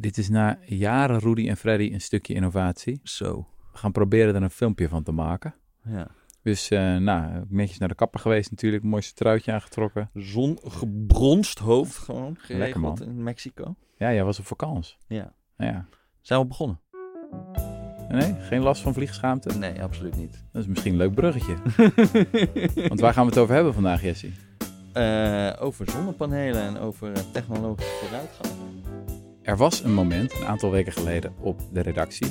Dit 0.00 0.18
is 0.18 0.28
na 0.28 0.58
jaren 0.64 1.18
Rudy 1.18 1.48
en 1.48 1.56
Freddy 1.56 1.90
een 1.92 2.00
stukje 2.00 2.34
innovatie. 2.34 3.00
Zo. 3.02 3.46
We 3.72 3.78
gaan 3.78 3.92
proberen 3.92 4.34
er 4.34 4.42
een 4.42 4.50
filmpje 4.50 4.88
van 4.88 5.02
te 5.02 5.12
maken. 5.12 5.54
Ja. 5.84 6.06
Dus 6.42 6.70
uh, 6.70 6.96
nou, 6.96 7.44
netjes 7.48 7.78
naar 7.78 7.88
de 7.88 7.94
kapper 7.94 8.20
geweest 8.20 8.50
natuurlijk. 8.50 8.82
Mooiste 8.82 9.14
truitje 9.14 9.52
aangetrokken. 9.52 10.10
Zongebronst 10.14 11.58
hoofd 11.58 11.96
gewoon. 11.96 12.36
Lekker 12.48 12.80
man. 12.80 13.02
in 13.02 13.22
Mexico. 13.22 13.74
Ja, 13.96 14.12
jij 14.12 14.24
was 14.24 14.38
op 14.38 14.46
vakantie. 14.46 14.96
Ja. 15.06 15.32
ja. 15.56 15.86
Zijn 16.20 16.40
we 16.40 16.46
begonnen? 16.46 16.80
Nee, 18.08 18.34
geen 18.40 18.60
last 18.60 18.82
van 18.82 18.94
vliegschaamte? 18.94 19.58
Nee, 19.58 19.82
absoluut 19.82 20.16
niet. 20.16 20.44
Dat 20.52 20.62
is 20.62 20.68
misschien 20.68 20.92
een 20.92 20.98
leuk 20.98 21.14
bruggetje. 21.14 21.56
Want 22.88 23.00
waar 23.00 23.12
gaan 23.12 23.24
we 23.24 23.30
het 23.30 23.38
over 23.38 23.54
hebben 23.54 23.74
vandaag, 23.74 24.02
Jesse? 24.02 24.30
Uh, 24.94 25.52
over 25.58 25.90
zonnepanelen 25.90 26.62
en 26.62 26.78
over 26.78 27.08
uh, 27.08 27.16
technologische 27.32 27.92
vooruitgang. 28.00 28.54
Er 29.50 29.56
was 29.56 29.84
een 29.84 29.94
moment, 29.94 30.32
een 30.32 30.46
aantal 30.46 30.70
weken 30.70 30.92
geleden, 30.92 31.34
op 31.40 31.60
de 31.72 31.80
redactie. 31.80 32.26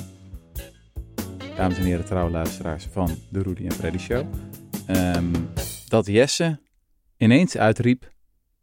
Dames 1.56 1.78
en 1.78 1.84
heren, 1.84 2.04
trouwe 2.04 2.30
luisteraars 2.30 2.86
van 2.90 3.10
de 3.30 3.42
Rudy 3.42 3.64
en 3.64 3.72
Freddy 3.72 3.98
Show. 3.98 4.26
Um, 4.88 5.32
dat 5.88 6.06
Jesse 6.06 6.60
ineens 7.16 7.56
uitriep: 7.56 8.12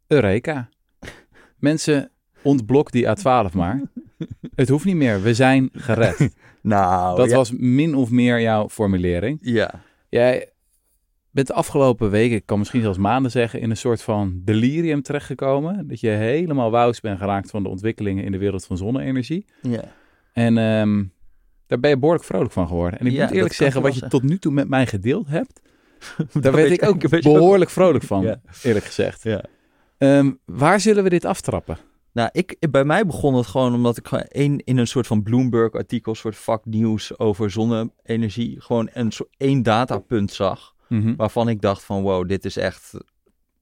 Eureka. 0.07 0.69
Mensen, 1.57 2.11
ontblok 2.41 2.91
die 2.91 3.05
A12 3.05 3.53
maar. 3.53 3.81
Het 4.55 4.69
hoeft 4.69 4.85
niet 4.85 4.95
meer, 4.95 5.21
we 5.21 5.33
zijn 5.33 5.69
gered. 5.73 6.35
nou, 6.61 7.17
dat 7.17 7.31
was 7.31 7.51
min 7.51 7.95
of 7.95 8.09
meer 8.09 8.41
jouw 8.41 8.69
formulering. 8.69 9.37
Ja. 9.41 9.81
Jij 10.09 10.51
bent 11.37 11.49
de 11.49 11.53
afgelopen 11.53 12.09
weken, 12.09 12.35
ik 12.35 12.45
kan 12.45 12.59
misschien 12.59 12.81
zelfs 12.81 12.97
maanden 12.97 13.31
zeggen, 13.31 13.59
in 13.59 13.69
een 13.69 13.77
soort 13.77 14.01
van 14.01 14.41
delirium 14.43 15.01
terechtgekomen. 15.01 15.87
Dat 15.87 15.99
je 15.99 16.09
helemaal 16.09 16.71
wous 16.71 16.99
bent 16.99 17.19
geraakt 17.19 17.49
van 17.49 17.63
de 17.63 17.69
ontwikkelingen 17.69 18.23
in 18.23 18.31
de 18.31 18.37
wereld 18.37 18.65
van 18.65 18.77
zonne-energie. 18.77 19.45
Ja. 19.61 19.83
En 20.33 20.57
um, 20.57 21.11
daar 21.67 21.79
ben 21.79 21.89
je 21.89 21.97
behoorlijk 21.97 22.25
vrolijk 22.25 22.51
van 22.51 22.67
geworden. 22.67 22.99
En 22.99 23.05
ik 23.05 23.19
moet 23.19 23.31
eerlijk 23.31 23.53
zeggen, 23.53 23.81
wat 23.81 23.95
je 23.95 24.07
tot 24.07 24.23
nu 24.23 24.37
toe 24.37 24.51
met 24.51 24.67
mij 24.67 24.87
gedeeld 24.87 25.27
hebt, 25.27 25.61
daar 26.41 26.51
werd 26.51 26.71
ik 26.71 26.83
ook 26.83 27.21
behoorlijk 27.21 27.69
vrolijk 27.69 28.03
van, 28.03 28.23
ja. 28.23 28.41
eerlijk 28.63 28.85
gezegd. 28.85 29.23
Ja. 29.23 29.43
Um, 29.97 30.39
waar 30.45 30.79
zullen 30.79 31.03
we 31.03 31.09
dit 31.09 31.25
aftrappen? 31.25 31.77
Nou, 32.11 32.29
ik, 32.31 32.57
bij 32.71 32.83
mij 32.83 33.05
begon 33.05 33.35
het 33.35 33.45
gewoon 33.45 33.73
omdat 33.73 33.97
ik 33.97 34.07
gewoon 34.07 34.23
één, 34.23 34.63
in 34.63 34.77
een 34.77 34.87
soort 34.87 35.07
van 35.07 35.23
Bloomberg-artikel, 35.23 36.15
soort 36.15 36.35
vaknieuws 36.35 37.19
over 37.19 37.51
zonne-energie, 37.51 38.61
gewoon 38.61 38.89
een 38.93 39.11
soort 39.11 39.29
één 39.37 39.63
datapunt 39.63 40.31
zag. 40.31 40.75
Mm 40.89 41.01
-hmm. 41.01 41.15
Waarvan 41.15 41.49
ik 41.49 41.61
dacht 41.61 41.83
van 41.83 42.01
wow, 42.01 42.27
dit 42.27 42.45
is 42.45 42.57
echt, 42.57 42.93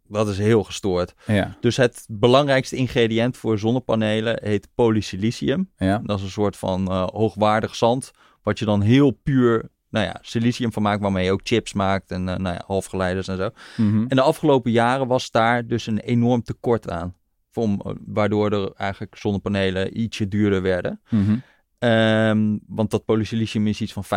dat 0.07 0.27
is 0.27 0.37
heel 0.37 0.63
gestoord. 0.63 1.13
Ja. 1.25 1.57
Dus 1.59 1.77
het 1.77 2.05
belangrijkste 2.09 2.75
ingrediënt 2.75 3.37
voor 3.37 3.59
zonnepanelen 3.59 4.39
heet 4.43 4.67
polysilicium. 4.75 5.71
Ja. 5.77 6.01
Dat 6.03 6.17
is 6.17 6.23
een 6.23 6.31
soort 6.31 6.57
van 6.57 6.91
uh, 6.91 7.07
hoogwaardig 7.07 7.75
zand, 7.75 8.11
wat 8.43 8.59
je 8.59 8.65
dan 8.65 8.81
heel 8.81 9.11
puur 9.11 9.69
nou 9.95 10.07
ja, 10.07 10.17
silicium 10.21 10.73
van 10.73 10.81
maakt, 10.81 11.01
waarmee 11.01 11.25
je 11.25 11.31
ook 11.31 11.39
chips 11.43 11.73
maakt 11.73 12.11
en 12.11 12.19
uh, 12.27 12.35
nou 12.35 12.55
ja, 12.55 12.63
halfgeleiders 12.65 13.27
en 13.27 13.37
zo. 13.37 13.49
Mm 13.77 13.91
-hmm. 13.91 14.05
En 14.07 14.15
de 14.15 14.21
afgelopen 14.21 14.71
jaren 14.71 15.07
was 15.07 15.31
daar 15.31 15.67
dus 15.67 15.87
een 15.87 15.99
enorm 15.99 16.43
tekort 16.43 16.89
aan. 16.89 17.15
Om, 17.53 17.81
waardoor 18.05 18.51
er 18.51 18.71
eigenlijk 18.73 19.15
zonnepanelen 19.17 19.99
ietsje 19.99 20.27
duurder 20.27 20.61
werden. 20.61 21.01
Mm 21.09 21.25
-hmm. 21.25 21.89
um, 21.89 22.59
want 22.67 22.91
dat 22.91 23.05
polysilicium 23.05 23.67
is 23.67 23.81
iets 23.81 23.93
van 23.93 24.03
35% 24.03 24.07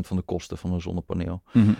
van 0.00 0.16
de 0.16 0.22
kosten 0.22 0.58
van 0.58 0.72
een 0.72 0.80
zonnepaneel. 0.80 1.42
Mm 1.52 1.64
-hmm. 1.64 1.76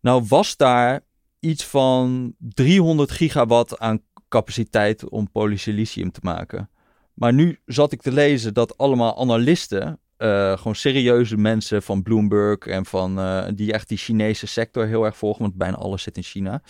Nou 0.00 0.24
was 0.28 0.56
daar 0.56 1.00
iets 1.40 1.64
van 1.64 2.34
300 2.38 3.10
gigawatt 3.10 3.78
aan 3.78 4.02
capaciteit 4.28 5.08
om 5.08 5.30
polysilicium 5.30 6.10
te 6.10 6.20
maken. 6.22 6.70
Maar 7.14 7.32
nu 7.32 7.58
zat 7.66 7.92
ik 7.92 8.02
te 8.02 8.12
lezen 8.12 8.54
dat 8.54 8.78
allemaal 8.78 9.20
analisten, 9.20 10.00
uh, 10.18 10.56
gewoon 10.56 10.74
serieuze 10.74 11.36
mensen 11.36 11.82
van 11.82 12.02
Bloomberg 12.02 12.58
en 12.58 12.86
van 12.86 13.18
uh, 13.18 13.44
die 13.54 13.72
echt 13.72 13.88
die 13.88 13.98
Chinese 13.98 14.46
sector 14.46 14.86
heel 14.86 15.04
erg 15.04 15.16
volgen, 15.16 15.42
want 15.42 15.54
bijna 15.54 15.76
alles 15.76 16.02
zit 16.02 16.16
in 16.16 16.22
China. 16.22 16.62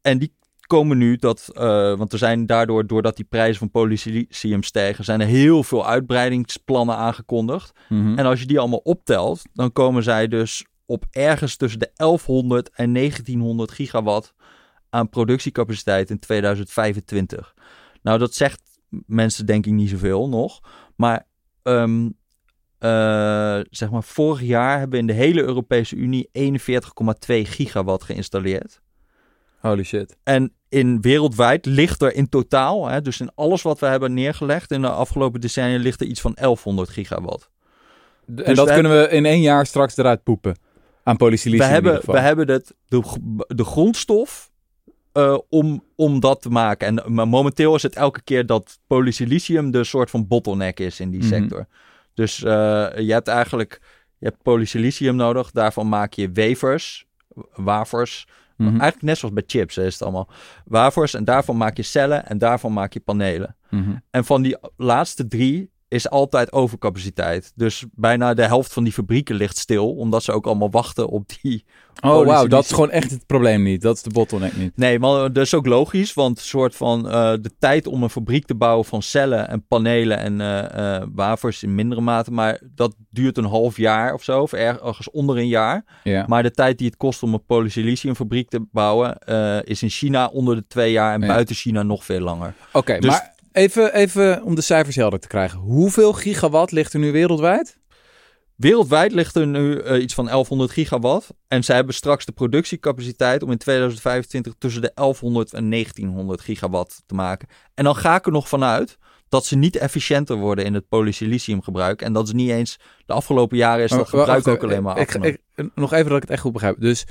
En 0.00 0.18
die 0.18 0.34
komen 0.66 0.98
nu 0.98 1.16
dat, 1.16 1.48
uh, 1.54 1.62
want 1.96 2.12
er 2.12 2.18
zijn 2.18 2.46
daardoor, 2.46 2.86
doordat 2.86 3.16
die 3.16 3.24
prijzen 3.24 3.58
van 3.58 3.70
polysilicium 3.70 4.62
stijgen, 4.62 5.04
zijn 5.04 5.20
er 5.20 5.26
heel 5.26 5.62
veel 5.62 5.86
uitbreidingsplannen 5.86 6.96
aangekondigd. 6.96 7.72
Mm 7.88 8.02
-hmm. 8.02 8.18
En 8.18 8.26
als 8.26 8.40
je 8.40 8.46
die 8.46 8.58
allemaal 8.58 8.78
optelt, 8.82 9.42
dan 9.52 9.72
komen 9.72 10.02
zij 10.02 10.28
dus 10.28 10.64
op 10.90 11.04
ergens 11.10 11.56
tussen 11.56 11.78
de 11.78 11.90
1100 11.94 12.70
en 12.70 12.92
1900 12.92 13.70
gigawatt 13.70 14.34
aan 14.90 15.08
productiecapaciteit 15.08 16.10
in 16.10 16.18
2025. 16.18 17.54
Nou, 18.02 18.18
dat 18.18 18.34
zegt 18.34 18.60
mensen 19.06 19.46
denk 19.46 19.66
ik 19.66 19.72
niet 19.72 19.88
zoveel 19.88 20.28
nog. 20.28 20.60
Maar, 20.96 21.26
um, 21.62 22.04
uh, 22.04 23.60
zeg 23.70 23.90
maar 23.90 24.02
vorig 24.02 24.42
jaar 24.42 24.78
hebben 24.78 24.90
we 24.90 24.98
in 24.98 25.06
de 25.06 25.22
hele 25.22 25.42
Europese 25.42 25.96
Unie 25.96 26.28
41,2 26.32 27.46
gigawatt 27.46 28.04
geïnstalleerd. 28.04 28.80
Holy 29.58 29.82
shit. 29.82 30.16
En 30.22 30.52
in 30.68 31.00
wereldwijd 31.00 31.66
ligt 31.66 32.02
er 32.02 32.14
in 32.14 32.28
totaal, 32.28 32.88
hè, 32.88 33.02
dus 33.02 33.20
in 33.20 33.30
alles 33.34 33.62
wat 33.62 33.78
we 33.78 33.86
hebben 33.86 34.14
neergelegd 34.14 34.70
in 34.70 34.80
de 34.80 34.90
afgelopen 34.90 35.40
decennia, 35.40 35.78
ligt 35.78 36.00
er 36.00 36.06
iets 36.06 36.20
van 36.20 36.32
1100 36.34 36.88
gigawatt. 36.88 37.50
En 38.26 38.34
dus 38.34 38.56
dat 38.56 38.68
we 38.68 38.74
kunnen 38.74 39.00
we 39.00 39.08
in 39.08 39.26
één 39.26 39.40
jaar 39.40 39.66
straks 39.66 39.96
eruit 39.96 40.22
poepen 40.22 40.56
aan 41.02 41.16
polysilicium. 41.16 41.66
We 41.68 41.72
hebben, 41.72 42.00
we 42.06 42.18
hebben 42.18 42.48
het, 42.48 42.74
de, 42.88 43.02
de 43.46 43.64
grondstof 43.64 44.50
uh, 45.14 45.38
om, 45.48 45.84
om 45.96 46.20
dat 46.20 46.42
te 46.42 46.48
maken. 46.48 46.86
En 46.86 47.14
maar 47.14 47.28
momenteel 47.28 47.74
is 47.74 47.82
het 47.82 47.96
elke 47.96 48.22
keer 48.22 48.46
dat 48.46 48.78
polysilicium 48.86 49.70
de 49.70 49.84
soort 49.84 50.10
van 50.10 50.26
bottleneck 50.26 50.80
is 50.80 51.00
in 51.00 51.10
die 51.10 51.20
Mhm. 51.20 51.28
mm 51.28 51.34
-hmm. 51.34 51.42
sector. 51.42 51.66
Dus 52.14 52.40
uh, 52.40 52.50
je 52.96 53.12
hebt 53.12 53.28
eigenlijk 53.28 53.80
je 54.18 54.26
hebt 54.26 54.42
polysilicium 54.42 55.16
nodig. 55.16 55.50
Daarvan 55.50 55.88
maak 55.88 56.12
je 56.12 56.30
wafers, 56.32 57.06
wafers. 57.54 58.26
Mhm. 58.26 58.36
Mm 58.56 58.66
-hmm. 58.66 58.80
Eigenlijk 58.80 59.02
net 59.02 59.18
zoals 59.18 59.34
bij 59.34 59.44
chips 59.46 59.76
hè, 59.76 59.86
is 59.86 59.92
het 59.92 60.02
allemaal. 60.02 60.28
Wafers 60.64 61.14
en 61.14 61.24
daarvan 61.24 61.56
maak 61.56 61.76
je 61.76 61.82
cellen 61.82 62.26
en 62.26 62.38
daarvan 62.38 62.72
maak 62.72 62.92
je 62.92 63.00
panelen. 63.00 63.56
Mm 63.70 63.84
-hmm. 63.84 64.02
En 64.10 64.24
van 64.24 64.42
die 64.42 64.56
laatste 64.76 65.28
drie 65.28 65.70
is 65.90 66.10
altijd 66.10 66.52
overcapaciteit. 66.52 67.52
Dus 67.54 67.84
bijna 67.94 68.34
de 68.34 68.46
helft 68.46 68.72
van 68.72 68.84
die 68.84 68.92
fabrieken 68.92 69.34
ligt 69.34 69.56
stil, 69.56 69.90
omdat 69.90 70.22
ze 70.22 70.32
ook 70.32 70.46
allemaal 70.46 70.70
wachten 70.70 71.08
op 71.08 71.30
die. 71.42 71.64
Oh, 72.00 72.26
wauw, 72.26 72.46
dat 72.46 72.64
is 72.64 72.70
gewoon 72.70 72.90
echt 72.90 73.10
het 73.10 73.26
probleem 73.26 73.62
niet. 73.62 73.82
Dat 73.82 73.96
is 73.96 74.02
de 74.02 74.10
bottleneck 74.10 74.56
niet. 74.56 74.76
Nee, 74.76 74.98
maar 74.98 75.32
dat 75.32 75.44
is 75.44 75.54
ook 75.54 75.66
logisch, 75.66 76.14
want 76.14 76.38
soort 76.38 76.76
van 76.76 77.06
uh, 77.06 77.12
de 77.12 77.50
tijd 77.58 77.86
om 77.86 78.02
een 78.02 78.10
fabriek 78.10 78.46
te 78.46 78.54
bouwen 78.54 78.84
van 78.84 79.02
cellen 79.02 79.48
en 79.48 79.66
panelen 79.66 80.18
en 80.18 80.40
uh, 80.40 80.64
uh, 80.76 81.06
wafers 81.14 81.62
in 81.62 81.74
mindere 81.74 82.00
mate, 82.00 82.30
maar 82.30 82.60
dat 82.74 82.94
duurt 83.10 83.38
een 83.38 83.44
half 83.44 83.76
jaar 83.76 84.14
of 84.14 84.22
zo, 84.22 84.40
of 84.42 84.52
ergens 84.52 85.10
onder 85.10 85.36
een 85.36 85.48
jaar. 85.48 85.84
Ja. 86.04 86.24
Maar 86.26 86.42
de 86.42 86.50
tijd 86.50 86.78
die 86.78 86.86
het 86.86 86.96
kost 86.96 87.22
om 87.22 87.34
een 87.34 87.44
polysiliciumfabriek 87.44 88.48
te 88.48 88.66
bouwen, 88.72 89.18
is 89.64 89.82
in 89.82 89.90
China 89.90 90.26
onder 90.26 90.56
de 90.56 90.66
twee 90.66 90.92
jaar 90.92 91.14
en 91.14 91.20
Ja. 91.20 91.26
buiten 91.26 91.54
China 91.54 91.82
nog 91.82 92.04
veel 92.04 92.20
langer. 92.20 92.54
Oké, 92.68 92.78
okay, 92.78 92.98
Dus- 92.98 93.10
maar 93.10 93.38
even, 93.52 93.94
even 93.94 94.42
om 94.42 94.54
de 94.54 94.60
cijfers 94.60 94.96
helder 94.96 95.20
te 95.20 95.28
krijgen. 95.28 95.58
Hoeveel 95.58 96.12
gigawatt 96.12 96.72
ligt 96.72 96.92
er 96.92 97.00
nu 97.00 97.12
wereldwijd? 97.12 97.78
Wereldwijd 98.56 99.12
ligt 99.12 99.34
er 99.34 99.46
nu 99.46 99.82
uh, 99.82 100.02
iets 100.02 100.14
van 100.14 100.24
1100 100.24 100.70
gigawatt. 100.70 101.28
En 101.48 101.64
zij 101.64 101.76
hebben 101.76 101.94
straks 101.94 102.24
de 102.24 102.32
productiecapaciteit 102.32 103.42
om 103.42 103.50
in 103.50 103.58
2025 103.58 104.54
tussen 104.58 104.82
de 104.82 104.92
1100 104.94 105.52
en 105.52 105.70
1900 105.70 106.40
gigawatt 106.40 107.02
te 107.06 107.14
maken. 107.14 107.48
En 107.74 107.84
dan 107.84 107.96
ga 107.96 108.16
ik 108.16 108.26
er 108.26 108.32
nog 108.32 108.48
vanuit 108.48 108.98
dat 109.28 109.46
ze 109.46 109.56
niet 109.56 109.76
efficiënter 109.76 110.36
worden 110.36 110.64
in 110.64 110.74
het 110.74 110.88
polysiliciumgebruik. 110.88 112.02
En 112.02 112.12
dat 112.12 112.26
is 112.26 112.32
niet 112.32 112.50
eens 112.50 112.78
de 113.06 113.12
afgelopen 113.12 113.56
jaren 113.56 113.84
is 113.84 113.90
dat 113.90 114.08
gebruik 114.08 114.48
ook 114.48 114.62
alleen 114.62 114.82
maar 114.82 114.98
ik, 114.98 115.06
afgenomen. 115.06 115.38
ik, 115.54 115.70
nog 115.74 115.92
even 115.92 116.08
dat 116.08 116.16
ik 116.16 116.22
het 116.22 116.30
echt 116.30 116.40
goed 116.40 116.52
begrijp. 116.52 116.80
Dus 116.80 117.06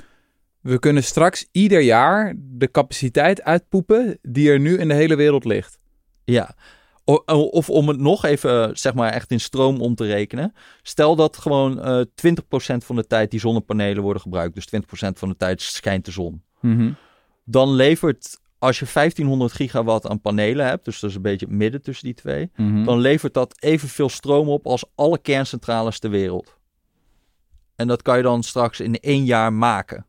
we 0.60 0.78
kunnen 0.78 1.04
straks 1.04 1.48
ieder 1.52 1.80
jaar 1.80 2.34
de 2.36 2.70
capaciteit 2.70 3.42
uitpoepen 3.42 4.18
die 4.22 4.50
er 4.50 4.60
nu 4.60 4.78
in 4.78 4.88
de 4.88 4.94
hele 4.94 5.16
wereld 5.16 5.44
ligt. 5.44 5.78
Ja, 6.30 6.54
of 7.50 7.70
om 7.70 7.88
het 7.88 7.98
nog 7.98 8.24
even, 8.24 8.78
zeg 8.78 8.94
maar, 8.94 9.12
echt 9.12 9.30
in 9.30 9.40
stroom 9.40 9.80
om 9.80 9.94
te 9.94 10.04
rekenen. 10.04 10.54
Stel 10.82 11.16
dat 11.16 11.36
gewoon 11.36 11.80
eh 11.80 12.00
20% 12.00 12.84
van 12.84 12.96
de 12.96 13.06
tijd 13.06 13.30
die 13.30 13.40
zonnepanelen 13.40 14.02
worden 14.02 14.22
gebruikt. 14.22 14.54
Dus 14.54 14.66
20% 14.66 14.78
van 15.18 15.28
de 15.28 15.36
tijd 15.36 15.62
schijnt 15.62 16.04
de 16.04 16.10
zon. 16.10 16.42
Mhm. 16.60 16.92
Dan 17.44 17.74
levert, 17.74 18.40
als 18.58 18.78
je 18.78 18.86
1500 18.92 19.52
gigawatt 19.52 20.06
aan 20.06 20.20
panelen 20.20 20.66
hebt, 20.66 20.84
dus 20.84 21.00
dat 21.00 21.10
is 21.10 21.16
een 21.16 21.22
beetje 21.22 21.46
het 21.46 21.54
midden 21.54 21.82
tussen 21.82 22.04
die 22.04 22.14
twee. 22.14 22.50
Mhm. 22.56 22.84
Dan 22.84 22.98
levert 22.98 23.34
dat 23.34 23.62
evenveel 23.62 24.08
stroom 24.08 24.48
op 24.48 24.66
als 24.66 24.84
alle 24.94 25.18
kerncentrales 25.18 25.98
ter 25.98 26.10
wereld. 26.10 26.58
En 27.76 27.86
dat 27.86 28.02
kan 28.02 28.16
je 28.16 28.22
dan 28.22 28.42
straks 28.42 28.80
in 28.80 28.94
één 28.94 29.24
jaar 29.24 29.52
maken. 29.52 30.06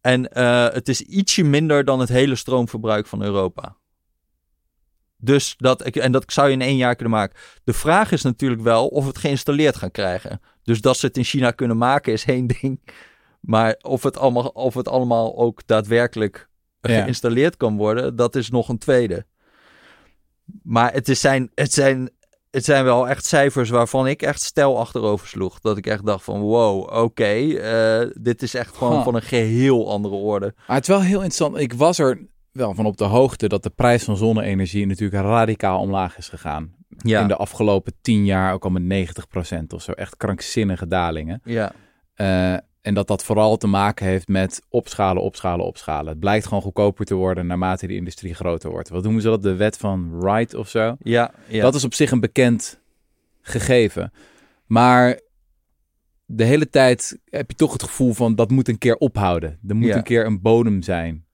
En 0.00 0.32
eh, 0.32 0.68
het 0.68 0.88
is 0.88 1.00
ietsje 1.00 1.44
minder 1.44 1.84
dan 1.84 2.00
het 2.00 2.08
hele 2.08 2.34
stroomverbruik 2.34 3.06
van 3.06 3.22
Europa. 3.22 3.76
Dus 5.20 5.54
dat, 5.56 5.82
en 5.82 6.12
dat 6.12 6.24
zou 6.32 6.46
je 6.48 6.52
in 6.52 6.60
één 6.62 6.76
jaar 6.76 6.94
kunnen 6.94 7.14
maken. 7.18 7.38
De 7.64 7.72
vraag 7.72 8.12
is 8.12 8.22
natuurlijk 8.22 8.62
wel 8.62 8.86
of 8.88 9.02
we 9.02 9.08
het 9.08 9.18
geïnstalleerd 9.18 9.76
gaan 9.76 9.90
krijgen. 9.90 10.40
Dus 10.62 10.80
dat 10.80 10.96
ze 10.96 11.06
het 11.06 11.16
in 11.16 11.24
China 11.24 11.50
kunnen 11.50 11.76
maken 11.76 12.12
is 12.12 12.24
één 12.24 12.46
ding. 12.60 12.80
Maar 13.40 13.76
of 13.80 14.02
het 14.02 14.18
allemaal, 14.18 14.46
of 14.46 14.74
het 14.74 14.88
allemaal 14.88 15.36
ook 15.38 15.60
daadwerkelijk 15.66 16.48
Ja. 16.80 17.02
geïnstalleerd 17.02 17.56
kan 17.56 17.76
worden, 17.76 18.16
dat 18.16 18.36
is 18.36 18.50
nog 18.50 18.68
een 18.68 18.78
tweede. 18.78 19.26
Maar 20.62 20.92
het, 20.92 21.08
is 21.08 21.20
zijn, 21.20 21.50
het, 21.54 21.72
zijn, 21.72 22.10
het 22.50 22.64
zijn 22.64 22.84
wel 22.84 23.08
echt 23.08 23.24
cijfers 23.24 23.70
waarvan 23.70 24.06
ik 24.06 24.22
echt 24.22 24.42
stijl 24.42 24.78
achterover 24.78 25.26
sloeg. 25.26 25.60
Dat 25.60 25.76
ik 25.76 25.86
echt 25.86 26.06
dacht 26.06 26.24
van 26.24 26.40
wow, 26.40 27.02
oké, 27.02 27.24
eh, 27.24 28.10
dit 28.20 28.42
is 28.42 28.54
echt 28.54 28.76
gewoon 28.76 28.92
Huh. 28.94 29.04
van 29.04 29.14
een 29.14 29.22
geheel 29.22 29.90
andere 29.90 30.14
orde. 30.14 30.54
Maar 30.66 30.76
het 30.76 30.88
is 30.88 30.94
wel 30.94 31.02
heel 31.02 31.22
interessant. 31.22 31.56
Ik 31.56 31.72
was 31.72 31.98
er 31.98 32.26
wel 32.52 32.74
van 32.74 32.86
op 32.86 32.96
de 32.96 33.04
hoogte 33.04 33.48
dat 33.48 33.62
de 33.62 33.70
prijs 33.70 34.04
van 34.04 34.16
zonne-energie 34.16 34.86
natuurlijk 34.86 35.22
radicaal 35.22 35.80
omlaag 35.80 36.16
is 36.18 36.28
gegaan. 36.28 36.74
Ja, 36.88 37.20
In 37.20 37.28
de 37.28 37.36
afgelopen 37.36 37.92
tien 38.00 38.24
jaar 38.24 38.52
ook 38.52 38.64
al 38.64 38.70
met 38.70 38.82
90% 38.82 39.58
of 39.74 39.82
zo. 39.82 39.92
Echt 39.92 40.16
krankzinnige 40.16 40.86
dalingen. 40.86 41.40
ja, 41.44 41.72
Eh, 42.14 42.52
en 42.80 42.94
dat 42.94 43.06
dat 43.06 43.24
vooral 43.24 43.56
te 43.56 43.66
maken 43.66 44.06
heeft 44.06 44.28
met 44.28 44.62
opschalen, 44.68 45.22
opschalen, 45.22 45.66
opschalen. 45.66 46.08
Het 46.10 46.18
blijkt 46.20 46.46
gewoon 46.46 46.62
goedkoper 46.62 47.04
te 47.04 47.14
worden 47.14 47.46
naarmate 47.46 47.86
de 47.86 47.94
industrie 47.94 48.34
groter 48.34 48.70
wordt. 48.70 48.88
Wat 48.88 49.02
noemen 49.02 49.22
ze 49.22 49.28
dat? 49.28 49.42
De 49.42 49.54
wet 49.54 49.76
van 49.76 50.20
Wright 50.20 50.54
of 50.54 50.68
zo? 50.68 50.96
ja, 51.02 51.32
ja. 51.48 51.62
Dat 51.62 51.74
is 51.74 51.84
op 51.84 51.94
zich 51.94 52.10
een 52.10 52.20
bekend 52.20 52.80
gegeven. 53.40 54.12
Maar 54.66 55.20
de 56.24 56.44
hele 56.44 56.68
tijd 56.70 57.18
heb 57.24 57.50
je 57.50 57.56
toch 57.56 57.72
het 57.72 57.82
gevoel 57.82 58.12
van 58.12 58.34
dat 58.34 58.50
moet 58.50 58.68
een 58.68 58.78
keer 58.78 58.96
ophouden. 58.96 59.58
Er 59.68 59.76
moet 59.76 59.88
Ja. 59.88 59.96
een 59.96 60.02
keer 60.02 60.26
een 60.26 60.40
bodem 60.40 60.82
zijn. 60.82 61.24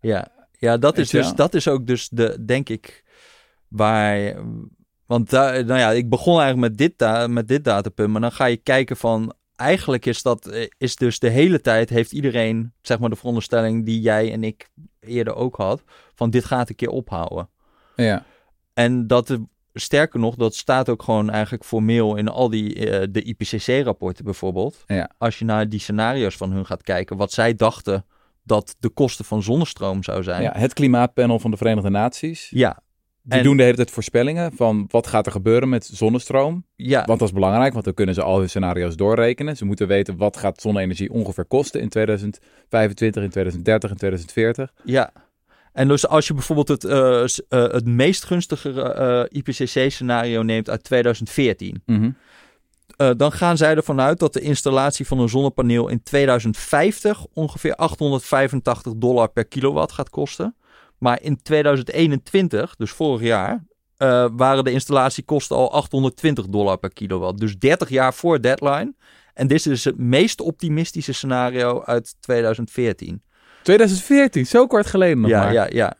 Ja, 0.00 0.28
ja 0.62 0.78
dat, 0.78 0.98
is 0.98 1.10
dus, 1.10 1.34
dat 1.34 1.54
is 1.54 1.68
ook 1.68 1.86
dus 1.86 2.08
de, 2.08 2.44
denk 2.44 2.68
ik, 2.68 3.04
waar... 3.68 4.34
Want 5.06 5.30
daar, 5.30 5.64
nou 5.64 5.80
ja, 5.80 5.90
ik 5.90 6.08
begon 6.08 6.40
eigenlijk 6.40 6.68
met 6.68 6.78
dit, 6.78 6.98
da 6.98 7.26
met 7.26 7.48
dit 7.48 7.64
datapunt, 7.64 8.10
maar 8.10 8.20
dan 8.20 8.32
ga 8.32 8.44
je 8.44 8.56
kijken 8.56 8.96
van... 8.96 9.34
Eigenlijk 9.56 10.06
is 10.06 10.22
dat, 10.22 10.46
eh, 10.46 10.66
is 10.78 10.96
dus 10.96 11.18
de 11.18 11.28
hele 11.28 11.60
tijd, 11.60 11.88
heeft 11.88 12.12
iedereen, 12.12 12.72
zeg 12.82 12.98
maar 12.98 13.10
de 13.10 13.16
veronderstelling 13.16 13.84
die 13.86 14.00
jij 14.00 14.32
en 14.32 14.44
ik 14.44 14.68
eerder 15.00 15.34
ook 15.34 15.56
had, 15.56 15.82
van 16.14 16.30
dit 16.30 16.44
gaat 16.44 16.68
een 16.68 16.74
keer 16.74 16.88
ophouden. 16.88 17.48
Ja, 17.96 18.24
En 18.74 19.06
dat, 19.06 19.26
de- 19.26 19.46
sterker 19.72 20.20
nog, 20.20 20.34
dat 20.34 20.54
staat 20.54 20.88
ook 20.88 21.02
gewoon 21.02 21.30
eigenlijk 21.30 21.64
formeel 21.64 22.16
in 22.16 22.28
al 22.28 22.50
die, 22.50 22.90
eh, 22.90 23.06
de 23.10 23.22
IPCC-rapporten 23.22 24.24
bijvoorbeeld. 24.24 24.84
Ja. 24.86 25.10
Als 25.18 25.38
je 25.38 25.44
naar 25.44 25.68
die 25.68 25.80
scenario's 25.80 26.36
van 26.36 26.52
hun 26.52 26.66
gaat 26.66 26.82
kijken, 26.82 27.16
wat 27.16 27.32
zij 27.32 27.54
dachten 27.54 28.04
dat 28.44 28.76
de 28.80 28.88
kosten 28.88 29.24
van 29.24 29.42
zonnestroom 29.42 30.02
zou 30.02 30.22
zijn. 30.22 30.42
ja, 30.42 30.52
het 30.56 30.72
klimaatpanel 30.72 31.38
van 31.38 31.50
de 31.50 31.56
Verenigde 31.56 31.90
Naties. 31.90 32.48
Ja, 32.50 32.78
Die 33.24 33.38
En- 33.38 33.44
doen 33.44 33.56
de 33.56 33.62
hele 33.62 33.76
tijd 33.76 33.90
voorspellingen 33.90 34.52
van 34.52 34.84
wat 34.90 35.06
gaat 35.06 35.26
er 35.26 35.32
gebeuren 35.32 35.68
met 35.68 35.84
zonnestroom. 35.92 36.64
ja, 36.76 37.04
Want 37.04 37.18
dat 37.18 37.28
is 37.28 37.34
belangrijk, 37.34 37.72
want 37.72 37.84
dan 37.84 37.94
kunnen 37.94 38.14
ze 38.14 38.22
al 38.22 38.38
hun 38.38 38.48
scenario's 38.48 38.96
doorrekenen. 38.96 39.56
Ze 39.56 39.64
moeten 39.64 39.86
weten 39.88 40.16
wat 40.16 40.36
gaat 40.36 40.60
zonne-energie 40.60 41.10
ongeveer 41.12 41.44
kosten 41.44 41.80
in 41.80 41.88
2025, 41.88 43.22
in 43.22 43.30
2030, 43.30 43.90
in 43.90 43.96
2040. 43.96 44.72
ja. 44.84 45.12
En 45.72 45.88
dus 45.88 46.06
als 46.08 46.26
je 46.26 46.34
bijvoorbeeld 46.34 46.68
het, 46.68 46.84
eh, 46.84 47.22
eh, 47.22 47.28
het 47.48 47.86
meest 47.86 48.24
gunstige 48.24 48.82
eh, 48.82 49.38
IPCC-scenario 49.40 50.42
neemt 50.42 50.70
uit 50.70 50.84
2014, 50.84 51.82
Mhm. 51.86 52.10
Eh, 52.96 53.10
dan 53.16 53.32
gaan 53.32 53.56
zij 53.56 53.74
ervan 53.74 54.00
uit 54.00 54.18
dat 54.18 54.32
de 54.32 54.40
installatie 54.40 55.06
van 55.06 55.18
een 55.18 55.28
zonnepaneel 55.28 55.88
in 55.88 56.02
2050 56.02 57.26
ongeveer 57.32 57.74
885 57.74 58.92
dollar 58.96 59.28
per 59.28 59.44
kilowatt 59.44 59.92
gaat 59.92 60.10
kosten. 60.10 60.56
Maar 60.98 61.22
in 61.22 61.42
2021, 61.42 62.76
dus 62.76 62.90
vorig 62.90 63.22
jaar, 63.22 63.64
eh, 63.96 64.26
waren 64.32 64.64
de 64.64 64.70
installatiekosten 64.70 65.56
al 65.56 65.72
820 65.72 66.46
dollar 66.46 66.78
per 66.78 66.92
kilowatt. 66.92 67.40
Dus 67.40 67.58
30 67.58 67.88
jaar 67.88 68.14
voor 68.14 68.40
deadline. 68.40 68.94
En 69.34 69.46
dit 69.46 69.66
is 69.66 69.84
het 69.84 69.98
meest 69.98 70.40
optimistische 70.40 71.12
scenario 71.12 71.82
uit 71.84 72.14
2014. 72.20 73.22
2014, 73.62 74.46
zo 74.46 74.66
kort 74.66 74.86
geleden 74.86 75.20
nog 75.20 75.30
ja, 75.30 75.42
maar. 75.42 75.52
ja, 75.52 75.66
ja. 75.70 75.94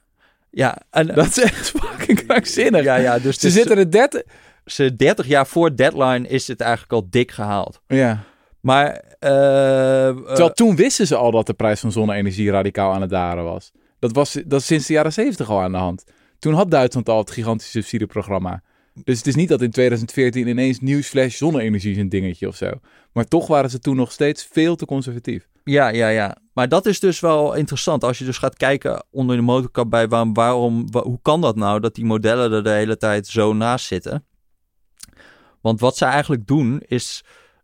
Ja, 0.50 0.78
en, 0.90 1.06
Dat 1.06 1.26
is 1.26 1.38
echt 1.38 1.70
fucking 1.80 2.26
krankzinnig. 2.26 2.82
ja, 2.82 2.96
ja, 2.96 3.18
dus 3.18 3.38
Ze 3.38 3.50
zitten 3.50 3.78
er 3.78 3.90
30... 3.90 4.22
ze 4.64 4.96
30 4.96 5.26
jaar 5.26 5.46
voor 5.46 5.76
deadline 5.76 6.28
is 6.28 6.48
het 6.48 6.60
eigenlijk 6.60 6.92
al 6.92 7.06
dik 7.10 7.30
gehaald. 7.30 7.80
Ja. 7.86 8.24
Maar 8.60 9.02
eh, 9.18 10.08
eh, 10.08 10.16
Terwijl 10.16 10.52
toen 10.52 10.76
wisten 10.76 11.06
ze 11.06 11.16
al 11.16 11.30
dat 11.30 11.46
de 11.46 11.54
prijs 11.54 11.80
van 11.80 11.92
zonne-energie 11.92 12.50
radicaal 12.50 12.92
aan 12.92 13.00
het 13.00 13.10
dalen 13.10 13.44
was. 13.44 13.72
Dat 13.98 14.12
was 14.12 14.32
dat 14.46 14.60
is 14.60 14.66
sinds 14.66 14.86
de 14.86 14.92
jaren 14.92 15.12
70 15.12 15.50
al 15.50 15.60
aan 15.60 15.72
de 15.72 15.78
hand. 15.78 16.04
Toen 16.38 16.54
had 16.54 16.70
Duitsland 16.70 17.08
al 17.08 17.18
het 17.18 17.30
gigantische 17.30 17.70
subsidieprogramma. 17.72 18.62
Dus 19.04 19.18
het 19.18 19.26
is 19.26 19.34
niet 19.34 19.48
dat 19.48 19.62
in 19.62 19.70
2014 19.70 20.46
ineens 20.46 20.80
nieuwsflash 20.80 21.36
zonne-energie 21.36 21.90
is 21.92 21.96
een 21.98 22.08
dingetje 22.08 22.48
of 22.48 22.56
zo. 22.56 22.70
Maar 23.12 23.24
toch 23.24 23.46
waren 23.46 23.70
ze 23.70 23.78
toen 23.78 23.96
nog 23.96 24.12
steeds 24.12 24.48
veel 24.52 24.76
te 24.76 24.84
conservatief. 24.86 25.48
Ja, 25.64 25.88
ja, 25.88 26.08
ja. 26.08 26.36
Maar 26.52 26.68
dat 26.68 26.86
is 26.86 27.00
dus 27.00 27.20
wel 27.20 27.54
interessant. 27.54 28.04
Als 28.04 28.18
je 28.18 28.24
dus 28.24 28.38
gaat 28.38 28.56
kijken 28.56 29.04
onder 29.10 29.36
de 29.36 29.42
motorkap 29.42 29.90
bij 29.90 30.08
waarom, 30.08 30.34
waarom 30.34 30.90
wa- 30.90 31.02
hoe 31.02 31.18
kan 31.22 31.40
dat 31.40 31.56
nou 31.56 31.80
dat 31.80 31.94
die 31.94 32.04
modellen 32.04 32.52
er 32.52 32.64
de 32.64 32.70
hele 32.70 32.96
tijd 32.96 33.26
zo 33.26 33.52
naast 33.52 33.86
zitten? 33.86 34.24
Want 35.62 35.80
wat 35.80 35.96
ze 35.96 36.04
eigenlijk 36.04 36.46
doen 36.46 36.82
is, 36.86 37.22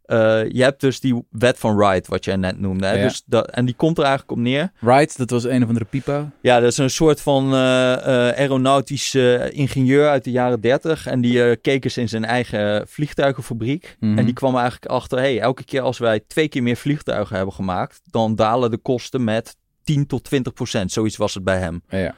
eh, 0.09 0.51
je 0.51 0.63
hebt 0.63 0.81
dus 0.81 1.01
die 1.01 1.25
wet 1.31 1.59
van 1.59 1.77
Wright, 1.77 2.07
wat 2.07 2.25
jij 2.25 2.37
net 2.37 2.61
noemde. 2.61 2.87
Hè? 2.87 2.93
Ja. 2.93 3.03
Dus 3.03 3.23
dat, 3.27 3.51
en 3.51 3.65
die 3.65 3.75
komt 3.75 3.99
er 3.99 4.05
eigenlijk 4.05 4.33
op 4.33 4.39
neer. 4.39 4.73
Right, 4.81 5.19
dat 5.19 5.31
was 5.31 5.45
een 5.45 5.63
of 5.63 5.69
andere 5.69 5.85
pipo. 5.85 6.31
Ja, 6.41 6.61
dat 6.61 6.71
is 6.71 6.79
een 6.79 6.91
soort 6.91 7.21
van 7.21 7.55
eh 7.55 7.93
eh, 7.93 8.39
aeronautisch 8.39 9.15
eh, 9.15 9.51
ingenieur 9.51 10.09
uit 10.09 10.25
de 10.25 10.31
jaren 10.31 10.61
30. 10.61 11.07
En 11.07 11.21
die 11.21 11.57
keek 11.57 11.85
eens 11.85 11.97
in 11.97 12.09
zijn 12.09 12.25
eigen 12.25 12.89
vliegtuigenfabriek. 12.89 13.97
Mhm. 14.01 14.19
En 14.19 14.25
die 14.25 14.35
kwam 14.35 14.55
eigenlijk 14.55 14.87
achter, 14.87 15.19
hey, 15.19 15.41
elke 15.41 15.65
keer 15.65 15.81
als 15.81 15.99
wij 15.99 16.21
twee 16.27 16.49
keer 16.49 16.63
meer 16.63 16.77
vliegtuigen 16.77 17.37
hebben 17.37 17.55
gemaakt, 17.55 18.01
dan 18.05 18.35
dalen 18.35 18.71
de 18.71 18.79
kosten 18.79 19.25
met 19.25 19.57
10 19.85 20.07
tot 20.07 20.25
20 20.25 20.53
procent. 20.53 20.93
Zoiets 20.93 21.17
was 21.17 21.35
het 21.35 21.45
bij 21.45 21.59
hem. 21.59 21.83
Ja. 21.89 22.15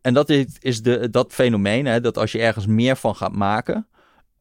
En 0.00 0.14
dat 0.14 0.28
is, 0.28 0.46
is 0.58 0.82
de, 0.82 1.10
dat 1.10 1.32
fenomeen, 1.32 1.86
hè, 1.86 2.00
dat 2.00 2.18
als 2.18 2.32
je 2.32 2.40
ergens 2.40 2.66
meer 2.66 2.96
van 2.96 3.16
gaat 3.16 3.34
maken, 3.34 3.86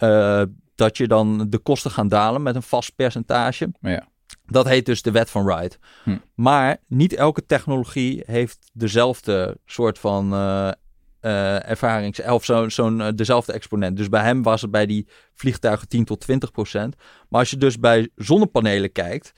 eh, 0.04 0.44
dat 0.76 0.98
je 0.98 1.08
dan 1.08 1.50
de 1.50 1.58
kosten 1.58 1.92
gaan 1.92 2.08
dalen 2.08 2.44
met 2.44 2.56
een 2.56 2.64
vast 2.64 2.96
percentage. 2.96 3.72
Ja. 3.82 4.08
Dat 4.46 4.68
heet 4.68 4.86
dus 4.86 5.02
de 5.02 5.12
wet 5.12 5.30
van 5.30 5.46
Wright. 5.46 5.80
Hm. 6.04 6.18
Maar 6.36 6.78
niet 6.88 7.14
elke 7.14 7.46
technologie 7.46 8.24
heeft 8.26 8.70
dezelfde 8.74 9.58
soort 9.66 10.00
van 10.00 10.34
eh, 10.34 11.70
ervarings... 11.70 12.22
of 12.22 12.46
zo'n 12.68 13.02
eh, 13.02 13.08
dezelfde 13.16 13.54
exponent. 13.54 13.98
Dus 13.98 14.10
bij 14.10 14.24
hem 14.24 14.44
was 14.44 14.62
het 14.62 14.72
bij 14.72 14.86
die 14.86 15.08
vliegtuigen 15.34 15.88
10 15.88 16.06
tot 16.06 16.20
20 16.20 16.52
procent. 16.52 16.96
Maar 17.30 17.40
als 17.40 17.50
je 17.50 17.58
dus 17.58 17.80
bij 17.80 18.10
zonnepanelen 18.16 18.92
kijkt... 18.92 19.32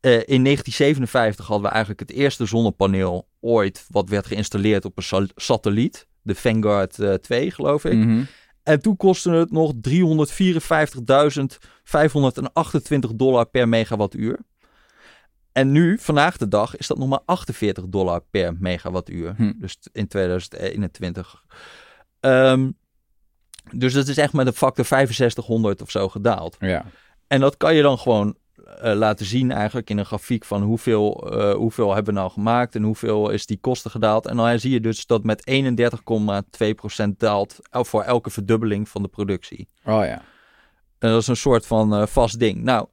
in 0.00 0.44
1957 0.44 1.46
hadden 1.46 1.66
we 1.66 1.72
eigenlijk 1.72 2.00
het 2.00 2.10
eerste 2.10 2.46
zonnepaneel 2.46 3.28
ooit... 3.40 3.86
wat 3.88 4.08
werd 4.08 4.26
geïnstalleerd 4.26 4.84
op 4.84 4.96
een 4.96 5.02
sa- 5.02 5.26
satelliet. 5.34 6.06
De 6.22 6.34
Vanguard 6.34 6.98
eh, 6.98 7.14
2, 7.14 7.50
geloof 7.50 7.84
ik. 7.84 7.96
Mhm. 7.96 8.22
En 8.68 8.80
toen 8.80 8.96
kostte 8.96 9.30
het 9.30 9.50
nog 9.50 9.72
354.528 9.88 9.94
dollar 13.14 13.46
per 13.46 13.68
megawattuur. 13.68 14.38
En 15.52 15.72
nu, 15.72 15.98
vandaag 15.98 16.36
de 16.36 16.48
dag, 16.48 16.76
is 16.76 16.86
dat 16.86 16.98
nog 16.98 17.08
maar 17.08 17.20
48 17.24 17.84
dollar 17.88 18.20
per 18.30 18.56
megawattuur. 18.58 19.34
Hm. 19.36 19.52
Dus 19.56 19.78
in 19.92 20.08
2021. 20.08 21.44
Ehm, 22.20 22.70
dus 23.70 23.92
dat 23.92 24.08
is 24.08 24.16
echt 24.16 24.32
met 24.32 24.46
een 24.46 24.52
factor 24.52 24.84
6500 24.84 25.82
of 25.82 25.90
zo 25.90 26.08
gedaald. 26.08 26.56
Ja. 26.60 26.84
En 27.26 27.40
dat 27.40 27.56
kan 27.56 27.74
je 27.74 27.82
dan 27.82 27.98
gewoon 27.98 28.36
eh, 28.68 28.94
laten 28.94 29.26
zien 29.26 29.50
eigenlijk 29.50 29.90
in 29.90 29.98
een 29.98 30.06
grafiek 30.06 30.44
van 30.44 30.62
hoeveel, 30.62 31.30
eh, 31.32 31.54
hoeveel 31.54 31.94
hebben 31.94 32.14
we 32.14 32.20
nou 32.20 32.32
gemaakt 32.32 32.74
en 32.74 32.82
hoeveel 32.82 33.30
is 33.30 33.46
die 33.46 33.58
kosten 33.60 33.90
gedaald. 33.90 34.26
En 34.26 34.36
dan 34.36 34.58
zie 34.58 34.70
je 34.70 34.80
dus 34.80 35.06
dat 35.06 35.24
met 35.24 35.46
31,2% 35.46 37.18
daalt 37.18 37.58
voor 37.70 38.02
elke 38.02 38.30
verdubbeling 38.30 38.88
van 38.88 39.02
de 39.02 39.08
productie. 39.08 39.68
Oh 39.84 40.04
ja. 40.04 40.22
En 40.98 41.10
dat 41.10 41.20
is 41.20 41.26
een 41.26 41.36
soort 41.36 41.66
van 41.66 41.94
eh, 41.94 42.06
vast 42.06 42.38
ding. 42.38 42.62
Nou, 42.62 42.86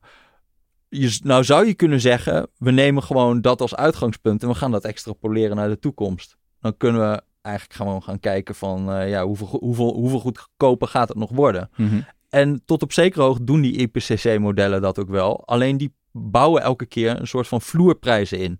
je, 0.89 1.20
nou 1.24 1.44
zou 1.44 1.65
je 1.65 1.74
kunnen 1.74 2.01
zeggen, 2.01 2.48
we 2.58 2.72
nemen 2.72 3.03
gewoon 3.03 3.41
dat 3.41 3.62
als 3.62 3.75
uitgangspunt 3.75 4.41
en 4.44 4.48
we 4.48 4.55
gaan 4.55 4.72
dat 4.72 4.86
extrapoleren 4.86 5.55
naar 5.55 5.70
de 5.70 5.79
toekomst. 5.79 6.38
Dan 6.60 6.77
kunnen 6.77 7.12
we 7.12 7.22
eigenlijk 7.41 7.75
gewoon 7.79 8.03
gaan 8.03 8.20
kijken 8.20 8.55
van 8.55 9.08
ja, 9.08 9.25
hoeveel, 9.25 9.48
hoeveel, 9.48 9.94
hoeveel 9.94 10.20
goedkoper 10.20 10.88
gaat 10.88 11.08
het 11.08 11.17
nog 11.17 11.32
worden. 11.32 11.70
Mhm. 11.75 12.01
En 12.36 12.62
tot 12.65 12.82
op 12.84 12.94
zekere 12.94 13.24
hoogte 13.24 13.44
doen 13.44 13.62
die 13.62 13.77
IPCC-modellen 13.77 14.82
dat 14.82 15.00
ook 15.00 15.10
wel. 15.10 15.48
Alleen 15.48 15.77
die 15.77 15.94
bouwen 16.12 16.62
elke 16.62 16.86
keer 16.86 17.20
een 17.20 17.27
soort 17.27 17.48
van 17.48 17.62
vloerprijzen 17.62 18.39
in. 18.39 18.60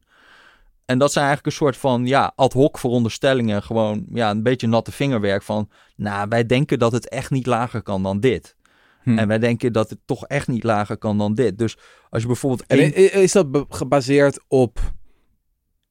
En 0.86 0.98
dat 0.98 1.12
zijn 1.12 1.25
eigenlijk 1.25 1.55
een 1.55 1.62
soort 1.62 1.77
van 1.77 2.05
ja, 2.05 2.34
ad 2.36 2.53
hoc 2.53 2.77
veronderstellingen. 2.77 3.63
Gewoon 3.63 4.05
ja, 4.13 4.29
een 4.29 4.44
beetje 4.44 4.67
natte 4.67 4.91
vingerwerk 4.91 5.44
van... 5.44 5.70
Nou, 5.96 6.27
wij 6.29 6.46
denken 6.46 6.79
dat 6.79 6.91
het 6.91 7.10
echt 7.10 7.32
niet 7.32 7.46
lager 7.46 7.82
kan 7.82 8.03
dan 8.03 8.20
dit. 8.20 8.55
Hm. 9.03 9.17
En 9.17 9.27
wij 9.27 9.39
denken 9.39 9.74
dat 9.74 9.89
het 9.89 10.00
toch 10.05 10.25
echt 10.25 10.48
niet 10.48 10.63
lager 10.63 10.98
kan 10.98 11.17
dan 11.17 11.34
dit. 11.34 11.58
Dus 11.58 11.77
als 12.10 12.22
je 12.22 12.27
bijvoorbeeld... 12.27 12.67
En 12.67 12.96
is 13.13 13.32
dat 13.32 13.65
gebaseerd 13.70 14.44
op 14.48 14.79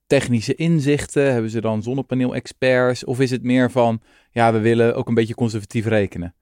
technische 0.06 0.54
inzichten? 0.54 1.32
Hebben 1.32 1.50
ze 1.50 1.60
dan 1.60 1.82
zonnepaneel-experts? 1.82 3.04
Of 3.04 3.20
is 3.20 3.30
het 3.30 3.42
meer 3.42 3.70
van, 3.70 4.00
ja, 4.30 4.52
we 4.52 4.58
willen 4.58 4.94
ook 4.96 5.08
een 5.08 5.14
beetje 5.14 5.34
conservatief 5.34 5.86
rekenen? 5.86 6.34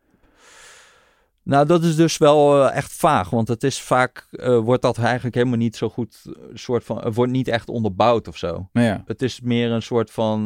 Nou, 1.45 1.67
dat 1.67 1.83
is 1.83 1.97
dus 1.97 2.19
wel 2.19 2.65
eh, 2.65 2.77
echt 2.77 2.93
vaag, 2.93 3.31
want 3.31 3.49
het 3.49 3.65
is 3.65 3.81
vaak, 3.81 4.27
eh, 4.31 4.59
wordt 4.59 4.83
dat 4.83 4.99
eigenlijk 4.99 5.35
helemaal 5.35 5.57
niet 5.57 5.77
zo 5.77 5.89
goed, 5.89 6.21
eh, 6.25 6.33
soort 6.55 6.85
van, 6.85 6.99
het 6.99 7.15
wordt 7.15 7.33
niet 7.33 7.49
echt 7.49 7.69
onderbouwd 7.69 8.29
of 8.29 8.37
zo. 8.37 8.69
Nou 8.73 8.87
ja. 8.87 9.03
Het 9.07 9.23
is 9.23 9.41
meer 9.41 9.71
een 9.71 9.83
soort 9.83 10.11
van, 10.11 10.45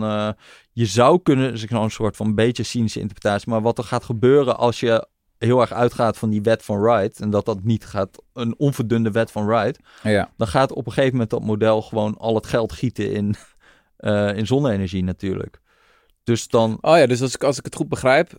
je 0.72 0.86
zou 0.86 1.22
kunnen, 1.22 1.50
dus 1.50 1.62
ik 1.62 1.70
nou 1.70 1.84
een 1.84 1.90
soort 1.90 2.16
van 2.16 2.34
beetje 2.34 2.62
cynische 2.62 3.00
interpretatie, 3.00 3.50
maar 3.50 3.62
wat 3.62 3.78
er 3.78 3.84
gaat 3.84 4.04
gebeuren 4.04 4.58
als 4.58 4.80
je 4.80 5.08
heel 5.38 5.60
erg 5.60 5.72
uitgaat 5.72 6.18
van 6.18 6.30
die 6.30 6.42
wet 6.42 6.64
van 6.64 6.80
Wright, 6.80 7.20
en 7.20 7.30
dat 7.30 7.44
dat 7.44 7.62
niet 7.62 7.86
gaat, 7.86 8.22
een 8.32 8.54
onverdunde 8.58 9.10
wet 9.10 9.30
van 9.30 9.46
Wright, 9.46 9.80
ja. 10.02 10.30
dan 10.36 10.46
gaat 10.46 10.72
op 10.72 10.86
een 10.86 10.92
gegeven 10.92 11.12
moment 11.12 11.30
dat 11.30 11.42
model 11.42 11.82
gewoon 11.82 12.16
al 12.16 12.34
het 12.34 12.46
geld 12.46 12.72
gieten 12.72 13.12
in, 13.12 13.34
in 14.38 14.46
zonne-energie 14.46 15.04
natuurlijk. 15.04 15.60
Dus 16.22 16.48
dan, 16.48 16.78
Oh 16.80 16.96
ja, 16.96 17.06
dus 17.06 17.22
als 17.22 17.34
ik, 17.34 17.44
als 17.44 17.58
ik 17.58 17.64
het 17.64 17.74
goed 17.74 17.88
begrijp, 17.88 18.32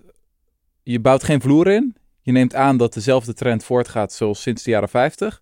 je 0.84 1.00
bouwt 1.00 1.24
geen 1.24 1.42
vloer 1.42 1.68
in. 1.68 1.96
Je 2.28 2.34
neemt 2.34 2.56
aan 2.56 2.78
dat 2.78 2.94
dezelfde 2.94 3.34
trend 3.34 3.64
voortgaat 3.64 4.14
zoals 4.14 4.42
sinds 4.42 4.64
de 4.64 4.72
jaren 4.72 4.90
50. 4.90 5.42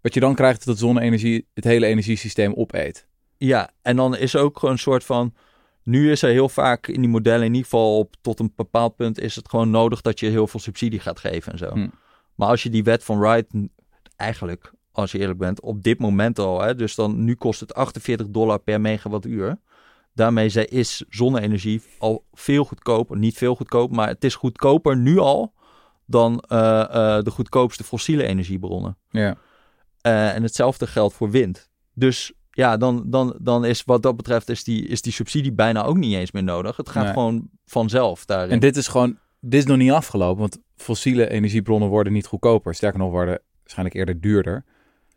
Wat 0.00 0.14
je 0.14 0.20
dan 0.20 0.34
krijgt 0.34 0.58
is 0.58 0.64
dat 0.64 0.78
zonne-energie 0.78 1.46
het 1.54 1.64
hele 1.64 1.86
energiesysteem 1.86 2.54
opeet. 2.54 3.06
Ja, 3.36 3.70
en 3.82 3.96
dan 3.96 4.16
is 4.16 4.36
ook 4.36 4.58
gewoon 4.58 4.74
een 4.74 4.80
soort 4.80 5.04
van. 5.04 5.34
Nu 5.82 6.10
is 6.10 6.22
er 6.22 6.30
heel 6.30 6.48
vaak 6.48 6.86
in 6.86 7.00
die 7.00 7.10
modellen, 7.10 7.40
in 7.40 7.54
ieder 7.54 7.62
geval 7.62 7.98
op, 7.98 8.14
tot 8.20 8.40
een 8.40 8.52
bepaald 8.56 8.96
punt, 8.96 9.18
is 9.18 9.36
het 9.36 9.48
gewoon 9.48 9.70
nodig 9.70 10.00
dat 10.00 10.20
je 10.20 10.26
heel 10.26 10.46
veel 10.46 10.60
subsidie 10.60 11.00
gaat 11.00 11.18
geven 11.18 11.52
en 11.52 11.58
zo. 11.58 11.70
Hm. 11.70 11.88
Maar 12.34 12.48
als 12.48 12.62
je 12.62 12.70
die 12.70 12.84
wet 12.84 13.04
van 13.04 13.18
Wright, 13.18 13.52
eigenlijk, 14.16 14.72
als 14.92 15.12
je 15.12 15.18
eerlijk 15.18 15.38
bent, 15.38 15.60
op 15.60 15.82
dit 15.82 15.98
moment 15.98 16.38
al, 16.38 16.60
hè, 16.62 16.74
dus 16.74 16.94
dan 16.94 17.24
nu 17.24 17.34
kost 17.34 17.60
het 17.60 17.74
48 17.74 18.28
dollar 18.28 18.58
per 18.58 18.80
megawattuur. 18.80 19.58
Daarmee 20.14 20.48
zij- 20.48 20.64
is 20.64 21.04
zonne-energie 21.08 21.82
al 21.98 22.24
veel 22.32 22.64
goedkoper, 22.64 23.16
niet 23.16 23.36
veel 23.36 23.54
goedkoper, 23.54 23.96
maar 23.96 24.08
het 24.08 24.24
is 24.24 24.34
goedkoper 24.34 24.96
nu 24.96 25.18
al 25.18 25.52
dan 26.10 26.40
eh, 26.48 26.80
eh, 26.80 27.24
de 27.24 27.30
goedkoopste 27.30 27.84
fossiele 27.84 28.22
energiebronnen. 28.22 28.96
Ja. 29.10 29.36
Eh, 30.00 30.34
en 30.34 30.42
hetzelfde 30.42 30.86
geldt 30.86 31.14
voor 31.14 31.30
wind. 31.30 31.70
Dus 31.94 32.32
ja, 32.50 32.76
dan, 32.76 33.02
dan, 33.06 33.36
dan 33.40 33.64
is 33.64 33.84
wat 33.84 34.02
dat 34.02 34.16
betreft 34.16 34.48
is 34.48 34.64
die, 34.64 34.86
is 34.86 35.02
die 35.02 35.12
subsidie 35.12 35.52
bijna 35.52 35.82
ook 35.84 35.96
niet 35.96 36.14
eens 36.14 36.30
meer 36.32 36.42
nodig. 36.42 36.76
Het 36.76 36.88
gaat 36.88 37.04
Nee. 37.04 37.12
gewoon 37.12 37.48
vanzelf 37.64 38.24
daarin. 38.24 38.50
En 38.50 38.58
dit 38.60 38.76
is 38.76 38.88
gewoon, 38.88 39.18
dit 39.40 39.60
is 39.60 39.66
nog 39.66 39.76
niet 39.76 39.90
afgelopen, 39.90 40.38
want 40.40 40.58
fossiele 40.76 41.28
energiebronnen 41.30 41.88
worden 41.88 42.12
niet 42.12 42.26
goedkoper. 42.26 42.74
Sterker 42.74 42.98
nog, 42.98 43.10
worden 43.10 43.40
waarschijnlijk 43.60 43.96
eerder 43.96 44.20
duurder, 44.20 44.64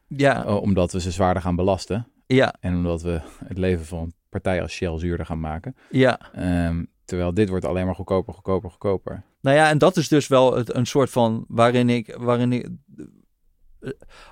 ja, 0.08 0.56
omdat 0.56 0.92
we 0.92 1.00
ze 1.02 1.12
zwaarder 1.12 1.42
gaan 1.44 1.56
belasten. 1.56 2.08
ja, 2.28 2.54
En 2.60 2.76
omdat 2.76 3.02
we 3.02 3.22
het 3.46 3.58
leven 3.58 3.86
van 3.86 4.14
partijen 4.30 4.62
als 4.62 4.72
Shell 4.72 5.00
zuurder 5.00 5.26
gaan 5.26 5.40
maken. 5.40 5.76
ja. 5.90 6.20
Ehm, 6.34 6.84
terwijl 7.06 7.34
dit 7.34 7.50
wordt 7.50 7.66
alleen 7.66 7.86
maar 7.86 7.96
goedkoper, 7.96 8.34
goedkoper, 8.34 8.70
goedkoper. 8.70 9.24
Nou 9.42 9.58
ja, 9.58 9.70
en 9.70 9.78
dat 9.78 9.98
is 9.98 10.08
dus 10.08 10.28
wel 10.28 10.56
het, 10.56 10.76
een 10.76 10.86
soort 10.86 11.10
van 11.10 11.46
waarin 11.48 11.90
ik, 11.90 12.16
waarin 12.20 12.54
ik, 12.54 12.68
eh, 13.80 13.92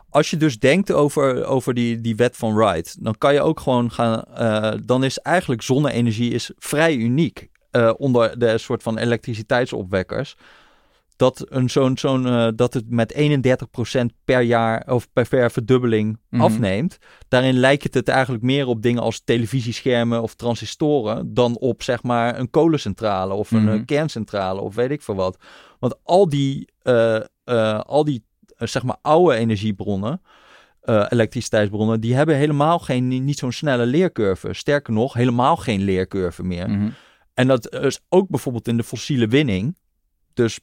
als 0.10 0.30
je 0.30 0.38
dus 0.38 0.60
denkt 0.60 0.92
over, 0.92 1.46
over 1.46 1.74
die, 1.74 2.02
die 2.02 2.16
wet 2.16 2.38
van 2.38 2.56
Wright, 2.56 3.04
dan 3.04 3.18
kan 3.18 3.34
je 3.34 3.42
ook 3.42 3.60
gewoon 3.60 3.92
gaan, 3.92 4.24
eh, 4.24 4.74
dan 4.86 5.04
is 5.04 5.18
eigenlijk 5.18 5.62
zonne-energie 5.62 6.32
is 6.32 6.52
vrij 6.58 6.96
uniek 6.96 7.50
eh, 7.72 7.94
onder 7.98 8.40
de 8.40 8.58
soort 8.58 8.84
van 8.84 8.98
elektriciteitsopwekkers. 8.98 10.38
Dat, 11.22 11.46
een 11.50 11.70
zo'n, 11.70 11.98
zo'n, 11.98 12.26
eh, 12.28 12.48
dat 12.56 12.74
het 12.74 12.90
met 12.90 13.14
31% 13.14 14.14
per 14.26 14.42
jaar 14.42 14.84
of 14.88 15.12
per, 15.14 15.28
per 15.28 15.52
verdubbeling 15.52 16.20
Mhm. 16.30 16.42
afneemt. 16.42 16.98
Daarin 17.28 17.54
lijkt 17.60 17.94
het 17.94 18.08
eigenlijk 18.08 18.44
meer 18.44 18.68
op 18.68 18.82
dingen 18.82 19.02
als 19.02 19.22
televisieschermen 19.24 20.22
of 20.22 20.36
transistoren 20.36 21.34
dan 21.34 21.58
op 21.58 21.84
zeg 21.84 22.04
maar 22.04 22.40
een 22.40 22.50
kolencentrale 22.50 23.34
of 23.34 23.52
een 23.52 23.64
Mhm. 23.64 23.74
eh, 23.74 23.86
kerncentrale 23.86 24.62
of 24.62 24.76
weet 24.76 24.92
ik 24.92 25.02
veel 25.02 25.16
wat. 25.16 25.38
Want 25.80 25.96
al 26.04 26.30
die, 26.30 26.68
eh, 26.82 27.20
al 27.80 28.04
die 28.04 28.24
zeg 28.58 28.84
maar 28.84 28.98
oude 29.02 29.36
energiebronnen, 29.36 30.22
elektriciteitsbronnen, 31.10 32.02
die 32.02 32.16
hebben 32.16 32.36
helemaal 32.36 32.80
geen, 32.80 33.08
niet 33.26 33.38
zo'n 33.38 33.52
snelle 33.52 33.86
leercurve. 33.86 34.54
Sterker 34.54 34.94
nog, 34.94 35.14
helemaal 35.14 35.56
geen 35.58 35.82
leercurve 35.82 36.44
meer. 36.44 36.70
Mhm. 36.70 36.90
En 37.34 37.48
dat 37.48 37.74
is 37.74 38.00
ook 38.10 38.30
bijvoorbeeld 38.30 38.68
in 38.68 38.78
de 38.78 38.84
fossiele 38.84 39.28
winning. 39.28 39.78
Dus 40.34 40.60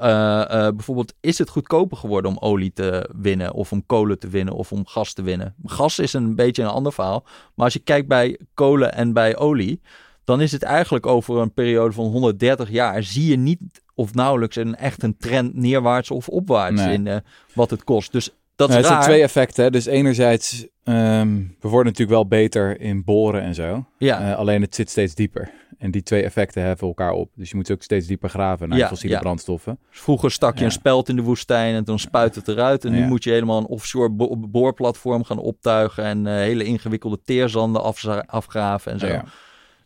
eh, 0.00 0.66
eh, 0.66 0.74
bijvoorbeeld 0.74 1.14
is 1.20 1.38
het 1.38 1.48
goedkoper 1.48 1.96
geworden 1.96 2.30
om 2.30 2.38
olie 2.40 2.72
te 2.72 3.10
winnen 3.16 3.52
of 3.52 3.72
om 3.72 3.86
kolen 3.86 4.18
te 4.18 4.28
winnen 4.28 4.54
of 4.54 4.72
om 4.72 4.86
gas 4.86 5.12
te 5.12 5.22
winnen. 5.22 5.54
Gas 5.64 5.98
is 5.98 6.12
een 6.12 6.34
beetje 6.34 6.62
een 6.62 6.68
ander 6.68 6.92
verhaal. 6.92 7.24
Maar 7.54 7.64
als 7.64 7.72
je 7.74 7.78
kijkt 7.80 8.08
bij 8.08 8.38
kolen 8.54 8.92
en 8.94 9.12
bij 9.12 9.36
olie, 9.36 9.80
dan 10.24 10.40
is 10.40 10.52
het 10.52 10.62
eigenlijk 10.62 11.06
over 11.06 11.36
een 11.36 11.52
periode 11.54 11.92
van 11.92 12.04
130 12.04 12.70
jaar 12.70 13.02
zie 13.02 13.30
je 13.30 13.36
niet 13.36 13.60
of 13.94 14.14
nauwelijks 14.14 14.56
een 14.56 14.74
echt 14.76 15.02
een 15.02 15.16
trend 15.16 15.54
neerwaarts 15.54 16.10
of 16.10 16.28
opwaarts 16.28 16.80
Nee. 16.80 16.94
in 16.94 17.06
eh, 17.06 17.16
wat 17.54 17.70
het 17.70 17.84
kost. 17.84 18.12
Dus 18.12 18.30
dat 18.56 18.68
Nou, 18.68 18.82
zijn 18.84 19.00
twee 19.00 19.22
effecten. 19.22 19.64
hè. 19.64 19.70
Dus 19.70 19.86
enerzijds, 19.86 20.66
ehm, 20.84 21.36
we 21.60 21.68
worden 21.68 21.84
natuurlijk 21.92 22.10
wel 22.18 22.26
beter 22.26 22.80
in 22.80 23.04
boren 23.04 23.42
en 23.42 23.54
zo. 23.54 23.84
Ja, 23.98 24.20
Eh, 24.30 24.36
alleen 24.36 24.62
het 24.62 24.74
zit 24.74 24.90
steeds 24.90 25.14
dieper. 25.14 25.50
En 25.78 25.90
die 25.90 26.02
twee 26.02 26.22
effecten 26.22 26.62
heffen 26.62 26.86
elkaar 26.86 27.12
op. 27.12 27.30
Dus 27.34 27.50
je 27.50 27.56
moet 27.56 27.70
ook 27.70 27.82
steeds 27.82 28.06
dieper 28.06 28.28
graven 28.28 28.68
naar 28.68 28.78
Ja, 28.78 28.88
fossiele 28.88 29.14
ja. 29.14 29.20
brandstoffen. 29.20 29.78
Vroeger 29.90 30.30
stak 30.30 30.58
je 30.58 30.64
een 30.64 30.70
speld 30.72 31.08
in 31.08 31.16
de 31.16 31.22
woestijn 31.22 31.74
en 31.74 31.84
dan 31.84 31.98
spuit 31.98 32.34
het 32.34 32.48
eruit. 32.48 32.84
En 32.84 32.92
nu 32.92 33.06
moet 33.06 33.24
je 33.24 33.30
helemaal 33.30 33.58
een 33.58 33.66
offshore 33.66 34.10
bo- 34.10 34.36
boorplatform 34.36 35.24
gaan 35.24 35.38
optuigen 35.38 36.04
en 36.04 36.26
eh, 36.26 36.32
hele 36.34 36.64
ingewikkelde 36.64 37.20
teerzanden 37.24 37.82
afgraven 38.26 38.92
en 38.92 38.98
zo. 38.98 39.20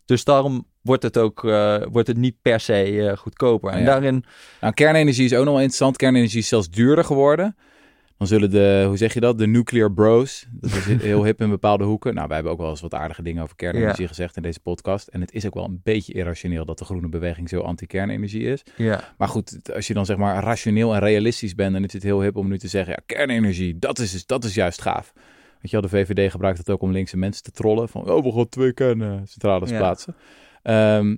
Dus 0.05 0.23
daarom 0.23 0.65
wordt 0.81 1.03
het 1.03 1.17
ook 1.17 1.45
eh, 1.45 1.75
wordt 1.91 2.07
het 2.07 2.17
niet 2.17 2.35
per 2.41 2.59
se 2.59 3.13
goedkoper. 3.17 3.71
En 3.71 3.85
daarin, 3.85 4.23
Nou, 4.61 4.73
kernenergie 4.73 5.25
is 5.25 5.31
ook 5.33 5.37
nog 5.43 5.53
wel 5.53 5.55
interessant. 5.61 5.97
Kernenergie 5.97 6.39
is 6.39 6.47
zelfs 6.47 6.69
duurder 6.69 7.03
geworden. 7.05 7.55
Dan 8.21 8.29
zullen 8.29 8.51
de, 8.51 8.83
hoe 8.87 8.97
zeg 8.97 9.13
je 9.13 9.19
dat, 9.19 9.37
de 9.37 9.47
nuclear 9.47 9.91
bros, 9.93 10.47
dat 10.51 10.71
is 10.71 10.85
heel 11.03 11.23
hip 11.23 11.41
in 11.41 11.49
bepaalde 11.49 11.83
hoeken. 11.83 12.13
Nou, 12.13 12.25
wij 12.27 12.35
hebben 12.35 12.53
ook 12.53 12.59
wel 12.59 12.69
eens 12.69 12.81
wat 12.81 12.93
aardige 12.93 13.21
dingen 13.21 13.43
over 13.43 13.55
kernenergie 13.55 14.07
gezegd 14.07 14.35
in 14.35 14.41
deze 14.41 14.59
podcast. 14.59 15.07
En 15.07 15.21
het 15.21 15.31
is 15.33 15.45
ook 15.45 15.53
wel 15.53 15.63
een 15.63 15.79
beetje 15.83 16.13
irrationeel 16.13 16.65
dat 16.65 16.77
de 16.77 16.85
groene 16.85 17.09
beweging 17.09 17.49
zo 17.49 17.59
anti-kernenergie 17.59 18.43
is. 18.43 18.63
ja, 18.77 19.13
Maar 19.17 19.27
goed, 19.27 19.73
als 19.73 19.87
je 19.87 19.93
dan 19.93 20.05
zeg 20.05 20.17
maar 20.17 20.43
rationeel 20.43 20.93
en 20.93 20.99
realistisch 20.99 21.55
bent, 21.55 21.73
dan 21.73 21.83
is 21.83 21.93
het 21.93 22.03
heel 22.03 22.21
hip 22.21 22.35
om 22.35 22.47
nu 22.47 22.57
te 22.57 22.67
zeggen, 22.67 22.93
ja, 22.93 23.15
kernenergie, 23.15 23.79
dat 23.79 23.99
is, 23.99 24.25
dat 24.25 24.43
is 24.43 24.53
juist 24.53 24.81
gaaf. 24.81 25.13
Weet 25.61 25.71
je 25.71 25.81
wel, 25.81 25.81
de 25.81 25.89
VVD 25.89 26.31
gebruikt 26.31 26.57
het 26.57 26.69
ook 26.69 26.81
om 26.81 26.91
linkse 26.91 27.17
mensen 27.17 27.43
te 27.43 27.51
trollen. 27.51 27.89
Van, 27.89 28.09
oh, 28.11 28.23
we 28.23 28.31
gaan 28.31 28.49
twee 28.49 28.73
kerncentrales 28.73 29.69
Ja. 29.69 29.77
plaatsen. 29.77 30.15
Ehm, 30.63 31.15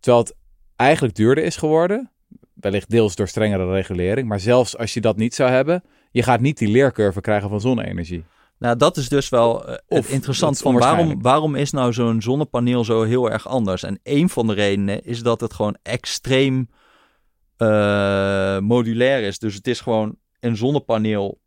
terwijl 0.00 0.24
het 0.24 0.34
eigenlijk 0.76 1.14
duurder 1.14 1.44
is 1.44 1.56
geworden. 1.56 2.10
Wellicht 2.54 2.90
deels 2.90 3.16
door 3.16 3.28
strengere 3.28 3.72
regulering. 3.72 4.28
Maar 4.28 4.40
zelfs 4.40 4.76
als 4.76 4.94
je 4.94 5.00
dat 5.00 5.16
niet 5.16 5.34
zou 5.34 5.50
hebben, 5.50 5.82
je 6.10 6.22
gaat 6.22 6.40
niet 6.40 6.58
die 6.58 6.68
leercurve 6.68 7.20
krijgen 7.20 7.48
van 7.48 7.60
zonne-energie. 7.60 8.24
nou 8.58 8.76
dat 8.76 8.96
is 8.96 9.08
dus 9.08 9.28
wel 9.28 9.54
Of, 9.88 10.04
het 10.04 10.08
interessant 10.08 10.58
van 10.58 10.78
waarom, 10.78 11.22
waarom 11.22 11.54
is 11.54 11.70
nou 11.70 11.92
zo'n 11.92 12.22
zonnepaneel 12.22 12.84
zo 12.84 13.02
heel 13.02 13.30
erg 13.30 13.48
anders? 13.48 13.82
En 13.82 14.00
een 14.02 14.28
van 14.28 14.46
de 14.46 14.52
redenen 14.54 15.04
is 15.04 15.22
dat 15.22 15.40
het 15.40 15.52
gewoon 15.52 15.76
extreem 15.82 16.68
eh, 17.56 18.58
modulair 18.58 19.22
is. 19.22 19.38
Dus 19.38 19.54
het 19.54 19.66
is 19.66 19.80
gewoon 19.80 20.16
een 20.40 20.56
zonnepaneel 20.56 21.38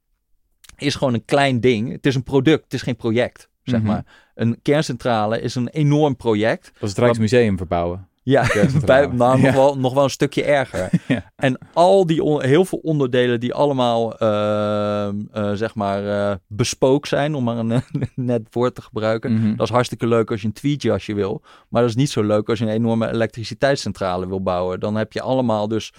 is 0.78 0.96
gewoon 0.96 1.14
een 1.14 1.26
klein 1.26 1.60
ding. 1.60 1.92
Het 1.92 2.06
is 2.06 2.16
een 2.16 2.24
product, 2.24 2.64
het 2.64 2.74
is 2.74 2.82
geen 2.82 2.96
project, 2.96 3.50
zeg 3.64 3.80
Mhm. 3.80 3.88
maar. 3.90 4.06
Een 4.36 4.60
kerncentrale 4.62 5.42
is 5.42 5.56
een 5.56 5.68
enorm 5.68 6.16
project. 6.16 6.72
Dat 6.74 6.84
is 6.84 6.90
het 6.90 6.98
Rijksmuseum 6.98 7.58
verbouwen. 7.58 8.10
Ja, 8.24 8.46
bij, 8.86 9.06
nou, 9.08 9.38
Ja. 9.40 9.46
nog, 9.46 9.54
wel, 9.56 9.78
nog 9.78 9.94
wel 9.94 10.04
een 10.04 10.10
stukje 10.10 10.44
erger. 10.44 10.90
Ja. 11.08 11.32
En 11.36 11.58
al 11.74 12.06
die 12.06 12.24
on- 12.24 12.44
heel 12.44 12.66
veel 12.66 12.78
onderdelen 12.78 13.40
die 13.40 13.54
allemaal 13.54 14.18
ehm, 14.18 15.16
eh, 15.32 15.52
zeg 15.54 15.76
maar 15.76 16.30
eh, 16.32 16.36
bespook 16.48 17.06
zijn, 17.06 17.36
om 17.36 17.44
maar 17.44 17.58
een 17.58 17.82
net 18.16 18.42
woord 18.52 18.76
te 18.76 18.82
gebruiken. 18.82 19.34
Mhm. 19.34 19.56
Dat 19.56 19.68
is 19.68 19.74
hartstikke 19.74 20.08
leuk 20.08 20.32
als 20.32 20.42
je 20.42 20.48
een 20.48 20.54
tweetjasje 20.54 21.14
wil. 21.14 21.42
Maar 21.70 21.82
dat 21.82 21.90
is 21.90 21.96
niet 21.96 22.10
zo 22.10 22.24
leuk 22.24 22.50
als 22.50 22.60
je 22.60 22.66
een 22.66 22.72
enorme 22.72 23.10
elektriciteitscentrale 23.12 24.28
wil 24.28 24.42
bouwen. 24.44 24.80
Dan 24.80 24.96
heb 24.96 25.14
je 25.14 25.22
allemaal 25.22 25.68
dus 25.68 25.94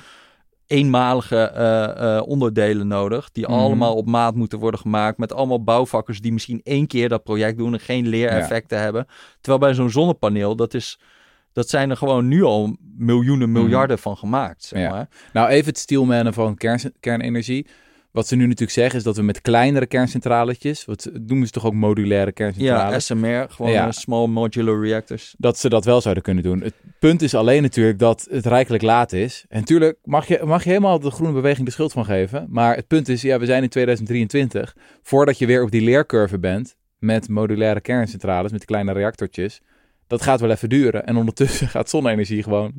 eenmalige 0.66 1.36
eh, 1.42 2.22
onderdelen 2.26 2.86
nodig. 2.86 3.30
Die 3.32 3.44
Mhm. 3.48 3.52
allemaal 3.58 3.94
op 3.94 4.06
maat 4.06 4.34
moeten 4.34 4.58
worden 4.58 4.80
gemaakt. 4.80 5.18
Met 5.18 5.32
allemaal 5.32 5.62
bouwvakkers 5.64 6.20
die 6.20 6.32
misschien 6.32 6.60
één 6.62 6.86
keer 6.86 7.08
dat 7.08 7.22
project 7.24 7.58
doen 7.58 7.72
en 7.72 7.80
geen 7.80 8.06
leereffecten 8.08 8.78
hebben. 8.80 9.06
Terwijl 9.40 9.58
bij 9.64 9.74
zo'n 9.74 9.90
zonnepaneel, 9.90 10.56
dat 10.56 10.74
is... 10.74 10.98
Dat 11.52 11.68
zijn 11.68 11.90
er 11.90 11.96
gewoon 11.96 12.28
nu 12.28 12.42
al 12.42 12.76
miljoenen, 12.96 13.52
miljarden 13.52 13.98
van 13.98 14.16
gemaakt, 14.16 14.64
zeg 14.64 14.80
Ja. 14.80 14.90
maar. 14.90 15.08
Nou, 15.32 15.48
even 15.48 15.66
het 15.68 15.78
steelmannen 15.78 16.32
van 16.34 16.54
kern, 16.56 16.80
kernenergie. 17.00 17.66
Wat 18.10 18.26
ze 18.28 18.36
nu 18.36 18.42
natuurlijk 18.42 18.70
zeggen 18.70 18.98
is 18.98 19.04
dat 19.04 19.16
we 19.16 19.22
met 19.22 19.40
kleinere 19.40 19.86
kerncentraletjes, 19.86 20.84
wat 20.84 21.10
noemen 21.26 21.46
ze 21.46 21.52
toch 21.52 21.66
ook 21.66 21.72
modulaire 21.72 22.26
Ja, 22.26 22.32
kerncentrales, 22.32 23.06
SMR, 23.06 23.46
gewoon 23.50 23.72
Ja. 23.72 23.86
eh, 23.86 23.92
Small 23.92 24.26
Modular 24.26 24.80
Reactors. 24.80 25.34
dat 25.38 25.58
ze 25.58 25.68
dat 25.68 25.84
wel 25.84 26.00
zouden 26.00 26.22
kunnen 26.22 26.42
doen. 26.42 26.60
Het 26.60 26.74
punt 26.98 27.22
is 27.22 27.34
alleen 27.34 27.62
natuurlijk 27.62 27.98
dat 27.98 28.26
het 28.30 28.46
rijkelijk 28.46 28.82
laat 28.82 29.12
is. 29.12 29.44
En 29.48 29.58
natuurlijk 29.60 29.98
mag 30.04 30.26
je, 30.28 30.40
mag 30.44 30.62
je 30.62 30.68
helemaal 30.68 30.98
de 31.00 31.10
groene 31.10 31.32
beweging 31.32 31.66
de 31.66 31.72
schuld 31.72 31.92
van 31.92 32.04
geven. 32.04 32.46
Maar 32.50 32.76
het 32.76 32.86
punt 32.86 33.08
is, 33.08 33.22
ja, 33.22 33.38
we 33.38 33.46
zijn 33.46 33.62
in 33.62 33.68
2023. 33.68 34.76
Voordat 35.02 35.38
je 35.38 35.46
weer 35.46 35.62
op 35.62 35.70
die 35.70 35.82
leercurve 35.82 36.38
bent 36.38 36.76
met 36.98 37.28
modulaire 37.28 37.80
kerncentrales, 37.80 38.52
met 38.52 38.64
kleine 38.64 38.92
reactortjes, 38.92 39.60
dat 40.06 40.22
gaat 40.22 40.40
wel 40.40 40.50
even 40.50 40.68
duren. 40.68 41.06
En 41.06 41.16
ondertussen 41.16 41.68
gaat 41.74 41.90
zonne-energie 41.90 42.42
gewoon 42.42 42.72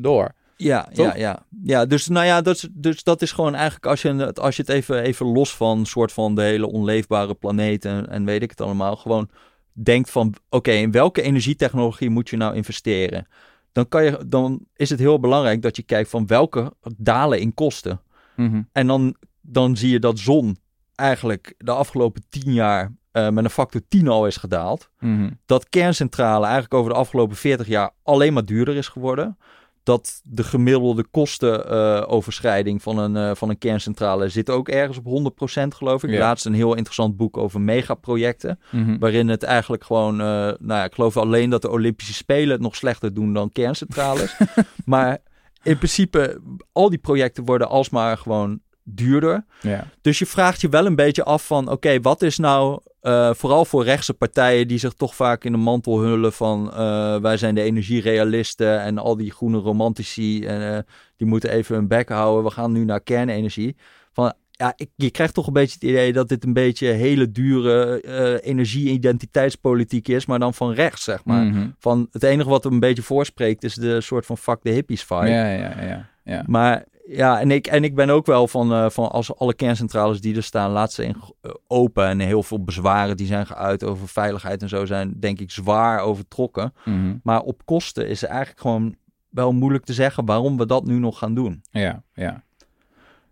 door. 0.00 0.32
Ja, 0.56 0.82
Toch? 0.92 1.06
ja, 1.06 1.16
ja. 1.16 1.46
ja, 1.62 1.86
dus 1.86 2.08
nou 2.08 2.26
ja, 2.26 2.40
dat 2.42 2.54
is, 2.56 2.68
dus 2.72 3.02
dat 3.02 3.22
is 3.22 3.32
gewoon 3.32 3.54
eigenlijk 3.54 3.86
als 3.86 4.02
je, 4.02 4.14
het- 4.14 4.40
als 4.40 4.56
je 4.56 4.62
het 4.62 4.70
even, 4.70 5.02
even 5.02 5.26
los 5.26 5.56
van 5.56 5.86
soort 5.86 6.12
van 6.12 6.34
de 6.34 6.42
hele 6.42 6.66
onleefbare 6.70 7.34
planeet 7.34 7.84
en, 7.84 8.08
en 8.08 8.24
weet 8.24 8.42
ik 8.42 8.50
het 8.50 8.60
allemaal, 8.60 8.96
gewoon 8.96 9.28
denkt 9.72 10.10
van 10.10 10.34
oké, 10.48 10.70
in 10.70 10.90
welke 10.90 11.22
energietechnologie 11.22 12.10
moet 12.10 12.28
je 12.28 12.36
nou 12.36 12.54
investeren? 12.54 13.26
Dan, 13.72 13.88
kan 13.88 14.04
je, 14.04 14.24
dan 14.26 14.60
is 14.76 14.90
het 14.90 14.98
heel 14.98 15.20
belangrijk 15.20 15.62
dat 15.62 15.76
je 15.76 15.82
kijkt 15.82 16.10
van 16.10 16.26
welke 16.26 16.72
dalen 16.96 17.40
in 17.40 17.54
kosten. 17.54 18.00
Mhm. 18.36 18.62
En 18.72 18.86
dan, 18.86 19.16
dan 19.40 19.76
zie 19.76 19.90
je 19.90 19.98
dat 19.98 20.18
zon 20.18 20.56
eigenlijk 20.94 21.54
de 21.58 21.70
afgelopen 21.72 22.22
tien 22.28 22.52
jaar 22.52 22.92
eh, 23.16 23.28
met 23.28 23.44
een 23.44 23.50
factor 23.50 23.80
10 23.88 24.08
al 24.08 24.26
is 24.26 24.36
gedaald. 24.36 24.90
Mhm. 24.98 25.30
Dat 25.46 25.68
kerncentrale 25.68 26.44
eigenlijk 26.44 26.74
over 26.74 26.92
de 26.92 26.98
afgelopen 26.98 27.36
40 27.36 27.66
jaar 27.66 27.90
alleen 28.02 28.32
maar 28.32 28.44
duurder 28.44 28.76
is 28.76 28.88
geworden. 28.88 29.38
Dat 29.82 30.20
de 30.24 30.44
gemiddelde 30.44 31.04
kostenoverschrijding 31.10 32.82
van, 32.82 32.98
een, 32.98 33.16
eh, 33.16 33.34
van 33.34 33.48
een 33.48 33.58
kerncentrale 33.58 34.28
zit 34.28 34.50
ook 34.50 34.68
ergens 34.68 34.98
op 34.98 35.04
100% 35.04 35.74
geloof 35.74 36.04
ik. 36.04 36.10
Ja. 36.10 36.18
Laatst 36.18 36.46
een 36.46 36.54
heel 36.54 36.74
interessant 36.74 37.16
boek 37.16 37.36
over 37.36 37.60
megaprojecten. 37.60 38.60
Mhm. 38.70 38.98
Waarin 38.98 39.28
het 39.28 39.42
eigenlijk 39.42 39.84
gewoon, 39.84 40.20
eh, 40.20 40.26
nou 40.26 40.56
ja, 40.58 40.84
ik 40.84 40.94
geloof 40.94 41.16
alleen 41.16 41.50
dat 41.50 41.62
de 41.62 41.70
Olympische 41.70 42.14
Spelen 42.14 42.50
het 42.50 42.60
nog 42.60 42.76
slechter 42.76 43.14
doen 43.14 43.32
dan 43.32 43.52
kerncentrales. 43.52 44.36
maar 44.84 45.18
in 45.62 45.76
principe, 45.76 46.40
al 46.72 46.90
die 46.90 46.98
projecten 46.98 47.44
worden 47.44 47.68
alsmaar 47.68 48.18
gewoon 48.18 48.60
duurder. 48.88 49.44
Ja. 49.60 49.86
Dus 50.00 50.18
je 50.18 50.26
vraagt 50.26 50.60
je 50.60 50.68
wel 50.68 50.86
een 50.86 50.94
beetje 50.94 51.24
af 51.24 51.46
van, 51.46 51.70
oké, 51.70 52.00
wat 52.00 52.22
is 52.22 52.38
nou, 52.38 52.80
eh, 53.06 53.30
vooral 53.34 53.64
voor 53.64 53.84
rechtse 53.84 54.14
partijen 54.14 54.68
die 54.68 54.78
zich 54.78 54.92
toch 54.92 55.14
vaak 55.14 55.44
in 55.44 55.52
de 55.52 55.58
mantel 55.58 56.00
hullen 56.00 56.32
van, 56.32 56.72
eh, 56.72 57.16
wij 57.16 57.36
zijn 57.36 57.54
de 57.54 57.62
energierealisten 57.62 58.80
en 58.80 58.98
al 58.98 59.16
die 59.16 59.30
groene 59.30 59.58
romantici, 59.58 60.44
en, 60.44 60.74
eh, 60.74 60.78
die 61.16 61.26
moeten 61.26 61.50
even 61.50 61.74
hun 61.74 61.88
bek 61.88 62.08
houden, 62.08 62.44
we 62.44 62.50
gaan 62.50 62.72
nu 62.72 62.84
naar 62.84 63.00
kernenergie. 63.00 63.76
Van, 64.12 64.32
ja, 64.50 64.72
ik, 64.76 64.90
je 64.94 65.10
krijgt 65.10 65.34
toch 65.34 65.46
een 65.46 65.52
beetje 65.52 65.74
het 65.74 65.88
idee 65.88 66.12
dat 66.12 66.28
dit 66.28 66.44
een 66.44 66.52
beetje 66.52 66.86
hele 66.86 67.30
dure 67.32 68.00
energie-identiteitspolitiek 68.40 70.08
is, 70.08 70.26
maar 70.26 70.38
dan 70.38 70.54
van 70.54 70.72
rechts, 70.72 71.04
zeg 71.04 71.24
maar. 71.24 71.44
Mhm. 71.44 71.68
Van 71.78 72.08
het 72.10 72.22
enige 72.22 72.48
wat 72.48 72.64
er 72.64 72.72
een 72.72 72.80
beetje 72.80 73.02
voorspreekt 73.02 73.64
is 73.64 73.74
de 73.74 74.00
soort 74.00 74.26
van 74.26 74.38
fuck 74.38 74.58
the 74.62 74.70
hippies 74.70 75.02
vibe. 75.04 75.28
ja, 75.28 75.50
ja, 75.50 75.82
ja, 75.82 76.08
ja. 76.24 76.44
Maar 76.46 76.84
ja, 77.08 77.40
en 77.40 77.50
ik, 77.50 77.66
en 77.66 77.84
ik 77.84 77.94
ben 77.94 78.10
ook 78.10 78.26
wel 78.26 78.48
van, 78.48 78.72
eh, 78.72 78.90
van 78.90 79.10
als 79.10 79.36
alle 79.36 79.54
kerncentrales 79.54 80.20
die 80.20 80.36
er 80.36 80.42
staan, 80.42 80.70
laat 80.70 80.92
ze 80.92 81.04
in, 81.04 81.16
eh, 81.40 81.50
open. 81.66 82.06
En 82.06 82.18
heel 82.18 82.42
veel 82.42 82.64
bezwaren 82.64 83.16
die 83.16 83.26
zijn 83.26 83.46
geuit 83.46 83.84
over 83.84 84.08
veiligheid 84.08 84.62
en 84.62 84.68
zo 84.68 84.86
zijn, 84.86 85.14
denk 85.20 85.40
ik, 85.40 85.50
zwaar 85.50 86.00
overtrokken. 86.00 86.74
Mhm. 86.84 87.16
Maar 87.22 87.40
op 87.40 87.64
kosten 87.64 88.08
is 88.08 88.20
het 88.20 88.30
eigenlijk 88.30 88.60
gewoon 88.60 88.96
wel 89.28 89.52
moeilijk 89.52 89.84
te 89.84 89.92
zeggen 89.92 90.24
waarom 90.24 90.56
we 90.56 90.66
dat 90.66 90.86
nu 90.86 90.98
nog 90.98 91.18
gaan 91.18 91.34
doen. 91.34 91.62
Ja, 91.70 92.02
ja. 92.14 92.44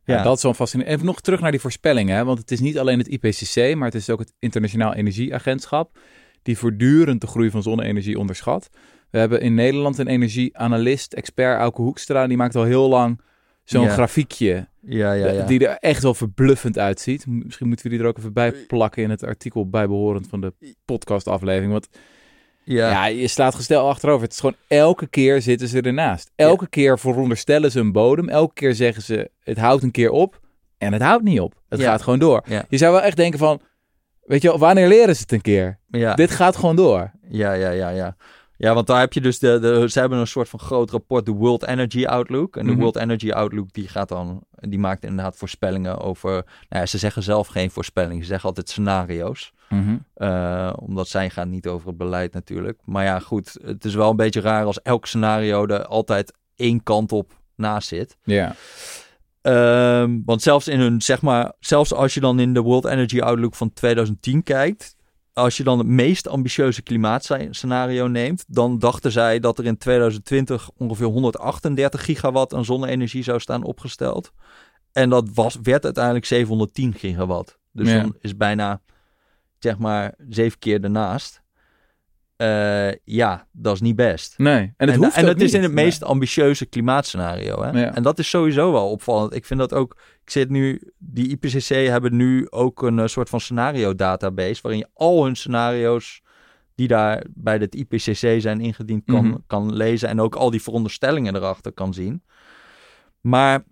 Ja. 0.06 0.16
Ja, 0.16 0.22
dat 0.22 0.36
is 0.36 0.42
wel 0.42 0.54
fascinerend. 0.54 0.94
Even 0.94 1.06
nog 1.06 1.20
terug 1.20 1.40
naar 1.40 1.50
die 1.50 1.60
voorspellingen, 1.60 2.16
hè? 2.16 2.24
want 2.24 2.38
het 2.38 2.50
is 2.50 2.60
niet 2.60 2.78
alleen 2.78 2.98
het 2.98 3.08
IPCC, 3.08 3.74
maar 3.74 3.86
het 3.86 3.94
is 3.94 4.10
ook 4.10 4.18
het 4.18 4.32
Internationaal 4.38 4.94
Energieagentschap, 4.94 5.98
die 6.42 6.58
voortdurend 6.58 7.20
de 7.20 7.26
groei 7.26 7.50
van 7.50 7.62
zonne-energie 7.62 8.18
onderschat. 8.18 8.70
We 9.10 9.18
hebben 9.18 9.40
in 9.40 9.54
Nederland 9.54 9.98
een 9.98 10.06
energieanalist, 10.06 11.12
expert 11.12 11.58
Auke 11.58 11.82
Hoekstra, 11.82 12.26
die 12.26 12.36
maakt 12.36 12.56
al 12.56 12.64
heel 12.64 12.88
lang 12.88 13.20
zo'n 13.64 13.84
Ja. 13.84 13.92
grafiekje, 13.92 14.68
Ja, 14.80 15.12
ja, 15.12 15.30
ja. 15.30 15.46
die 15.46 15.66
er 15.68 15.76
echt 15.78 16.02
wel 16.02 16.14
verbluffend 16.14 16.78
uitziet. 16.78 17.26
Misschien 17.26 17.66
moeten 17.66 17.84
we 17.86 17.92
die 17.92 18.00
er 18.00 18.06
ook 18.06 18.18
even 18.18 18.32
bij 18.32 18.52
plakken 18.52 19.02
in 19.02 19.10
het 19.10 19.24
artikel 19.24 19.68
bijbehorend 19.68 20.26
van 20.28 20.40
de 20.40 20.52
podcastaflevering, 20.84 21.72
want 21.72 21.88
ja. 22.64 22.90
ja, 22.90 23.04
je 23.06 23.26
slaat 23.28 23.54
gestel 23.54 23.88
achterover. 23.88 24.22
Het 24.22 24.32
is 24.32 24.40
gewoon 24.40 24.56
elke 24.68 25.06
keer 25.06 25.42
zitten 25.42 25.68
ze 25.68 25.80
ernaast. 25.80 26.30
Elke 26.36 26.68
keer 26.68 26.98
veronderstellen 26.98 27.70
ze 27.70 27.80
een 27.80 27.92
bodem. 27.92 28.28
Elke 28.28 28.54
keer 28.54 28.74
zeggen 28.74 29.02
ze 29.02 29.30
het 29.42 29.58
houdt 29.58 29.82
een 29.82 29.90
keer 29.90 30.10
op. 30.10 30.40
En 30.78 30.92
het 30.92 31.02
houdt 31.02 31.24
niet 31.24 31.40
op. 31.40 31.54
Het 31.68 31.80
Ja. 31.80 31.90
gaat 31.90 32.02
gewoon 32.02 32.18
door. 32.18 32.44
Je 32.68 32.76
zou 32.78 32.92
wel 32.92 33.02
echt 33.02 33.16
denken 33.16 33.38
van, 33.38 33.60
weet 34.24 34.42
je 34.42 34.48
wel, 34.48 34.58
wanneer 34.58 34.88
leren 34.88 35.14
ze 35.16 35.20
het 35.22 35.32
een 35.32 35.40
keer? 35.40 35.78
ja. 35.88 36.14
Dit 36.14 36.30
gaat 36.30 36.56
gewoon 36.56 36.76
door. 36.76 37.10
Ja, 37.28 37.52
ja, 37.52 37.70
ja, 37.70 37.88
ja. 37.88 38.16
Ja, 38.56 38.74
want 38.74 38.86
daar 38.86 39.00
heb 39.00 39.12
je 39.12 39.20
dus 39.20 39.38
de, 39.38 39.58
de 39.58 39.88
ze 39.88 40.00
hebben 40.00 40.18
een 40.18 40.26
soort 40.26 40.48
van 40.48 40.58
groot 40.60 40.90
rapport, 40.90 41.26
de 41.26 41.32
World 41.32 41.66
Energy 41.66 42.06
Outlook. 42.06 42.56
En 42.56 42.64
de 42.64 42.70
Mhm. 42.70 42.80
World 42.80 42.96
Energy 42.96 43.30
Outlook 43.30 43.72
die 43.72 43.88
gaat 43.88 44.08
dan, 44.08 44.44
die 44.50 44.78
maakt 44.78 45.04
inderdaad 45.04 45.36
voorspellingen 45.36 45.98
over, 45.98 46.30
nou 46.30 46.44
ja, 46.68 46.86
ze 46.86 46.98
zeggen 46.98 47.22
zelf 47.22 47.46
geen 47.46 47.70
voorspellingen, 47.70 48.22
ze 48.22 48.28
zeggen 48.28 48.48
altijd 48.48 48.68
scenario's. 48.68 49.52
Eh, 50.14 50.72
omdat 50.76 51.08
zij 51.08 51.30
gaan 51.30 51.50
niet 51.50 51.66
over 51.66 51.88
het 51.88 51.96
beleid 51.96 52.32
natuurlijk. 52.32 52.78
Maar 52.84 53.04
ja, 53.04 53.18
goed, 53.18 53.56
het 53.64 53.84
is 53.84 53.94
wel 53.94 54.10
een 54.10 54.16
beetje 54.16 54.40
raar 54.40 54.64
als 54.64 54.82
elk 54.82 55.06
scenario 55.06 55.66
er 55.66 55.86
altijd 55.86 56.32
één 56.56 56.82
kant 56.82 57.12
op 57.12 57.32
naast 57.56 57.88
zit. 57.88 58.16
Ja. 58.22 58.54
Ehm, 59.42 60.18
want 60.24 60.42
zelfs 60.42 60.68
in 60.68 60.80
hun, 60.80 61.02
zeg 61.02 61.22
maar, 61.22 61.52
zelfs 61.60 61.92
als 61.92 62.14
je 62.14 62.20
dan 62.20 62.40
in 62.40 62.54
de 62.54 62.60
World 62.60 62.84
Energy 62.84 63.20
Outlook 63.20 63.54
van 63.54 63.72
2010 63.72 64.42
kijkt, 64.42 64.96
als 65.34 65.56
je 65.56 65.64
dan 65.64 65.78
het 65.78 65.86
meest 65.86 66.28
ambitieuze 66.28 66.82
klimaatscenario 66.82 68.06
neemt, 68.06 68.44
dan 68.48 68.78
dachten 68.78 69.12
zij 69.12 69.40
dat 69.40 69.58
er 69.58 69.64
in 69.64 69.78
2020 69.78 70.70
ongeveer 70.76 71.06
138 71.06 72.04
gigawatt 72.04 72.54
aan 72.54 72.64
zonne-energie 72.64 73.22
zou 73.22 73.40
staan 73.40 73.62
opgesteld. 73.62 74.32
En 74.92 75.10
dat 75.10 75.28
was, 75.34 75.58
werd 75.62 75.84
uiteindelijk 75.84 76.24
710 76.24 76.94
gigawatt. 76.94 77.58
Dus 77.72 77.88
Ja. 77.88 78.00
dan 78.00 78.16
is 78.20 78.36
bijna, 78.36 78.80
zeg 79.58 79.78
maar, 79.78 80.14
zeven 80.28 80.58
keer 80.58 80.80
daarnaast. 80.80 81.42
Eh, 82.44 82.98
ja, 83.04 83.46
dat 83.52 83.74
is 83.74 83.80
niet 83.80 83.96
best. 83.96 84.34
Nee, 84.38 84.56
en 84.56 84.74
het 84.76 84.88
en 84.90 84.96
hoeft 84.96 85.16
en 85.16 85.24
dat 85.26 85.40
is 85.40 85.52
in 85.54 85.62
het 85.62 85.72
meest 85.72 86.02
ambitieuze 86.04 86.66
klimaatscenario. 86.66 87.62
Hè? 87.62 87.80
Ja. 87.80 87.94
En 87.94 88.02
dat 88.02 88.18
is 88.18 88.28
sowieso 88.28 88.72
wel 88.72 88.90
opvallend. 88.90 89.34
Ik 89.34 89.44
vind 89.44 89.60
dat 89.60 89.72
ook. 89.74 89.96
Ik 90.24 90.30
zit 90.30 90.48
nu. 90.50 90.92
Die 90.98 91.28
IPCC 91.28 91.68
hebben 91.68 92.16
nu 92.16 92.46
ook 92.50 92.82
een 92.82 92.98
eh, 92.98 93.06
soort 93.06 93.28
van 93.28 93.40
scenario 93.40 93.94
database. 93.94 94.62
waarin 94.62 94.80
je 94.80 94.88
al 94.94 95.24
hun 95.24 95.36
scenario's. 95.36 96.22
die 96.76 96.88
daar 96.88 97.24
bij 97.34 97.56
het 97.56 97.74
IPCC 97.74 98.40
zijn 98.40 98.60
ingediend. 98.60 99.02
kan, 99.06 99.26
Mhm. 99.26 99.36
kan 99.46 99.74
lezen. 99.76 100.08
En 100.08 100.20
ook 100.20 100.34
al 100.34 100.50
die 100.50 100.62
veronderstellingen 100.62 101.36
erachter 101.36 101.72
kan 101.72 101.94
zien. 101.94 102.22
Maar. 103.20 103.64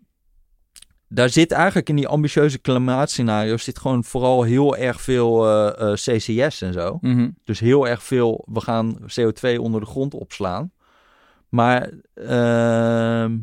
Daar 1.15 1.29
zit 1.29 1.53
eigenlijk 1.53 1.89
in 1.89 1.97
die 1.97 2.09
ambitieuze 2.09 2.59
klimaatscenario's 2.59 3.65
zit 3.65 3.79
gewoon 3.79 4.05
vooral 4.05 4.43
heel 4.43 4.77
erg 4.77 5.01
veel 5.01 5.47
eh, 5.47 5.91
eh, 5.91 5.95
CCS 5.95 6.63
en 6.63 6.73
zo. 6.73 6.99
Mhm. 7.01 7.31
Dus 7.45 7.61
heel 7.61 7.89
erg 7.89 8.03
veel, 8.03 8.45
we 8.53 8.61
gaan 8.61 8.99
CO2 8.99 9.59
onder 9.59 9.81
de 9.81 9.87
grond 9.87 10.15
opslaan. 10.15 10.73
Maar 11.49 11.91
ehm, 12.15 13.39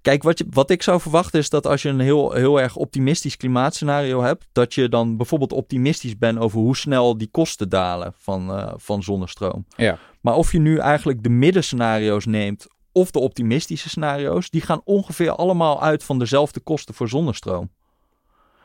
kijk, 0.00 0.22
wat, 0.22 0.38
je, 0.38 0.46
wat 0.50 0.70
ik 0.70 0.82
zou 0.82 1.00
verwachten 1.00 1.40
is 1.40 1.50
dat 1.50 1.66
als 1.66 1.82
je 1.82 1.88
een 1.88 2.00
heel, 2.00 2.32
heel 2.32 2.60
erg 2.60 2.76
optimistisch 2.76 3.36
klimaatscenario 3.36 4.22
hebt, 4.22 4.46
dat 4.52 4.74
je 4.74 4.88
dan 4.88 5.16
bijvoorbeeld 5.16 5.52
optimistisch 5.52 6.18
bent 6.18 6.38
over 6.38 6.58
hoe 6.58 6.76
snel 6.76 7.18
die 7.18 7.28
kosten 7.30 7.68
dalen 7.68 8.14
van, 8.18 8.50
eh, 8.50 8.72
van 8.76 9.02
zonnestroom. 9.02 9.66
Ja. 9.76 9.98
Maar 10.20 10.34
of 10.34 10.52
je 10.52 10.58
nu 10.58 10.78
eigenlijk 10.78 11.22
de 11.22 11.28
middenscenario's 11.28 12.26
neemt 12.26 12.66
of 12.94 13.10
de 13.10 13.18
optimistische 13.18 13.88
scenario's, 13.88 14.50
die 14.50 14.60
gaan 14.60 14.80
ongeveer 14.84 15.30
allemaal 15.30 15.82
uit 15.82 16.04
van 16.04 16.18
dezelfde 16.18 16.60
kosten 16.60 16.94
voor 16.94 17.08
zonnestroom. 17.08 17.70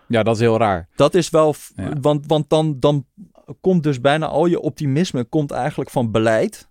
ja, 0.07 0.23
dat 0.23 0.35
is 0.35 0.41
heel 0.41 0.57
raar. 0.57 0.87
Dat 0.95 1.13
is 1.13 1.29
wel, 1.29 1.55
Ja. 1.75 1.93
want, 2.01 2.25
want 2.27 2.49
dan, 2.49 2.79
dan 2.79 3.05
komt 3.61 3.83
dus 3.83 4.01
bijna 4.01 4.27
al 4.27 4.45
je 4.45 4.59
optimisme 4.59 5.23
komt 5.23 5.51
eigenlijk 5.51 5.89
van 5.89 6.11
beleid. 6.11 6.67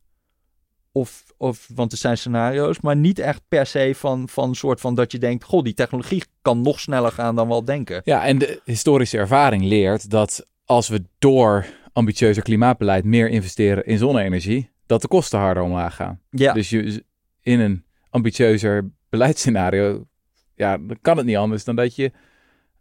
Of, 0.92 1.24
of, 1.36 1.68
want 1.74 1.92
er 1.92 1.98
zijn 1.98 2.18
scenario's, 2.18 2.80
maar 2.80 2.96
niet 2.96 3.18
echt 3.18 3.42
per 3.48 3.66
se 3.66 3.92
van, 3.96 4.28
van 4.28 4.54
soort 4.54 4.80
van 4.80 4.94
dat 4.94 5.12
je 5.12 5.18
denkt, 5.18 5.44
goh, 5.44 5.62
die 5.62 5.74
technologie 5.74 6.24
kan 6.42 6.60
nog 6.62 6.80
sneller 6.80 7.12
gaan 7.12 7.34
dan 7.34 7.46
we 7.46 7.52
al 7.52 7.64
denken. 7.64 8.00
Ja, 8.04 8.24
en 8.24 8.38
de 8.38 8.60
historische 8.64 9.18
ervaring 9.18 9.62
leert 9.64 10.10
dat 10.10 10.46
als 10.64 10.88
we 10.88 11.04
door 11.18 11.66
ambitieuzer 11.92 12.42
klimaatbeleid 12.42 13.04
meer 13.04 13.28
investeren 13.28 13.86
in 13.86 13.98
zonne-energie, 13.98 14.70
dat 14.86 15.02
de 15.02 15.08
kosten 15.08 15.38
harder 15.38 15.62
omlaag 15.62 15.94
gaan. 15.94 16.20
Ja, 16.30 16.52
Dus 16.52 16.70
je, 16.70 17.04
in 17.48 17.60
een 17.60 17.84
ambitieuzer 18.10 18.90
beleidsscenario, 19.08 20.06
ja, 20.54 20.76
dan 20.78 20.98
kan 21.02 21.16
het 21.16 21.26
niet 21.26 21.36
anders 21.36 21.64
dan 21.64 21.76
dat 21.76 21.96
je 21.96 22.12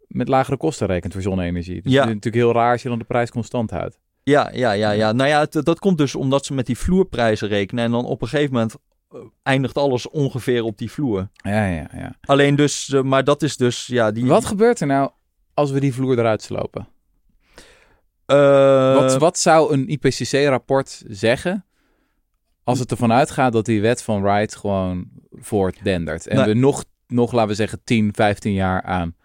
met 0.08 0.28
lagere 0.28 0.58
kosten 0.58 0.88
rekent 0.88 1.14
voor 1.14 1.22
zonne-energie. 1.22 1.82
Dus 1.82 1.92
Ja. 1.92 2.00
het 2.00 2.08
is 2.10 2.14
natuurlijk 2.16 2.44
heel 2.44 2.54
raar 2.54 2.72
als 2.72 2.82
je 2.82 2.90
dan 2.90 3.00
de 3.00 3.06
prijs 3.06 3.30
constant 3.32 3.70
houdt. 3.72 4.00
ja, 4.24 4.50
ja, 4.54 4.72
ja, 4.72 4.92
ja. 4.92 5.12
Nou 5.12 5.30
ja, 5.30 5.40
het- 5.40 5.66
dat 5.66 5.80
komt 5.80 5.98
dus 5.98 6.16
omdat 6.16 6.46
ze 6.46 6.54
met 6.54 6.66
die 6.66 6.78
vloerprijzen 6.78 7.48
rekenen 7.48 7.84
en 7.84 7.92
dan 7.92 8.06
op 8.06 8.22
een 8.22 8.28
gegeven 8.28 8.54
moment 8.54 8.76
eh, 9.12 9.20
eindigt 9.44 9.78
alles 9.78 10.10
ongeveer 10.10 10.64
op 10.64 10.78
die 10.78 10.92
vloer. 10.92 11.30
Ja, 11.34 11.66
ja, 11.66 11.90
ja. 11.94 12.16
Alleen 12.22 12.56
dus, 12.56 12.90
eh, 12.94 13.02
maar 13.02 13.24
dat 13.24 13.42
is 13.44 13.58
dus, 13.58 13.86
ja, 13.88 14.12
die... 14.12 14.26
Wat 14.26 14.46
gebeurt 14.46 14.80
er 14.80 14.88
nou 14.88 15.12
als 15.54 15.72
we 15.72 15.80
die 15.80 15.94
vloer 15.94 16.20
eruit 16.20 16.42
slopen? 16.42 16.88
eh, 18.26 18.94
wat, 18.96 19.18
wat 19.18 19.38
zou 19.40 19.74
een 19.74 19.88
IPCC-rapport 19.90 21.04
zeggen 21.08 21.66
als 22.68 22.80
het 22.80 22.92
ervan 22.92 23.12
uitgaat 23.12 23.54
dat 23.54 23.66
die 23.66 23.82
wet 23.82 24.04
van 24.04 24.22
Wright 24.22 24.56
gewoon 24.56 25.08
voortdendert? 25.32 26.28
En 26.28 26.36
Nou- 26.36 26.48
we 26.48 26.54
nog, 26.54 26.84
nog, 27.08 27.32
laten 27.32 27.50
we 27.50 27.56
zeggen, 27.56 27.82
10, 27.84 28.10
15 28.14 28.54
jaar 28.54 28.82
aan 28.82 29.16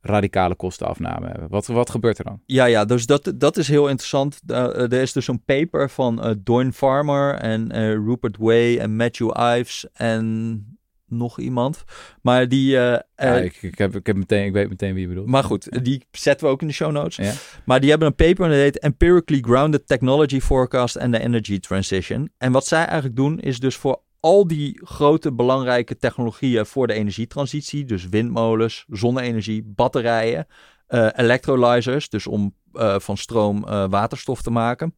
radicale 0.00 0.54
kostenafname 0.54 1.26
hebben. 1.26 1.48
Wat, 1.48 1.66
wat 1.66 1.90
gebeurt 1.90 2.18
er 2.18 2.24
dan? 2.24 2.40
Ja, 2.46 2.64
ja, 2.64 2.84
dus 2.84 3.06
dat, 3.06 3.32
dat 3.34 3.56
is 3.56 3.68
heel 3.68 3.88
interessant. 3.88 4.40
Uh, 4.46 4.58
er 4.80 4.92
is 4.92 5.12
dus 5.12 5.28
een 5.28 5.44
paper 5.44 5.90
van 5.90 6.26
uh, 6.26 6.34
Doyne 6.38 6.72
Farmer 6.72 7.34
en 7.34 7.76
uh, 7.76 7.92
Rupert 7.92 8.36
Way 8.36 8.78
en 8.78 8.96
Matthew 8.96 9.30
Ives 9.58 9.86
en 9.92 10.77
nog 11.08 11.38
iemand. 11.38 11.84
Maar 12.22 12.48
die... 12.48 12.76
eh, 12.76 12.82
Ja, 12.82 13.04
eh, 13.14 13.44
ik, 13.44 13.62
ik, 13.62 13.78
heb, 13.78 13.94
ik, 13.96 14.06
heb 14.06 14.16
meteen, 14.16 14.44
ik 14.46 14.52
weet 14.52 14.68
meteen 14.68 14.92
wie 14.92 15.02
je 15.02 15.08
bedoelt. 15.08 15.26
maar 15.28 15.44
goed, 15.44 15.84
die 15.84 16.06
zetten 16.10 16.46
we 16.46 16.52
ook 16.52 16.60
in 16.60 16.66
de 16.66 16.72
show 16.72 16.92
notes. 16.92 17.16
Ja. 17.16 17.32
Maar 17.64 17.80
die 17.80 17.90
hebben 17.90 18.08
een 18.08 18.14
paper 18.14 18.44
en 18.44 18.50
dat 18.50 18.58
heet 18.58 18.78
Empirically 18.78 19.40
Grounded 19.40 19.86
Technology 19.86 20.40
Forecast 20.40 20.98
and 20.98 21.12
the 21.12 21.20
Energy 21.20 21.58
Transition. 21.60 22.30
En 22.38 22.52
wat 22.52 22.66
zij 22.66 22.84
eigenlijk 22.84 23.16
doen 23.16 23.40
is 23.40 23.60
dus 23.60 23.76
voor 23.76 24.00
al 24.20 24.46
die 24.46 24.80
grote 24.84 25.32
belangrijke 25.32 25.96
technologieën 25.96 26.66
voor 26.66 26.86
de 26.86 26.92
energietransitie, 26.94 27.84
dus 27.84 28.08
windmolens, 28.08 28.84
zonne-energie, 28.88 29.62
batterijen, 29.64 30.46
eh 30.86 31.08
electrolyzers, 31.12 32.08
dus 32.08 32.26
om 32.26 32.54
van 32.96 33.16
stroom 33.16 33.60
waterstof 33.90 34.42
te 34.42 34.50
maken, 34.50 34.94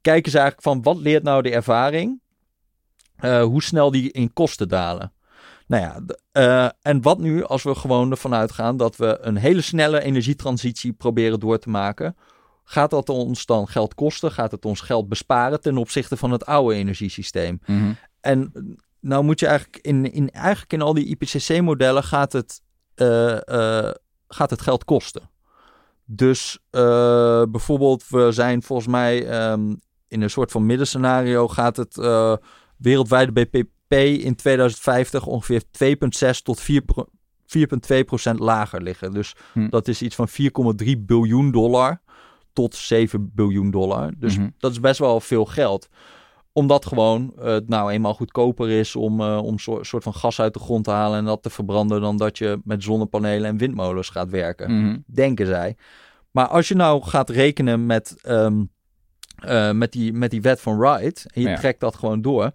kijken 0.00 0.30
ze 0.30 0.38
eigenlijk 0.38 0.68
van 0.68 0.82
wat 0.82 1.02
leert 1.02 1.22
nou 1.22 1.42
de 1.42 1.50
ervaring, 1.50 2.20
hoe 3.20 3.62
snel 3.62 3.90
die 3.90 4.12
in 4.12 4.32
kosten 4.32 4.68
dalen. 4.68 5.12
Nou 5.72 5.84
ja, 5.84 6.00
eh, 6.32 6.70
en 6.82 7.02
wat 7.02 7.18
nu 7.18 7.44
als 7.44 7.62
we 7.62 7.74
gewoon 7.74 8.10
ervan 8.10 8.34
uitgaan 8.34 8.76
dat 8.76 8.96
we 8.96 9.18
een 9.20 9.36
hele 9.36 9.60
snelle 9.60 10.02
energietransitie 10.02 10.92
proberen 10.92 11.40
door 11.40 11.58
te 11.58 11.68
maken? 11.68 12.16
Gaat 12.64 12.90
dat 12.90 13.08
ons 13.08 13.46
dan 13.46 13.68
geld 13.68 13.94
kosten? 13.94 14.32
Gaat 14.32 14.50
het 14.50 14.64
ons 14.64 14.80
geld 14.80 15.08
besparen 15.08 15.60
ten 15.60 15.76
opzichte 15.76 16.16
van 16.16 16.30
het 16.30 16.46
oude 16.46 16.74
energiesysteem? 16.74 17.60
Mhm. 17.66 17.92
En 18.20 18.52
nou 19.00 19.24
moet 19.24 19.40
je 19.40 19.46
eigenlijk 19.46 19.78
in, 19.84 20.12
in, 20.12 20.30
eigenlijk 20.30 20.72
in 20.72 20.82
al 20.82 20.94
die 20.94 21.06
IPCC-modellen 21.06 22.04
gaat 22.04 22.32
het, 22.32 22.62
eh, 22.94 23.48
eh, 23.48 23.94
gaat 24.28 24.50
het 24.50 24.60
geld 24.60 24.84
kosten. 24.84 25.30
Dus 26.04 26.58
eh, 26.70 27.42
bijvoorbeeld, 27.48 28.08
we 28.08 28.32
zijn 28.32 28.62
volgens 28.62 28.88
mij 28.88 29.26
ehm, 29.26 29.74
in 30.08 30.22
een 30.22 30.30
soort 30.30 30.50
van 30.50 30.66
middenscenario 30.66 31.48
gaat 31.48 31.76
het 31.76 31.98
eh, 31.98 32.36
wereldwijde 32.82 33.32
BPP 33.32 33.92
in 34.24 34.34
2050 34.34 35.26
ongeveer 35.26 35.62
2,6 35.70 36.42
tot 36.42 36.60
4 36.60 36.80
pro- 36.82 37.06
4,2 37.46 38.04
procent 38.04 38.38
lager 38.38 38.82
liggen. 38.82 39.12
Dus 39.12 39.34
Hm. 39.52 39.68
dat 39.68 39.88
is 39.88 40.02
iets 40.02 40.14
van 40.14 40.28
4,3 40.28 40.98
biljoen 40.98 41.50
dollar 41.50 42.00
tot 42.52 42.74
7 42.74 43.30
biljoen 43.34 43.70
dollar. 43.70 44.12
Dus 44.18 44.36
Mhm. 44.38 44.48
dat 44.58 44.70
is 44.72 44.80
best 44.80 44.98
wel 44.98 45.20
veel 45.20 45.44
geld 45.44 45.88
omdat 46.54 46.86
gewoon 46.86 47.32
het 47.40 47.68
nou 47.68 47.90
eenmaal 47.90 48.14
goedkoper 48.14 48.70
is 48.70 48.96
om, 48.96 49.20
eh, 49.20 49.38
om 49.42 49.52
een 49.52 49.84
soort 49.84 50.02
van 50.02 50.14
gas 50.14 50.40
uit 50.40 50.54
de 50.54 50.60
grond 50.60 50.84
te 50.84 50.90
halen 50.90 51.18
en 51.18 51.24
dat 51.24 51.42
te 51.42 51.50
verbranden 51.50 52.00
dan 52.00 52.16
dat 52.16 52.38
je 52.38 52.60
met 52.64 52.82
zonnepanelen 52.82 53.48
en 53.48 53.56
windmolens 53.56 54.08
gaat 54.08 54.30
werken. 54.30 54.78
Mhm. 54.80 54.98
Denken 55.06 55.46
zij. 55.46 55.76
Maar 56.30 56.46
als 56.46 56.68
je 56.68 56.74
nou 56.74 57.02
gaat 57.02 57.30
rekenen 57.30 57.86
met, 57.86 58.16
ehm, 58.22 58.64
eh, 59.38 59.70
met, 59.72 59.92
die, 59.92 60.12
met 60.12 60.30
die 60.30 60.40
wet 60.42 60.60
van 60.60 60.78
Wright 60.78 61.26
en 61.34 61.42
je 61.42 61.48
Ja. 61.48 61.56
trekt 61.56 61.80
dat 61.80 61.94
gewoon 61.96 62.22
door, 62.22 62.50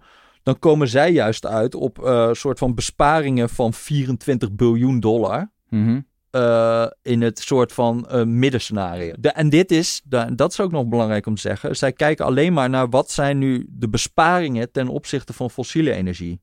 dan 0.47 0.59
komen 0.59 0.87
zij 0.87 1.11
juist 1.11 1.45
uit 1.45 1.75
op 1.75 2.03
eh, 2.05 2.25
een 2.27 2.35
soort 2.35 2.57
van 2.57 2.75
besparingen 2.75 3.49
van 3.49 3.73
24 3.73 4.51
biljoen 4.51 4.99
dollar. 4.99 5.51
Mhm. 5.69 5.99
eh, 6.29 6.85
in 7.01 7.21
het 7.21 7.39
soort 7.39 7.71
van 7.73 8.07
eh, 8.09 8.23
middenscenario. 8.23 9.13
De, 9.19 9.29
en 9.29 9.49
dit 9.49 9.71
is, 9.71 10.01
da- 10.03 10.25
dat 10.25 10.51
is 10.51 10.59
ook 10.59 10.71
nog 10.71 10.85
belangrijk 10.87 11.25
om 11.25 11.35
te 11.35 11.41
zeggen, 11.41 11.75
zij 11.75 11.93
kijken 11.93 12.25
alleen 12.25 12.53
maar 12.53 12.69
naar 12.69 12.89
wat 12.89 13.11
zijn 13.11 13.37
nu 13.37 13.65
de 13.69 13.89
besparingen 13.89 14.71
ten 14.71 14.87
opzichte 14.87 15.33
van 15.33 15.49
fossiele 15.49 15.93
energie. 15.93 16.41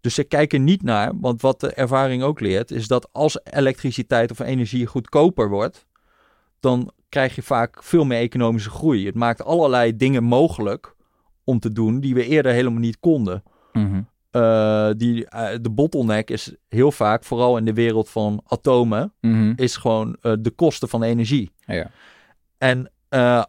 Dus 0.00 0.14
ze 0.14 0.24
kijken 0.24 0.64
niet 0.64 0.82
naar, 0.82 1.12
want 1.20 1.40
wat 1.42 1.60
de 1.60 1.72
ervaring 1.72 2.22
ook 2.22 2.40
leert, 2.40 2.70
is 2.70 2.86
dat 2.86 3.08
als 3.12 3.40
elektriciteit 3.44 4.30
of 4.30 4.38
energie 4.38 4.86
goedkoper 4.86 5.48
wordt, 5.48 5.86
dan 6.60 6.90
krijg 7.08 7.34
je 7.34 7.42
vaak 7.42 7.82
veel 7.82 8.04
meer 8.04 8.18
economische 8.20 8.70
groei. 8.70 9.06
Het 9.06 9.14
maakt 9.14 9.44
allerlei 9.44 9.96
dingen 9.96 10.24
mogelijk 10.24 10.96
om 11.48 11.58
te 11.58 11.72
doen 11.72 12.00
die 12.00 12.14
we 12.14 12.24
eerder 12.26 12.52
helemaal 12.52 12.80
niet 12.80 12.98
konden. 13.00 13.42
Mhm. 13.72 14.00
Eh, 14.30 14.88
die, 14.96 15.26
eh, 15.28 15.48
de 15.60 15.70
bottleneck 15.70 16.30
is 16.30 16.54
heel 16.68 16.92
vaak, 16.92 17.24
vooral 17.24 17.56
in 17.56 17.64
de 17.64 17.72
wereld 17.72 18.08
van 18.10 18.40
atomen, 18.46 19.12
Mhm. 19.20 19.52
is 19.56 19.76
gewoon 19.76 20.16
eh, 20.20 20.32
de 20.40 20.50
kosten 20.50 20.88
van 20.88 21.02
energie. 21.02 21.50
Ja. 21.66 21.90
En 22.58 22.90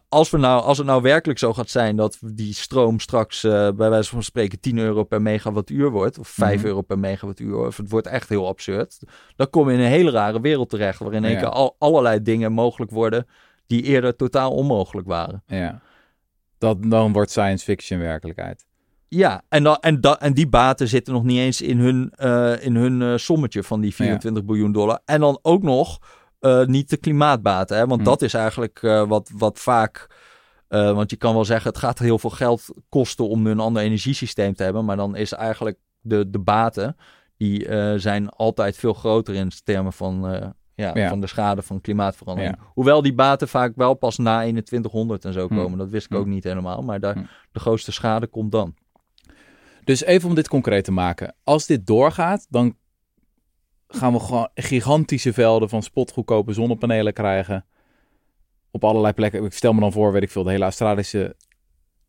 als, 0.08 0.30
we 0.30 0.38
nou, 0.38 0.62
als 0.62 0.78
het 0.78 0.86
nou 0.86 1.02
werkelijk 1.02 1.38
zo 1.38 1.52
gaat 1.52 1.70
zijn 1.70 1.96
dat 1.96 2.18
die 2.34 2.54
stroom 2.54 3.00
straks 3.00 3.40
bij 3.40 3.74
wijze 3.90 4.10
van 4.10 4.22
spreken 4.22 4.60
10 4.60 4.78
euro 4.78 5.04
per 5.04 5.22
megawattuur 5.22 5.90
wordt, 5.90 6.18
of 6.18 6.28
5 6.28 6.56
Mhm. 6.58 6.66
euro 6.66 6.80
per 6.82 6.98
megawattuur, 6.98 7.56
of 7.66 7.76
het 7.76 7.90
wordt 7.90 8.06
echt 8.06 8.28
heel 8.28 8.46
absurd, 8.46 8.98
dan 9.36 9.50
kom 9.50 9.68
je 9.70 9.74
in 9.74 9.80
een 9.80 9.86
hele 9.90 10.10
rare 10.10 10.40
wereld 10.40 10.68
terecht, 10.70 10.98
waarin 10.98 11.18
in 11.18 11.24
één 11.24 11.34
Ja. 11.34 11.40
keer 11.40 11.48
al, 11.50 11.76
allerlei 11.78 12.22
dingen 12.22 12.52
mogelijk 12.52 12.90
worden 12.90 13.26
die 13.66 13.82
eerder 13.82 14.16
totaal 14.16 14.52
onmogelijk 14.52 15.06
waren. 15.06 15.42
ja. 15.46 15.80
Dat, 16.60 16.90
dan 16.90 17.12
wordt 17.12 17.30
science 17.30 17.64
fiction 17.64 17.98
werkelijkheid. 17.98 18.66
Ja, 19.08 19.42
en, 19.48 19.62
dan, 19.62 19.76
en, 19.80 20.00
da, 20.00 20.20
en 20.20 20.34
die 20.34 20.48
baten 20.48 20.88
zitten 20.88 21.12
nog 21.12 21.22
niet 21.24 21.38
eens 21.38 21.60
in 21.60 21.78
hun, 21.78 22.12
eh, 22.14 22.64
in 22.64 22.74
hun 22.74 23.02
eh, 23.02 23.16
sommetje 23.16 23.62
van 23.62 23.80
die 23.80 23.94
24 23.94 24.44
biljoen 24.44 24.72
dollar. 24.72 25.00
En 25.04 25.20
dan 25.20 25.38
ook 25.42 25.62
nog 25.62 25.98
eh, 26.40 26.64
niet 26.64 26.90
de 26.90 26.96
klimaatbaten. 26.96 27.76
Hè? 27.76 27.86
Want 27.86 28.00
Hm. 28.00 28.06
dat 28.06 28.22
is 28.22 28.34
eigenlijk 28.34 28.80
wat, 29.08 29.30
wat 29.34 29.58
vaak. 29.58 30.06
want 30.68 31.10
je 31.10 31.16
kan 31.16 31.34
wel 31.34 31.44
zeggen, 31.44 31.70
het 31.70 31.78
gaat 31.78 31.98
heel 31.98 32.18
veel 32.18 32.30
geld 32.30 32.64
kosten 32.88 33.28
om 33.28 33.46
een 33.46 33.60
ander 33.60 33.82
energiesysteem 33.82 34.54
te 34.54 34.62
hebben. 34.62 34.84
Maar 34.84 34.96
dan 34.96 35.16
is 35.16 35.32
eigenlijk 35.32 35.78
de, 36.00 36.30
de 36.30 36.38
baten, 36.38 36.96
die 37.36 37.66
zijn 37.98 38.28
altijd 38.28 38.76
veel 38.76 38.94
groter 38.94 39.34
in 39.34 39.50
termen 39.64 39.92
van, 39.92 40.54
ja, 40.80 40.90
Ja. 40.94 41.08
van 41.08 41.20
de 41.20 41.26
schade 41.26 41.62
van 41.62 41.80
klimaatverandering. 41.80 42.56
Ja. 42.58 42.64
Hoewel 42.74 43.02
die 43.02 43.14
baten 43.14 43.48
vaak 43.48 43.72
wel 43.76 43.94
pas 43.94 44.18
na 44.18 44.38
2100 44.40 45.24
en 45.24 45.32
zo 45.32 45.46
Hm. 45.48 45.54
komen. 45.54 45.78
Dat 45.78 45.88
wist 45.88 46.06
ik 46.06 46.12
Hm. 46.12 46.18
ook 46.18 46.26
niet 46.26 46.44
helemaal. 46.44 46.82
Maar 46.82 47.00
daar, 47.00 47.14
Hm. 47.14 47.22
de 47.52 47.60
grootste 47.60 47.92
schade 47.92 48.26
komt 48.26 48.52
dan. 48.52 48.74
Dus 49.84 50.04
even 50.04 50.28
om 50.28 50.34
dit 50.34 50.48
concreet 50.48 50.84
te 50.84 50.92
maken. 50.92 51.34
Als 51.44 51.66
dit 51.66 51.86
doorgaat, 51.86 52.46
dan 52.48 52.76
gaan 53.88 54.12
we 54.12 54.20
gewoon 54.20 54.48
gigantische 54.54 55.32
velden 55.32 55.68
van 55.68 55.82
spotgoedkope 55.82 56.52
zonnepanelen 56.52 57.12
krijgen. 57.12 57.64
Op 58.70 58.84
allerlei 58.84 59.12
plekken. 59.12 59.44
Ik 59.44 59.52
stel 59.52 59.72
me 59.72 59.80
dan 59.80 59.92
voor, 59.92 60.12
weet 60.12 60.22
ik 60.22 60.30
veel, 60.30 60.42
de 60.42 60.50
hele 60.50 60.64
Australische 60.64 61.36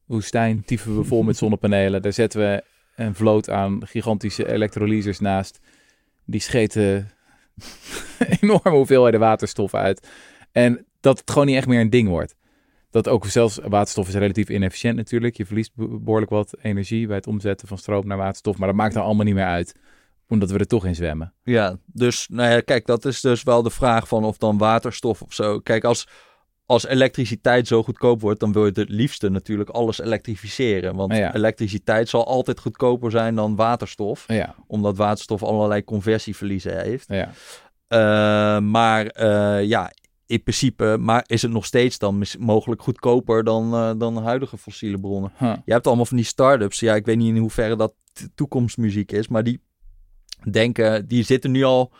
woestijn 0.05 0.63
typen 0.65 0.97
we 0.97 1.03
vol 1.03 1.23
met 1.23 1.37
zonnepanelen. 1.43 2.01
Daar 2.01 2.13
zetten 2.13 2.39
we 2.39 2.63
een 2.95 3.15
vloot 3.15 3.49
aan 3.49 3.87
gigantische 3.87 4.51
elektrolysers 4.51 5.19
naast. 5.19 5.59
Die 6.25 6.39
scheten 6.41 7.11
enorme 8.41 8.69
hoeveelheden 8.69 9.19
waterstof 9.19 9.73
uit. 9.73 10.07
En 10.51 10.85
dat 10.99 11.19
het 11.19 11.31
gewoon 11.31 11.45
niet 11.45 11.55
echt 11.55 11.67
meer 11.67 11.79
een 11.79 11.89
ding 11.89 12.07
wordt. 12.07 12.35
Dat 12.89 13.07
ook 13.07 13.25
zelfs 13.25 13.59
waterstof 13.63 14.07
is 14.07 14.13
relatief 14.13 14.49
inefficiënt 14.49 14.95
natuurlijk. 14.95 15.37
Je 15.37 15.45
verliest 15.45 15.71
be- 15.75 15.99
behoorlijk 15.99 16.31
wat 16.31 16.55
energie 16.61 17.07
bij 17.07 17.15
het 17.15 17.27
omzetten 17.27 17.67
van 17.67 17.77
stroom 17.77 18.07
naar 18.07 18.17
waterstof. 18.17 18.57
Maar 18.57 18.67
dat 18.67 18.77
maakt 18.77 18.95
er 18.95 19.01
allemaal 19.01 19.25
niet 19.25 19.35
meer 19.35 19.45
uit. 19.45 19.75
Omdat 20.27 20.51
we 20.51 20.57
er 20.57 20.67
toch 20.67 20.85
in 20.85 20.95
zwemmen. 20.95 21.33
Ja, 21.43 21.77
dus 21.85 22.27
nou 22.31 22.51
ja, 22.51 22.61
kijk, 22.61 22.85
dat 22.85 23.05
is 23.05 23.21
dus 23.21 23.43
wel 23.43 23.63
de 23.63 23.69
vraag 23.69 24.07
van 24.07 24.23
of 24.23 24.37
dan 24.37 24.57
waterstof 24.57 25.21
of 25.21 25.33
zo. 25.33 25.59
Kijk, 25.59 25.83
als, 25.83 26.07
als 26.71 26.85
elektriciteit 26.85 27.67
zo 27.67 27.83
goedkoop 27.83 28.21
wordt, 28.21 28.39
dan 28.39 28.51
wil 28.51 28.65
je 28.65 28.71
het 28.73 28.89
liefste 28.89 29.29
natuurlijk 29.29 29.69
alles 29.69 29.99
elektrificeren. 29.99 30.95
Want 30.95 31.15
Ja. 31.15 31.35
elektriciteit 31.35 32.09
zal 32.09 32.25
altijd 32.25 32.59
goedkoper 32.59 33.11
zijn 33.11 33.35
dan 33.35 33.55
waterstof, 33.55 34.23
Ja, 34.27 34.55
omdat 34.67 34.97
waterstof 34.97 35.43
allerlei 35.43 35.83
conversieverliezen 35.83 36.81
heeft. 36.81 37.05
ja. 37.07 37.31
Eh, 37.87 38.59
maar 38.61 39.05
eh, 39.05 39.63
ja, 39.67 39.91
in 40.25 40.43
principe 40.43 40.97
maar 40.99 41.23
is 41.27 41.41
het 41.41 41.51
nog 41.51 41.65
steeds 41.65 41.97
dan 41.97 42.23
mogelijk 42.39 42.81
goedkoper 42.81 43.43
dan, 43.43 43.73
eh, 43.73 43.91
dan 43.97 44.23
huidige 44.23 44.57
fossiele 44.57 44.99
bronnen. 44.99 45.31
Huh. 45.37 45.53
Je 45.65 45.73
hebt 45.73 45.87
allemaal 45.87 46.05
van 46.05 46.17
die 46.17 46.25
start-ups. 46.25 46.79
Ja, 46.79 46.95
ik 46.95 47.05
weet 47.05 47.17
niet 47.17 47.35
in 47.35 47.37
hoeverre 47.41 47.75
dat 47.75 47.93
toekomstmuziek 48.35 49.11
is, 49.11 49.27
maar 49.27 49.43
die 49.43 49.61
denken, 50.51 51.07
die 51.07 51.23
zitten 51.23 51.51
nu 51.51 51.63
al 51.63 51.91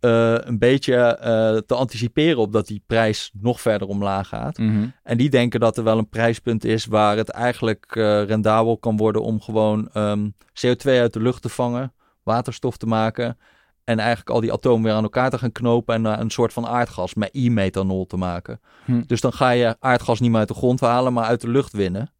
eh, 0.00 0.34
een 0.38 0.58
beetje 0.58 0.94
eh, 0.94 1.56
te 1.56 1.74
anticiperen 1.74 2.38
op 2.38 2.52
dat 2.52 2.66
die 2.66 2.82
prijs 2.86 3.30
nog 3.40 3.60
verder 3.60 3.88
omlaag 3.88 4.28
gaat. 4.28 4.58
Mhm. 4.58 4.86
En 5.02 5.16
die 5.16 5.30
denken 5.30 5.60
dat 5.60 5.76
er 5.76 5.84
wel 5.84 5.98
een 5.98 6.08
prijspunt 6.08 6.64
is 6.64 6.86
waar 6.86 7.16
het 7.16 7.28
eigenlijk 7.28 7.86
eh, 7.96 8.22
rendabel 8.24 8.78
kan 8.78 8.96
worden 8.96 9.22
om 9.22 9.40
gewoon 9.40 9.88
ehm, 9.92 10.28
CO2 10.30 10.90
uit 10.90 11.12
de 11.12 11.20
lucht 11.20 11.42
te 11.42 11.48
vangen, 11.48 11.92
waterstof 12.22 12.76
te 12.76 12.86
maken. 12.86 13.38
En 13.84 13.98
eigenlijk 13.98 14.30
al 14.30 14.40
die 14.40 14.52
atomen 14.52 14.84
weer 14.84 14.92
aan 14.92 15.02
elkaar 15.02 15.30
te 15.30 15.38
gaan 15.38 15.52
knopen 15.52 15.94
en 15.94 16.20
een 16.20 16.30
soort 16.30 16.52
van 16.52 16.66
aardgas 16.66 17.14
met 17.14 17.30
e-methanol 17.32 18.06
te 18.06 18.16
maken. 18.16 18.60
Hm. 18.84 19.02
Dus 19.06 19.20
dan 19.20 19.32
ga 19.32 19.50
je 19.50 19.76
aardgas 19.78 20.20
niet 20.20 20.30
meer 20.30 20.38
uit 20.38 20.48
de 20.48 20.54
grond 20.54 20.80
halen, 20.80 21.12
maar 21.12 21.24
uit 21.24 21.40
de 21.40 21.50
lucht 21.50 21.72
winnen. 21.72 22.12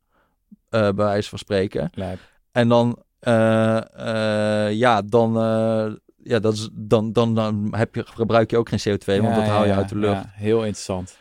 bij 0.69 0.95
wijze 0.95 1.29
van 1.29 1.39
spreken. 1.39 1.91
Lijp. 1.95 2.19
En 2.53 2.69
dan, 2.69 3.03
ja, 4.71 5.03
dan, 5.03 5.33
ja, 6.23 6.39
dat 6.39 6.53
is, 6.53 6.69
dan, 6.73 7.13
dan, 7.13 7.35
dan 7.35 7.69
heb 7.77 7.95
je, 7.95 8.03
gebruik 8.07 8.51
je 8.51 8.57
ook 8.57 8.69
geen 8.69 8.79
CO2, 8.99 9.05
want 9.05 9.23
Ja, 9.23 9.35
dat 9.35 9.45
haal 9.45 9.63
je 9.63 9.69
ja, 9.69 9.77
uit 9.77 9.89
de 9.89 9.97
lucht. 9.99 10.23
ja, 10.23 10.31
heel 10.35 10.59
interessant. 10.59 11.19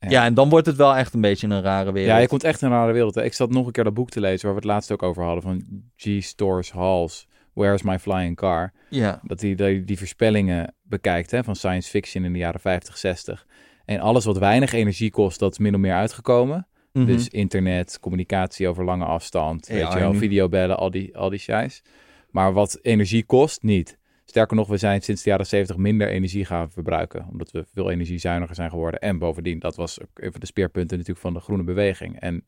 Ja. 0.00 0.24
En 0.24 0.34
dan 0.34 0.48
wordt 0.48 0.66
het 0.66 0.76
wel 0.76 0.96
echt 0.96 1.14
een 1.14 1.20
beetje 1.20 1.46
een 1.48 1.62
rare 1.62 1.92
wereld. 1.92 2.12
Ja, 2.12 2.18
je 2.18 2.28
komt 2.28 2.44
echt 2.44 2.62
in 2.62 2.68
een 2.68 2.74
rare 2.74 2.92
wereld. 2.92 3.14
hè. 3.14 3.24
Ik 3.24 3.32
zat 3.34 3.50
nog 3.50 3.66
een 3.66 3.72
keer 3.72 3.84
dat 3.84 3.94
boek 3.94 4.10
te 4.10 4.20
lezen 4.20 4.44
waar 4.46 4.54
we 4.54 4.60
het 4.60 4.70
laatst 4.70 4.92
ook 4.92 5.02
over 5.02 5.22
hadden 5.24 5.42
van 5.42 5.62
G. 5.96 6.22
Stores 6.24 6.70
Halls, 6.70 7.26
Where's 7.52 7.82
My 7.82 7.98
Flying 7.98 8.36
Car? 8.36 8.72
Ja, 8.88 9.20
Dat 9.22 9.40
hij 9.40 9.54
die, 9.54 9.84
die 9.84 9.98
voorspellingen 9.98 10.74
bekijkt 10.82 11.30
hè, 11.30 11.44
van 11.44 11.56
science 11.56 11.90
fiction 11.90 12.24
in 12.24 12.32
de 12.32 12.38
jaren 12.38 12.60
50, 12.60 12.98
60. 12.98 13.46
En 13.84 14.00
alles 14.00 14.24
wat 14.24 14.38
weinig 14.38 14.72
energie 14.72 15.10
kost, 15.10 15.38
dat 15.38 15.52
is 15.52 15.58
min 15.58 15.74
of 15.74 15.80
meer 15.80 15.94
uitgekomen. 15.94 16.66
Mhm. 16.92 17.06
Dus 17.06 17.28
internet, 17.28 17.98
communicatie 18.00 18.68
over 18.68 18.84
lange 18.84 19.04
afstand, 19.04 19.66
weet 19.66 19.92
je 19.92 19.98
wel, 19.98 20.12
en- 20.12 20.18
videobellen, 20.18 20.76
al 20.78 20.90
die, 20.90 21.16
al 21.16 21.28
die 21.30 21.38
shais. 21.38 21.82
Maar 22.30 22.52
wat 22.52 22.78
energie 22.82 23.24
kost, 23.24 23.62
niet. 23.62 23.98
Sterker 24.30 24.56
nog, 24.56 24.68
we 24.68 24.76
zijn 24.76 25.02
sinds 25.02 25.22
de 25.22 25.30
jaren 25.30 25.46
70 25.46 25.76
minder 25.76 26.08
energie 26.08 26.44
gaan 26.44 26.70
verbruiken. 26.70 27.26
Omdat 27.30 27.50
we 27.50 27.64
veel 27.74 27.90
energiezuiniger 27.90 28.54
zijn 28.54 28.70
geworden. 28.70 29.00
En 29.00 29.18
bovendien, 29.18 29.58
dat 29.58 29.76
was 29.76 30.00
ook 30.02 30.08
een 30.14 30.30
van 30.30 30.40
de 30.40 30.46
speerpunten 30.46 30.96
natuurlijk 30.96 31.24
van 31.24 31.34
de 31.34 31.40
groene 31.40 31.62
beweging. 31.62 32.20
En, 32.20 32.44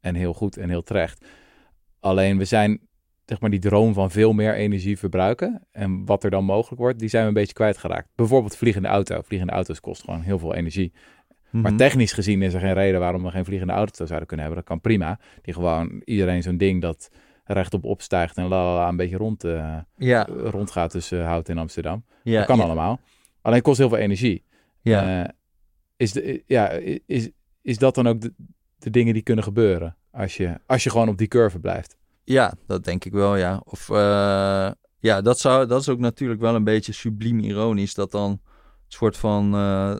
en 0.00 0.14
heel 0.14 0.32
goed 0.34 0.56
en 0.56 0.68
heel 0.68 0.82
terecht. 0.82 1.24
Alleen 2.00 2.38
we 2.38 2.44
zijn, 2.44 2.80
zeg 3.24 3.40
maar, 3.40 3.50
die 3.50 3.60
droom 3.60 3.94
van 3.94 4.10
veel 4.10 4.32
meer 4.32 4.54
energie 4.54 4.98
verbruiken. 4.98 5.66
En 5.70 6.04
wat 6.04 6.24
er 6.24 6.30
dan 6.30 6.44
mogelijk 6.44 6.80
wordt, 6.80 6.98
die 6.98 7.08
zijn 7.08 7.22
we 7.22 7.28
een 7.28 7.34
beetje 7.34 7.52
kwijtgeraakt. 7.52 8.08
Bijvoorbeeld 8.14 8.56
vliegende 8.56 8.88
auto. 8.88 9.22
Vliegende 9.22 9.52
auto's 9.52 9.80
kosten 9.80 10.04
gewoon 10.04 10.20
heel 10.24 10.38
veel 10.38 10.54
energie. 10.54 10.92
Maar 11.50 11.62
Mhm. 11.70 11.76
technisch 11.76 12.12
gezien 12.12 12.42
is 12.42 12.54
er 12.54 12.60
geen 12.60 12.74
reden 12.74 13.00
waarom 13.00 13.22
we 13.22 13.30
geen 13.30 13.44
vliegende 13.44 13.72
auto 13.72 14.06
zouden 14.06 14.28
kunnen 14.28 14.46
hebben. 14.46 14.64
Dat 14.64 14.72
kan 14.72 14.80
prima. 14.80 15.18
Die 15.42 15.54
gewoon 15.54 16.02
iedereen 16.04 16.42
zo'n 16.42 16.56
ding 16.56 16.80
dat 16.80 17.10
rechtop 17.44 17.84
opstijgt 17.84 18.36
en 18.36 18.48
la 18.48 18.64
la 18.64 18.74
la 18.74 18.88
een 18.88 18.96
beetje 18.96 19.16
rond, 19.16 19.44
eh, 19.44 19.78
Ja, 19.96 20.24
rondgaat 20.24 20.90
tussen 20.90 21.24
Hout 21.24 21.48
en 21.48 21.58
Amsterdam. 21.58 22.04
ja, 22.22 22.38
dat 22.38 22.46
kan 22.46 22.56
ja, 22.56 22.62
allemaal. 22.62 23.00
Alleen 23.40 23.62
kost 23.62 23.78
heel 23.78 23.88
veel 23.88 23.98
energie. 23.98 24.44
Ja. 24.80 25.22
Eh, 25.22 25.28
is, 25.96 26.12
de, 26.12 26.42
ja, 26.46 26.68
is, 27.06 27.30
is 27.62 27.78
dat 27.78 27.94
dan 27.94 28.06
ook 28.06 28.20
de, 28.20 28.34
de 28.78 28.90
dingen 28.90 29.14
die 29.14 29.22
kunnen 29.22 29.44
gebeuren 29.44 29.96
als 30.10 30.36
je, 30.36 30.60
als 30.66 30.84
je 30.84 30.90
gewoon 30.90 31.08
op 31.08 31.18
die 31.18 31.28
curve 31.28 31.58
blijft? 31.58 31.96
Ja, 32.24 32.54
dat 32.66 32.84
denk 32.84 33.04
ik 33.04 33.12
wel, 33.12 33.36
ja. 33.36 33.60
Of 33.64 33.90
eh, 33.90 34.70
ja, 34.98 35.20
dat, 35.22 35.38
zou, 35.38 35.66
dat 35.66 35.80
is 35.80 35.88
ook 35.88 35.98
natuurlijk 35.98 36.40
wel 36.40 36.54
een 36.54 36.64
beetje 36.64 36.92
subliem 36.92 37.38
ironisch. 37.38 37.94
Dat 37.94 38.10
dan 38.10 38.30
een 38.30 38.40
soort 38.88 39.16
van 39.16 39.54
eh, 39.54 39.96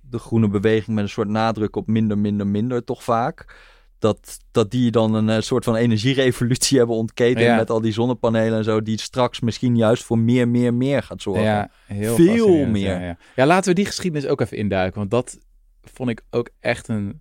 de 0.00 0.18
groene 0.18 0.48
beweging 0.48 0.94
met 0.94 1.04
een 1.04 1.10
soort 1.10 1.28
nadruk 1.28 1.76
op 1.76 1.86
minder, 1.86 2.18
minder, 2.18 2.46
minder 2.46 2.84
toch 2.84 3.02
vaak. 3.02 3.56
Dat, 3.98 4.38
dat 4.50 4.70
die 4.70 4.90
dan 4.90 5.14
een 5.14 5.28
eh, 5.28 5.40
soort 5.40 5.64
van 5.64 5.76
energierevolutie 5.76 6.78
hebben 6.78 6.96
ontketend 6.96 7.44
Ja. 7.44 7.56
met 7.56 7.70
al 7.70 7.80
die 7.80 7.92
zonnepanelen 7.92 8.58
en 8.58 8.64
zo. 8.64 8.82
Die 8.82 9.00
straks 9.00 9.40
misschien 9.40 9.76
juist 9.76 10.02
voor 10.02 10.18
meer, 10.18 10.48
meer, 10.48 10.74
meer 10.74 11.02
gaat 11.02 11.22
zorgen. 11.22 11.42
Ja, 11.42 11.70
heel 11.86 12.14
Veel 12.14 12.66
meer. 12.66 13.00
Ja, 13.00 13.06
ja. 13.06 13.18
ja, 13.36 13.46
laten 13.46 13.68
we 13.68 13.74
die 13.74 13.86
geschiedenis 13.86 14.26
ook 14.26 14.40
even 14.40 14.56
induiken. 14.56 14.98
Want 14.98 15.10
dat 15.10 15.38
vond 15.82 16.10
ik 16.10 16.22
ook 16.30 16.50
echt 16.60 16.88
een... 16.88 17.20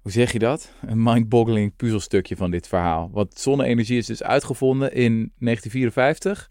Hoe 0.00 0.12
zeg 0.12 0.32
je 0.32 0.38
dat? 0.38 0.72
Een 0.86 1.02
mind-boggling 1.02 1.76
puzzelstukje 1.76 2.36
van 2.36 2.50
dit 2.50 2.68
verhaal. 2.68 3.08
Want 3.12 3.38
zonne-energie 3.38 3.98
is 3.98 4.06
dus 4.06 4.22
uitgevonden 4.22 4.92
in 4.92 5.32
1954. 5.38 6.50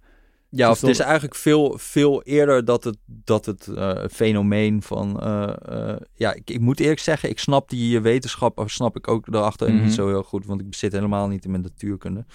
Ja, 0.54 0.68
Dus 0.68 0.76
of 0.76 0.82
het 0.82 0.90
is 0.90 1.00
eigenlijk 1.00 1.36
veel, 1.36 1.74
veel 1.78 2.24
eerder 2.24 2.66
dat 2.66 2.84
het, 2.84 2.98
dat 3.06 3.46
het 3.46 3.68
eh, 3.68 4.04
fenomeen 4.12 4.82
van... 4.82 5.22
eh, 5.22 5.54
eh, 5.90 5.98
ja, 6.14 6.34
ik, 6.34 6.50
ik 6.50 6.60
moet 6.60 6.80
eerlijk 6.80 7.00
zeggen, 7.00 7.30
ik 7.30 7.40
snap 7.40 7.70
die 7.70 8.00
wetenschap, 8.00 8.64
snap 8.66 8.98
ik 8.98 9.08
ook 9.08 9.32
daarachter 9.32 9.74
Mhm. 9.74 9.84
niet 9.84 9.94
zo 9.94 10.08
heel 10.08 10.24
goed. 10.24 10.46
Want 10.46 10.62
ik 10.62 10.70
bezit 10.70 10.92
helemaal 10.92 11.28
niet 11.28 11.46
in 11.46 11.52
mijn 11.52 11.64
natuurkunde. 11.64 12.26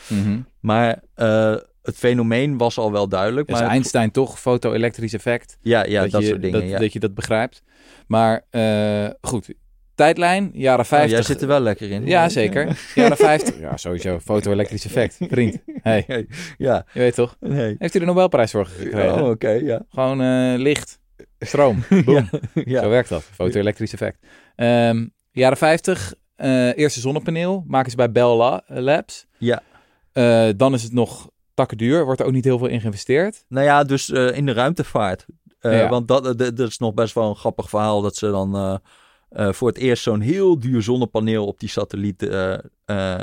Maar 0.61 1.03
eh, 1.15 1.55
het 1.83 1.97
fenomeen 1.97 2.57
was 2.59 2.79
al 2.79 2.93
wel 2.93 3.09
duidelijk. 3.09 3.47
Dus 3.47 3.55
maar 3.57 3.65
het- 3.65 3.73
Einstein 3.75 4.11
toch, 4.11 4.41
foto-elektrisch 4.41 5.13
effect. 5.13 5.59
ja, 5.63 5.85
ja, 5.87 6.07
dat, 6.07 6.21
je, 6.23 6.27
soort 6.27 6.43
dingen. 6.43 6.61
Dat, 6.61 6.69
ja. 6.71 6.79
dat 6.79 6.93
je 6.93 7.01
dat 7.01 7.15
begrijpt. 7.15 7.63
Maar 8.07 8.45
goed, 9.21 9.49
tijdlijn, 9.97 10.51
jaren 10.55 10.81
Oh, 10.81 10.87
50. 10.87 11.11
jij 11.11 11.23
zit 11.23 11.41
er 11.43 11.49
wel 11.49 11.61
lekker 11.61 11.91
in. 11.91 12.07
Ja, 12.07 12.29
zeker. 12.29 12.79
Jaren 12.95 13.17
50. 13.17 13.59
Ja, 13.61 13.77
sowieso. 13.77 14.19
Foto-elektrisch 14.19 14.85
effect. 14.85 15.17
Vriend. 15.21 15.59
Hey, 15.83 16.27
ja, 16.59 16.85
je 16.93 16.99
weet 17.01 17.15
toch? 17.15 17.37
nee. 17.41 17.77
Heeft 17.79 17.93
hij 17.93 18.01
de 18.01 18.07
Nobelprijs 18.07 18.51
voor 18.51 18.67
gekregen? 18.67 19.23
Oh, 19.23 19.29
oké, 19.31 19.51
ja. 19.51 19.83
Gewoon 19.91 20.21
eh, 20.23 20.59
licht, 20.59 20.99
stroom. 21.39 21.85
Boom. 22.05 22.15
ja. 22.15 22.29
ja. 22.65 22.83
Zo 22.83 22.89
werkt 22.89 23.09
dat. 23.09 23.23
Foto-elektrisch 23.23 23.93
effect. 23.93 24.19
Ehm, 24.57 25.07
jaren 25.33 25.57
50, 25.57 26.15
eh, 26.37 26.79
eerste 26.79 27.01
zonnepaneel. 27.01 27.65
Maken 27.67 27.91
ze 27.91 27.97
bij 27.97 28.13
Bell 28.13 28.37
La- 28.37 28.63
Labs. 28.67 29.27
Ja. 29.39 29.63
Eh, 30.13 30.49
dan 30.57 30.75
is 30.75 30.83
het 30.83 30.93
nog 30.93 31.31
takken 31.55 31.77
duur. 31.79 32.05
Wordt 32.05 32.21
er 32.21 32.27
ook 32.27 32.33
niet 32.33 32.45
heel 32.45 32.59
veel 32.59 32.67
in 32.69 32.81
geïnvesteerd. 32.81 33.45
Nou 33.49 33.65
ja, 33.67 33.85
dus 33.85 34.11
eh, 34.13 34.37
in 34.37 34.47
de 34.47 34.53
ruimtevaart. 34.53 35.27
Eh, 35.61 35.79
Ja. 35.79 35.89
Want 35.89 36.09
dat, 36.09 36.25
dat, 36.25 36.39
dat 36.39 36.69
is 36.69 36.79
nog 36.79 36.95
best 36.95 37.15
wel 37.15 37.29
een 37.29 37.37
grappig 37.37 37.69
verhaal. 37.69 38.03
Dat 38.03 38.17
ze 38.17 38.31
dan 38.31 38.81
eh, 39.29 39.53
voor 39.53 39.69
het 39.69 39.77
eerst 39.79 40.03
zo'n 40.03 40.21
heel 40.21 40.59
duur 40.59 40.83
zonnepaneel 40.83 41.47
op 41.47 41.61
die 41.61 41.69
satelliet 41.69 42.23
eh, 42.23 43.19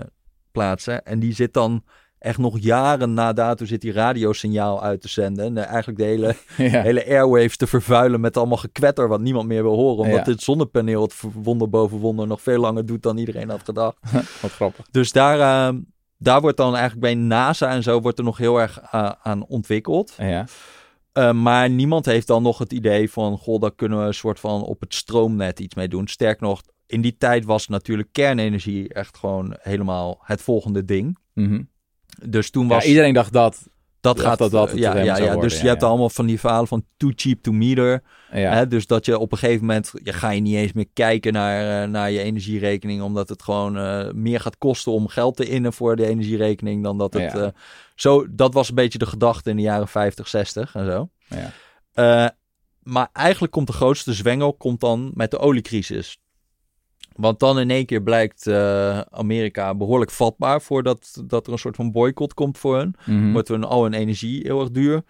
plaatsen. 0.52 1.06
En 1.06 1.20
die 1.20 1.34
zit 1.34 1.54
dan 1.54 1.84
echt 2.20 2.38
nog 2.38 2.60
jaren 2.60 3.14
na 3.14 3.34
dato 3.34 3.66
zit 3.66 3.82
die 3.82 3.92
radiosignaal 3.92 4.84
uit 4.84 5.02
te 5.02 5.10
zenden. 5.10 5.46
En 5.46 5.66
eigenlijk 5.66 5.98
de 5.98 6.04
hele, 6.06 6.36
ja. 6.72 6.82
hele 6.82 7.06
airwaves 7.06 7.58
te 7.58 7.68
vervuilen 7.68 8.20
met 8.22 8.38
allemaal 8.38 8.58
gekwetter 8.58 9.08
wat 9.08 9.20
niemand 9.22 9.48
meer 9.48 9.64
wil 9.64 9.76
horen. 9.76 9.98
Omdat 10.06 10.18
Ja. 10.18 10.24
dit 10.24 10.42
zonnepaneel 10.42 11.02
het 11.02 11.16
wonder 11.34 11.70
boven 11.70 11.98
wonder 11.98 12.28
nog 12.28 12.42
veel 12.42 12.60
langer 12.60 12.86
doet 12.86 13.04
dan 13.04 13.18
iedereen 13.18 13.50
had 13.50 13.62
gedacht. 13.64 13.98
Wat 14.42 14.52
grappig. 14.52 14.86
Dus 14.92 15.12
daar, 15.12 15.40
eh, 15.70 15.76
daar 16.18 16.42
wordt 16.42 16.58
dan 16.58 16.72
eigenlijk 16.76 17.02
bij 17.02 17.16
NASA 17.16 17.70
en 17.70 17.84
zo 17.84 18.02
wordt 18.02 18.18
er 18.18 18.24
nog 18.24 18.38
heel 18.38 18.62
erg 18.62 18.82
aan 19.22 19.46
ontwikkeld. 19.46 20.14
Ja. 20.18 20.46
Uh, 21.14 21.32
maar 21.32 21.70
niemand 21.70 22.06
heeft 22.06 22.28
dan 22.28 22.44
nog 22.44 22.58
het 22.58 22.74
idee 22.74 23.12
van, 23.12 23.38
goh, 23.38 23.62
daar 23.62 23.76
kunnen 23.76 24.00
we 24.00 24.06
een 24.06 24.14
soort 24.14 24.40
van 24.40 24.62
op 24.62 24.80
het 24.80 24.94
stroomnet 24.94 25.60
iets 25.60 25.76
mee 25.76 25.88
doen. 25.88 26.08
Sterk 26.08 26.40
nog, 26.40 26.62
in 26.88 27.02
die 27.02 27.18
tijd 27.18 27.46
was 27.46 27.68
natuurlijk 27.68 28.10
kernenergie 28.12 28.94
echt 28.94 29.18
gewoon 29.18 29.56
helemaal 29.60 30.22
het 30.24 30.42
volgende 30.42 30.86
ding. 30.86 31.18
Mhm. 31.34 31.64
Dus 32.26 32.50
toen 32.50 32.68
ja, 32.68 32.74
was 32.74 32.86
iedereen 32.86 33.14
dacht 33.14 33.34
dat. 33.34 33.70
Dat 34.04 34.20
gaat 34.20 34.38
dat 34.38 34.72
ja, 34.76 34.98
ja, 34.98 35.18
ja. 35.18 35.20
worden, 35.20 35.40
Dus 35.40 35.62
je 35.62 35.68
hebt 35.68 35.84
allemaal 35.84 36.10
van 36.10 36.26
die 36.26 36.40
verhalen 36.40 36.68
van 36.68 36.86
too 36.98 37.12
cheap 37.16 37.42
to 37.42 37.52
meter. 37.52 38.04
Ja. 38.32 38.54
Hè? 38.54 38.68
Dus 38.68 38.88
dat 38.88 39.06
je 39.06 39.18
op 39.18 39.32
een 39.32 39.38
gegeven 39.38 39.66
moment, 39.66 39.92
je 40.04 40.14
ga 40.14 40.30
je 40.30 40.42
niet 40.42 40.56
eens 40.56 40.74
meer 40.74 40.88
kijken 40.94 41.34
naar, 41.34 41.84
eh, 41.84 41.90
naar 41.90 42.12
je 42.12 42.20
energierekening, 42.20 43.02
omdat 43.02 43.30
het 43.30 43.44
gewoon 43.44 43.78
eh, 43.78 44.12
meer 44.12 44.40
gaat 44.40 44.58
kosten 44.58 44.92
om 44.92 45.08
geld 45.08 45.36
te 45.36 45.46
innen 45.46 45.74
voor 45.74 45.96
de 45.96 46.08
energierekening 46.08 46.84
dan 46.84 46.98
dat 46.98 47.14
het. 47.14 47.32
Ja. 47.32 47.44
eh, 47.44 47.48
zo, 47.96 48.26
dat 48.30 48.54
was 48.54 48.70
een 48.70 48.76
beetje 48.76 48.98
de 48.98 49.06
gedachte 49.06 49.50
in 49.50 49.56
de 49.56 49.62
jaren 49.62 49.88
50, 49.88 50.28
60 50.28 50.76
en 50.76 50.86
zo. 50.86 51.10
Ja. 51.94 52.36
Maar 52.84 53.10
eigenlijk 53.14 53.54
komt 53.54 53.68
de 53.68 53.74
grootste 53.74 54.14
zwengel 54.14 54.54
komt 54.54 54.80
dan 54.80 55.12
met 55.14 55.32
de 55.32 55.40
oliecrisis. 55.40 56.18
Want 57.16 57.40
dan 57.40 57.60
in 57.60 57.70
één 57.70 57.86
keer 57.86 58.02
blijkt 58.02 58.48
eh, 58.48 59.00
Amerika 59.00 59.76
behoorlijk 59.76 60.12
vatbaar 60.12 60.62
voordat 60.62 61.22
dat 61.26 61.48
er 61.48 61.54
een 61.54 61.60
soort 61.60 61.76
van 61.76 61.92
boycott 61.92 62.34
komt 62.34 62.58
voor 62.58 62.78
hen. 62.78 62.94
Mhm. 63.06 63.32
Wordt 63.32 63.48
hun 63.48 63.64
al 63.64 63.84
hun 63.84 63.94
energie 63.94 64.42
heel 64.44 64.60
erg 64.60 64.72
duur. 64.72 65.02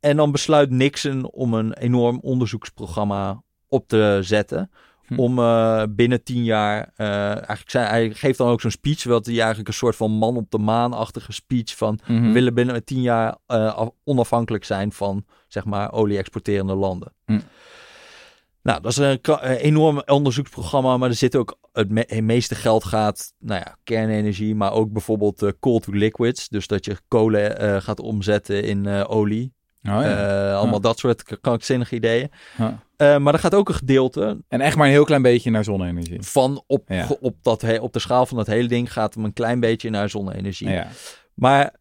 En 0.00 0.16
dan 0.16 0.32
besluit 0.32 0.70
Nixon 0.70 1.30
om 1.30 1.54
een 1.54 1.72
enorm 1.72 2.18
onderzoeksprogramma 2.22 3.42
op 3.68 3.88
te 3.88 4.18
zetten. 4.22 4.70
Hm. 5.06 5.18
Om 5.18 5.38
eh, 5.38 5.82
binnen 5.90 6.22
tien 6.22 6.44
jaar, 6.44 6.92
eh, 6.96 7.08
eigenlijk 7.28 7.70
zijn, 7.70 7.86
hij 7.88 8.10
geeft 8.10 8.38
dan 8.38 8.48
ook 8.48 8.60
zo'n 8.60 8.70
speech, 8.70 9.04
wat 9.04 9.26
hij 9.26 9.34
eigenlijk 9.38 9.68
een 9.68 9.74
soort 9.74 9.96
van 9.96 10.10
man 10.10 10.36
op 10.36 10.50
de 10.50 10.58
maan-achtige 10.58 11.32
speech 11.32 11.76
van 11.76 11.98
Mhm. 12.06 12.22
we 12.22 12.32
willen 12.32 12.54
binnen 12.54 12.84
tien 12.84 13.00
jaar 13.02 13.36
af- 13.46 13.90
onafhankelijk 14.04 14.64
zijn 14.64 14.92
van, 14.92 15.24
zeg 15.48 15.64
maar, 15.64 15.92
olie-exporterende 15.92 16.74
landen. 16.74 17.12
Hm. 17.24 17.40
Nou, 18.66 18.80
dat 18.80 18.90
is 18.90 18.96
een 18.96 19.20
enorm 19.56 20.02
onderzoeksprogramma, 20.06 20.96
maar 20.96 21.08
er 21.08 21.14
zit 21.14 21.36
ook 21.36 21.58
het, 21.72 21.90
me- 21.90 22.04
het 22.06 22.24
meeste 22.24 22.54
geld 22.54 22.84
gaat, 22.84 23.32
nou 23.38 23.60
ja, 23.64 23.76
kernenergie, 23.84 24.54
maar 24.54 24.72
ook 24.72 24.92
bijvoorbeeld 24.92 25.42
eh, 25.42 25.50
coal 25.60 25.78
to 25.78 25.92
liquids, 25.92 26.48
dus 26.48 26.66
dat 26.66 26.84
je 26.84 26.96
kolen 27.08 27.58
eh, 27.58 27.80
gaat 27.80 28.00
omzetten 28.00 28.62
in 28.64 28.86
eh, 28.86 29.04
olie. 29.10 29.52
Oh, 29.82 29.92
ja. 29.92 30.52
Allemaal 30.54 30.74
Ja. 30.74 30.80
dat 30.80 30.98
soort 30.98 31.40
krankzinnige 31.40 31.94
ideeën. 31.94 32.30
Ja. 32.58 33.18
Maar 33.18 33.32
er 33.34 33.40
gaat 33.40 33.54
ook 33.54 33.68
een 33.68 33.74
gedeelte 33.74 34.38
En 34.48 34.60
echt 34.60 34.76
maar 34.76 34.86
een 34.86 34.92
heel 34.92 35.04
klein 35.04 35.22
beetje 35.22 35.50
naar 35.50 35.64
zonne-energie. 35.64 36.22
van 36.22 36.62
op, 36.66 36.90
op, 37.20 37.36
dat, 37.42 37.78
op 37.80 37.92
de 37.92 37.98
schaal 37.98 38.26
van 38.26 38.36
dat 38.36 38.46
hele 38.46 38.68
ding 38.68 38.92
gaat 38.92 39.14
hem 39.14 39.24
een 39.24 39.32
klein 39.32 39.60
beetje 39.60 39.90
naar 39.90 40.08
zonne-energie. 40.08 40.68
Ja. 40.70 40.86
Maar 41.34 41.74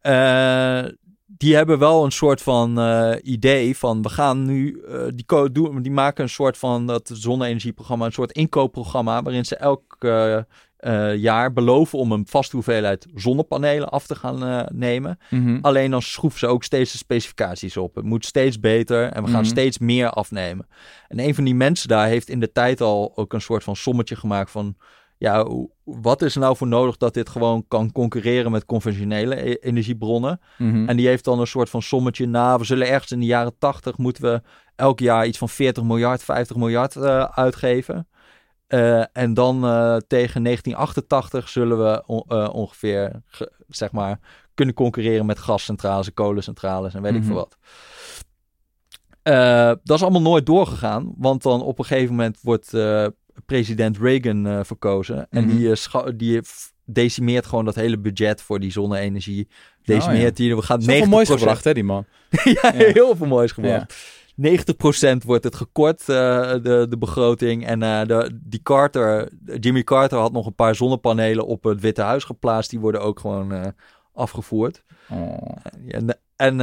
die 1.28 1.56
hebben 1.56 1.80
wel 1.80 2.06
een 2.06 2.12
soort 2.12 2.42
van 2.42 2.80
eh, 2.80 3.12
idee 3.22 3.78
van 3.78 4.02
we 4.02 4.10
gaan 4.10 4.46
nu, 4.46 4.82
eh, 4.88 5.06
die, 5.16 5.52
doen, 5.52 5.82
die 5.82 5.92
maken 5.92 6.24
een 6.24 6.30
soort 6.30 6.58
van 6.58 6.88
dat 6.88 7.12
zonne-energieprogramma, 7.14 8.06
een 8.06 8.12
soort 8.12 8.32
inkoopprogramma 8.32 9.22
waarin 9.24 9.46
ze 9.46 9.56
elk 9.56 9.96
eh, 10.00 11.16
jaar 11.16 11.54
beloven 11.54 12.00
om 12.00 12.12
een 12.12 12.28
vaste 12.28 12.56
hoeveelheid 12.56 13.08
zonnepanelen 13.16 13.90
af 13.90 14.08
te 14.08 14.16
gaan 14.16 14.68
nemen. 14.74 15.20
Mhm. 15.30 15.58
Alleen 15.62 15.92
dan 15.92 16.02
schroeven 16.02 16.40
ze 16.40 16.48
ook 16.48 16.64
steeds 16.64 16.92
de 16.92 16.98
specificaties 16.98 17.78
op. 17.78 17.96
Het 17.96 18.06
moet 18.06 18.26
steeds 18.26 18.60
beter 18.60 19.12
en 19.12 19.24
we 19.24 19.30
gaan 19.30 19.42
Mhm. 19.42 19.50
steeds 19.50 19.78
meer 19.78 20.10
afnemen. 20.10 20.68
En 21.08 21.20
een 21.20 21.36
van 21.36 21.44
die 21.44 21.56
mensen 21.56 21.88
daar 21.88 22.08
heeft 22.08 22.30
in 22.30 22.40
de 22.40 22.52
tijd 22.52 22.82
al 22.82 23.12
ook 23.16 23.34
een 23.34 23.42
soort 23.42 23.64
van 23.64 23.76
sommetje 23.76 24.16
gemaakt 24.16 24.52
van... 24.52 24.76
Ja, 25.18 25.48
wat 25.84 26.22
is 26.22 26.34
er 26.36 26.42
nou 26.42 26.56
voor 26.56 26.68
nodig 26.68 26.98
dat 26.98 27.14
dit 27.14 27.30
gewoon 27.30 27.66
kan 27.68 27.92
concurreren 27.92 28.52
met 28.52 28.66
conventionele 28.66 29.50
e- 29.50 29.58
energiebronnen? 29.62 30.40
Mhm. 30.58 30.90
En 30.90 30.98
die 30.98 31.08
heeft 31.08 31.24
dan 31.24 31.40
een 31.40 31.48
soort 31.48 31.70
van 31.70 31.82
sommetje. 31.82 32.26
Nou, 32.28 32.58
we 32.60 32.66
zullen 32.66 32.88
ergens 32.88 33.12
in 33.12 33.20
de 33.20 33.26
jaren 33.26 33.58
80 33.58 33.98
moeten 33.98 34.24
we 34.24 34.42
elk 34.76 35.00
jaar 35.00 35.26
iets 35.28 35.38
van 35.38 35.50
40 35.50 35.84
miljard, 35.84 36.24
50 36.24 36.56
miljard 36.56 36.96
eh, 36.96 37.24
uitgeven. 37.24 38.08
Eh, 38.68 39.04
en 39.18 39.34
dan 39.34 39.56
eh, 39.66 39.96
tegen 40.08 40.44
1988 40.44 41.50
zullen 41.50 41.78
we 41.84 42.04
on- 42.06 42.50
ongeveer, 42.52 43.22
ge- 43.26 43.52
zeg 43.68 43.92
maar, 43.92 44.20
kunnen 44.54 44.76
concurreren 44.76 45.26
met 45.26 45.40
gascentrales, 45.40 46.14
kolencentrales 46.14 46.94
en 46.94 47.02
weet 47.02 47.14
ik 47.14 47.18
Mhm. 47.20 47.28
veel 47.28 47.36
wat. 47.36 47.58
Eh, 49.24 49.72
dat 49.84 49.98
is 49.98 50.02
allemaal 50.02 50.22
nooit 50.22 50.46
doorgegaan, 50.46 51.14
want 51.18 51.44
dan 51.44 51.62
op 51.62 51.80
een 51.80 51.86
gegeven 51.86 52.16
moment 52.16 52.40
wordt 52.42 52.74
president 53.46 53.98
Reagan 53.98 54.48
eh, 54.48 54.60
verkozen. 54.64 55.28
En 55.30 55.46
Mhm. 55.46 55.58
die, 55.58 55.72
eh, 55.72 56.04
die 56.16 56.42
decimeert 56.86 57.46
gewoon 57.46 57.66
dat 57.66 57.76
hele 57.76 57.98
budget 58.00 58.42
voor 58.42 58.60
die 58.60 58.72
zonne-energie. 58.72 59.48
Decimeert 59.84 60.18
Oh, 60.32 60.38
ja. 60.38 60.46
die. 60.46 60.56
We 60.56 60.62
gaan 60.62 60.80
90%. 60.80 60.98
Zoveel 60.98 61.08
moois 61.10 61.30
gebracht, 61.30 61.64
hè, 61.64 61.74
die 61.74 61.84
man. 61.84 62.06
ja, 62.62 62.72
heel 62.74 63.16
veel 63.16 63.28
moois 63.28 63.52
gebracht. 63.52 63.96
90% 64.36 65.24
wordt 65.26 65.44
het 65.44 65.56
gekort, 65.56 66.00
eh, 66.00 66.06
de, 66.62 66.86
de 66.90 66.98
begroting. 67.00 67.66
En 67.66 67.80
de, 67.80 68.40
die 68.44 68.62
Carter, 68.64 69.30
Jimmy 69.60 69.84
Carter 69.84 70.20
had 70.20 70.32
nog 70.32 70.46
een 70.46 70.56
paar 70.56 70.76
zonnepanelen 70.76 71.46
op 71.46 71.64
het 71.64 71.82
Witte 71.82 72.02
Huis 72.02 72.24
geplaatst. 72.24 72.70
Die 72.70 72.80
worden 72.80 73.02
ook 73.02 73.20
gewoon 73.20 73.74
afgevoerd. 74.14 74.84
Oh. 75.10 75.56
En, 75.88 76.20
en, 76.36 76.56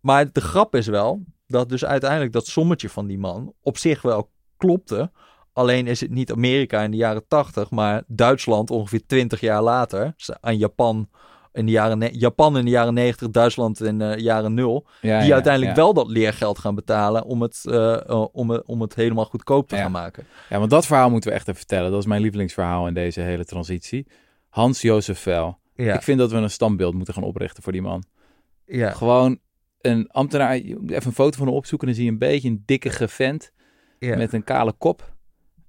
maar 0.00 0.32
de 0.32 0.40
grap 0.40 0.74
is 0.74 0.86
wel 0.86 1.22
dat 1.46 1.68
dus 1.68 1.84
uiteindelijk 1.84 2.32
dat 2.32 2.46
sommetje 2.46 2.88
van 2.88 3.06
die 3.06 3.18
man 3.18 3.52
op 3.62 3.78
zich 3.78 4.02
wel 4.02 4.30
klopte. 4.56 5.10
Alleen 5.58 5.86
is 5.86 6.00
het 6.00 6.10
niet 6.10 6.32
Amerika 6.32 6.82
in 6.82 6.90
de 6.90 6.96
jaren 6.96 7.24
80, 7.28 7.70
maar 7.70 8.02
Duitsland 8.06 8.70
ongeveer 8.70 9.06
20 9.06 9.40
jaar 9.40 9.62
later. 9.62 10.14
Aan 10.40 10.56
Japan 10.56 11.08
in 11.52 11.66
de 11.66 11.72
jaren, 11.72 12.18
Japan 12.18 12.58
in 12.58 12.64
de 12.64 12.70
jaren 12.70 12.94
90, 12.94 13.30
Duitsland 13.30 13.80
in 13.82 13.98
de 13.98 14.14
jaren 14.18 14.54
0. 14.54 14.86
Ja, 15.00 15.18
die 15.18 15.28
ja, 15.28 15.34
uiteindelijk 15.34 15.76
ja. 15.76 15.82
wel 15.82 15.94
dat 15.94 16.08
leergeld 16.08 16.58
gaan 16.58 16.74
betalen 16.74 17.24
om 17.24 17.42
het, 17.42 17.60
eh, 17.64 17.94
eh, 18.08 18.24
om, 18.32 18.50
het- 18.50 18.66
om 18.66 18.80
het 18.80 18.94
helemaal 18.94 19.24
goedkoop 19.24 19.68
te 19.68 19.76
gaan 19.76 19.90
maken. 19.90 20.26
Ja, 20.48 20.58
want 20.58 20.70
dat 20.70 20.86
verhaal 20.86 21.10
moeten 21.10 21.30
we 21.30 21.36
echt 21.36 21.46
even 21.48 21.58
vertellen. 21.60 21.90
Dat 21.90 22.00
is 22.00 22.06
mijn 22.06 22.20
lievelingsverhaal 22.20 22.86
in 22.86 22.94
deze 22.94 23.20
hele 23.20 23.44
transitie. 23.44 24.06
Hans-Jozef 24.48 25.18
Vel. 25.18 25.58
Ja, 25.74 25.94
Ik 25.94 26.02
vind 26.02 26.18
dat 26.18 26.30
we 26.30 26.36
een 26.36 26.50
standbeeld 26.50 26.94
moeten 26.94 27.14
gaan 27.14 27.22
oprichten 27.22 27.62
voor 27.62 27.72
die 27.72 27.82
man. 27.82 28.04
ja. 28.64 28.90
Gewoon 28.90 29.38
een 29.80 30.08
ambtenaar. 30.10 30.52
Even 30.52 30.80
een 30.86 31.12
foto 31.12 31.36
van 31.38 31.46
hem 31.46 31.56
opzoeken. 31.56 31.86
Dan 31.86 31.96
zie 31.96 32.04
je 32.04 32.10
een 32.10 32.18
beetje 32.18 32.48
een 32.48 32.62
dikke 32.66 33.08
vent 33.08 33.52
ja. 33.98 34.16
met 34.16 34.32
een 34.32 34.44
kale 34.44 34.72
kop 34.72 35.16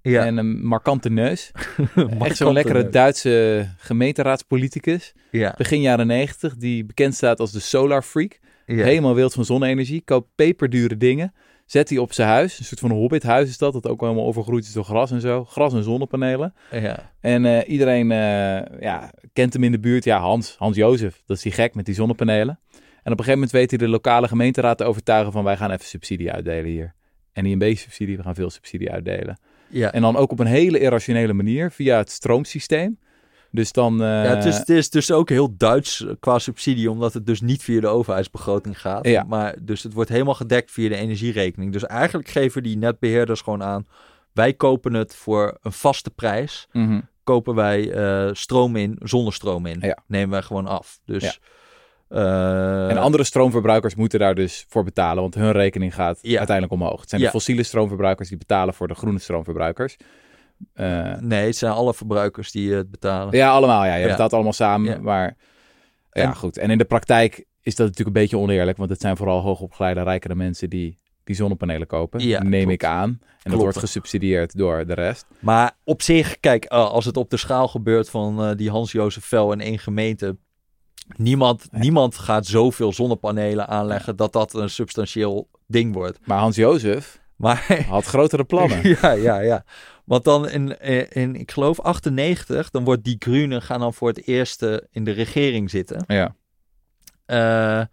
ja. 0.01 0.25
en 0.25 0.37
een 0.37 0.65
markante 0.65 1.09
neus. 1.09 1.51
Echt 2.19 2.37
zo'n 2.37 2.53
lekkere 2.53 2.81
neus. 2.83 2.91
Duitse 2.91 3.67
gemeenteraadspoliticus. 3.77 5.13
Ja, 5.31 5.53
Begin 5.57 5.81
jaren 5.81 6.07
90, 6.07 6.55
die 6.55 6.85
bekend 6.85 7.15
staat 7.15 7.39
als 7.39 7.51
de 7.51 7.59
Solar 7.59 8.01
Freak. 8.01 8.39
ja. 8.65 8.83
Helemaal 8.83 9.15
wild 9.15 9.33
van 9.33 9.45
zonne-energie. 9.45 10.01
Koopt 10.05 10.27
peperdure 10.35 10.97
dingen. 10.97 11.33
Zet 11.65 11.89
hij 11.89 11.97
op 11.97 12.13
zijn 12.13 12.27
huis. 12.27 12.59
Een 12.59 12.65
soort 12.65 12.79
van 12.79 12.91
hobbithuis 12.91 13.49
is 13.49 13.57
dat. 13.57 13.73
Dat 13.73 13.87
ook 13.87 14.01
helemaal 14.01 14.25
overgroeid 14.25 14.63
is 14.63 14.73
door 14.73 14.83
gras 14.83 15.11
en 15.11 15.21
zo. 15.21 15.45
Gras 15.45 15.73
en 15.73 15.83
zonnepanelen. 15.83 16.53
ja. 16.71 17.11
En 17.19 17.45
eh, 17.45 17.69
iedereen 17.69 18.11
eh, 18.11 18.81
ja, 18.81 19.11
kent 19.33 19.53
hem 19.53 19.63
in 19.63 19.71
de 19.71 19.79
buurt. 19.79 20.03
Ja, 20.03 20.19
Hans, 20.19 20.55
Hans 20.57 20.75
Jozef. 20.75 21.21
Dat 21.25 21.37
is 21.37 21.43
die 21.43 21.51
gek 21.51 21.75
met 21.75 21.85
die 21.85 21.95
zonnepanelen. 21.95 22.59
En 23.03 23.11
op 23.11 23.19
een 23.19 23.25
gegeven 23.25 23.33
moment 23.33 23.51
weet 23.51 23.69
hij 23.69 23.79
de 23.79 23.87
lokale 23.87 24.27
gemeenteraad 24.27 24.77
te 24.77 24.83
overtuigen 24.83 25.31
van 25.31 25.43
wij 25.43 25.57
gaan 25.57 25.71
even 25.71 25.85
subsidie 25.85 26.31
uitdelen 26.31 26.69
hier. 26.71 26.93
En 27.33 27.43
niet 27.43 27.53
een 27.53 27.59
beetje 27.59 27.83
subsidie, 27.83 28.17
we 28.17 28.23
gaan 28.23 28.35
veel 28.35 28.49
subsidie 28.49 28.91
uitdelen. 28.91 29.39
Ja. 29.69 29.91
En 29.91 30.01
dan 30.01 30.15
ook 30.15 30.31
op 30.31 30.39
een 30.39 30.45
hele 30.47 30.79
irrationele 30.79 31.33
manier 31.33 31.71
via 31.71 31.97
het 31.97 32.11
stroomsysteem. 32.11 32.99
Dus 33.51 33.71
dan... 33.71 33.93
eh, 34.01 34.07
Ja, 34.07 34.35
het 34.35 34.45
is, 34.45 34.57
het 34.57 34.69
is 34.69 34.89
dus 34.89 35.11
ook 35.11 35.29
heel 35.29 35.57
Duits 35.57 36.05
eh, 36.05 36.13
qua 36.19 36.39
subsidie, 36.39 36.91
omdat 36.91 37.13
het 37.13 37.25
dus 37.25 37.41
niet 37.41 37.63
via 37.63 37.81
de 37.81 37.87
overheidsbegroting 37.87 38.81
gaat. 38.81 39.07
Ja. 39.07 39.23
Maar 39.23 39.55
dus 39.61 39.83
het 39.83 39.93
wordt 39.93 40.09
helemaal 40.09 40.33
gedekt 40.33 40.71
via 40.71 40.89
de 40.89 40.95
energierekening. 40.95 41.71
Dus 41.73 41.85
eigenlijk 41.85 42.29
geven 42.29 42.63
die 42.63 42.77
netbeheerders 42.77 43.41
gewoon 43.41 43.63
aan, 43.63 43.87
wij 44.33 44.53
kopen 44.53 44.93
het 44.93 45.15
voor 45.15 45.57
een 45.61 45.71
vaste 45.71 46.09
prijs. 46.09 46.67
mhm. 46.71 46.99
Kopen 47.23 47.55
wij 47.55 47.91
eh, 47.91 48.29
stroom 48.33 48.75
in, 48.75 48.95
zonnestroom 48.99 49.65
in. 49.65 49.77
Ja. 49.81 49.97
Nemen 50.07 50.29
wij 50.29 50.41
gewoon 50.41 50.67
af. 50.67 50.99
Dus, 51.05 51.23
Ja. 51.23 51.33
Eh, 52.09 52.89
En 52.89 52.97
andere 52.97 53.23
stroomverbruikers 53.23 53.95
moeten 53.95 54.19
daar 54.19 54.35
dus 54.35 54.65
voor 54.69 54.83
betalen, 54.83 55.21
want 55.21 55.35
hun 55.35 55.51
rekening 55.51 55.95
gaat 55.95 56.19
Ja. 56.21 56.37
uiteindelijk 56.37 56.81
omhoog. 56.81 56.99
Het 56.99 57.09
zijn 57.09 57.21
Ja. 57.21 57.27
de 57.27 57.33
fossiele 57.33 57.63
stroomverbruikers 57.63 58.29
die 58.29 58.37
betalen 58.37 58.73
voor 58.73 58.87
de 58.87 58.95
groene 58.95 59.19
stroomverbruikers. 59.19 59.97
Eh, 60.73 61.13
Nee, 61.19 61.45
het 61.45 61.55
zijn 61.55 61.71
alle 61.71 61.93
verbruikers 61.93 62.51
die 62.51 62.73
het 62.73 62.91
betalen. 62.91 63.35
ja, 63.37 63.49
allemaal. 63.51 63.85
Ja, 63.85 63.95
je 63.95 64.03
Ja. 64.05 64.11
betaalt 64.11 64.33
allemaal 64.33 64.53
samen. 64.53 65.01
Maar 65.03 65.35
ja, 66.11 66.21
En- 66.23 66.35
goed. 66.35 66.57
En 66.57 66.69
in 66.69 66.77
de 66.77 66.85
praktijk 66.85 67.45
is 67.61 67.75
dat 67.75 67.87
natuurlijk 67.87 68.15
een 68.15 68.21
beetje 68.21 68.37
oneerlijk, 68.37 68.77
want 68.77 68.89
het 68.89 69.01
zijn 69.01 69.17
vooral 69.17 69.41
hoogopgeleide, 69.41 70.03
rijkere 70.03 70.35
mensen 70.35 70.69
die 70.69 70.97
die 71.23 71.35
zonnepanelen 71.37 71.87
kopen. 71.87 72.19
Ja, 72.19 72.43
neem 72.43 72.51
klopt. 72.65 72.71
ik 72.73 72.83
aan. 72.83 73.19
En 73.43 73.51
dat 73.51 73.59
wordt 73.59 73.77
gesubsidieerd 73.77 74.57
door 74.57 74.85
de 74.85 74.93
rest. 74.93 75.25
Maar 75.39 75.71
op 75.83 76.01
zich, 76.01 76.39
kijk, 76.39 76.65
eh, 76.65 76.89
als 76.89 77.05
het 77.05 77.17
op 77.17 77.29
de 77.29 77.37
schaal 77.37 77.67
gebeurt 77.67 78.09
van 78.09 78.43
eh, 78.43 78.55
die 78.55 78.69
Hans-Jozef 78.69 79.25
Vel 79.25 79.51
in 79.51 79.61
één 79.61 79.79
gemeente. 79.79 80.37
Niemand, 81.15 81.67
niemand 81.71 82.17
gaat 82.17 82.45
zoveel 82.45 82.93
zonnepanelen 82.93 83.67
aanleggen 83.67 84.15
dat 84.15 84.33
dat 84.33 84.53
een 84.53 84.69
substantieel 84.69 85.49
ding 85.67 85.93
wordt. 85.93 86.19
Maar 86.25 86.39
Hans 86.39 86.55
Jozef 86.55 87.21
Maar 87.35 87.83
had 87.89 88.05
grotere 88.05 88.43
plannen. 88.43 88.97
ja, 89.01 89.11
ja, 89.11 89.39
ja. 89.39 89.63
Want 90.05 90.23
dan 90.23 90.49
in, 90.49 90.81
in, 91.11 91.35
ik 91.35 91.51
geloof 91.51 91.79
98, 91.79 92.69
dan 92.69 92.83
wordt 92.83 93.03
die 93.03 93.15
Groenen 93.19 93.61
gaan 93.61 93.79
dan 93.79 93.93
voor 93.93 94.07
het 94.07 94.27
eerst 94.27 94.61
in 94.91 95.03
de 95.03 95.11
regering 95.11 95.69
zitten. 95.69 96.03
ja. 96.07 96.35
Eh, 97.25 97.85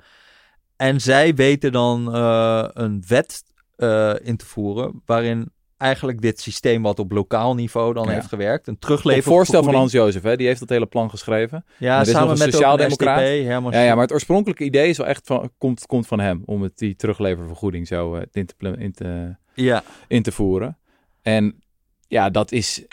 en 0.76 1.00
zij 1.00 1.34
weten 1.34 1.72
dan 1.72 2.14
eh, 2.14 2.68
een 2.72 3.04
wet 3.08 3.42
eh, 3.76 4.14
in 4.22 4.36
te 4.36 4.46
voeren 4.46 5.02
waarin 5.06 5.52
eigenlijk 5.78 6.20
dit 6.20 6.40
systeem 6.40 6.82
wat 6.82 6.98
op 6.98 7.12
lokaal 7.12 7.54
niveau 7.54 7.94
dan 7.94 8.04
Ja. 8.06 8.10
heeft 8.10 8.26
gewerkt, 8.26 8.66
een 8.66 8.74
Op 8.74 8.80
teruglever 8.80 9.22
voorstel 9.22 9.62
van 9.62 9.74
Hans 9.74 9.92
Jozef, 9.92 10.22
hè, 10.22 10.36
die 10.36 10.46
heeft 10.46 10.60
dat 10.60 10.68
hele 10.68 10.86
plan 10.86 11.10
geschreven. 11.10 11.64
Ja, 11.78 11.94
er 11.96 12.00
is 12.02 12.08
samen 12.10 12.28
nog 12.28 12.32
een 12.32 12.38
met 12.38 12.46
ook 12.46 12.52
sociaaldemocraat. 12.52 13.20
Ja, 13.20 13.82
ja, 13.82 13.92
maar 13.94 14.02
het 14.02 14.12
oorspronkelijke 14.12 14.64
idee 14.64 14.88
is 14.88 14.96
wel 14.96 15.06
echt 15.06 15.26
van, 15.26 15.50
komt, 15.58 15.86
komt 15.86 16.06
van 16.06 16.20
hem. 16.20 16.42
Om 16.44 16.62
het, 16.62 16.78
die 16.78 16.96
terugleververgoeding 16.96 17.86
zo 17.86 18.14
eh, 18.14 18.22
in, 18.32 18.46
te, 18.46 18.76
in, 18.78 18.92
te, 18.92 19.36
Ja, 19.54 19.82
in 20.08 20.22
te 20.22 20.32
voeren. 20.32 20.78
En 21.22 21.62
ja, 22.08 22.30
dat 22.30 22.52
is... 22.52 22.84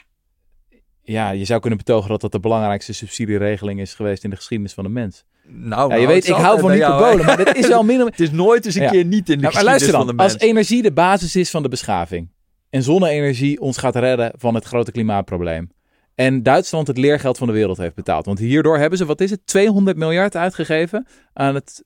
Ja, 1.01 1.29
je 1.29 1.45
zou 1.45 1.59
kunnen 1.59 1.77
betogen 1.79 2.09
dat 2.09 2.21
dat 2.21 2.31
de 2.31 2.39
belangrijkste 2.39 2.93
subsidieregeling 2.93 3.79
is 3.79 3.93
geweest 3.93 4.23
in 4.23 4.29
de 4.29 4.35
geschiedenis 4.35 4.73
van 4.73 4.83
de 4.83 4.89
mens. 4.89 5.23
nou, 5.47 5.89
ja, 5.89 5.95
je 5.95 6.01
nou, 6.01 6.13
weet, 6.13 6.27
ik 6.27 6.33
hou 6.35 6.59
van 6.59 6.71
hè. 6.71 7.23
maar 7.23 7.37
dit 7.37 7.55
is 7.55 7.67
wel 7.67 7.83
minder... 7.83 8.05
Het 8.11 8.19
is 8.19 8.31
nooit 8.31 8.65
eens 8.65 8.75
een 8.75 8.81
Ja. 8.81 8.89
keer 8.89 9.05
niet 9.05 9.29
in 9.29 9.35
de 9.37 9.41
Nou, 9.41 9.53
maar 9.53 9.63
geschiedenis 9.63 9.95
van 9.95 10.07
de 10.07 10.13
mens. 10.13 10.33
als 10.33 10.41
energie 10.41 10.81
de 10.81 10.91
basis 10.93 11.35
is 11.35 11.49
van 11.49 11.63
de 11.63 11.69
beschaving 11.69 12.29
en 12.73 12.83
zonne-energie 12.83 13.59
ons 13.61 13.77
gaat 13.77 13.95
redden 13.95 14.31
van 14.37 14.55
het 14.55 14.65
grote 14.65 14.91
klimaatprobleem 14.91 15.71
en 16.15 16.43
Duitsland 16.43 16.87
het 16.87 16.97
leergeld 16.97 17.37
van 17.37 17.47
de 17.47 17.53
wereld 17.53 17.77
heeft 17.77 17.95
betaald, 17.95 18.25
want 18.25 18.39
hierdoor 18.39 18.77
hebben 18.77 18.97
ze, 18.97 19.05
wat 19.05 19.21
is 19.21 19.29
het, 19.31 19.45
200 19.45 19.97
miljard 19.97 20.35
uitgegeven 20.35 21.07
aan 21.33 21.55
het 21.55 21.83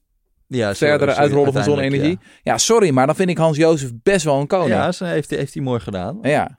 ja, 0.48 0.76
verdere 0.76 1.16
uitrollen 1.16 1.54
van 1.54 1.64
zonne-energie. 1.64 2.20
Ja. 2.44 2.58
sorry, 2.58 2.90
maar 2.90 3.06
dan 3.06 3.16
vind 3.16 3.30
ik 3.30 3.38
Hans 3.38 3.58
Jozef 3.58 3.90
best 4.04 4.26
wel 4.26 4.34
een 4.34 4.40
Ja, 4.40 4.46
koning. 4.48 4.70
ja 4.70 4.92
ze 4.92 5.06
heeft, 5.06 5.30
heeft 5.30 5.54
hij 5.54 5.64
mooi 5.64 5.80
gedaan. 5.80 6.20
Ja, 6.22 6.58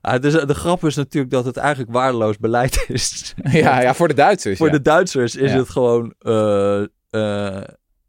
Ah, 0.00 0.20
dus 0.20 0.32
de 0.32 0.54
grap 0.54 0.84
is 0.84 0.94
natuurlijk 0.96 1.32
dat 1.32 1.44
het 1.44 1.56
eigenlijk 1.56 1.92
waardeloos 1.92 2.38
beleid 2.38 2.84
is. 2.88 3.34
ja, 3.50 3.80
ja, 3.80 3.94
voor 3.94 4.08
de 4.08 4.14
Duitsers. 4.14 4.58
Voor 4.58 4.66
ja. 4.66 4.72
de 4.72 4.82
Duitsers 4.82 5.36
is 5.36 5.50
Ja. 5.52 5.56
het 5.58 5.68
gewoon... 5.68 6.14
eh 6.18 6.82
eh, 7.10 7.62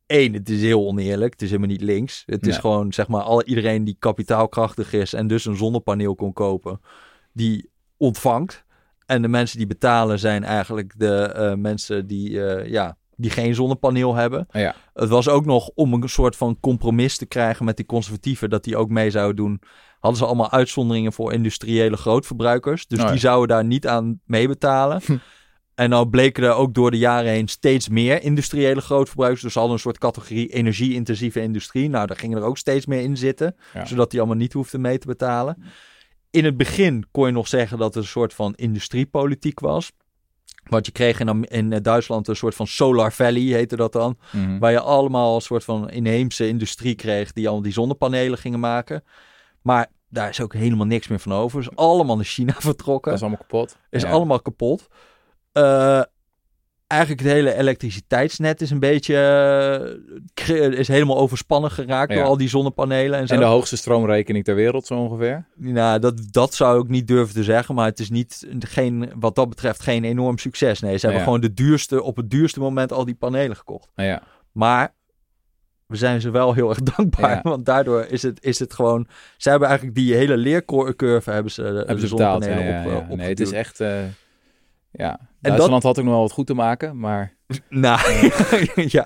één, 0.06 0.34
het 0.34 0.50
is 0.50 0.62
heel 0.62 0.88
oneerlijk. 0.88 1.32
Het 1.34 1.42
is 1.42 1.50
helemaal 1.50 1.70
niet 1.70 1.82
links. 1.82 2.24
Het 2.26 2.48
is 2.48 2.58
gewoon, 2.58 2.94
zeg 2.94 3.08
maar, 3.08 3.22
alle, 3.22 3.46
iedereen 3.46 3.84
die 3.84 3.96
kapitaalkrachtig 4.00 4.94
is... 4.94 5.14
en 5.14 5.28
dus 5.28 5.46
een 5.46 5.56
zonnepaneel 5.56 6.16
kon 6.16 6.34
kopen, 6.34 6.82
die 7.34 7.70
ontvangt. 7.98 8.64
En 9.06 9.22
de 9.22 9.28
mensen 9.28 9.58
die 9.58 9.68
betalen 9.68 10.20
zijn 10.20 10.44
eigenlijk 10.44 10.94
de 10.98 11.16
eh, 11.16 11.54
mensen 11.54 12.08
die, 12.08 12.46
eh, 12.46 12.72
ja, 12.72 12.98
die 13.16 13.30
geen 13.30 13.56
zonnepaneel 13.56 14.16
hebben. 14.16 14.48
Ja. 14.52 14.76
Het 14.94 15.10
was 15.10 15.30
ook 15.30 15.46
nog 15.46 15.70
om 15.76 15.94
een 15.94 16.10
soort 16.10 16.36
van 16.36 16.60
compromis 16.60 17.18
te 17.18 17.26
krijgen 17.26 17.66
met 17.66 17.78
die 17.78 17.86
conservatieven... 17.86 18.50
dat 18.50 18.64
die 18.64 18.78
ook 18.78 18.90
mee 18.90 19.12
zouden 19.12 19.36
doen... 19.36 19.62
hadden 20.00 20.20
ze 20.20 20.26
allemaal 20.26 20.52
uitzonderingen 20.52 21.14
voor 21.14 21.34
industriële 21.34 21.98
grootverbruikers. 21.98 22.88
Dus 22.88 23.00
Oh 23.00 23.06
ja. 23.06 23.12
die 23.12 23.20
zouden 23.20 23.48
daar 23.48 23.66
niet 23.66 23.88
aan 23.88 24.20
meebetalen. 24.26 25.02
En 25.76 25.90
nou 25.90 26.08
bleken 26.08 26.44
er 26.44 26.54
ook 26.54 26.74
door 26.74 26.92
de 26.92 26.98
jaren 26.98 27.32
heen 27.32 27.48
steeds 27.48 27.90
meer 27.90 28.22
industriële 28.24 28.82
grootverbruikers. 28.82 29.42
Dus 29.42 29.54
hadden 29.54 29.74
een 29.74 29.80
soort 29.80 29.98
categorie 29.98 30.48
energie-intensieve 30.48 31.42
industrie. 31.42 31.90
Nou, 31.90 32.08
daar 32.08 32.18
gingen 32.18 32.38
er 32.38 32.44
ook 32.44 32.58
steeds 32.58 32.86
meer 32.86 33.02
in 33.02 33.18
zitten. 33.18 33.56
Ja. 33.74 33.86
Zodat 33.86 34.12
die 34.12 34.20
allemaal 34.20 34.38
niet 34.38 34.54
hoefden 34.54 34.82
mee 34.82 34.98
te 34.98 35.08
betalen. 35.08 35.64
In 36.32 36.46
het 36.46 36.58
begin 36.58 37.06
kon 37.12 37.26
je 37.26 37.32
nog 37.34 37.48
zeggen 37.48 37.78
dat 37.78 37.94
het 37.94 38.04
een 38.04 38.10
soort 38.10 38.34
van 38.34 38.54
industriepolitiek 38.56 39.60
was. 39.60 39.92
Want 40.70 40.86
je 40.86 40.92
kreeg 40.92 41.20
in, 41.20 41.44
in 41.44 41.74
eh, 41.74 41.80
Duitsland 41.82 42.28
een 42.28 42.36
soort 42.36 42.56
van 42.56 42.68
Solar 42.68 43.12
Valley, 43.14 43.42
heette 43.42 43.76
dat 43.76 43.92
dan. 43.92 44.18
Mhm. 44.32 44.58
Waar 44.60 44.72
je 44.72 44.80
allemaal 44.80 45.36
een 45.36 45.42
soort 45.42 45.64
van 45.64 45.90
inheemse 45.90 46.48
industrie 46.48 46.96
kreeg 46.96 47.32
die 47.34 47.44
allemaal 47.46 47.64
die 47.64 47.74
zonnepanelen 47.74 48.38
gingen 48.38 48.60
maken. 48.60 49.04
Maar 49.62 49.88
daar 50.10 50.30
is 50.30 50.42
ook 50.42 50.54
helemaal 50.54 50.86
niks 50.86 51.08
meer 51.08 51.20
van 51.20 51.32
over. 51.34 51.60
Is 51.60 51.76
allemaal 51.76 52.16
naar 52.16 52.26
China 52.26 52.54
vertrokken. 52.72 53.12
Dat 53.12 53.22
is 53.22 53.28
allemaal 53.28 53.46
kapot. 53.48 53.78
Is 53.90 54.02
Ja. 54.02 54.10
allemaal 54.10 54.42
kapot. 54.42 54.88
Eh, 55.56 56.02
eigenlijk 56.88 57.22
het 57.22 57.32
hele 57.32 57.56
elektriciteitsnet 57.56 58.62
is 58.62 58.70
een 58.72 58.80
beetje... 58.80 59.16
eh, 60.34 60.56
is 60.66 60.88
helemaal 60.88 61.18
overspannen 61.18 61.72
geraakt 61.72 62.12
Ja. 62.12 62.18
door 62.18 62.26
al 62.26 62.38
die 62.38 62.50
zonnepanelen 62.50 63.20
en 63.20 63.28
zo. 63.28 63.34
En 63.34 63.40
de 63.40 63.46
hoogste 63.46 63.78
stroomrekening 63.78 64.44
ter 64.46 64.56
wereld 64.56 64.86
zo 64.86 64.96
ongeveer. 64.96 65.46
Nou, 65.56 66.00
dat, 66.00 66.22
dat 66.32 66.54
zou 66.54 66.82
ik 66.84 66.88
niet 66.90 67.08
durven 67.08 67.36
te 67.36 67.44
zeggen. 67.44 67.76
Maar 67.76 67.86
het 67.86 68.00
is 68.00 68.10
niet, 68.10 68.48
geen, 68.60 69.12
wat 69.20 69.36
dat 69.36 69.50
betreft 69.50 69.82
geen 69.82 70.04
enorm 70.04 70.38
succes. 70.38 70.80
Nee, 70.80 70.94
ze 70.98 71.00
hebben 71.06 71.20
Ja. 71.20 71.26
gewoon 71.26 71.42
de 71.42 71.54
duurste, 71.54 72.04
op 72.04 72.16
het 72.16 72.30
duurste 72.30 72.60
moment 72.60 72.92
al 72.92 73.06
die 73.06 73.16
panelen 73.16 73.56
gekocht. 73.56 73.90
Nou 73.96 74.10
ja. 74.10 74.22
Maar 74.52 74.94
we 75.88 75.96
zijn 75.96 76.22
ze 76.22 76.30
wel 76.30 76.54
heel 76.54 76.70
erg 76.70 76.80
dankbaar. 76.96 77.40
Want 77.44 77.66
daardoor 77.66 78.06
is 78.06 78.22
het, 78.22 78.44
is 78.44 78.60
het 78.60 78.74
gewoon... 78.74 79.08
Ze 79.38 79.50
hebben 79.50 79.68
eigenlijk 79.68 79.98
die 79.98 80.16
hele 80.16 80.38
leercurve 80.38 81.32
hebben 81.32 81.52
ze, 81.52 81.62
hebben 81.62 81.96
de 81.96 82.00
ze 82.02 82.08
zonnepanelen 82.08 82.96
op, 82.98 83.10
eh, 83.10 83.18
Nee, 83.18 83.30
het 83.30 83.40
is 83.40 83.52
echt... 83.52 83.78
ja, 84.92 85.20
Duitsland 85.50 85.84
had 85.84 86.00
ook 86.00 86.04
nog 86.06 86.14
wel 86.14 86.22
wat 86.22 86.32
goed 86.32 86.48
te 86.48 86.54
maken, 86.54 87.00
maar 87.00 87.36
Nou, 87.70 88.30
ja. 88.98 89.06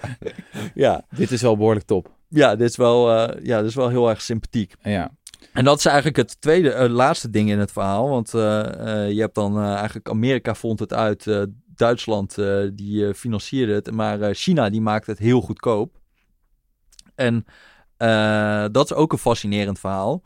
ja. 0.73 1.05
dit 1.09 1.31
is 1.31 1.41
wel 1.41 1.57
behoorlijk 1.57 1.85
top. 1.85 2.17
Ja, 2.27 2.55
dit 2.55 2.69
is 2.69 2.75
wel, 2.75 3.11
eh, 3.11 3.45
ja, 3.45 3.57
dit 3.57 3.69
is 3.69 3.75
wel 3.75 3.89
heel 3.89 4.09
erg 4.09 4.21
sympathiek. 4.21 4.73
Ja, 4.81 5.11
En 5.53 5.63
dat 5.63 5.77
is 5.77 5.85
eigenlijk 5.85 6.17
het 6.17 6.41
tweede, 6.41 6.71
eh, 6.71 6.89
laatste 6.89 7.29
ding 7.29 7.49
in 7.49 7.59
het 7.59 7.71
verhaal. 7.71 8.09
Want 8.09 8.33
eh, 8.33 8.41
je 9.11 9.19
hebt 9.19 9.35
dan 9.35 9.63
eigenlijk 9.63 10.09
Amerika 10.09 10.55
vond 10.55 10.79
het 10.79 10.93
uit, 10.93 11.47
Duitsland 11.75 12.35
die 12.73 13.13
financierde 13.13 13.73
het, 13.73 13.91
maar 13.91 14.33
China 14.33 14.69
die 14.69 14.81
maakt 14.81 15.07
het 15.07 15.19
heel 15.19 15.41
goedkoop. 15.41 15.97
En 17.15 17.45
dat 18.71 18.85
is 18.85 18.93
ook 18.93 19.11
een 19.11 19.17
fascinerend 19.17 19.79
verhaal. 19.79 20.23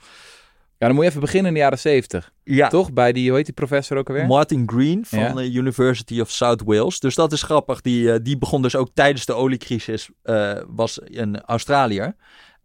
Ja 0.83 0.89
dan 0.89 0.95
moet 0.95 1.03
je 1.03 1.09
even 1.09 1.21
beginnen 1.21 1.47
in 1.47 1.53
de 1.53 1.59
jaren 1.63 1.79
zeventig. 1.79 2.31
Ja, 2.43 2.67
Toch? 2.67 2.93
Bij 2.93 3.11
die, 3.13 3.27
hoe 3.27 3.37
heet 3.37 3.45
die 3.45 3.53
professor 3.53 3.97
ook 3.97 4.07
alweer? 4.07 4.25
Martin 4.25 4.63
Green 4.69 5.05
van 5.05 5.19
Ja. 5.19 5.33
de 5.33 5.51
University 5.51 6.19
of 6.21 6.29
South 6.31 6.61
Wales. 6.65 6.99
Dus 6.99 7.15
dat 7.15 7.31
is 7.31 7.43
grappig. 7.43 7.81
Die, 7.81 8.11
eh, 8.11 8.19
die 8.23 8.37
begon 8.37 8.61
dus 8.61 8.75
ook 8.75 8.89
tijdens 8.93 9.25
de 9.25 9.33
oliecrisis, 9.33 10.09
eh, 10.23 10.53
was 10.67 10.99
een 11.03 11.41
Australiër. 11.41 12.15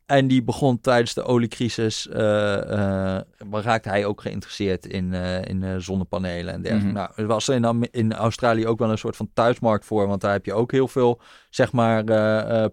En 0.09 0.29
die 0.29 0.43
begon 0.43 0.81
tijdens 0.81 1.15
de 1.15 1.23
oliecrisis, 1.23 2.09
waar 2.13 3.63
raakte 3.63 3.89
hij 3.89 4.05
ook 4.05 4.21
geïnteresseerd 4.21 4.87
in, 4.87 5.15
eh, 5.15 5.45
in 5.45 5.83
zonnepanelen 5.83 6.55
en 6.55 6.63
dergelijke. 6.63 6.93
Mhm. 6.93 6.99
Nou, 6.99 7.11
er 7.17 7.27
was 7.27 7.49
in, 7.49 7.89
in 7.91 8.13
Australië 8.13 8.67
ook 8.67 8.79
wel 8.79 8.91
een 8.91 8.99
soort 8.99 9.17
van 9.17 9.31
thuismarkt 9.35 9.85
voor, 9.85 10.07
want 10.07 10.21
daar 10.21 10.33
heb 10.33 10.45
je 10.45 10.53
ook 10.53 10.73
heel 10.73 10.89
veel, 10.89 11.21
zeg 11.51 11.73
maar, 11.73 12.05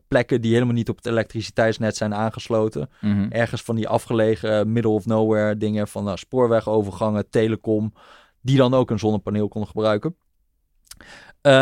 plekken 0.07 0.41
die 0.41 0.53
helemaal 0.53 0.73
niet 0.73 0.89
op 0.89 0.95
het 0.95 1.05
elektriciteitsnet 1.05 1.95
zijn 1.95 2.13
aangesloten 2.13 2.89
Mhm. 3.01 3.27
ergens 3.29 3.61
van 3.61 3.75
die 3.75 3.87
afgelegen 3.87 4.71
middle 4.71 4.91
of 4.91 5.05
nowhere 5.05 5.57
dingen 5.57 5.87
van 5.87 6.03
nou, 6.03 6.17
spoorwegovergangen, 6.17 7.29
telecom, 7.29 7.93
die 8.41 8.57
dan 8.57 8.73
ook 8.73 8.89
een 8.89 8.99
zonnepaneel 8.99 9.47
konden 9.47 9.69
gebruiken. 9.69 10.15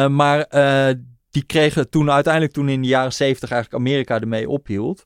Maar 0.10 0.48
die 1.30 1.46
kregen 1.46 1.90
toen 1.90 2.12
uiteindelijk 2.12 2.54
toen 2.54 2.70
in 2.70 2.82
de 2.82 2.88
jaren 2.88 3.14
zeventig 3.14 3.52
eigenlijk 3.52 3.84
Amerika 3.84 4.20
ermee 4.20 4.50
ophield. 4.50 5.06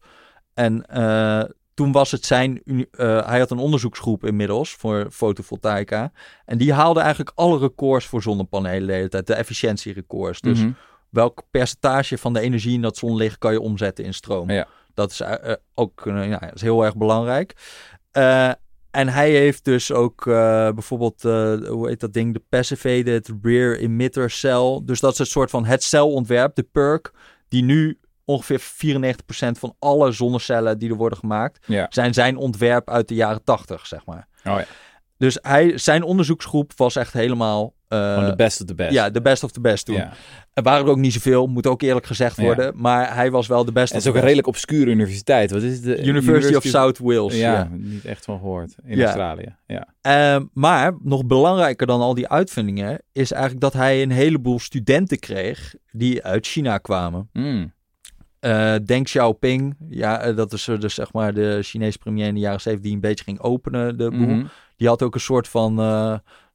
En 0.57 0.85
eh, 0.85 1.43
toen 1.73 1.91
was 1.91 2.11
het 2.11 2.25
zijn, 2.25 2.61
eh, 2.91 3.27
hij 3.27 3.39
had 3.39 3.51
een 3.51 3.57
onderzoeksgroep 3.57 4.25
inmiddels 4.25 4.73
voor 4.73 5.07
fotovoltaïca. 5.11 6.11
En 6.45 6.57
die 6.57 6.73
haalde 6.73 6.99
eigenlijk 6.99 7.31
alle 7.35 7.59
records 7.59 8.05
voor 8.05 8.21
zonnepanelen 8.21 8.87
de 8.87 8.93
hele 8.93 9.09
tijd, 9.09 9.27
de 9.27 9.33
efficiëntierecords. 9.33 10.41
Dus 10.41 10.59
Mhm. 10.59 10.71
welk 11.09 11.43
percentage 11.51 12.17
van 12.17 12.33
de 12.33 12.39
energie 12.39 12.73
in 12.73 12.81
dat 12.81 12.97
zonlicht 12.97 13.37
kan 13.37 13.51
je 13.51 13.61
omzetten 13.61 14.05
in 14.05 14.13
stroom. 14.13 14.49
Ja. 14.49 14.67
Dat 14.93 15.11
is 15.11 15.19
eh, 15.19 15.53
ook 15.73 16.01
ja, 16.05 16.39
dat 16.39 16.55
is 16.55 16.61
heel 16.61 16.85
erg 16.85 16.95
belangrijk. 16.95 17.53
En 18.91 19.07
hij 19.07 19.31
heeft 19.31 19.65
dus 19.65 19.91
ook 19.91 20.23
bijvoorbeeld, 20.73 21.21
hoe 21.67 21.87
heet 21.87 21.99
dat 21.99 22.13
ding, 22.13 22.33
de 22.33 22.41
Passivated 22.49 23.31
Rear 23.41 23.75
Emitter 23.75 24.29
Cell. 24.29 24.81
Dus 24.83 24.99
dat 24.99 25.11
is 25.11 25.17
het 25.17 25.27
soort 25.27 25.49
van 25.49 25.65
het 25.65 25.83
celontwerp, 25.83 26.55
de 26.55 26.63
PERC, 26.63 27.11
die 27.47 27.63
nu 27.63 27.99
ongeveer 28.27 28.59
94% 28.61 29.15
van 29.59 29.75
alle 29.79 30.11
zonnecellen 30.11 30.79
die 30.79 30.89
er 30.89 30.95
worden 30.95 31.17
gemaakt, 31.17 31.65
Ja. 31.67 31.87
zijn 31.89 32.13
zijn 32.13 32.37
ontwerp 32.37 32.89
uit 32.89 33.07
de 33.07 33.15
jaren 33.15 33.43
80, 33.43 33.87
zeg 33.87 34.05
maar. 34.05 34.27
Oh 34.43 34.59
ja. 34.59 34.65
Dus 35.17 35.37
hij, 35.41 35.77
zijn 35.77 36.03
onderzoeksgroep 36.03 36.71
was 36.75 36.95
echt 36.95 37.13
helemaal... 37.13 37.73
eh, 37.87 38.25
de 38.29 38.35
best 38.35 38.61
of 38.61 38.67
the 38.67 38.75
best. 38.75 38.91
ja, 38.93 39.09
de 39.09 39.21
best 39.21 39.43
of 39.43 39.51
the 39.51 39.61
best 39.61 39.85
toen. 39.85 39.95
Ja. 39.95 40.13
Er 40.53 40.63
waren 40.63 40.85
er 40.85 40.91
ook 40.91 40.97
niet 40.97 41.13
zoveel, 41.13 41.47
moet 41.47 41.67
ook 41.67 41.81
eerlijk 41.81 42.05
gezegd 42.05 42.35
Ja. 42.37 42.43
worden. 42.43 42.73
Maar 42.75 43.15
hij 43.15 43.31
was 43.31 43.47
wel 43.47 43.65
de 43.65 43.71
beste. 43.71 43.89
En 43.89 43.95
het 43.97 44.03
is 44.05 44.09
ook 44.11 44.15
een 44.17 44.23
redelijk 44.23 44.47
obscure 44.47 44.91
universiteit. 44.91 45.51
Wat 45.51 45.61
is 45.61 45.73
het? 45.73 45.83
De 45.83 46.03
University, 46.03 46.55
of 46.55 46.63
South 46.63 46.97
Wales. 46.97 47.35
Ja, 47.35 47.51
Ja. 47.53 47.67
niet 47.71 48.05
echt 48.05 48.25
van 48.25 48.37
gehoord. 48.39 48.75
In. 48.85 49.01
Australië. 49.03 49.55
Ja. 49.67 49.87
Ehm, 50.01 50.45
maar 50.53 50.97
nog 51.01 51.25
belangrijker 51.25 51.87
dan 51.87 52.01
al 52.01 52.13
die 52.13 52.27
uitvindingen 52.27 53.01
is 53.11 53.31
eigenlijk 53.31 53.61
dat 53.61 53.73
hij 53.73 54.01
een 54.01 54.11
heleboel 54.11 54.59
studenten 54.59 55.19
kreeg 55.19 55.75
die 55.91 56.23
uit 56.23 56.47
China 56.47 56.77
kwamen. 56.77 57.29
Mm. 57.33 57.73
Eh 58.47 58.75
Deng 58.85 59.03
Xiaoping, 59.03 59.75
ja, 59.89 60.19
eh, 60.19 60.35
dat 60.35 60.53
is 60.53 60.67
eh, 60.67 60.79
dus 60.79 60.93
zeg 60.93 61.13
maar 61.13 61.33
de 61.33 61.59
Chinese 61.63 61.97
premier 61.97 62.27
in 62.27 62.33
de 62.33 62.39
jaren 62.39 62.61
70 62.61 62.85
die 62.85 62.93
een 62.95 63.01
beetje 63.01 63.23
ging 63.23 63.39
openen 63.39 63.97
de 63.97 64.09
boel. 64.09 64.27
Mhm. 64.27 64.45
Die 64.75 64.87
had 64.87 65.01
ook 65.01 65.13
een 65.13 65.19
soort 65.21 65.47
van 65.47 65.75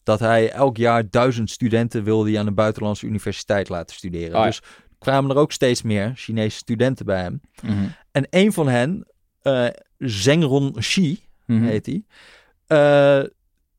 dat 0.02 0.20
hij 0.20 0.50
elk 0.50 0.76
jaar 0.76 1.10
duizend 1.10 1.50
studenten 1.50 2.04
wilde 2.04 2.28
die 2.28 2.38
aan 2.38 2.46
een 2.46 2.54
buitenlandse 2.54 3.06
universiteit 3.06 3.68
laten 3.68 3.96
studeren. 3.96 4.34
Oh 4.34 4.40
ja. 4.40 4.44
Dus 4.46 4.60
kwamen 4.98 5.30
er 5.30 5.36
ook 5.36 5.52
steeds 5.52 5.82
meer 5.82 6.12
Chinese 6.14 6.56
studenten 6.56 7.06
bij 7.06 7.20
hem. 7.20 7.40
Mhm. 7.62 7.86
En 8.12 8.26
een 8.30 8.52
van 8.52 8.68
hen, 8.68 9.06
eh 9.42 9.66
Zhengron 9.98 10.76
Shi, 10.82 11.20
Mhm. 11.46 11.62
heet 11.64 11.86
hij. 11.86 12.02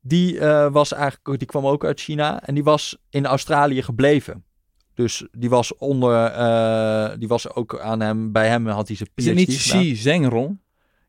die, 0.00 0.40
was 0.70 0.92
eigenlijk, 0.92 1.38
die 1.38 1.48
kwam 1.48 1.66
ook 1.66 1.84
uit 1.84 2.00
China 2.00 2.42
en 2.42 2.54
die 2.54 2.64
was 2.64 2.96
in 3.10 3.26
Australië 3.26 3.82
gebleven. 3.82 4.44
Dus 4.94 5.26
die 5.32 5.50
was 5.50 5.76
onder, 5.76 6.24
eh, 6.24 7.18
die 7.18 7.28
was 7.28 7.54
ook 7.54 7.80
aan 7.80 8.00
hem, 8.00 8.32
bij 8.32 8.48
hem 8.48 8.66
had 8.66 8.86
hij 8.86 8.96
zijn 8.96 9.08
PhD 9.14 9.20
Is 9.20 9.26
het 9.26 9.36
niet. 9.36 9.56
Xi 9.56 9.96
Zhengron? 9.96 10.60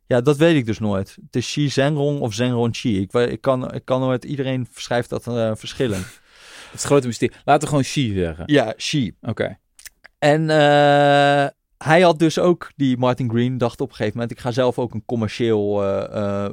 Ja, 0.08 0.22
dat 0.22 0.38
weet 0.38 0.56
ik 0.56 0.66
dus 0.66 0.80
nooit. 0.80 1.18
Het 1.26 1.36
is 1.36 1.46
Xi 1.46 1.70
Zhengrong 1.70 2.20
of 2.20 2.34
Zhengrong 2.34 2.72
Xi. 2.72 3.08
Ik, 3.12 3.42
kan, 3.42 3.74
ik 3.74 3.86
kan 3.86 4.00
nooit, 4.00 4.24
iedereen 4.26 4.68
schrijft 4.74 5.10
dat 5.10 5.28
eh, 5.28 5.52
verschillend. 5.56 6.06
Het 6.72 6.84
is 6.84 6.90
grote 6.90 7.08
mysterie. 7.08 7.36
Laten 7.46 7.62
we 7.62 7.68
gewoon 7.68 7.84
Xi 7.84 8.14
zeggen. 8.14 8.44
ja, 8.48 8.74
Xi. 8.78 9.16
Oké. 9.22 9.58
En 10.20 10.50
eh, 10.50 11.48
hij 11.78 12.02
had 12.02 12.20
dus 12.20 12.40
ook, 12.40 12.72
die 12.76 12.98
Martin 12.98 13.30
Green, 13.30 13.58
dacht 13.58 13.82
op 13.82 13.90
een 13.90 13.96
gegeven 13.96 14.18
moment, 14.20 14.38
ik 14.38 14.44
ga 14.44 14.52
zelf 14.52 14.80
ook 14.80 14.94
een 14.94 15.06
commercieel 15.06 15.84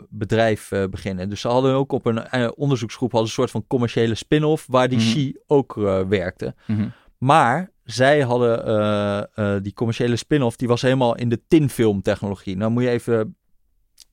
bedrijf 0.09 0.71
beginnen. 0.91 1.29
Dus 1.29 1.41
ze 1.41 1.49
hadden 1.49 1.75
ook 1.75 1.93
op 1.93 2.07
een 2.07 2.57
onderzoeksgroep 2.57 3.11
hadden 3.11 3.29
een 3.29 3.35
soort 3.35 3.51
van 3.51 3.65
commerciële 3.67 4.15
spin-off, 4.15 4.67
waar 4.69 4.89
die. 4.89 4.99
Xi 4.99 5.37
ook 5.47 5.75
werkte. 6.09 6.55
Mhm. 6.67 6.89
Maar 7.23 7.71
zij 7.85 8.21
hadden 8.21 8.67
eh, 8.67 9.19
eh, 9.55 9.63
die 9.63 9.73
commerciële 9.73 10.17
spin-off, 10.17 10.57
die 10.57 10.69
was 10.69 10.83
helemaal 10.83 11.17
in 11.17 11.29
de 11.29 11.41
tinfilmtechnologie. 11.49 12.57
Nou 12.57 12.71
moet 12.71 12.83
je 12.83 12.89
even, 12.89 13.37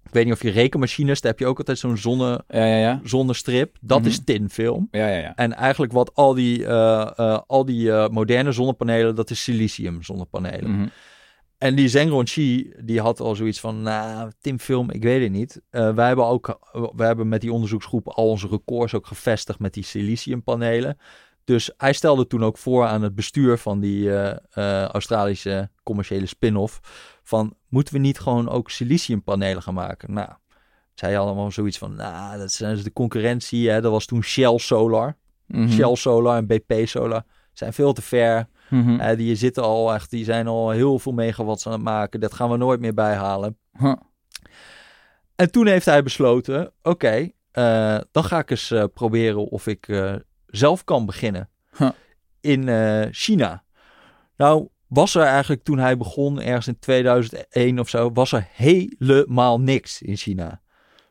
ik 0.04 0.12
weet 0.14 0.26
niet 0.26 0.34
of 0.34 0.42
je 0.44 0.50
rekenmachines, 0.50 1.22
daar 1.22 1.32
heb 1.32 1.40
je 1.40 1.46
ook 1.46 1.58
altijd 1.58 1.80
zo'n 1.80 1.98
zonne, 1.98 2.44
Ja, 2.48 2.66
ja, 2.66 2.76
ja. 2.78 3.00
zonnestrip. 3.04 3.78
Dat 3.82 4.00
Mhm. 4.00 4.08
is 4.08 4.24
tinfilm. 4.24 4.88
Ja, 4.92 5.08
ja, 5.08 5.18
ja. 5.18 5.36
En 5.36 5.54
eigenlijk 5.54 5.92
wat 5.92 6.16
al 6.16 6.34
die, 6.34 6.66
eh, 6.66 7.40
al 7.48 7.66
die 7.66 7.92
moderne 7.92 8.52
zonnepanelen, 8.52 9.16
dat 9.16 9.30
is 9.30 9.44
silicium 9.44 10.04
zonnepanelen. 10.04 10.72
Mhm. 10.72 10.88
En 11.58 11.76
die 11.76 11.88
Zengron 11.88 12.28
Shi, 12.28 12.74
die 12.84 13.02
had 13.02 13.20
al 13.20 13.36
zoiets 13.36 13.60
van, 13.60 13.82
nou, 13.82 14.32
tinfilm, 14.42 14.92
ik 14.92 15.04
weet 15.04 15.22
het 15.22 15.32
niet. 15.32 15.62
Eh, 15.70 15.94
wij 15.94 16.08
hebben 16.08 16.26
ook, 16.26 16.60
wij 16.96 17.08
hebben 17.08 17.28
met 17.28 17.42
die 17.42 17.54
onderzoeksgroep 17.54 18.08
al 18.08 18.30
onze 18.30 18.48
records 18.48 18.94
ook 18.94 19.08
gevestigd 19.08 19.60
met 19.60 19.74
die 19.74 19.84
siliciumpanelen. 19.84 20.98
Dus 21.50 21.72
hij 21.78 21.94
stelde 21.94 22.28
toen 22.28 22.44
ook 22.44 22.58
voor 22.58 22.86
aan 22.86 23.02
het 23.02 23.16
bestuur 23.16 23.58
van 23.58 23.80
die 23.80 24.16
eh, 24.16 24.38
eh, 24.52 24.88
Australische 24.88 25.70
commerciële 25.84 26.26
spin-off 26.26 26.80
van, 27.24 27.56
moeten 27.68 27.94
we 27.94 28.00
niet 28.00 28.20
gewoon 28.20 28.50
ook 28.50 28.70
siliciumpanelen 28.70 29.62
gaan 29.62 29.74
maken? 29.74 30.14
Nou, 30.14 30.30
zij 30.94 31.20
allemaal 31.20 31.52
zoiets 31.52 31.78
van, 31.78 31.96
nou, 31.96 32.38
dat 32.38 32.52
zijn 32.52 32.74
dus 32.74 32.84
de 32.84 32.94
concurrentie. 32.94 33.70
Hè? 33.70 33.82
Dat 33.82 33.92
was 33.92 34.06
toen 34.06 34.24
Shell 34.24 34.58
Solar. 34.58 35.18
Mhm. 35.46 35.70
Shell 35.70 35.96
Solar 35.96 36.38
en 36.38 36.48
BP 36.48 36.88
Solar 36.88 37.24
zijn 37.54 37.74
veel 37.74 37.94
te 37.94 38.02
ver. 38.02 38.48
Eh, 38.70 39.18
die 39.18 39.36
zitten 39.36 39.64
al 39.64 39.94
echt, 39.94 40.10
die 40.10 40.24
zijn 40.24 40.48
al 40.48 40.70
heel 40.70 41.00
veel 41.00 41.14
megawatts 41.14 41.68
aan 41.68 41.74
het 41.74 41.82
maken. 41.82 42.20
Dat 42.20 42.34
gaan 42.34 42.50
we 42.50 42.58
nooit 42.58 42.80
meer 42.80 42.94
bijhalen. 42.94 43.58
Huh. 43.80 43.96
En 45.36 45.52
toen 45.52 45.68
heeft 45.68 45.86
hij 45.86 46.04
besloten: 46.04 46.72
oké, 46.82 47.32
dan 48.12 48.24
ga 48.24 48.40
ik 48.40 48.50
eens 48.50 48.74
proberen 48.94 49.50
of 49.50 49.68
ik 49.68 49.88
zelf 50.52 50.84
kan 50.84 51.06
beginnen 51.06 51.50
Huh. 51.78 51.90
in 52.42 52.70
eh, 52.70 53.08
China. 53.12 53.64
Nou, 54.38 54.68
was 54.88 55.16
er 55.16 55.24
eigenlijk 55.24 55.64
toen 55.64 55.78
hij 55.78 55.98
begon, 55.98 56.42
ergens 56.42 56.68
in 56.68 56.80
2001 56.80 57.80
of 57.80 57.90
zo, 57.90 58.12
was 58.12 58.32
er 58.32 58.48
helemaal 58.52 59.60
niks 59.60 60.02
in 60.02 60.16
China. 60.16 60.62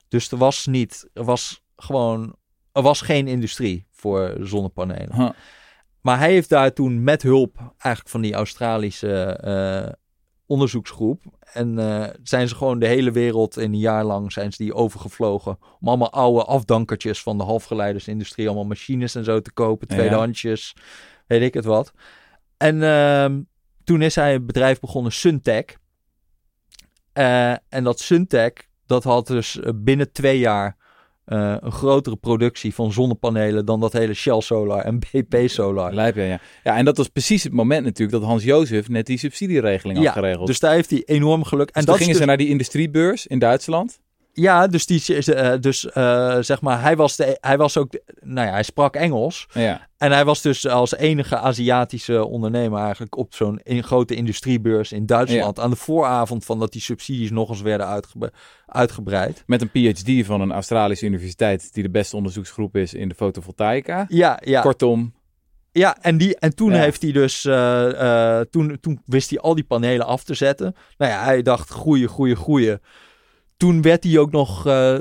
Dus 0.09 0.31
er 0.31 0.39
was 0.39 0.67
niet, 0.67 1.09
er 1.13 1.25
was 1.25 1.63
gewoon, 1.77 2.37
er 2.73 2.83
was 2.83 3.01
geen 3.01 3.29
industrie 3.29 3.87
voor 3.91 4.37
zonnepanelen. 4.41 5.15
Huh. 5.15 5.31
Maar 6.01 6.19
hij 6.19 6.31
heeft 6.31 6.49
daar 6.49 6.73
toen 6.73 7.05
met 7.05 7.23
hulp 7.23 7.57
eigenlijk 7.79 8.09
van 8.09 8.21
die 8.21 8.35
Australische 8.35 9.25
eh, 9.25 9.93
onderzoeksgroep. 10.49 11.23
En 11.53 11.79
eh, 11.79 12.07
zijn 12.23 12.49
ze 12.49 12.55
gewoon 12.55 12.79
de 12.79 12.87
hele 12.87 13.11
wereld 13.11 13.57
in 13.57 13.73
een 13.73 13.79
jaar 13.79 14.05
lang 14.05 14.33
zijn 14.33 14.53
ze 14.53 14.63
die 14.63 14.75
overgevlogen. 14.75 15.59
Om 15.81 15.89
allemaal 15.89 16.13
oude 16.13 16.45
afdankertjes 16.45 17.23
van 17.23 17.39
de 17.39 17.45
halfgeleidersindustrie. 17.45 18.47
Allemaal 18.47 18.67
machines 18.67 19.15
en 19.15 19.25
zo 19.25 19.41
te 19.41 19.53
kopen. 19.53 19.87
Ja. 19.91 19.97
Tweedehandsjes. 19.97 20.77
Weet 21.27 21.43
ik 21.43 21.55
het 21.55 21.65
wat. 21.65 21.93
En 22.57 22.83
ehm, 22.83 23.41
toen 23.85 24.03
is 24.03 24.15
hij 24.15 24.35
een 24.35 24.47
bedrijf 24.47 24.81
begonnen, 24.81 25.13
Suntech. 25.13 25.65
Eh, 27.13 27.51
en 27.51 27.85
dat 27.85 28.01
Suntech, 28.01 28.53
dat 28.87 29.05
had 29.05 29.27
dus 29.27 29.61
eh, 29.61 29.73
binnen 29.75 30.13
twee 30.13 30.39
jaar 30.39 30.77
eh, 31.29 31.55
een 31.61 31.73
grotere 31.73 32.17
productie 32.17 32.75
van 32.75 32.93
zonnepanelen 32.93 33.65
dan 33.65 33.81
dat 33.81 33.93
hele 33.93 34.15
Shell 34.15 34.41
Solar 34.41 34.85
en 34.85 34.99
BP 34.99 35.49
Solar. 35.49 35.95
Lijp, 35.95 36.17
ja, 36.17 36.23
ja. 36.23 36.41
Ja, 36.65 36.77
en 36.77 36.85
dat 36.85 36.97
was 36.97 37.09
precies 37.09 37.43
het 37.43 37.53
moment 37.53 37.85
natuurlijk 37.85 38.19
dat 38.19 38.29
Hans-Jozef 38.29 38.89
net 38.89 39.07
die 39.07 39.19
subsidieregeling 39.19 39.99
Ja, 39.99 40.05
had 40.05 40.13
geregeld. 40.13 40.47
Dus 40.47 40.61
daar 40.61 40.73
heeft 40.73 40.91
hij 40.91 41.03
enorm 41.05 41.45
geluk. 41.45 41.69
En 41.69 41.75
dat 41.75 41.85
toen 41.85 41.95
gingen 41.95 42.13
dus- 42.13 42.21
ze 42.21 42.27
naar 42.27 42.37
die 42.37 42.49
industriebeurs 42.49 43.27
in 43.27 43.39
Duitsland. 43.39 43.99
Ja, 44.41 44.67
dus, 44.67 44.87
die, 44.87 45.27
uh, 45.27 45.53
dus 45.61 45.85
uh, 45.85 46.37
zeg 46.41 46.61
maar, 46.61 46.83
hij 46.83 46.97
was, 46.97 47.17
de, 47.17 47.39
hij 47.41 47.57
was 47.57 47.77
ook, 47.77 47.93
nou 48.21 48.47
ja, 48.47 48.53
hij 48.53 48.63
sprak 48.63 48.97
Engels. 48.97 49.47
Ja. 49.53 49.89
En 49.97 50.13
hij 50.13 50.25
was 50.25 50.43
dus 50.43 50.69
als 50.69 50.95
enige 50.95 51.39
Aziatische 51.39 52.25
ondernemer 52.25 52.81
eigenlijk 52.81 53.17
op 53.17 53.35
zo'n 53.35 53.61
in, 53.63 53.83
grote 53.83 54.15
industriebeurs 54.15 54.93
in 54.93 55.07
Duitsland. 55.07 55.57
Ja. 55.57 55.63
Aan 55.63 55.71
de 55.71 55.77
vooravond 55.77 56.45
van 56.45 56.59
dat 56.59 56.73
die 56.73 56.81
subsidies 56.81 57.31
nog 57.31 57.49
eens 57.49 57.61
werden 57.61 57.87
uitge, 57.87 58.33
uitgebreid. 58.67 59.43
Met 59.47 59.63
een 59.63 59.71
PhD 59.71 60.27
van 60.27 60.41
een 60.41 60.53
Australische 60.53 61.07
universiteit 61.07 61.75
die 61.75 61.83
de 61.83 61.91
beste 61.91 62.17
onderzoeksgroep 62.17 62.77
is 62.77 62.95
in 62.95 63.09
de 63.09 63.15
fotovoltaïca. 63.15 64.05
Ja, 64.09 64.41
ja. 64.45 64.61
Kortom. 64.61 65.15
Ja, 65.73 65.97
en, 66.01 66.17
die, 66.19 66.39
en 66.39 66.55
toen 66.55 66.73
Ja. 66.73 66.79
heeft 66.79 67.03
hij 67.03 67.13
dus, 67.13 67.45
uh, 67.45 67.53
uh, 67.93 68.41
toen, 68.41 68.79
toen 68.81 69.03
wist 69.07 69.31
hij 69.31 69.39
al 69.39 69.55
die 69.55 69.65
panelen 69.65 70.07
af 70.07 70.25
te 70.25 70.35
zetten. 70.35 70.75
Nou 70.97 71.13
ja, 71.13 71.25
hij 71.25 71.43
dacht 71.43 71.69
groeien, 71.69 72.09
groeien, 72.09 72.37
groeien. 72.37 72.81
Toen 73.59 73.83
werd 73.83 74.05
hij 74.05 74.19
ook 74.19 74.31
nog, 74.31 74.67
uh, 74.67 74.99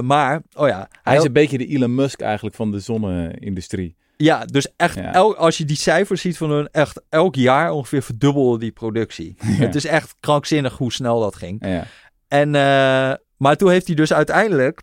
maar, 0.00 0.42
oh 0.54 0.68
ja. 0.68 0.78
Hij, 0.78 0.88
Hij 1.02 1.16
is 1.16 1.24
een 1.24 1.32
beetje 1.32 1.58
de 1.58 1.66
Elon 1.66 1.94
Musk 1.94 2.20
eigenlijk 2.20 2.56
van 2.56 2.70
de 2.70 2.80
zonne-industrie. 2.80 3.96
Ja, 4.16 4.44
dus 4.44 4.68
echt, 4.76 4.94
Ja. 4.94 5.10
als 5.20 5.58
je 5.58 5.64
die 5.64 5.76
cijfers 5.76 6.20
ziet 6.20 6.36
van 6.36 6.50
hun, 6.50 6.68
echt 6.70 7.02
elk 7.08 7.34
jaar 7.34 7.70
ongeveer 7.72 8.02
verdubbelde 8.02 8.58
die 8.58 8.72
productie. 8.72 9.34
Het 9.64 9.74
is 9.74 9.84
echt 9.84 10.14
krankzinnig 10.20 10.76
hoe 10.76 10.92
snel 10.92 11.20
dat 11.20 11.36
ging. 11.36 11.66
Ja. 11.66 11.86
En, 12.28 12.54
eh, 12.54 13.12
maar 13.36 13.56
toen 13.56 13.70
heeft 13.70 13.86
hij 13.86 13.96
dus 13.96 14.12
uiteindelijk, 14.12 14.82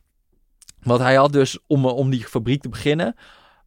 want 0.82 1.02
hij 1.02 1.16
had 1.16 1.34
dus 1.34 1.60
om, 1.68 1.86
om 1.86 2.10
die 2.10 2.26
fabriek 2.26 2.62
te 2.62 2.70
beginnen, 2.70 3.16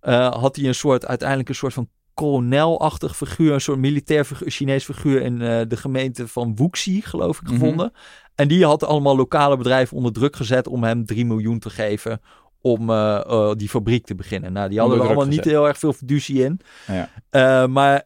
eh, 0.00 0.32
had 0.34 0.56
hij 0.56 0.64
een 0.64 0.74
soort, 0.74 1.06
uiteindelijk 1.06 1.48
een 1.48 1.54
soort 1.54 1.72
van 1.74 1.88
kolonelachtig 2.14 3.16
figuur, 3.16 3.52
een 3.52 3.60
soort 3.60 3.78
militair 3.78 4.24
figuur, 4.24 4.50
Chinees 4.50 4.84
figuur 4.84 5.22
in 5.22 5.42
eh, 5.42 5.60
de 5.68 5.76
gemeente 5.76 6.28
van 6.28 6.56
Wuxi, 6.56 7.00
geloof 7.02 7.36
ik, 7.36 7.42
Mhm. 7.42 7.52
gevonden. 7.52 7.92
En 8.38 8.48
die 8.48 8.64
had 8.64 8.84
allemaal 8.84 9.16
lokale 9.16 9.56
bedrijven 9.56 9.96
onder 9.96 10.12
druk 10.12 10.36
gezet 10.36 10.68
om 10.68 10.84
hem 10.84 11.06
3 11.06 11.26
miljoen 11.26 11.58
te 11.58 11.70
geven 11.70 12.20
om 12.60 12.90
eh, 12.90 13.16
eh, 13.16 13.52
die 13.56 13.68
fabriek 13.68 14.06
te 14.06 14.14
beginnen. 14.14 14.52
Nou, 14.52 14.68
die 14.68 14.78
hadden 14.78 14.98
er 14.98 15.04
allemaal 15.04 15.26
niet 15.26 15.44
heel 15.44 15.66
erg 15.66 15.78
veel 15.78 15.92
fiducie 15.92 16.44
in. 16.44 16.60
Ja. 16.86 17.08
Eh, 17.30 17.66
maar 17.66 18.04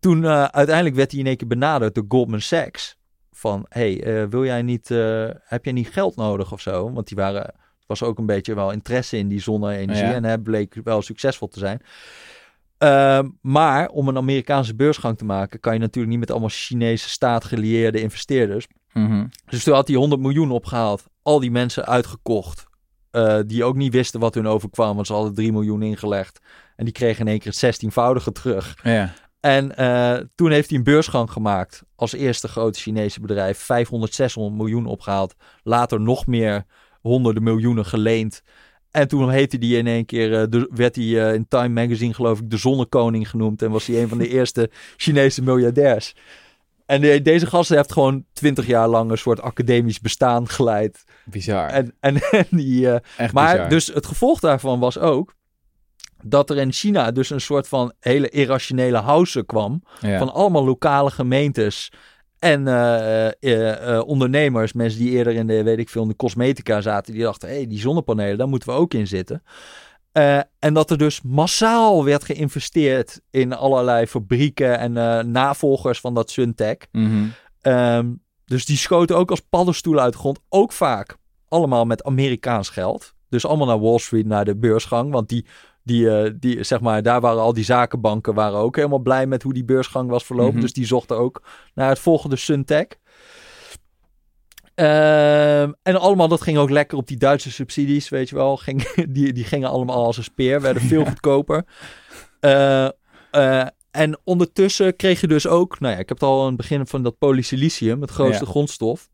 toen 0.00 0.26
uiteindelijk 0.26 0.96
werd 0.96 1.10
hij 1.10 1.20
in 1.20 1.26
één 1.26 1.36
keer 1.36 1.48
benaderd 1.48 1.94
door 1.94 2.04
Goldman 2.08 2.40
Sachs. 2.40 2.96
Van, 3.32 3.66
hey, 3.68 4.28
wil 4.28 4.44
jij 4.44 4.62
niet, 4.62 4.88
heb 5.42 5.64
jij 5.64 5.72
niet 5.72 5.90
geld 5.90 6.16
nodig 6.16 6.52
of 6.52 6.60
zo? 6.60 6.92
Want 6.92 7.08
die 7.08 7.16
waren, 7.16 7.54
was 7.86 8.02
ook 8.02 8.18
een 8.18 8.26
beetje 8.26 8.54
wel 8.54 8.70
interesse 8.70 9.16
in 9.16 9.28
die 9.28 9.40
zonne-energie. 9.40 10.04
Ja. 10.04 10.14
En 10.14 10.24
hij 10.24 10.38
bleek 10.38 10.80
wel 10.84 11.02
succesvol 11.02 11.48
te 11.48 11.58
zijn. 11.58 11.82
Ehm, 12.78 13.28
maar 13.40 13.88
om 13.88 14.08
een 14.08 14.16
Amerikaanse 14.16 14.74
beursgang 14.74 15.18
te 15.18 15.24
maken, 15.24 15.60
kan 15.60 15.72
je 15.72 15.78
natuurlijk 15.78 16.12
niet 16.12 16.20
met 16.20 16.30
allemaal 16.30 16.48
Chinese 16.48 17.08
staatgelieerde 17.08 18.00
investeerders. 18.00 18.66
Mhm. 18.92 19.26
Dus 19.46 19.64
toen 19.64 19.74
had 19.74 19.88
hij 19.88 19.96
100 19.96 20.20
miljoen 20.20 20.50
opgehaald. 20.50 21.04
Al 21.22 21.40
die 21.40 21.50
mensen 21.50 21.84
uitgekocht. 21.86 22.70
eh, 23.10 23.38
die 23.46 23.64
ook 23.64 23.76
niet 23.76 23.92
wisten 23.92 24.20
wat 24.20 24.34
hun 24.34 24.46
overkwam. 24.46 24.94
Want 24.94 25.06
ze 25.06 25.12
hadden 25.12 25.34
3 25.34 25.52
miljoen 25.52 25.82
ingelegd. 25.82 26.40
En 26.76 26.84
die 26.84 26.94
kregen 26.94 27.20
in 27.20 27.30
één 27.30 27.38
keer 27.38 27.52
het 27.52 27.76
16voudige 27.84 28.32
terug. 28.32 28.78
Ja. 28.82 29.12
En 29.40 29.76
eh, 29.76 30.24
toen 30.34 30.50
heeft 30.50 30.68
hij 30.68 30.78
een 30.78 30.84
beursgang 30.84 31.30
gemaakt. 31.30 31.82
Als 31.96 32.12
eerste 32.12 32.48
grote 32.48 32.78
Chinese 32.80 33.20
bedrijf. 33.20 33.58
500, 33.58 34.14
600 34.14 34.56
miljoen 34.56 34.86
opgehaald. 34.86 35.34
Later 35.62 36.00
nog 36.00 36.26
meer 36.26 36.64
honderden 37.00 37.42
miljoenen 37.42 37.84
geleend. 37.86 38.42
En 38.90 39.08
toen 39.08 39.30
heette 39.30 39.56
hij 39.60 39.68
in 39.68 39.86
één 39.86 40.04
keer, 40.04 40.40
eh, 40.40 40.46
de, 40.48 40.68
werd 40.70 40.96
hij 40.96 41.34
in 41.34 41.48
Time 41.48 41.82
Magazine 41.82 42.14
geloof 42.14 42.40
ik 42.40 42.50
de 42.50 42.56
zonnekoning 42.56 43.30
genoemd. 43.30 43.62
En 43.62 43.70
was 43.70 43.86
hij 43.86 44.02
een 44.02 44.08
van 44.08 44.18
de 44.18 44.28
eerste 44.38 44.70
Chinese 44.96 45.42
miljardairs. 45.42 46.14
En 46.86 47.00
de- 47.00 47.22
deze 47.22 47.46
gast 47.46 47.68
heeft 47.68 47.92
gewoon 47.92 48.24
twintig 48.32 48.66
jaar 48.66 48.88
lang 48.88 49.10
een 49.10 49.18
soort 49.18 49.40
academisch 49.40 50.00
bestaan 50.00 50.48
geleid. 50.48 51.04
Bizar. 51.24 51.68
En, 51.68 51.94
en, 52.00 52.16
en 52.30 52.46
die, 52.50 52.90
eh, 52.90 53.30
maar 53.32 53.52
bizar. 53.52 53.68
dus 53.68 53.86
het 53.86 54.06
gevolg 54.06 54.40
daarvan 54.40 54.80
was 54.80 54.98
ook 54.98 55.34
dat 56.24 56.50
er 56.50 56.56
in 56.56 56.72
China 56.72 57.10
dus 57.10 57.30
een 57.30 57.40
soort 57.40 57.68
van 57.68 57.92
hele 58.00 58.28
irrationele 58.28 58.98
house 58.98 59.44
kwam. 59.44 59.82
ja. 60.00 60.18
Van 60.18 60.32
allemaal 60.32 60.64
lokale 60.64 61.10
gemeentes 61.10 61.92
en 62.38 62.68
eh, 62.68 63.96
eh, 63.96 64.06
ondernemers. 64.06 64.72
Mensen 64.72 65.00
die 65.00 65.10
eerder 65.10 65.32
in 65.32 65.46
de, 65.46 65.62
weet 65.62 65.78
ik 65.78 65.88
veel, 65.88 66.02
in 66.02 66.08
de 66.08 66.16
cosmetica 66.16 66.80
zaten. 66.80 67.12
Die 67.12 67.22
dachten, 67.22 67.48
hé, 67.48 67.54
hey, 67.54 67.66
die 67.66 67.78
zonnepanelen, 67.80 68.38
daar 68.38 68.48
moeten 68.48 68.68
we 68.68 68.74
ook 68.74 68.94
in 68.94 69.06
zitten. 69.06 69.42
Eh, 70.12 70.38
en 70.58 70.74
dat 70.74 70.90
er 70.90 70.98
dus 70.98 71.22
massaal 71.22 72.04
werd 72.04 72.24
geïnvesteerd 72.24 73.20
in 73.30 73.52
allerlei 73.52 74.06
fabrieken 74.06 74.78
en 74.78 74.96
eh, 74.96 75.24
navolgers 75.24 76.00
van 76.00 76.14
dat 76.14 76.30
Suntech. 76.30 76.76
Mhm. 76.90 77.24
Ehm, 77.60 78.12
dus 78.44 78.64
die 78.66 78.76
schoten 78.76 79.16
ook 79.16 79.30
als 79.30 79.40
paddenstoelen 79.40 80.02
uit 80.02 80.12
de 80.12 80.18
grond. 80.18 80.40
Ook 80.48 80.72
vaak 80.72 81.16
allemaal 81.48 81.84
met 81.84 82.04
Amerikaans 82.04 82.68
geld. 82.68 83.14
Dus 83.28 83.46
allemaal 83.46 83.66
naar 83.66 83.80
Wall 83.80 83.98
Street, 83.98 84.26
naar 84.26 84.44
de 84.44 84.56
beursgang. 84.56 85.12
Want 85.12 85.28
die, 85.28 85.46
die, 85.82 86.10
eh, 86.10 86.30
die, 86.36 86.62
zeg 86.62 86.80
maar, 86.80 87.02
daar 87.02 87.20
waren 87.20 87.42
al 87.42 87.52
die 87.52 87.64
zakenbanken 87.64 88.34
waren 88.34 88.58
ook 88.58 88.76
helemaal 88.76 88.98
blij 88.98 89.26
met 89.26 89.42
hoe 89.42 89.52
die 89.52 89.64
beursgang 89.64 90.10
was 90.10 90.24
verlopen. 90.24 90.52
Mhm. 90.52 90.62
Dus 90.62 90.72
die 90.72 90.86
zochten 90.86 91.16
ook 91.16 91.42
naar 91.74 91.88
het 91.88 91.98
volgende 91.98 92.36
Suntech. 92.36 92.86
Ehm, 94.74 95.72
en 95.82 96.00
allemaal, 96.00 96.28
dat 96.28 96.40
ging 96.42 96.58
ook 96.58 96.70
lekker 96.70 96.98
op 96.98 97.06
die 97.06 97.16
Duitse 97.16 97.50
subsidies, 97.50 98.08
weet 98.08 98.28
je 98.28 98.34
wel. 98.34 98.56
Ging, 98.56 98.92
die, 99.08 99.32
die 99.32 99.44
gingen 99.44 99.68
allemaal 99.68 100.04
als 100.04 100.16
een 100.16 100.24
speer, 100.24 100.60
werden 100.60 100.82
veel 100.82 101.04
goedkoper. 101.04 101.64
Eh, 102.40 102.88
eh, 103.30 103.66
en 103.90 104.18
ondertussen 104.24 104.96
kreeg 104.96 105.20
je 105.20 105.26
dus 105.26 105.46
ook, 105.46 105.80
nou 105.80 105.92
ja, 105.92 105.98
ik 105.98 106.08
heb 106.08 106.18
het 106.20 106.28
al 106.28 106.40
aan 106.40 106.46
het 106.46 106.56
begin 106.56 106.86
van 106.86 107.02
dat 107.02 107.18
polysilicium, 107.18 108.00
het 108.00 108.10
grootste 108.10 108.44
Ja. 108.44 108.50
grondstof. 108.50 109.10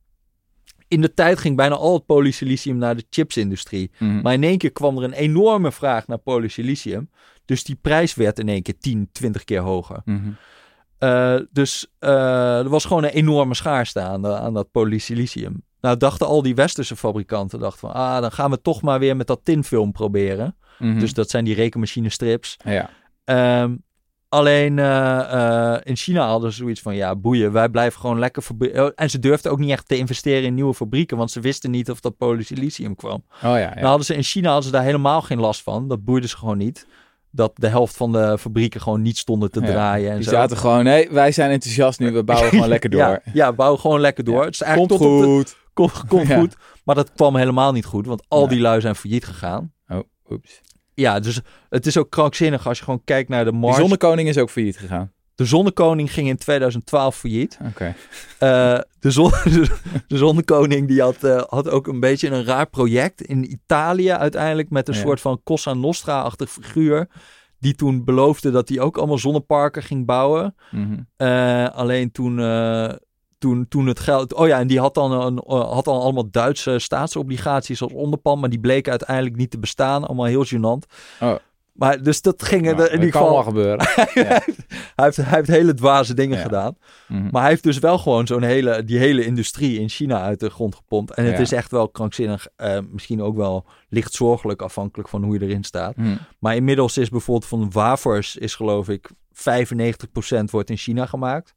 In 0.88 1.00
de 1.00 1.14
tijd 1.14 1.38
ging 1.38 1.56
bijna 1.56 1.74
al 1.74 1.94
het 1.94 2.06
polysilicium 2.06 2.76
naar 2.76 2.96
de 2.96 3.04
chipsindustrie. 3.10 3.90
Mhm. 3.98 4.20
Maar 4.20 4.32
in 4.32 4.42
één 4.42 4.58
keer 4.58 4.72
kwam 4.72 4.96
er 4.96 5.04
een 5.04 5.12
enorme 5.12 5.72
vraag 5.72 6.06
naar 6.06 6.18
polysilicium. 6.18 7.10
Dus 7.44 7.64
die 7.64 7.78
prijs 7.80 8.14
werd 8.14 8.38
in 8.38 8.48
één 8.48 8.62
keer 8.62 8.78
10, 8.78 9.08
20 9.12 9.44
keer 9.44 9.60
hoger. 9.60 10.02
Mhm. 10.04 10.30
Eh, 10.98 11.34
dus 11.52 11.86
eh, 11.98 12.58
er 12.58 12.68
was 12.68 12.84
gewoon 12.84 13.04
een 13.04 13.10
enorme 13.10 13.54
schaarste 13.54 14.00
aan, 14.00 14.22
de- 14.22 14.36
aan 14.38 14.54
dat 14.54 14.70
polysilicium. 14.70 15.62
Nou 15.80 15.96
dachten 15.96 16.26
al 16.26 16.42
die 16.42 16.54
westerse 16.54 16.96
fabrikanten, 16.96 17.58
dachten 17.58 17.78
van, 17.80 17.92
ah, 17.92 18.20
dan 18.20 18.32
gaan 18.32 18.50
we 18.50 18.60
toch 18.60 18.82
maar 18.82 18.98
weer 18.98 19.16
met 19.16 19.26
dat 19.26 19.40
tinfilm 19.42 19.92
proberen. 19.92 20.56
Mhm. 20.78 20.98
Dus 20.98 21.12
dat 21.14 21.30
zijn 21.30 21.44
die 21.44 21.54
rekenmachine 21.54 22.08
strips. 22.10 22.56
ja. 22.64 22.90
Ehm, 23.24 23.76
alleen 24.28 24.78
eh, 24.78 25.76
in 25.82 25.96
China 25.96 26.26
hadden 26.28 26.50
ze 26.52 26.56
zoiets 26.56 26.80
van, 26.80 26.94
ja, 26.96 27.16
boeien, 27.16 27.52
wij 27.52 27.68
blijven 27.68 28.00
gewoon 28.00 28.18
lekker. 28.18 28.44
En 28.94 29.10
ze 29.10 29.18
durfden 29.18 29.52
ook 29.52 29.58
niet 29.58 29.70
echt 29.70 29.88
te 29.88 29.96
investeren 29.96 30.42
in 30.44 30.54
nieuwe 30.54 30.74
fabrieken, 30.74 31.16
want 31.16 31.30
ze 31.30 31.40
wisten 31.40 31.70
niet 31.70 31.90
of 31.90 32.00
dat 32.00 32.16
polysilicium 32.16 32.94
kwam. 32.94 33.24
Oh 33.34 33.40
ja. 33.40 33.56
ja. 33.58 33.74
Nou 33.74 33.86
hadden 33.86 34.06
ze 34.06 34.14
in 34.14 34.22
China 34.22 34.46
hadden 34.46 34.64
ze 34.66 34.70
daar 34.70 34.82
helemaal 34.82 35.22
geen 35.22 35.40
last 35.40 35.62
van. 35.62 35.88
Dat 35.88 36.04
boeide 36.04 36.28
ze 36.28 36.36
gewoon 36.36 36.58
niet. 36.58 36.86
Dat 37.38 37.52
de 37.54 37.68
helft 37.68 37.96
van 37.96 38.12
de 38.12 38.36
fabrieken 38.38 38.80
gewoon 38.80 39.02
niet 39.02 39.18
stonden 39.18 39.50
te 39.50 39.60
Ja, 39.60 39.66
draaien 39.66 40.10
en 40.10 40.14
Die 40.16 40.24
zo. 40.24 40.30
zaten 40.30 40.56
gewoon, 40.56 40.84
nee, 40.84 41.08
wij 41.10 41.32
zijn 41.32 41.50
enthousiast 41.50 41.98
nu, 41.98 42.12
we 42.12 42.24
bouwen 42.24 42.50
gewoon 42.54 42.68
lekker 42.68 42.90
door. 42.90 43.00
Ja, 43.00 43.20
ja, 43.32 43.52
bouw 43.52 43.76
gewoon 43.76 44.00
lekker 44.00 44.24
door. 44.24 44.38
Ja. 44.38 44.44
Het 44.44 44.54
is 44.54 44.60
eigenlijk 44.60 45.00
Komt 45.00 45.10
tot 45.10 45.20
de- 45.20 45.26
goed. 45.26 45.56
komt, 46.08 46.32
goed. 46.40 46.56
Maar 46.84 46.94
dat 46.94 47.12
kwam 47.12 47.36
helemaal 47.36 47.72
niet 47.72 47.84
goed, 47.84 48.06
want 48.06 48.22
al 48.28 48.48
die 48.48 48.60
lui 48.60 48.80
zijn 48.80 48.94
failliet 48.94 49.24
gegaan. 49.24 49.72
Oh, 49.88 49.98
oeps. 50.30 50.60
Ja, 50.94 51.20
dus 51.20 51.40
het 51.68 51.86
is 51.86 51.96
ook 51.96 52.10
krankzinnig 52.10 52.66
als 52.66 52.78
je 52.78 52.84
gewoon 52.84 53.02
kijkt 53.04 53.28
naar 53.28 53.44
de 53.44 53.50
Die 53.50 53.60
marge. 53.60 53.80
zonnekoning 53.80 54.28
is 54.28 54.38
ook 54.38 54.50
failliet 54.50 54.78
gegaan. 54.78 55.12
De 55.38 55.44
Zonnekoning 55.44 56.12
ging 56.12 56.28
in 56.28 56.36
2012 56.36 57.16
failliet. 57.16 57.58
Eh, 58.38 58.78
de, 59.00 59.10
zon, 59.10 59.30
de 60.08 60.16
Zonnekoning 60.16 60.88
die 60.88 61.00
had, 61.02 61.24
eh, 61.24 61.42
had 61.48 61.68
ook 61.68 61.86
een 61.86 62.00
beetje 62.00 62.28
een 62.28 62.44
raar 62.44 62.66
project 62.66 63.22
in 63.22 63.50
Italië 63.52 64.10
uiteindelijk 64.10 64.70
met 64.70 64.88
een 64.88 64.94
Ja. 64.94 65.00
soort 65.00 65.20
van 65.20 65.40
Cosa 65.44 65.74
Nostra-achtig 65.74 66.50
figuur. 66.50 67.08
Die 67.58 67.74
toen 67.74 68.04
beloofde 68.04 68.50
dat 68.50 68.68
hij 68.68 68.80
ook 68.80 68.96
allemaal 68.98 69.18
zonneparken 69.18 69.82
ging 69.82 70.06
bouwen. 70.06 70.54
Mhm. 70.70 70.98
Eh, 71.16 71.68
alleen 71.68 72.10
toen, 72.12 72.36
toen, 73.38 73.68
toen 73.68 73.86
het 73.86 74.00
geld. 74.00 74.34
Oh 74.34 74.46
ja, 74.46 74.58
en 74.58 74.66
die 74.66 74.80
had 74.80 74.94
dan, 74.94 75.12
een, 75.12 75.42
had 75.46 75.84
dan 75.84 76.00
allemaal 76.00 76.30
Duitse 76.30 76.78
staatsobligaties 76.78 77.82
als 77.82 77.92
onderpand. 77.92 78.40
Maar 78.40 78.50
die 78.50 78.60
bleken 78.60 78.90
uiteindelijk 78.90 79.36
niet 79.36 79.50
te 79.50 79.58
bestaan. 79.58 80.06
Allemaal 80.06 80.26
heel 80.26 80.46
gênant. 80.46 80.92
Oh. 81.20 81.34
Maar 81.78 82.02
dus 82.02 82.22
dat 82.22 82.42
ging 82.42 82.62
Nou, 82.62 82.74
er 82.76 82.80
in 82.82 82.84
dat 82.84 82.92
ieder 83.04 83.10
kan 83.10 83.20
geval. 83.20 83.34
wel 83.34 83.42
gebeuren. 83.44 83.86
hij, 84.96 85.04
heeft, 85.04 85.16
hij 85.16 85.26
heeft 85.36 85.48
hele 85.48 85.74
dwaze 85.74 86.14
dingen 86.14 86.38
gedaan. 86.38 86.76
Mhm. 87.08 87.28
Maar 87.30 87.40
hij 87.40 87.50
heeft 87.50 87.62
dus 87.62 87.78
wel 87.78 87.98
gewoon 87.98 88.26
zo'n 88.26 88.42
hele, 88.42 88.84
die 88.84 88.98
hele 88.98 89.24
industrie 89.24 89.80
in 89.80 89.88
China 89.88 90.22
uit 90.22 90.40
de 90.40 90.50
grond 90.50 90.74
gepompt. 90.74 91.10
En 91.14 91.24
het 91.24 91.38
is 91.38 91.52
echt 91.52 91.70
wel 91.70 91.88
krankzinnig. 91.88 92.46
eh, 92.56 92.78
misschien 92.90 93.22
ook 93.22 93.36
wel 93.36 93.66
licht 93.88 94.12
zorgelijk 94.12 94.62
afhankelijk 94.62 95.08
van 95.08 95.22
hoe 95.24 95.38
je 95.38 95.44
erin 95.46 95.64
staat. 95.64 95.96
Mhm. 95.96 96.16
Maar 96.38 96.54
inmiddels 96.56 96.96
is 96.98 97.08
bijvoorbeeld 97.08 97.48
van 97.50 97.70
wafers 97.72 98.36
is 98.36 98.54
geloof 98.54 98.88
ik 98.88 99.10
95% 99.32 100.50
wordt 100.50 100.70
in 100.70 100.76
China 100.76 101.06
gemaakt. 101.06 101.54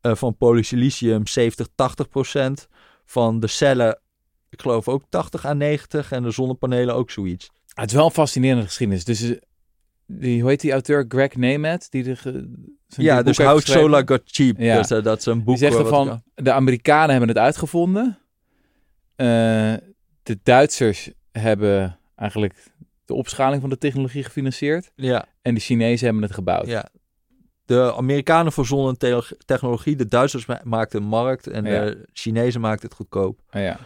Eh, 0.00 0.14
van 0.14 0.36
polysilicium 0.36 1.26
70, 1.26 1.66
80%. 1.74 2.68
Van 3.04 3.40
de 3.40 3.46
cellen, 3.46 3.98
ik 4.50 4.60
geloof 4.60 4.88
ook 4.88 5.02
80 5.08 5.46
à 5.46 5.52
90. 5.52 6.12
En 6.12 6.22
de 6.22 6.30
zonnepanelen 6.30 6.94
ook 6.94 7.10
zoiets. 7.10 7.50
Het 7.74 7.88
is 7.90 7.96
wel 7.96 8.04
een 8.04 8.10
fascinerende 8.10 8.64
geschiedenis. 8.64 9.04
Dus 9.04 9.22
eh, 9.22 9.36
die, 10.10 10.40
hoe 10.40 10.50
heet 10.50 10.60
die 10.60 10.72
auteur? 10.72 11.04
Greg 11.08 11.36
Nemet, 11.36 11.90
die 11.90 12.02
de, 12.02 12.14
zijn 12.14 13.06
ja, 13.06 13.22
dus 13.22 13.38
How. 13.38 13.60
Solar 13.60 14.02
Got 14.06 14.22
Cheap. 14.24 14.58
Ja. 14.58 14.76
Dus, 14.78 14.90
eh, 14.90 15.02
dat 15.02 15.18
is 15.18 15.26
een 15.26 15.38
boek. 15.38 15.46
Die 15.46 15.56
zegt 15.56 15.90
eh, 15.90 16.12
ik- 16.36 16.44
de 16.44 16.52
Amerikanen 16.52 17.10
hebben 17.10 17.28
het 17.28 17.38
uitgevonden. 17.38 18.18
eh, 19.16 19.26
de 20.22 20.38
Duitsers 20.42 21.10
hebben 21.32 21.98
eigenlijk 22.16 22.54
de 23.04 23.14
opschaling 23.14 23.60
van 23.60 23.70
de 23.70 23.78
technologie 23.78 24.22
gefinancierd. 24.24 24.90
Ja, 24.94 25.24
En 25.42 25.54
de 25.54 25.60
Chinezen 25.60 26.04
hebben 26.04 26.22
het 26.24 26.32
gebouwd. 26.34 26.66
ja. 26.66 26.88
De 27.64 27.94
Amerikanen 27.94 28.52
verzonnen 28.52 28.98
te- 28.98 29.36
technologie, 29.44 29.96
de 29.96 30.06
Duitsers 30.06 30.46
ma- 30.46 30.60
maakten 30.64 31.00
een 31.02 31.06
markt 31.08 31.46
en 31.46 31.64
Ja. 31.64 31.84
de 31.84 32.08
Chinezen 32.12 32.60
maakten 32.60 32.88
het 32.88 32.96
goedkoop. 32.96 33.40
Ja. 33.50 33.78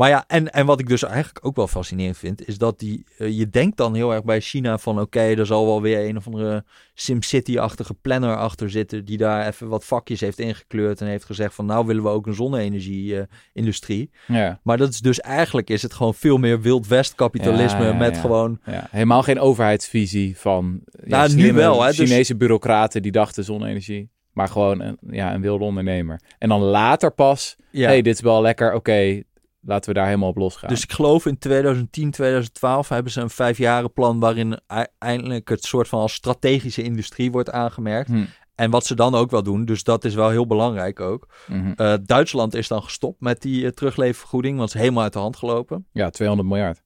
Maar 0.00 0.08
ja, 0.08 0.24
en, 0.26 0.52
en 0.52 0.66
wat 0.66 0.80
ik 0.80 0.88
dus 0.88 1.02
eigenlijk 1.02 1.46
ook 1.46 1.56
wel 1.56 1.66
fascinerend 1.66 2.18
vind, 2.18 2.48
is 2.48 2.58
dat 2.58 2.78
die, 2.78 3.04
eh, 3.18 3.38
je 3.38 3.48
denkt 3.48 3.76
dan 3.76 3.94
heel 3.94 4.12
erg 4.12 4.24
bij 4.24 4.40
China 4.40 4.78
van 4.78 5.00
oké, 5.00 5.20
er 5.20 5.46
zal 5.46 5.66
wel 5.66 5.82
weer 5.82 6.08
een 6.08 6.16
of 6.16 6.26
andere 6.26 6.64
SimCity-achtige 6.94 7.94
planner 7.94 8.36
achter 8.36 8.70
zitten 8.70 9.04
die 9.04 9.16
daar 9.16 9.46
even 9.46 9.68
wat 9.68 9.84
vakjes 9.84 10.20
heeft 10.20 10.38
ingekleurd 10.38 11.00
en 11.00 11.06
heeft 11.06 11.24
gezegd 11.24 11.54
van 11.54 11.66
nou 11.66 11.86
willen 11.86 12.02
we 12.02 12.08
ook 12.08 12.26
een 12.26 12.34
zonne-energie-industrie. 12.34 14.10
Ja. 14.26 14.60
maar 14.62 14.76
dat 14.76 14.88
is 14.88 15.00
dus 15.00 15.20
eigenlijk 15.20 15.70
is 15.70 15.82
het 15.82 15.94
gewoon 15.94 16.14
veel 16.14 16.36
meer 16.36 16.60
Wild 16.60 16.86
West 16.86 17.14
kapitalisme 17.14 17.82
Ja, 17.82 17.86
ja, 17.86 17.94
met 17.96 18.18
gewoon. 18.18 18.58
Helemaal 18.64 19.22
geen 19.22 19.40
overheidsvisie 19.40 20.38
van 20.38 20.80
ja, 21.04 21.26
Nou, 21.26 21.34
nu 21.34 21.52
wel, 21.52 21.82
hè, 21.82 21.92
dus- 21.92 21.96
Chinese 21.96 22.36
bureaucraten 22.36 23.02
die 23.02 23.12
dachten 23.12 23.44
zonne-energie. 23.44 24.10
Maar 24.32 24.48
gewoon 24.48 24.80
een, 24.80 24.98
ja, 25.10 25.34
een 25.34 25.40
wilde 25.40 25.64
ondernemer. 25.64 26.20
En 26.38 26.48
dan 26.48 26.60
later 26.60 27.12
pas, 27.12 27.56
hey, 27.72 28.02
dit 28.02 28.14
is 28.14 28.20
wel 28.20 28.42
lekker, 28.42 28.74
oké, 28.74 29.22
laten 29.60 29.88
we 29.92 29.96
daar 29.98 30.06
helemaal 30.06 30.28
op 30.28 30.36
losgaan. 30.36 30.68
Dus 30.70 30.82
ik 30.82 30.92
geloof 30.92 31.26
in 31.26 31.38
2010, 31.38 32.10
2012 32.10 32.88
hebben 32.88 33.12
ze 33.12 33.20
een 33.20 33.30
vijfjarenplan 33.30 34.20
waarin 34.20 34.58
eindelijk 34.98 35.48
het 35.48 35.64
soort 35.64 35.88
van 35.88 36.00
als 36.00 36.12
strategische 36.14 36.82
industrie 36.82 37.30
wordt 37.30 37.50
aangemerkt. 37.50 38.08
Hm. 38.08 38.24
En 38.54 38.70
wat 38.70 38.86
ze 38.86 38.94
dan 38.94 39.14
ook 39.14 39.30
wel 39.30 39.42
doen, 39.42 39.64
dus 39.64 39.82
dat 39.84 40.04
is 40.04 40.14
wel 40.14 40.28
heel 40.30 40.46
belangrijk 40.46 41.00
ook. 41.00 41.28
Mhm. 41.48 41.72
Eh, 41.76 41.94
Duitsland 42.02 42.54
is 42.54 42.68
dan 42.68 42.82
gestopt 42.82 43.20
met 43.20 43.42
die 43.42 43.62
uh, 43.62 43.70
want 43.72 44.60
het 44.60 44.74
is 44.74 44.80
helemaal 44.80 45.02
uit 45.02 45.12
de 45.12 45.18
hand 45.18 45.36
gelopen. 45.36 45.86
Ja, 45.92 46.10
200 46.10 46.48
miljard. 46.48 46.82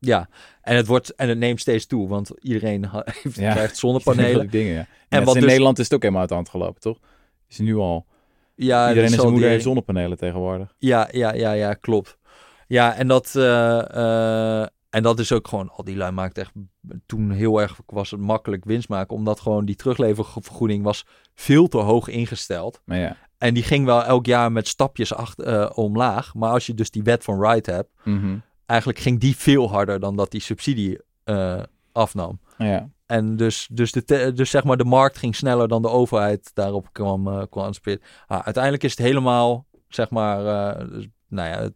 Ja, 0.00 0.28
en 0.62 0.76
het, 0.76 0.86
wordt, 0.86 1.14
en 1.14 1.28
het 1.28 1.38
neemt 1.38 1.60
steeds 1.60 1.86
toe, 1.86 2.08
want 2.08 2.30
iedereen 2.40 2.88
heeft, 3.04 3.36
Ja. 3.36 3.52
krijgt 3.52 3.76
zonnepanelen. 3.86 4.50
Dingen, 4.50 4.72
ja. 4.72 4.78
En 4.78 4.86
En 5.08 5.18
wat 5.18 5.26
wat 5.26 5.34
in 5.34 5.40
dus- 5.40 5.50
Nederland 5.50 5.78
is 5.78 5.84
het 5.84 5.94
ook 5.94 6.00
helemaal 6.00 6.20
uit 6.20 6.30
de 6.30 6.36
hand 6.36 6.48
gelopen, 6.48 6.80
toch? 6.80 6.98
Is 7.48 7.58
nu 7.58 7.76
al. 7.76 8.06
Ja, 8.54 8.80
Iedereen 8.88 9.02
en 9.02 9.08
zal 9.08 9.18
zijn 9.18 9.22
moeder 9.22 9.40
die- 9.40 9.48
heeft 9.50 9.64
zonnepanelen 9.64 10.18
tegenwoordig. 10.18 10.74
Ja, 10.78 11.08
ja, 11.12 11.34
ja, 11.34 11.52
ja, 11.52 11.74
klopt. 11.74 12.17
Ja, 12.68 12.94
en 12.94 13.08
dat, 13.08 13.34
eh, 13.36 13.94
eh, 14.62 14.66
en 14.90 15.02
dat 15.02 15.18
is 15.18 15.32
ook 15.32 15.48
gewoon, 15.48 15.70
al 15.70 15.84
die 15.84 15.96
lui 15.96 16.12
maakten 16.12 16.42
echt 16.42 16.52
toen 17.06 17.30
heel 17.30 17.60
erg, 17.60 17.80
was 17.86 18.10
het 18.10 18.20
makkelijk 18.20 18.64
winst 18.64 18.88
maken, 18.88 19.16
omdat 19.16 19.40
gewoon 19.40 19.64
die 19.64 19.76
terugleververgoeding 19.76 20.84
was 20.84 21.04
veel 21.34 21.68
te 21.68 21.78
hoog 21.78 22.08
ingesteld. 22.08 22.80
Maar 22.84 22.98
ja. 22.98 23.16
En 23.38 23.54
die 23.54 23.62
ging 23.62 23.84
wel 23.84 24.04
elk 24.04 24.26
jaar 24.26 24.52
met 24.52 24.68
stapjes 24.68 25.14
achter, 25.14 25.46
eh, 25.46 25.70
omlaag. 25.74 26.34
Maar 26.34 26.50
als 26.50 26.66
je 26.66 26.74
dus 26.74 26.90
die 26.90 27.02
wet 27.02 27.24
van 27.24 27.38
Wright 27.38 27.66
hebt, 27.66 27.90
Mhm. 28.04 28.36
eigenlijk 28.66 28.98
ging 29.00 29.20
die 29.20 29.36
veel 29.36 29.70
harder 29.70 30.00
dan 30.00 30.16
dat 30.16 30.30
die 30.30 30.40
subsidie 30.40 30.98
afnam. 31.92 32.40
ja. 32.58 32.88
En 33.06 33.36
dus, 33.36 33.68
dus, 33.72 33.92
de, 33.92 34.32
dus 34.34 34.50
zeg 34.50 34.64
maar 34.64 34.76
de 34.76 34.84
markt 34.84 35.18
ging 35.18 35.34
sneller 35.36 35.68
dan 35.68 35.82
de 35.82 35.88
overheid 35.88 36.50
daarop 36.54 36.88
kwam, 36.92 37.28
eh 37.28 37.42
kwam. 37.50 37.72
Ah, 38.26 38.40
uiteindelijk 38.44 38.84
is 38.84 38.90
het 38.90 38.98
helemaal, 39.06 39.66
zeg 39.88 40.10
maar, 40.10 40.38
dus, 40.90 41.06
nou 41.28 41.48
ja, 41.48 41.58
het, 41.60 41.72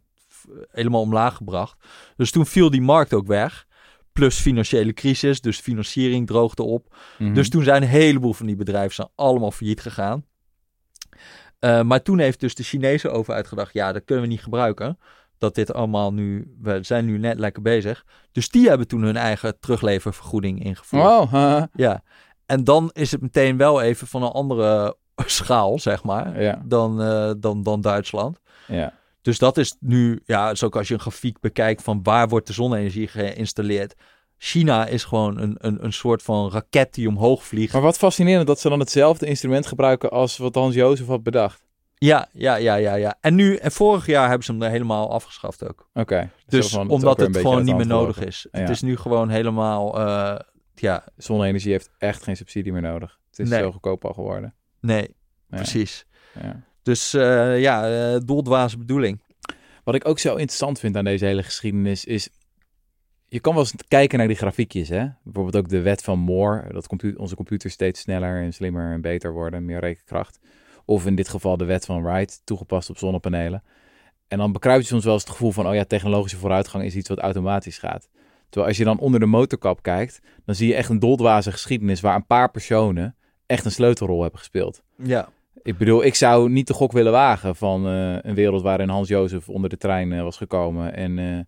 helemaal 0.71 1.01
omlaag 1.01 1.35
gebracht. 1.35 1.77
Dus 2.15 2.31
toen 2.31 2.45
viel 2.45 2.69
die 2.69 2.81
markt 2.81 3.13
ook 3.13 3.27
weg. 3.27 3.65
Plus 4.13 4.39
financiële 4.39 4.93
crisis, 4.93 5.41
dus 5.41 5.59
financiering 5.59 6.27
droogde 6.27 6.63
op. 6.63 6.95
Mhm. 7.17 7.33
Dus 7.33 7.49
toen 7.49 7.63
zijn 7.63 7.81
een 7.81 7.87
heleboel 7.87 8.33
van 8.33 8.45
die 8.45 8.55
bedrijven 8.55 8.95
zijn 8.95 9.09
allemaal 9.15 9.51
failliet 9.51 9.81
gegaan. 9.81 10.25
Eh, 11.59 11.81
maar 11.81 12.01
toen 12.01 12.19
heeft 12.19 12.39
dus 12.39 12.55
de 12.55 12.63
Chinese 12.63 13.09
overheid 13.09 13.47
gedacht, 13.47 13.73
ja, 13.73 13.91
dat 13.91 14.03
kunnen 14.05 14.23
we 14.23 14.29
niet 14.29 14.43
gebruiken. 14.43 14.99
Dat 15.37 15.55
dit 15.55 15.73
allemaal 15.73 16.13
nu, 16.13 16.55
we 16.61 16.79
zijn 16.81 17.05
nu 17.05 17.17
net 17.17 17.39
lekker 17.39 17.61
bezig. 17.61 18.05
Dus 18.31 18.49
die 18.49 18.67
hebben 18.67 18.87
toen 18.87 19.01
hun 19.01 19.17
eigen 19.17 19.59
terugleververgoeding 19.59 20.63
ingevoerd. 20.63 21.03
Oh. 21.03 21.63
Ja, 21.73 22.03
en 22.45 22.63
dan 22.63 22.89
is 22.93 23.11
het 23.11 23.21
meteen 23.21 23.57
wel 23.57 23.81
even 23.81 24.07
van 24.07 24.23
een 24.23 24.31
andere 24.31 24.97
schaal, 25.15 25.79
zeg 25.79 26.03
maar, 26.03 26.41
ja. 26.41 26.61
dan, 26.65 27.01
eh, 27.01 27.31
dan, 27.37 27.63
dan 27.63 27.81
Duitsland. 27.81 28.39
Ja. 28.67 28.93
Dus 29.23 29.37
dat 29.39 29.57
is 29.57 29.75
nu, 29.79 30.21
ja, 30.25 30.55
zo 30.55 30.67
als 30.67 30.87
je 30.87 30.93
een 30.93 30.99
grafiek 30.99 31.39
bekijkt 31.39 31.81
van 31.83 31.99
waar 32.03 32.27
wordt 32.27 32.47
de 32.47 32.53
zonne-energie 32.53 33.07
geïnstalleerd. 33.07 33.95
China 34.37 34.85
is 34.85 35.03
gewoon 35.03 35.37
een, 35.39 35.55
een, 35.59 35.83
een 35.83 35.93
soort 35.93 36.23
van 36.23 36.51
raket 36.51 36.93
die 36.93 37.07
omhoog 37.07 37.43
vliegt. 37.45 37.73
Maar 37.73 37.81
wat 37.81 37.97
fascinerend 37.97 38.47
dat 38.47 38.59
ze 38.59 38.69
dan 38.69 38.79
hetzelfde 38.79 39.25
instrument 39.25 39.65
gebruiken 39.65 40.11
als 40.11 40.37
wat 40.37 40.55
Hans 40.55 40.75
Jozef 40.75 41.07
had 41.07 41.23
bedacht. 41.23 41.63
Ja, 41.95 42.27
ja, 42.33 42.55
ja, 42.55 42.75
ja, 42.75 42.93
ja. 42.95 43.15
En 43.21 43.35
nu, 43.35 43.55
en 43.55 43.71
vorig 43.71 44.05
jaar 44.05 44.27
hebben 44.27 44.45
ze 44.45 44.51
hem 44.51 44.61
er 44.61 44.69
helemaal 44.69 45.11
afgeschaft 45.11 45.67
ook. 45.69 45.89
Oké. 45.93 46.29
Dus 46.47 46.69
van, 46.69 46.79
is 46.81 46.85
ook 46.87 46.91
omdat 46.93 47.19
het 47.19 47.37
gewoon 47.37 47.63
niet 47.63 47.75
meer 47.75 47.87
nodig 47.87 48.19
is. 48.19 48.47
Ja. 48.51 48.59
Het 48.59 48.69
is 48.69 48.81
nu 48.81 48.97
gewoon 48.97 49.29
helemaal, 49.29 49.99
eh, 49.99 50.39
ja, 50.75 51.03
Zonne-energie 51.17 51.71
heeft 51.71 51.89
echt 51.97 52.23
geen 52.23 52.35
subsidie 52.37 52.71
meer 52.71 52.81
nodig. 52.81 53.19
Het 53.29 53.39
is 53.39 53.49
Nee. 53.49 53.59
zo 53.59 53.71
goedkoop 53.71 54.05
al 54.05 54.13
geworden. 54.13 54.53
nee, 54.79 55.15
Ja. 55.47 55.55
precies. 55.57 56.05
Ja. 56.41 56.63
Dus 56.83 57.13
eh, 57.13 57.59
ja, 57.59 58.19
doldwaze 58.19 58.77
bedoeling. 58.77 59.21
Wat 59.83 59.95
ik 59.95 60.07
ook 60.07 60.19
zo 60.19 60.31
interessant 60.31 60.79
vind 60.79 60.97
aan 60.97 61.03
deze 61.03 61.25
hele 61.25 61.43
geschiedenis 61.43 62.05
is... 62.05 62.29
Je 63.27 63.39
kan 63.39 63.53
wel 63.53 63.61
eens 63.61 63.73
kijken 63.87 64.17
naar 64.17 64.27
die 64.27 64.37
grafiekjes, 64.37 64.89
hè? 64.89 65.07
Bijvoorbeeld 65.23 65.55
ook 65.55 65.69
de 65.69 65.81
wet 65.81 66.03
van 66.03 66.19
Moore. 66.19 66.73
Dat 66.73 67.15
onze 67.17 67.35
computers 67.35 67.73
steeds 67.73 67.99
sneller 67.99 68.41
en 68.41 68.53
slimmer 68.53 68.93
en 68.93 69.01
beter 69.01 69.33
worden. 69.33 69.65
Meer 69.65 69.79
rekenkracht. 69.79 70.39
Of 70.85 71.05
in 71.05 71.15
dit 71.15 71.29
geval 71.29 71.57
de 71.57 71.65
wet 71.65 71.85
van 71.85 72.03
Wright, 72.03 72.41
toegepast 72.43 72.89
op 72.89 72.97
zonnepanelen. 72.97 73.63
En 74.27 74.37
dan 74.37 74.51
bekruipt 74.51 74.81
je 74.83 74.89
soms 74.89 75.03
wel 75.03 75.13
eens 75.13 75.23
het 75.23 75.31
gevoel 75.31 75.51
van... 75.51 75.67
Oh 75.67 75.73
ja, 75.73 75.83
technologische 75.83 76.37
vooruitgang 76.37 76.83
is 76.83 76.95
iets 76.95 77.09
wat 77.09 77.19
automatisch 77.19 77.77
gaat. 77.77 78.09
Terwijl 78.43 78.67
als 78.67 78.77
je 78.77 78.83
dan 78.83 78.99
onder 78.99 79.19
de 79.19 79.25
motorkap 79.25 79.81
kijkt... 79.81 80.21
Dan 80.45 80.55
zie 80.55 80.67
je 80.67 80.75
echt 80.75 80.89
een 80.89 80.99
doldwaze 80.99 81.51
geschiedenis... 81.51 82.01
waar 82.01 82.15
een 82.15 82.25
paar 82.25 82.51
personen 82.51 83.15
echt 83.45 83.65
een 83.65 83.71
sleutelrol 83.71 84.21
hebben 84.21 84.39
gespeeld. 84.39 84.83
Ja, 84.97 85.29
Ik 85.63 85.77
bedoel, 85.77 86.03
ik 86.03 86.15
zou 86.15 86.49
niet 86.49 86.67
de 86.67 86.73
gok 86.73 86.91
willen 86.91 87.11
wagen 87.11 87.55
van 87.55 87.87
eh, 87.87 88.15
een 88.21 88.35
wereld 88.35 88.61
waarin 88.61 88.89
Hans 88.89 89.07
Jozef 89.07 89.49
onder 89.49 89.69
de 89.69 89.77
trein 89.77 90.13
eh, 90.13 90.21
was 90.21 90.37
gekomen 90.37 90.93
en, 90.93 91.19
eh 91.19 91.39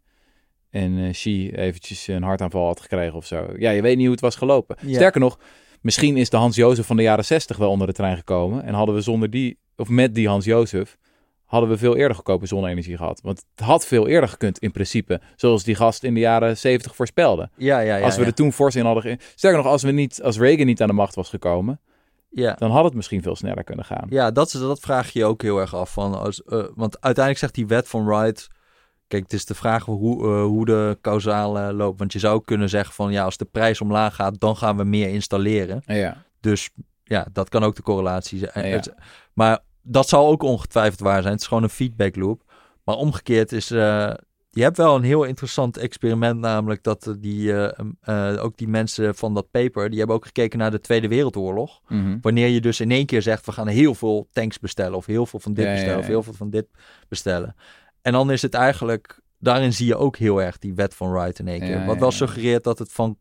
en 0.69 1.11
Xi 1.11 1.51
eventjes 1.51 2.07
een 2.07 2.23
hartaanval 2.23 2.65
had 2.65 2.81
gekregen 2.81 3.15
of 3.15 3.25
zo. 3.25 3.47
Ja, 3.57 3.69
je 3.69 3.81
weet 3.81 3.95
niet 3.95 4.05
hoe 4.05 4.13
het 4.13 4.23
was 4.23 4.35
gelopen. 4.35 4.75
Ja. 4.81 4.93
Sterker 4.93 5.19
nog, 5.19 5.39
misschien 5.81 6.17
is 6.17 6.29
de 6.29 6.37
Hans 6.37 6.55
Jozef 6.55 6.85
van 6.85 6.95
de 6.95 7.03
jaren 7.03 7.25
60 7.25 7.57
wel 7.57 7.69
onder 7.69 7.87
de 7.87 7.93
trein 7.93 8.17
gekomen 8.17 8.63
en 8.63 8.73
hadden 8.73 8.95
we 8.95 9.01
zonder 9.01 9.29
die, 9.29 9.59
of 9.75 9.89
met 9.89 10.15
die 10.15 10.27
Hans 10.27 10.45
Jozef, 10.45 10.97
hadden 11.45 11.69
we 11.69 11.77
veel 11.77 11.95
eerder 11.95 12.15
goedkope 12.15 12.45
zonne-energie 12.45 12.97
gehad. 12.97 13.21
Want 13.23 13.45
het 13.55 13.65
had 13.65 13.85
veel 13.85 14.07
eerder 14.07 14.29
gekund 14.29 14.59
in 14.59 14.71
principe, 14.71 15.21
zoals 15.35 15.63
die 15.63 15.75
gast 15.75 16.03
in 16.03 16.13
de 16.13 16.19
jaren 16.19 16.57
70 16.57 16.95
voorspelde. 16.95 17.49
ja, 17.57 17.79
ja. 17.79 17.95
ja 17.95 18.05
als 18.05 18.15
we 18.15 18.21
ja. 18.21 18.27
er 18.27 18.33
toen 18.33 18.53
fors 18.53 18.75
in 18.75 18.85
hadden... 18.85 19.19
Sterker 19.35 19.57
nog, 19.63 19.71
als, 19.71 19.83
we 19.83 19.91
niet, 19.91 20.21
als 20.23 20.37
Reagan 20.37 20.65
niet 20.65 20.81
aan 20.81 20.87
de 20.87 20.93
macht 20.93 21.15
was 21.15 21.29
gekomen, 21.29 21.79
Ja. 22.35 22.53
dan 22.53 22.71
had 22.71 22.83
het 22.83 22.93
misschien 22.93 23.21
veel 23.21 23.35
sneller 23.35 23.63
kunnen 23.63 23.85
gaan. 23.85 24.05
Ja, 24.09 24.31
dat, 24.31 24.47
is, 24.47 24.59
dat 24.59 24.79
vraag 24.79 25.09
je 25.09 25.19
je 25.19 25.25
ook 25.25 25.41
heel 25.41 25.59
erg 25.59 25.75
af. 25.75 25.93
Van 25.93 26.19
als, 26.19 26.43
eh, 26.43 26.63
want 26.75 26.93
uiteindelijk 27.01 27.37
zegt 27.37 27.55
die 27.55 27.67
wet 27.67 27.87
van 27.87 28.05
Wright... 28.05 28.47
Kijk, 29.07 29.23
het 29.23 29.33
is 29.33 29.45
de 29.45 29.55
vraag 29.55 29.85
hoe, 29.85 30.23
eh, 30.23 30.43
hoe 30.43 30.65
de 30.65 30.97
causale 31.01 31.73
loopt. 31.73 31.99
Want 31.99 32.13
je 32.13 32.19
zou 32.19 32.35
ook 32.35 32.45
kunnen 32.45 32.69
zeggen 32.69 32.93
van... 32.93 33.11
Ja, 33.11 33.23
als 33.23 33.37
de 33.37 33.45
prijs 33.45 33.81
omlaag 33.81 34.15
gaat, 34.15 34.39
dan 34.39 34.57
gaan 34.57 34.77
we 34.77 34.83
meer 34.83 35.09
installeren. 35.09 35.81
Ja. 35.85 36.23
Dus 36.39 36.69
ja, 37.03 37.27
dat 37.33 37.49
kan 37.49 37.63
ook 37.63 37.75
de 37.75 37.81
correlatie 37.81 38.39
zijn. 38.39 38.67
Ja. 38.67 38.81
Maar 39.33 39.59
dat 39.81 40.09
zal 40.09 40.27
ook 40.27 40.43
ongetwijfeld 40.43 40.99
waar 40.99 41.21
zijn. 41.21 41.33
Het 41.33 41.41
is 41.41 41.47
gewoon 41.47 41.63
een 41.63 41.69
feedback 41.69 42.15
loop. 42.15 42.43
Maar 42.83 42.95
omgekeerd 42.95 43.51
is... 43.51 43.71
eh, 43.71 44.11
je 44.55 44.63
hebt 44.63 44.77
wel 44.77 44.95
een 44.95 45.03
heel 45.03 45.23
interessant 45.23 45.77
experiment, 45.77 46.39
namelijk 46.39 46.83
dat 46.83 47.07
eh, 47.07 47.13
die, 47.19 47.53
eh, 47.53 47.85
eh, 48.01 48.43
ook 48.43 48.57
die 48.57 48.67
mensen 48.67 49.15
van 49.15 49.33
dat 49.33 49.51
paper, 49.51 49.89
die 49.89 49.97
hebben 49.97 50.15
ook 50.15 50.25
gekeken 50.25 50.59
naar 50.59 50.71
de 50.71 50.79
Tweede 50.79 51.07
Wereldoorlog. 51.07 51.81
Mhm. 51.87 52.17
Wanneer 52.21 52.47
je 52.47 52.61
dus 52.61 52.79
in 52.79 52.91
één 52.91 53.05
keer 53.05 53.21
zegt, 53.21 53.45
we 53.45 53.51
gaan 53.51 53.67
heel 53.67 53.95
veel 53.95 54.27
tanks 54.31 54.59
bestellen, 54.59 54.97
of 54.97 55.05
heel 55.05 55.25
veel 55.25 55.39
van 55.39 55.53
dit 55.53 55.65
Ja, 55.65 55.71
bestellen, 55.71 55.95
ja. 55.95 55.99
of 55.99 56.07
heel 56.07 56.23
veel 56.23 56.33
van 56.33 56.49
dit 56.49 56.67
bestellen. 57.07 57.55
En 58.01 58.11
dan 58.11 58.31
is 58.31 58.41
het 58.41 58.53
eigenlijk, 58.53 59.19
daarin 59.39 59.73
zie 59.73 59.87
je 59.87 59.95
ook 59.95 60.17
heel 60.17 60.41
erg 60.41 60.57
die 60.57 60.73
wet 60.73 60.93
van 60.93 61.11
Wright 61.11 61.39
in 61.39 61.47
één 61.47 61.59
keer. 61.59 61.85
Wat 61.85 61.99
wel 61.99 62.11
suggereert 62.11 62.63
dat 62.63 62.79
het 62.79 62.91
van 62.91 63.17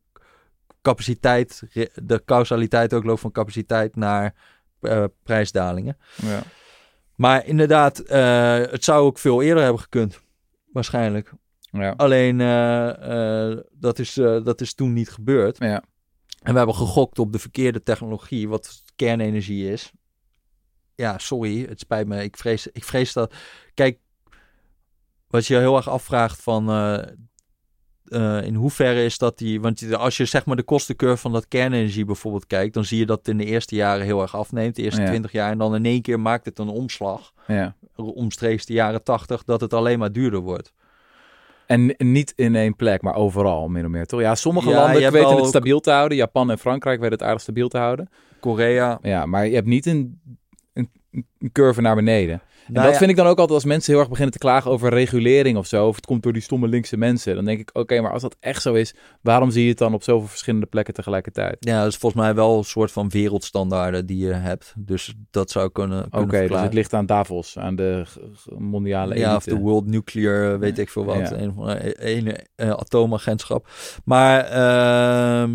capaciteit, 0.83 1.63
de 1.95 2.23
causaliteit 2.25 2.95
ook 2.95 3.05
loopt 3.05 3.21
van 3.21 3.33
capaciteit 3.33 3.97
naar 3.97 4.35
prijsdalingen. 5.23 5.97
Ja. 6.15 6.43
Maar 7.15 7.47
inderdaad, 7.47 7.97
het 8.71 8.85
zou 8.85 9.05
ook 9.05 9.19
veel 9.19 9.43
eerder 9.43 9.63
hebben 9.63 9.83
gekund. 9.83 10.23
Waarschijnlijk. 10.75 11.33
Ja. 11.61 11.91
Alleen 11.97 12.41
eh, 12.41 13.51
eh, 13.51 13.59
dat, 13.71 13.99
is, 13.99 14.17
eh, 14.17 14.45
dat 14.45 14.61
is 14.61 14.75
toen 14.75 14.93
niet 14.93 15.11
gebeurd. 15.11 15.59
Ja. 15.59 15.85
En 16.43 16.53
we 16.53 16.57
hebben 16.59 16.75
gegokt 16.75 17.19
op 17.19 17.33
de 17.33 17.39
verkeerde 17.39 17.83
technologie, 17.83 18.49
wat 18.49 18.83
kernenergie 18.97 19.71
is. 19.71 19.93
Ja, 20.95 21.19
sorry, 21.19 21.67
het 21.69 21.81
spijt 21.81 22.07
me. 22.07 22.23
Ik 22.23 22.37
vrees, 22.37 22.67
ik 22.67 22.85
vrees 22.85 23.13
dat. 23.13 23.35
Kijk, 23.75 23.99
wat 25.27 25.47
je 25.47 25.57
heel 25.57 25.77
erg 25.77 25.89
afvraagt 25.89 26.43
van. 26.43 26.67
Eh, 28.09 28.43
in 28.43 28.55
hoeverre 28.55 29.05
is 29.05 29.19
dat 29.19 29.39
die. 29.39 29.61
Want 29.61 29.95
als 29.95 30.17
je 30.17 30.25
zeg 30.25 30.45
maar 30.47 30.57
de 30.57 30.63
kostencurve 30.63 31.17
van 31.17 31.33
dat 31.33 31.49
kernenergie 31.49 32.05
bijvoorbeeld 32.05 32.47
kijkt, 32.47 32.75
dan 32.75 32.85
zie 32.85 32.99
je 32.99 33.07
dat 33.07 33.19
het 33.19 33.29
in 33.29 33.37
de 33.37 33.45
eerste 33.45 33.75
jaren 33.75 34.05
heel 34.05 34.23
erg 34.23 34.37
afneemt. 34.37 34.77
De 34.77 34.83
eerste 34.83 35.01
Ja. 35.01 35.07
20 35.09 35.33
jaar. 35.33 35.51
En 35.51 35.59
dan 35.59 35.75
in 35.75 35.85
één 35.85 36.03
keer 36.03 36.21
maakt 36.21 36.45
het 36.45 36.59
een 36.59 36.69
omslag. 36.69 37.33
Ja. 37.47 37.75
Omstreeks 37.97 38.67
de 38.67 38.73
jaren 38.73 39.03
80, 39.03 39.45
dat 39.45 39.61
het 39.61 39.73
alleen 39.75 39.99
maar 39.99 40.13
duurder 40.13 40.41
wordt. 40.41 40.73
En 41.67 41.95
niet 41.99 42.33
in 42.37 42.55
één 42.57 42.77
plek, 42.77 43.03
maar 43.03 43.15
overal, 43.15 43.69
min 43.69 43.85
of 43.85 43.91
meer, 43.91 44.07
toch? 44.07 44.21
Ja, 44.21 44.35
sommige 44.35 44.69
Ja, 44.69 44.75
landen 44.77 45.13
weten 45.13 45.29
het 45.31 45.39
ook- 45.39 45.47
stabiel 45.47 45.81
te 45.81 45.91
houden. 45.91 46.17
Japan 46.17 46.51
en 46.51 46.59
Frankrijk 46.59 47.01
weten 47.01 47.19
het 47.19 47.27
aardig 47.27 47.41
stabiel 47.41 47.69
te 47.69 47.79
houden. 47.79 48.09
Korea. 48.41 48.99
Ja, 49.03 49.27
maar 49.27 49.47
je 49.47 49.55
hebt 49.55 49.67
niet 49.67 49.87
een, 49.87 50.21
een, 50.73 50.89
een 51.11 51.53
curve 51.53 51.81
naar 51.81 51.95
beneden. 51.95 52.41
En 52.67 52.73
Nou 52.73 52.85
dat 52.85 52.93
ja, 52.93 52.99
vind 52.99 53.11
ik 53.11 53.17
dan 53.17 53.27
ook 53.27 53.39
altijd 53.39 53.55
als 53.55 53.65
mensen 53.65 53.91
heel 53.93 54.01
erg 54.01 54.09
beginnen 54.09 54.33
te 54.33 54.39
klagen 54.39 54.71
over 54.71 54.91
regulering 54.91 55.57
of 55.57 55.67
zo. 55.67 55.87
Of 55.87 55.97
het 55.97 56.07
komt 56.07 56.23
door 56.23 56.33
die 56.33 56.43
stomme 56.43 56.69
linkse 56.69 56.97
mensen. 56.97 57.35
Dan 57.35 57.45
denk 57.45 57.61
ik, 57.61 57.71
oké, 57.73 58.01
maar 58.01 58.13
als 58.13 58.23
dat 58.23 58.37
echt 58.41 58.63
zo 58.63 58.75
is, 58.75 58.95
waarom 59.21 59.51
zie 59.51 59.63
je 59.63 59.69
het 59.69 59.79
dan 59.79 59.95
op 59.95 60.03
zoveel 60.03 60.29
verschillende 60.29 60.67
plekken 60.67 60.95
tegelijkertijd? 60.95 61.57
Ja, 61.61 61.83
dat 61.83 61.93
is 61.93 61.97
volgens 61.97 62.23
mij 62.23 62.35
wel 62.35 62.59
een 62.59 62.65
soort 62.65 62.93
van 62.93 63.09
wereldstandaarden 63.09 64.07
die 64.07 64.27
je 64.27 64.33
hebt. 64.33 64.75
Dus 64.77 65.15
dat 65.31 65.51
zou 65.51 65.71
kunnen, 65.73 66.07
Oké, 66.11 66.47
dus 66.49 66.61
het 66.61 66.75
ligt 66.75 66.93
aan 66.93 67.07
Davos, 67.07 67.59
aan 67.59 67.77
de 67.77 68.05
mondiale 68.59 69.19
Ja, 69.19 69.37
of 69.37 69.47
elite. 69.47 69.63
de 69.63 69.69
World 69.69 69.87
Nuclear, 69.87 70.59
weet 70.59 70.79
ik 70.79 70.91
veel 70.91 71.05
wat. 71.05 71.17
Ja. 71.17 71.33
Een, 71.33 71.77
ene 71.99 72.47
eh, 72.55 72.71
atoomagentschap. 72.71 73.69
Maar, 74.05 74.45
ehm, 74.45 75.51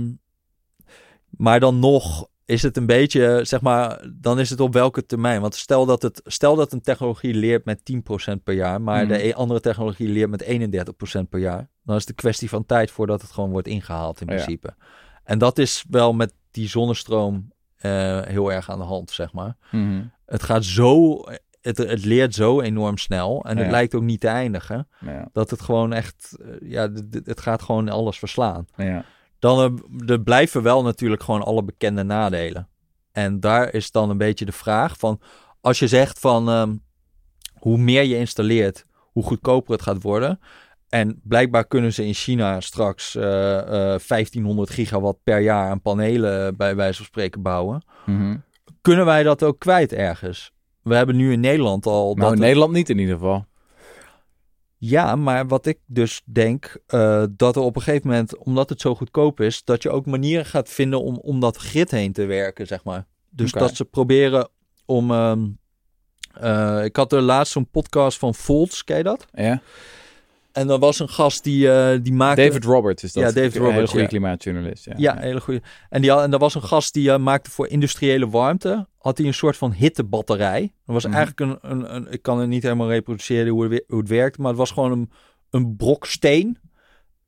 maar 1.30 1.60
dan 1.60 1.80
nog 1.80 2.28
is 2.50 2.62
het 2.62 2.78
een 2.78 2.86
beetje, 2.86 3.40
zeg 3.44 3.62
maar, 3.62 4.06
dan 4.14 4.40
is 4.40 4.50
het 4.50 4.60
op 4.60 4.74
welke 4.74 5.06
termijn. 5.06 5.42
Want 5.42 5.56
stel 5.56 5.86
dat, 5.86 6.02
het, 6.02 6.22
stel 6.26 6.56
dat 6.56 6.74
een 6.74 6.82
technologie 6.82 7.34
leert 7.34 7.66
met 7.66 7.80
10% 7.84 8.44
per 8.44 8.54
jaar, 8.54 8.82
maar 8.82 9.00
Mhm. 9.06 9.14
de 9.14 9.26
e- 9.28 9.34
andere 9.34 9.60
technologie 9.60 10.08
leert 10.10 10.30
met 10.30 10.42
31% 10.44 11.30
per 11.30 11.40
jaar. 11.40 11.70
Dan 11.84 11.96
is 11.96 12.02
het 12.02 12.10
een 12.10 12.16
kwestie 12.16 12.50
van 12.50 12.66
tijd 12.66 12.92
voordat 12.92 13.22
het 13.22 13.32
gewoon 13.32 13.50
wordt 13.52 13.68
ingehaald 13.68 14.22
in 14.22 14.28
Ja. 14.28 14.34
principe. 14.34 14.76
En 15.24 15.38
dat 15.38 15.58
is 15.58 15.84
wel 15.90 16.14
met 16.14 16.34
die 16.52 16.68
zonnestroom 16.68 17.52
eh, 17.78 18.22
heel 18.22 18.52
erg 18.52 18.70
aan 18.72 18.80
de 18.80 18.86
hand, 18.86 19.12
zeg 19.12 19.34
maar 19.34 19.56
Mhm. 19.72 20.02
het 20.26 20.44
gaat 20.44 20.64
zo, 20.66 21.18
het, 21.62 21.78
het 21.78 22.06
leert 22.06 22.34
zo 22.36 22.62
enorm 22.62 22.98
snel 22.98 23.44
en 23.46 23.58
het 23.58 23.72
lijkt 23.72 23.96
ook 23.96 24.02
niet 24.04 24.20
te 24.20 24.28
eindigen. 24.28 24.88
Ja, 25.00 25.30
Dat 25.32 25.50
het 25.50 25.62
gewoon 25.62 25.94
echt, 25.94 26.38
eh, 26.42 26.70
ja, 26.70 26.90
het 27.24 27.42
gaat 27.42 27.62
gewoon 27.62 27.90
alles 27.90 28.20
verslaan. 28.20 28.66
ja. 28.76 29.06
Dan 29.40 29.82
eh, 30.08 30.10
er 30.12 30.22
blijven 30.22 30.62
wel 30.64 30.84
natuurlijk 30.84 31.24
gewoon 31.24 31.44
alle 31.44 31.64
bekende 31.64 32.04
nadelen. 32.04 32.68
En 33.12 33.40
daar 33.40 33.74
is 33.74 33.92
dan 33.92 34.10
een 34.10 34.18
beetje 34.18 34.46
de 34.46 34.52
vraag 34.52 34.98
van, 34.98 35.20
als 35.62 35.80
je 35.80 35.88
zegt 35.88 36.20
van 36.20 36.50
ehm, 36.50 36.76
hoe 37.60 37.78
meer 37.78 38.04
je 38.04 38.18
installeert, 38.18 38.86
hoe 39.12 39.24
goedkoper 39.24 39.72
het 39.72 39.82
gaat 39.82 40.02
worden. 40.02 40.40
En 40.90 41.20
blijkbaar 41.24 41.68
kunnen 41.68 41.94
ze 41.94 42.06
in 42.06 42.14
China 42.14 42.60
straks 42.62 43.16
eh, 43.16 43.58
eh, 43.94 44.00
1500 44.08 44.70
gigawatt 44.70 45.20
per 45.24 45.40
jaar 45.40 45.70
aan 45.70 45.82
panelen 45.82 46.56
bij 46.58 46.76
wijze 46.76 46.98
van 46.98 47.06
spreken 47.06 47.42
bouwen 47.42 47.84
Mhm. 48.06 48.38
kunnen 48.82 49.06
wij 49.06 49.24
dat 49.24 49.44
ook 49.44 49.60
kwijt 49.60 49.94
ergens? 49.94 50.52
We 50.82 50.96
hebben 50.96 51.16
nu 51.16 51.32
in 51.32 51.40
Nederland 51.40 51.86
al. 51.86 52.06
Nou, 52.06 52.20
dat 52.20 52.34
in 52.34 52.40
Nederland 52.40 52.72
niet 52.72 52.90
in 52.90 52.98
ieder 52.98 53.14
geval. 53.14 53.46
Ja, 54.82 55.16
maar 55.16 55.48
wat 55.48 55.66
ik 55.66 55.80
dus 55.86 56.22
denk, 56.26 56.78
eh, 56.88 57.24
dat 57.32 57.56
er 57.56 57.62
op 57.62 57.76
een 57.76 57.82
gegeven 57.82 58.08
moment, 58.08 58.38
omdat 58.38 58.70
het 58.70 58.82
zo 58.82 58.96
goedkoop 58.96 59.40
is, 59.40 59.64
dat 59.64 59.84
je 59.84 59.90
ook 59.90 60.06
manieren 60.06 60.46
gaat 60.46 60.70
vinden 60.70 61.02
om, 61.02 61.18
om 61.18 61.40
dat 61.40 61.58
grid 61.58 61.92
heen 61.92 62.14
te 62.14 62.26
werken, 62.26 62.68
zeg 62.68 62.84
maar. 62.84 63.06
Dus 63.30 63.52
dat 63.52 63.76
ze 63.76 63.86
proberen 63.86 64.50
om. 64.86 65.12
ehm, 65.12 65.48
eh, 66.34 66.84
ik 66.84 66.96
had 66.96 67.14
er 67.14 67.22
laatst 67.22 67.52
zo'n 67.54 67.70
podcast 67.70 68.18
van 68.18 68.36
Volts, 68.36 68.84
ken 68.84 68.98
je 68.98 69.04
dat? 69.04 69.26
Ja? 69.34 69.62
En 70.52 70.70
er 70.70 70.80
was 70.80 71.00
een 71.00 71.10
gast 71.10 71.44
die, 71.44 71.72
eh, 71.72 72.00
die 72.02 72.14
maakte. 72.14 72.42
David 72.46 72.64
Roberts 72.66 73.04
is 73.04 73.14
dat. 73.14 73.24
Ja, 73.24 73.32
David 73.32 73.46
Een 73.46 73.52
hele 73.62 73.66
Roberts, 73.66 73.90
goede 73.90 74.04
ja. 74.04 74.10
klimaatjournalist. 74.10 74.86
Ja, 74.86 74.94
Ja, 74.98 75.18
hele 75.20 75.42
goede. 75.42 75.62
En, 75.90 76.02
die 76.02 76.12
had, 76.12 76.24
en 76.24 76.34
er 76.34 76.40
was 76.40 76.56
een 76.56 76.64
gast 76.64 76.94
die 76.94 77.12
eh, 77.12 77.18
maakte 77.20 77.52
voor 77.52 77.68
industriële 77.68 78.30
warmte. 78.30 78.88
Had 78.98 79.18
hij 79.18 79.28
een 79.28 79.34
soort 79.34 79.58
van 79.58 79.72
hittebatterij. 79.72 80.62
Dat 80.62 80.94
was 80.96 81.06
Mhm. 81.06 81.14
eigenlijk 81.16 81.40
een, 81.64 81.72
een, 81.72 81.96
een. 81.96 82.12
Ik 82.12 82.22
kan 82.22 82.40
het 82.40 82.50
niet 82.50 82.64
helemaal 82.64 82.90
reproduceren 82.90 83.48
hoe 83.54 83.64
het, 83.64 83.72
we- 83.72 83.84
hoe 83.88 84.00
het 84.00 84.10
werkt. 84.10 84.38
Maar 84.38 84.48
het 84.48 84.58
was 84.58 84.72
gewoon 84.72 84.92
een, 84.92 85.10
een 85.50 85.76
brok 85.76 86.06
steen. 86.06 86.58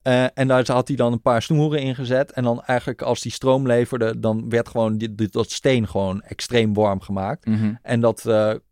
Eh, 0.01 0.25
en 0.33 0.47
daar 0.47 0.71
had 0.71 0.87
hij 0.87 0.97
dan 0.97 1.11
een 1.11 1.21
paar 1.21 1.41
snoeren 1.41 1.81
in 1.81 1.95
gezet. 1.95 2.31
En 2.31 2.43
dan 2.43 2.61
eigenlijk 2.63 3.01
als 3.01 3.21
die 3.21 3.31
stroom 3.31 3.67
leverde. 3.67 4.19
Dan 4.19 4.49
werd 4.49 4.67
gewoon 4.69 4.97
die, 4.97 5.15
die- 5.15 5.27
dat 5.29 5.51
steen 5.51 5.87
gewoon 5.87 6.21
extreem 6.21 6.73
warm 6.73 7.01
gemaakt. 7.01 7.45
Mhm. 7.45 7.73
En 7.81 7.99
dat 7.99 8.25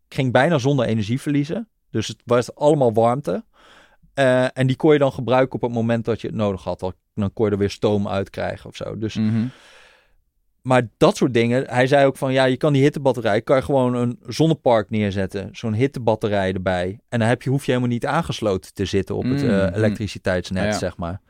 ging 0.08 0.32
bijna 0.32 0.58
zonder 0.58 0.86
energieverliezen. 0.86 1.68
Dus 1.90 2.08
het 2.08 2.22
was 2.24 2.54
allemaal 2.54 2.92
warmte. 2.92 3.44
Eh, 4.14 4.58
en 4.58 4.66
die 4.66 4.76
kon 4.76 4.92
je 4.92 4.98
dan 4.98 5.12
gebruiken 5.12 5.54
op 5.54 5.60
het 5.62 5.72
moment 5.72 6.04
dat 6.04 6.20
je 6.20 6.26
het 6.26 6.36
nodig 6.36 6.64
had. 6.64 6.80
Dan- 6.80 6.92
Dan 7.14 7.32
kon 7.32 7.46
je 7.46 7.52
er 7.52 7.58
weer 7.58 7.70
stoom 7.70 8.08
uit 8.08 8.30
krijgen 8.30 8.68
of 8.70 8.76
zo. 8.76 8.98
Dus 8.98 9.14
Mhm. 9.14 9.44
maar 10.62 10.88
dat 10.96 11.16
soort 11.16 11.34
dingen. 11.34 11.64
Hij 11.68 11.86
zei 11.86 12.06
ook 12.06 12.16
van 12.16 12.32
ja, 12.32 12.44
je 12.44 12.56
kan 12.56 12.72
die 12.72 12.82
hittebatterij, 12.82 13.42
kan 13.42 13.56
je 13.56 13.62
gewoon 13.62 13.94
een 13.94 14.18
zonnepark 14.26 14.90
neerzetten. 14.90 15.48
Zo'n 15.52 15.72
hittebatterij 15.74 16.52
erbij. 16.52 16.98
En 17.08 17.18
dan 17.18 17.28
heb 17.28 17.42
je, 17.42 17.50
hoef 17.50 17.64
je 17.64 17.70
helemaal 17.70 17.92
niet 17.92 18.06
aangesloten 18.06 18.74
te 18.74 18.84
zitten 18.84 19.14
op 19.16 19.22
het 19.24 19.42
Mm, 19.42 19.48
eh, 19.50 19.68
mm. 19.68 19.74
elektriciteitsnet, 19.74 20.64
Ja. 20.64 20.72
zeg 20.78 20.96
maar. 20.96 21.20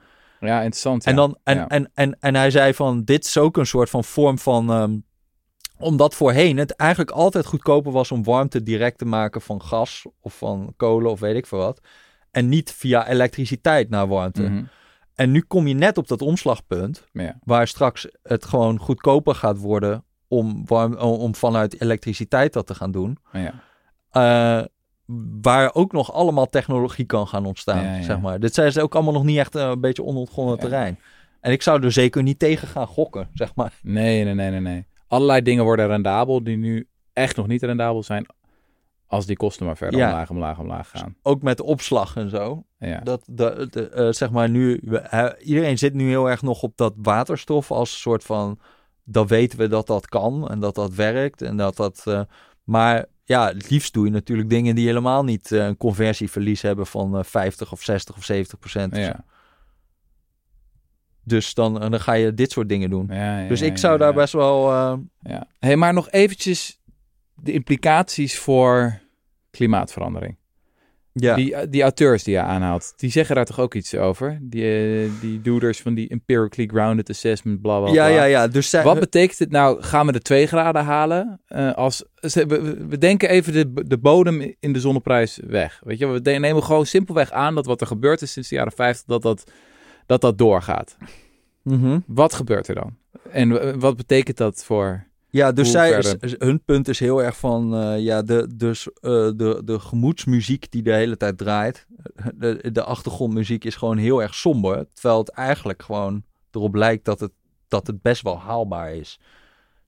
Ja, 0.41 0.57
interessant. 0.57 1.05
En, 1.05 1.16
dan, 1.16 1.39
en, 1.45 1.57
Ja. 1.57 1.68
en, 1.68 1.91
en, 1.95 2.16
en 2.20 2.35
hij 2.35 2.51
zei 2.51 2.74
van 2.74 3.05
dit 3.05 3.24
is 3.24 3.39
ook 3.39 3.57
een 3.57 3.66
soort 3.66 3.91
van 3.91 4.05
vorm 4.05 4.39
van. 4.39 4.70
ehm, 4.70 4.97
omdat 5.78 6.14
voorheen 6.14 6.57
het 6.57 6.76
eigenlijk 6.76 7.11
altijd 7.11 7.47
goedkoper 7.47 7.93
was 7.93 8.12
om 8.12 8.24
warmte 8.24 8.62
direct 8.62 8.99
te 8.99 9.05
maken 9.05 9.41
van 9.41 9.62
gas 9.62 10.07
of 10.20 10.39
van 10.39 10.72
kolen 10.76 11.11
of 11.11 11.20
weet 11.20 11.37
ik 11.37 11.47
veel 11.47 11.59
wat. 11.59 11.81
En 12.31 12.49
niet 12.49 12.72
via 12.72 13.09
elektriciteit 13.09 13.89
naar 13.91 14.09
warmte. 14.09 14.43
Mhm. 14.43 14.62
En 15.14 15.31
nu 15.31 15.41
kom 15.41 15.66
je 15.66 15.74
net 15.74 15.99
op 15.99 16.09
dat 16.09 16.22
omslagpunt 16.22 17.07
Ja. 17.12 17.39
waar 17.45 17.66
straks 17.66 18.09
het 18.22 18.45
gewoon 18.45 18.78
goedkoper 18.78 19.35
gaat 19.35 19.59
worden 19.59 20.05
om, 20.28 20.62
warm, 20.66 20.95
om 20.97 21.35
vanuit 21.35 21.81
elektriciteit 21.81 22.53
dat 22.53 22.66
te 22.66 22.74
gaan 22.74 22.91
doen. 22.91 23.18
Ja. 23.33 23.53
Eh, 24.11 24.64
waar 25.43 25.74
ook 25.74 25.93
nog 25.93 26.12
allemaal 26.12 26.47
technologie 26.47 27.05
kan 27.05 27.28
gaan 27.28 27.47
ontstaan, 27.47 27.85
Ja, 27.85 28.03
zeg 28.03 28.20
maar. 28.20 28.41
Dit 28.41 28.55
zijn 28.55 28.72
ze 28.72 28.83
ook 28.83 28.95
allemaal 28.95 29.12
nog 29.12 29.24
niet 29.24 29.39
echt 29.39 29.55
eh, 29.55 29.68
een 29.68 29.81
beetje 29.81 30.05
onontgonnen 30.05 30.59
terrein. 30.59 30.99
En 31.41 31.53
ik 31.53 31.62
zou 31.62 31.85
er 31.85 31.93
zeker 31.93 32.22
niet 32.22 32.39
tegen 32.39 32.68
gaan 32.68 32.87
gokken, 32.87 33.28
zeg 33.35 33.55
maar. 33.55 33.72
Nee, 33.83 34.24
nee, 34.24 34.35
nee, 34.35 34.51
nee, 34.51 34.61
nee. 34.61 34.87
Allerlei 35.07 35.43
dingen 35.43 35.64
worden 35.64 35.87
rendabel 35.87 36.43
die 36.45 36.57
nu 36.57 36.89
echt 37.12 37.37
nog 37.37 37.47
niet 37.47 37.62
rendabel 37.62 38.03
zijn. 38.03 38.26
Als 39.11 39.27
die 39.27 39.37
kosten 39.37 39.67
maar 39.67 39.77
verder 39.77 39.99
Ja. 40.01 40.09
omlaag, 40.09 40.31
omlaag, 40.31 40.59
omlaag 40.59 40.91
gaan. 40.91 41.17
Ook 41.23 41.43
met 41.43 41.61
opslag 41.61 42.17
en 42.17 42.31
zo. 42.31 42.65
Ja. 42.79 43.01
Dat, 43.01 43.23
dat, 43.27 43.73
de, 43.73 43.89
eh, 43.89 44.09
zeg 44.11 44.31
maar 44.31 44.49
nu, 44.49 44.81
iedereen 45.43 45.79
zit 45.79 45.95
nu 45.95 46.09
heel 46.09 46.31
erg 46.31 46.43
nog 46.43 46.63
op 46.63 46.77
dat 46.77 46.95
waterstof 46.97 47.71
als 47.71 47.93
een 47.93 47.99
soort 47.99 48.25
van, 48.25 48.59
dan 49.05 49.27
weten 49.27 49.59
we 49.59 49.69
dat 49.69 49.87
dat 49.87 50.09
kan 50.09 50.49
en 50.51 50.61
dat 50.61 50.75
dat 50.75 50.95
werkt 50.95 51.43
en 51.43 51.57
dat 51.57 51.77
dat, 51.77 52.03
eh, 52.07 52.21
maar 52.65 53.07
ja, 53.25 53.47
het 53.47 53.71
liefst 53.71 53.93
doe 53.93 54.05
je 54.05 54.11
natuurlijk 54.11 54.49
dingen 54.49 54.75
die 54.75 54.87
helemaal 54.87 55.25
niet 55.25 55.53
eh, 55.53 55.67
een 55.67 55.77
conversieverlies 55.77 56.63
hebben 56.63 56.87
van 56.87 57.17
eh, 57.19 57.25
50 57.25 57.73
of 57.73 57.83
60 57.83 58.17
of 58.17 58.25
70 58.25 58.59
procent. 58.59 58.97
Ja. 58.97 59.25
Dus 61.25 61.55
dan, 61.55 61.75
dan 61.81 62.01
ga 62.01 62.13
je 62.13 62.35
dit 62.35 62.51
soort 62.51 62.69
dingen 62.69 62.91
doen. 62.91 63.07
Ja, 63.11 63.41
ja, 63.41 63.49
Dus 63.49 63.61
ik 63.61 63.79
zou 63.79 63.99
daar 63.99 64.15
best 64.15 64.33
wel, 64.33 64.71
Ja. 65.21 65.47
Hey, 65.59 65.77
maar 65.77 65.93
nog 65.93 66.11
eventjes 66.11 66.80
de 67.43 67.53
implicaties 67.53 68.38
voor 68.38 69.01
klimaatverandering. 69.51 70.36
ja. 71.12 71.34
Die, 71.34 71.68
die 71.68 71.82
auteurs 71.82 72.22
die 72.22 72.34
je 72.34 72.41
aanhaalt, 72.41 72.93
die 72.97 73.11
zeggen 73.11 73.34
daar 73.34 73.45
toch 73.45 73.61
ook 73.61 73.74
iets 73.74 73.95
over? 73.95 74.38
Die, 74.43 74.62
eh, 75.05 75.11
die 75.20 75.61
van 75.82 75.95
die 75.95 76.09
empirically 76.09 76.68
grounded 76.68 77.11
assessment, 77.11 77.61
bla 77.61 77.78
bla 77.78 77.86
ja, 77.88 77.93
bla. 77.93 78.07
ja, 78.07 78.24
ja. 78.24 78.49
Dus 78.49 78.70
zij, 78.70 78.82
Wat 78.82 79.01
betekent 79.01 79.38
het 79.38 79.51
nou? 79.51 79.82
Gaan 79.82 80.07
we 80.07 80.12
de 80.12 80.20
2 80.20 80.47
graden 80.47 80.84
halen? 80.84 81.41
Eh, 81.47 81.72
als, 81.74 82.05
we, 82.20 82.47
we- 82.88 82.99
denken 82.99 83.28
even 83.28 83.53
de, 83.53 83.84
de 83.86 83.99
bodem 83.99 84.55
in 84.61 84.72
de 84.72 84.80
zonneprijs 84.80 85.38
weg. 85.47 85.80
Weet 85.84 85.99
je, 85.99 86.07
we 86.07 86.30
nemen 86.30 86.62
gewoon 86.62 86.86
simpelweg 86.86 87.30
aan 87.32 87.55
dat 87.55 87.66
wat 87.66 87.80
er 87.80 87.86
gebeurd 87.86 88.22
is 88.22 88.32
sinds 88.32 88.49
de 88.49 88.55
jaren 88.55 88.72
50, 88.72 89.07
dat 89.07 89.22
dat, 89.22 89.51
dat, 90.07 90.20
dat 90.20 90.38
doorgaat. 90.38 90.97
Mhm. 91.62 91.99
Wat 92.07 92.34
gebeurt 92.34 92.68
er 92.68 92.74
dan? 92.74 92.97
En 93.30 93.61
eh, 93.61 93.74
wat 93.78 93.97
betekent 93.97 94.36
dat 94.36 94.64
voor... 94.64 95.09
Ja, 95.31 95.53
dus 95.53 95.70
zij, 95.70 95.91
is- 96.20 96.35
hun 96.39 96.62
punt 96.64 96.89
is 96.89 96.99
heel 96.99 97.22
erg 97.22 97.37
van 97.37 97.74
eh, 97.74 97.99
ja, 97.99 98.22
de, 98.22 98.49
dus, 98.57 98.89
eh, 98.93 99.11
de, 99.11 99.62
de 99.64 99.78
gemoedsmuziek 99.81 100.70
die 100.70 100.83
de 100.83 100.93
hele 100.93 101.16
tijd 101.16 101.39
draait. 101.39 101.87
De, 102.35 102.70
de 102.72 102.83
achtergrondmuziek 102.85 103.64
is 103.64 103.76
gewoon 103.76 103.97
heel 103.97 104.22
erg 104.22 104.35
somber. 104.35 104.87
Terwijl 104.93 105.18
het 105.18 105.31
eigenlijk 105.31 105.83
gewoon 105.83 106.22
erop 106.51 106.74
lijkt 106.74 107.05
dat 107.05 107.20
het, 107.20 107.33
dat 107.68 107.87
het 107.87 108.03
best 108.03 108.22
wel 108.22 108.39
haalbaar 108.39 108.95
is. 108.95 109.18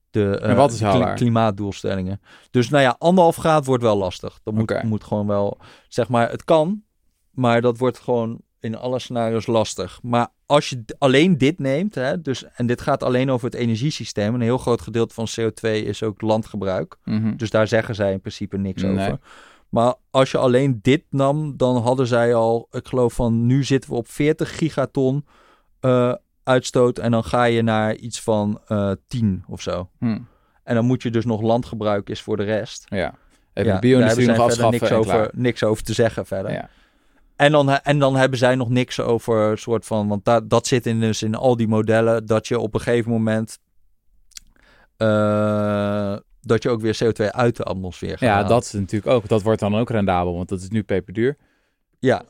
De, 0.09 0.37
eh, 0.37 0.49
En 0.49 0.55
wat 0.55 0.71
is 0.71 0.81
haalbaar? 0.81 1.15
klimaatdoelstellingen. 1.15 2.21
Dus 2.51 2.69
nou 2.69 2.83
ja, 2.83 2.95
anderhalf 2.97 3.35
graad 3.35 3.65
wordt 3.65 3.83
wel 3.83 3.97
lastig. 3.97 4.39
Dat 4.43 4.53
moet, 4.53 4.83
moet 4.83 5.03
gewoon 5.03 5.27
wel, 5.27 5.57
zeg 5.87 6.07
maar, 6.09 6.29
het 6.29 6.43
kan. 6.43 6.83
Maar 7.31 7.61
dat 7.61 7.77
wordt 7.77 7.99
gewoon 7.99 8.41
in 8.59 8.75
alle 8.77 8.99
scenario's 8.99 9.45
lastig. 9.47 9.99
Maar 10.01 10.27
als 10.53 10.69
je 10.69 10.83
alleen 10.97 11.37
dit 11.37 11.59
neemt, 11.59 11.95
hè, 11.95 12.21
dus, 12.21 12.45
en 12.55 12.65
dit 12.65 12.81
gaat 12.81 13.03
alleen 13.03 13.31
over 13.31 13.45
het 13.45 13.55
energiesysteem. 13.55 14.33
Een 14.33 14.41
heel 14.41 14.57
groot 14.57 14.81
gedeelte 14.81 15.13
van 15.13 15.27
CO2 15.39 15.69
is 15.69 16.03
ook 16.03 16.21
landgebruik. 16.21 16.95
Mhm. 17.03 17.35
Dus 17.35 17.49
daar 17.49 17.67
zeggen 17.67 17.95
zij 17.95 18.11
in 18.11 18.19
principe 18.19 18.57
niks 18.57 18.81
Nee. 18.81 18.91
over. 18.91 19.19
Maar 19.69 19.93
als 20.11 20.31
je 20.31 20.37
alleen 20.37 20.79
dit 20.81 21.03
nam, 21.09 21.57
dan 21.57 21.77
hadden 21.81 22.07
zij 22.07 22.35
al, 22.35 22.67
ik 22.71 22.87
geloof 22.87 23.13
van 23.13 23.45
nu 23.45 23.63
zitten 23.63 23.89
we 23.89 23.95
op 23.95 24.07
40 24.07 24.57
gigaton 24.57 25.25
eh, 25.79 26.13
uitstoot. 26.43 26.99
En 26.99 27.11
dan 27.11 27.23
ga 27.23 27.43
je 27.43 27.61
naar 27.61 27.95
iets 27.95 28.21
van 28.21 28.61
eh 28.67 28.91
10 29.07 29.43
of 29.47 29.61
zo. 29.61 29.89
Hm. 29.99 30.19
En 30.63 30.75
dan 30.75 30.85
moet 30.85 31.03
je 31.03 31.11
dus 31.11 31.25
nog 31.25 31.41
landgebruik 31.41 32.09
is 32.09 32.21
voor 32.21 32.37
de 32.37 32.43
rest. 32.43 32.85
Ja. 32.89 33.13
Even 33.53 33.69
Ja, 33.69 33.75
de 33.75 33.87
bio-industrie 33.87 34.27
nog 34.27 34.37
afschaffen 34.39 34.79
niks 34.79 34.91
over, 34.91 35.29
niks 35.33 35.63
over 35.63 35.83
te 35.83 35.93
zeggen 35.93 36.25
verder. 36.25 36.51
Ja. 36.51 36.69
En 37.43 37.51
dan, 37.51 37.69
en 37.69 37.99
dan 37.99 38.15
hebben 38.15 38.37
zij 38.39 38.55
nog 38.55 38.69
niks 38.69 38.99
over 38.99 39.57
soort 39.57 39.85
van. 39.85 40.07
Want 40.07 40.25
dat 40.25 40.49
dat 40.49 40.67
zit 40.67 40.85
in, 40.85 40.99
dus 40.99 41.23
in 41.23 41.35
al 41.35 41.55
die 41.57 41.67
modellen. 41.67 42.25
Dat 42.25 42.47
je 42.47 42.59
op 42.59 42.73
een 42.73 42.79
gegeven 42.81 43.11
moment. 43.11 43.59
eh, 44.97 46.15
dat 46.41 46.63
je 46.63 46.69
ook 46.69 46.81
weer 46.81 46.99
CO2 47.03 47.25
uit 47.31 47.55
de 47.55 47.63
atmosfeer 47.63 48.09
gaat. 48.09 48.19
Ja, 48.19 48.33
halen. 48.33 48.49
dat 48.49 48.63
is 48.63 48.71
natuurlijk 48.71 49.11
ook. 49.11 49.27
Dat 49.27 49.41
wordt 49.41 49.59
dan 49.59 49.75
ook 49.75 49.89
rendabel, 49.89 50.33
want 50.35 50.49
dat 50.49 50.61
is 50.61 50.69
nu 50.69 50.83
peperduur. 50.83 51.37
Ja, 51.99 52.23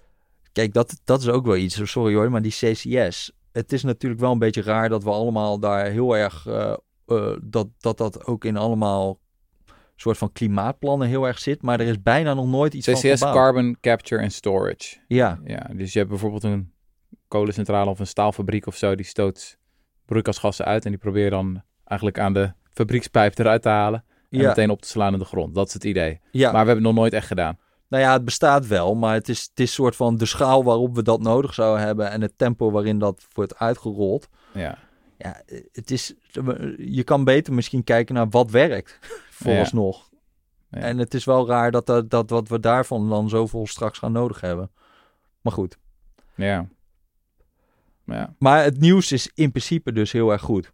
kijk, 0.51 0.73
dat, 0.73 0.99
dat 1.03 1.21
is 1.21 1.27
ook 1.27 1.45
wel 1.45 1.55
iets. 1.55 1.91
Sorry 1.91 2.13
hoor, 2.15 2.31
maar 2.31 2.41
die 2.41 2.51
CCS. 2.51 3.31
Het 3.51 3.73
is 3.73 3.83
natuurlijk 3.83 4.21
wel 4.21 4.31
een 4.31 4.39
beetje 4.39 4.61
raar 4.61 4.89
dat 4.89 5.03
we 5.03 5.09
allemaal 5.09 5.59
daar 5.59 5.85
heel 5.85 6.17
erg. 6.17 6.45
eh, 6.47 6.73
eh, 7.05 7.37
dat, 7.43 7.67
dat 7.79 7.97
dat 7.97 8.25
ook 8.25 8.45
in 8.45 8.57
allemaal 8.57 9.19
soort 10.03 10.17
van 10.17 10.31
klimaatplannen 10.31 11.07
heel 11.07 11.27
erg 11.27 11.39
zit. 11.39 11.61
Maar 11.61 11.79
er 11.79 11.87
is 11.87 12.01
bijna 12.01 12.33
nog 12.33 12.47
nooit 12.47 12.73
iets 12.73 12.85
van 12.85 12.93
CCS. 12.93 13.19
Carbon 13.19 13.77
Capture 13.81 14.21
and 14.21 14.33
Storage. 14.33 14.97
Ja, 15.07 15.39
Ja, 15.45 15.69
dus 15.73 15.93
je 15.93 15.97
hebt 15.97 16.11
bijvoorbeeld 16.11 16.43
een 16.43 16.71
kolencentrale 17.27 17.89
of 17.89 17.99
een 17.99 18.07
staalfabriek 18.07 18.67
of 18.67 18.75
zo, 18.75 18.95
die 18.95 19.05
stoot 19.05 19.57
broeikasgassen 20.05 20.65
uit 20.65 20.85
en 20.85 20.91
die 20.91 20.99
probeer 20.99 21.29
dan 21.29 21.63
eigenlijk 21.85 22.19
aan 22.19 22.33
de 22.33 22.53
fabriekspijp 22.71 23.37
eruit 23.37 23.61
te 23.61 23.69
halen 23.69 24.03
en 24.29 24.39
ja, 24.39 24.47
meteen 24.47 24.69
op 24.69 24.81
te 24.81 24.87
slaan 24.87 25.13
in 25.13 25.19
de 25.19 25.25
grond. 25.25 25.55
Dat 25.55 25.67
is 25.67 25.73
het 25.73 25.83
idee. 25.83 26.19
ja. 26.31 26.51
Maar 26.51 26.61
we 26.61 26.67
hebben 26.67 26.75
het 26.75 26.83
nog 26.83 26.93
nooit 26.93 27.13
echt 27.13 27.27
gedaan. 27.27 27.57
Nou 27.87 28.03
ja, 28.03 28.13
het 28.13 28.25
bestaat 28.25 28.67
wel, 28.67 28.95
maar 28.95 29.13
het 29.13 29.29
is, 29.29 29.41
het 29.41 29.59
is 29.59 29.73
soort 29.73 29.95
van 29.95 30.17
de 30.17 30.25
schaal 30.25 30.63
waarop 30.63 30.95
we 30.95 31.03
dat 31.03 31.21
nodig 31.21 31.53
zouden 31.53 31.85
hebben 31.85 32.09
en 32.09 32.21
het 32.21 32.37
tempo 32.37 32.71
waarin 32.71 32.99
dat 32.99 33.25
wordt 33.33 33.59
uitgerold. 33.59 34.27
Ja, 34.53 34.77
Ja, 35.23 35.41
het 35.71 35.91
is, 35.91 36.13
je 36.77 37.03
kan 37.03 37.23
beter 37.23 37.53
misschien 37.53 37.83
kijken 37.83 38.15
naar 38.15 38.29
wat 38.29 38.51
werkt, 38.51 38.99
vooralsnog. 39.41 40.09
Ja. 40.69 40.79
En 40.79 40.97
het 40.97 41.13
is 41.13 41.25
wel 41.25 41.47
raar 41.47 41.71
dat, 41.71 41.85
dat, 41.85 42.09
dat 42.09 42.29
wat 42.29 42.47
we 42.47 42.59
daarvan 42.59 43.09
dan 43.09 43.29
zoveel 43.29 43.67
straks 43.67 43.97
gaan 43.99 44.11
nodig 44.11 44.41
hebben. 44.41 44.71
Maar 45.41 45.53
goed. 45.53 45.77
ja. 46.35 46.67
ja. 48.05 48.35
Maar 48.39 48.63
het 48.63 48.79
nieuws 48.79 49.11
is 49.11 49.31
in 49.33 49.51
principe 49.51 49.91
dus 49.91 50.11
heel 50.11 50.31
erg 50.31 50.41
goed. 50.41 50.65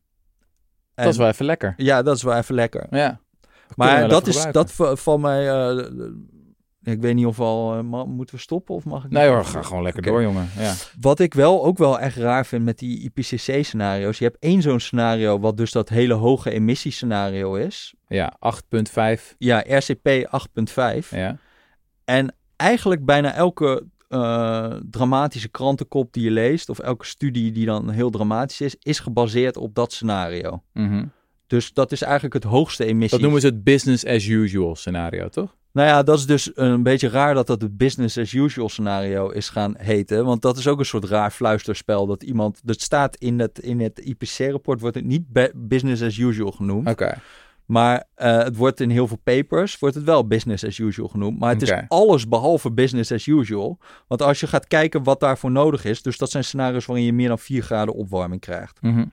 En- 0.93 1.03
Dat 1.03 1.13
is 1.13 1.19
wel 1.19 1.27
even 1.27 1.45
lekker. 1.45 1.73
Ja, 1.77 2.01
dat 2.01 2.15
is 2.15 2.23
wel 2.23 2.37
even 2.37 2.55
lekker. 2.55 2.87
Ja. 2.89 3.19
Maar 3.75 4.07
dat 4.09 4.27
is 4.27 4.45
dat 4.51 4.71
va- 4.71 4.95
van 4.95 5.21
mij. 5.21 5.49
eh, 5.49 5.85
ik 6.83 7.01
weet 7.01 7.15
niet 7.15 7.25
of 7.25 7.37
we 7.37 7.43
al 7.43 7.77
eh, 7.77 7.83
ma- 7.83 8.05
moeten 8.05 8.35
we 8.35 8.41
stoppen 8.41 8.75
of 8.75 8.85
mag 8.85 9.03
ik? 9.05 9.11
Nee 9.11 9.27
hoor, 9.27 9.45
ga 9.45 9.61
gewoon 9.61 9.83
lekker 9.83 10.01
door, 10.03 10.21
jongen. 10.21 10.49
Ja. 10.57 10.73
Wat 10.99 11.19
ik 11.19 11.33
wel 11.33 11.65
ook 11.65 11.77
wel 11.77 11.99
echt 11.99 12.15
raar 12.17 12.45
vind 12.45 12.63
met 12.65 12.79
die 12.79 12.99
IPCC-scenario's. 12.99 14.17
Je 14.17 14.23
hebt 14.23 14.37
één 14.39 14.61
zo'n 14.61 14.79
scenario, 14.79 15.39
wat 15.39 15.57
dus 15.57 15.71
dat 15.71 15.89
hele 15.89 16.13
hoge 16.13 16.51
emissiescenario 16.51 17.55
is. 17.55 17.93
Ja, 18.07 18.33
8.5. 19.19 19.35
Ja, 19.37 19.63
RCP 19.67 20.27
8.5. 21.03 21.09
Ja. 21.09 21.37
En 22.05 22.35
eigenlijk 22.55 23.05
bijna 23.05 23.33
elke 23.33 23.83
eh, 24.07 24.73
dramatische 24.89 25.49
krantenkop 25.49 26.13
die 26.13 26.23
je 26.23 26.31
leest, 26.31 26.69
of 26.69 26.79
elke 26.79 27.05
studie 27.05 27.51
die 27.51 27.65
dan 27.65 27.89
heel 27.89 28.09
dramatisch 28.09 28.61
is, 28.61 28.75
is 28.79 28.99
gebaseerd 28.99 29.57
op 29.57 29.75
dat 29.75 29.93
scenario. 29.93 30.63
Mhm. 30.73 31.05
Dus 31.47 31.73
dat 31.73 31.91
is 31.91 32.01
eigenlijk 32.01 32.33
het 32.33 32.43
hoogste 32.43 32.85
emissie. 32.85 33.09
Dat 33.09 33.21
noemen 33.21 33.41
ze 33.41 33.47
het 33.47 33.63
business 33.63 34.05
as 34.05 34.25
usual 34.27 34.75
scenario, 34.75 35.29
toch? 35.29 35.55
Nou 35.71 35.87
ja, 35.87 36.03
dat 36.03 36.17
is 36.17 36.25
dus 36.25 36.51
een 36.53 36.83
beetje 36.83 37.09
raar 37.09 37.33
dat 37.33 37.47
dat 37.47 37.61
het 37.61 37.77
business 37.77 38.17
as 38.17 38.33
usual 38.33 38.69
scenario 38.69 39.29
is 39.29 39.49
gaan 39.49 39.73
heten. 39.77 40.25
Want 40.25 40.41
dat 40.41 40.57
is 40.57 40.67
ook 40.67 40.79
een 40.79 40.85
soort 40.85 41.05
raar 41.05 41.31
fluisterspel. 41.31 42.05
Dat 42.05 42.23
iemand, 42.23 42.59
dat 42.63 42.81
staat 42.81 43.15
in 43.15 43.39
het, 43.39 43.59
in 43.59 43.79
het 43.79 43.99
IPC-rapport, 43.99 44.79
wordt 44.81 44.95
het 44.95 45.05
niet 45.05 45.25
business 45.55 46.03
as 46.03 46.17
usual 46.17 46.51
genoemd. 46.51 46.89
Oké. 46.89 47.17
Maar 47.69 48.03
eh, 48.15 48.37
het 48.37 48.55
wordt 48.55 48.79
in 48.79 48.89
heel 48.89 49.07
veel 49.07 49.19
papers, 49.23 49.79
wordt 49.79 49.95
het 49.95 50.03
wel 50.03 50.27
business 50.27 50.65
as 50.65 50.77
usual 50.77 51.07
genoemd. 51.07 51.39
Maar 51.39 51.53
het 51.53 51.61
is 51.61 51.73
alles 51.87 52.27
behalve 52.27 52.71
business 52.71 53.11
as 53.11 53.25
usual. 53.25 53.79
Want 54.07 54.21
als 54.21 54.39
je 54.39 54.47
gaat 54.47 54.67
kijken 54.67 55.03
wat 55.03 55.19
daarvoor 55.19 55.51
nodig 55.51 55.85
is, 55.85 56.01
dus 56.01 56.17
dat 56.17 56.31
zijn 56.31 56.43
scenario's 56.43 56.85
waarin 56.85 57.05
je 57.05 57.13
meer 57.13 57.27
dan 57.27 57.39
4 57.39 57.61
graden 57.61 57.93
opwarming 57.93 58.41
krijgt. 58.41 58.81
Mhm. 58.81 59.05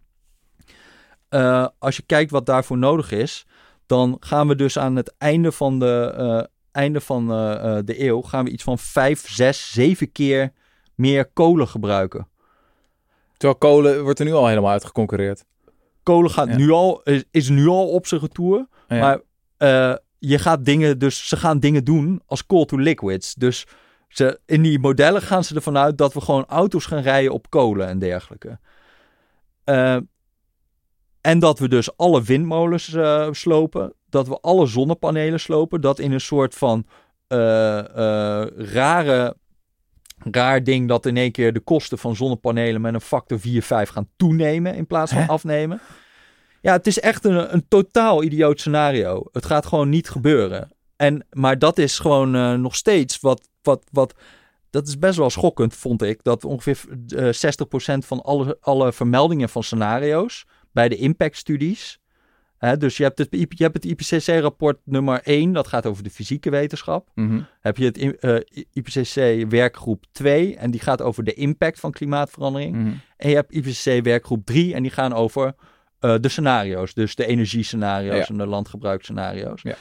Eh, 1.29 1.67
als 1.79 1.97
je 1.97 2.03
kijkt 2.03 2.31
wat 2.31 2.47
daarvoor 2.47 2.79
nodig 2.79 3.11
is, 3.11 3.47
dan 3.87 4.17
gaan 4.21 4.49
we 4.49 4.57
dus 4.57 4.79
aan 4.79 4.97
het 4.97 5.15
einde 5.19 5.53
van 5.53 5.79
de, 5.79 6.15
eh, 6.17 6.45
einde 6.73 7.01
van, 7.01 7.31
eh, 7.31 7.77
eh, 7.79 7.85
de 7.85 8.05
eeuw, 8.05 8.23
gaan 8.23 8.45
we 8.45 8.51
iets 8.51 8.63
van 8.63 8.79
5, 8.79 9.29
6, 9.29 9.73
7 9.73 10.13
keer 10.13 10.53
meer 10.95 11.27
kolen 11.33 11.69
gebruiken. 11.69 12.29
Terwijl 13.37 13.59
kolen 13.59 14.03
wordt 14.03 14.19
er 14.19 14.25
nu 14.25 14.33
al 14.33 14.47
helemaal 14.47 14.71
uitgeconcurreerd. 14.71 15.45
Kolen 16.03 16.31
gaat 16.31 16.49
Ja. 16.49 16.57
nu 16.57 16.71
al, 16.71 17.03
is, 17.03 17.25
is 17.31 17.49
nu 17.49 17.67
al 17.67 17.89
op 17.89 18.07
zijn 18.07 18.21
retour. 18.21 18.67
Ja. 18.89 18.99
Maar 18.99 19.21
je 20.19 20.39
gaat 20.39 20.65
dingen, 20.65 20.99
dus 20.99 21.29
ze 21.29 21.37
gaan 21.37 21.59
dingen 21.59 21.85
doen 21.85 22.23
als 22.27 22.47
coal 22.47 22.65
to 22.65 22.77
liquids. 22.77 23.35
Dus 23.35 23.67
ze, 24.09 24.41
in 24.47 24.63
die 24.63 24.79
modellen 24.79 25.23
gaan 25.23 25.45
ze 25.45 25.55
ervan 25.55 25.79
uit 25.79 25.99
dat 25.99 26.13
we 26.15 26.21
gewoon 26.21 26.45
auto's 26.47 26.87
gaan 26.87 27.03
rijden 27.03 27.33
op 27.33 27.51
kolen 27.51 27.87
en 27.87 27.99
dergelijke. 27.99 28.59
Eh, 29.65 29.97
en 31.27 31.39
dat 31.39 31.59
we 31.59 31.69
dus 31.69 31.97
alle 31.97 32.23
windmolens 32.23 32.93
eh, 32.93 33.29
slopen. 33.31 33.93
Dat 34.09 34.29
we 34.29 34.41
alle 34.41 34.67
zonnepanelen 34.67 35.41
slopen. 35.41 35.81
Dat 35.81 35.99
in 35.99 36.13
een 36.13 36.21
soort 36.21 36.55
van 36.55 36.87
eh, 37.27 37.39
rare, 38.57 39.37
raar 40.31 40.65
ding 40.65 40.89
dat 40.89 41.07
in 41.07 41.17
één 41.17 41.33
keer 41.33 41.53
de 41.53 41.61
kosten 41.61 41.99
van 41.99 42.17
zonnepanelen 42.17 42.81
met 42.81 42.95
een 42.95 43.01
factor 43.01 43.41
4, 43.41 43.63
5 43.63 43.89
gaan 43.89 44.09
toenemen 44.17 44.75
in 44.75 44.87
plaats 44.87 45.13
van 45.13 45.23
Hè? 45.23 45.29
afnemen. 45.29 45.81
Ja, 46.63 46.73
het 46.73 46.87
is 46.87 47.01
echt 47.01 47.25
een, 47.25 47.55
een 47.55 47.69
totaal 47.69 48.23
idioot 48.23 48.61
scenario. 48.61 49.23
Het 49.33 49.47
gaat 49.47 49.67
gewoon 49.67 49.89
niet 49.89 50.09
gebeuren. 50.09 50.71
En, 50.97 51.27
maar 51.31 51.59
dat 51.59 51.79
is 51.79 51.99
gewoon 51.99 52.61
nog 52.61 52.77
steeds 52.77 53.21
wat, 53.21 53.49
wat, 53.63 53.85
wat. 53.91 54.15
Dat 54.71 54.89
is 54.89 54.99
best 54.99 55.17
wel 55.17 55.31
schokkend, 55.31 55.75
vond 55.75 56.03
ik. 56.03 56.19
Dat 56.23 56.45
ongeveer 56.45 56.79
eh 57.17 57.25
60% 57.25 57.99
van 57.99 58.23
alle, 58.23 58.57
alle 58.61 58.93
vermeldingen 58.93 59.49
van 59.49 59.63
scenario's 59.63 60.47
bij 60.77 60.89
de 60.89 60.97
impactstudies. 60.97 61.99
Dus 62.79 62.97
je 62.97 63.03
hebt 63.03 63.19
het, 63.19 63.29
je 63.31 63.63
hebt 63.65 63.75
het 63.75 63.85
IPCC-rapport 63.85 64.79
nummer 64.85 65.21
1, 65.23 65.53
dat 65.53 65.67
gaat 65.69 65.87
over 65.87 66.03
de 66.03 66.11
fysieke 66.11 66.51
wetenschap. 66.51 67.09
Mhm. 67.15 67.41
Heb 67.61 67.77
je 67.77 67.85
het 67.85 67.97
I- 67.99 68.09
eh, 68.21 68.37
IPCC-werkgroep 68.73 70.05
2, 70.13 70.57
en 70.57 70.71
die 70.71 70.81
gaat 70.81 71.03
over 71.03 71.25
de 71.25 71.33
impact 71.35 71.81
van 71.81 71.91
klimaatverandering. 71.93 72.77
Mhm. 72.77 72.93
En 73.17 73.29
je 73.29 73.35
hebt 73.35 73.53
IPCC 73.53 74.05
werkgroep 74.05 74.45
3 74.47 74.75
en 74.75 74.83
die 74.83 74.91
gaan 74.93 75.13
over 75.13 75.55
eh, 76.01 76.15
de 76.21 76.29
scenario's. 76.29 76.95
Dus 76.95 77.15
de 77.15 77.27
energiescenario's 77.27 78.17
Ja. 78.17 78.27
en 78.27 78.37
de 78.37 78.47
landgebruiksscenario's. 78.47 79.63
Ja. 79.63 79.75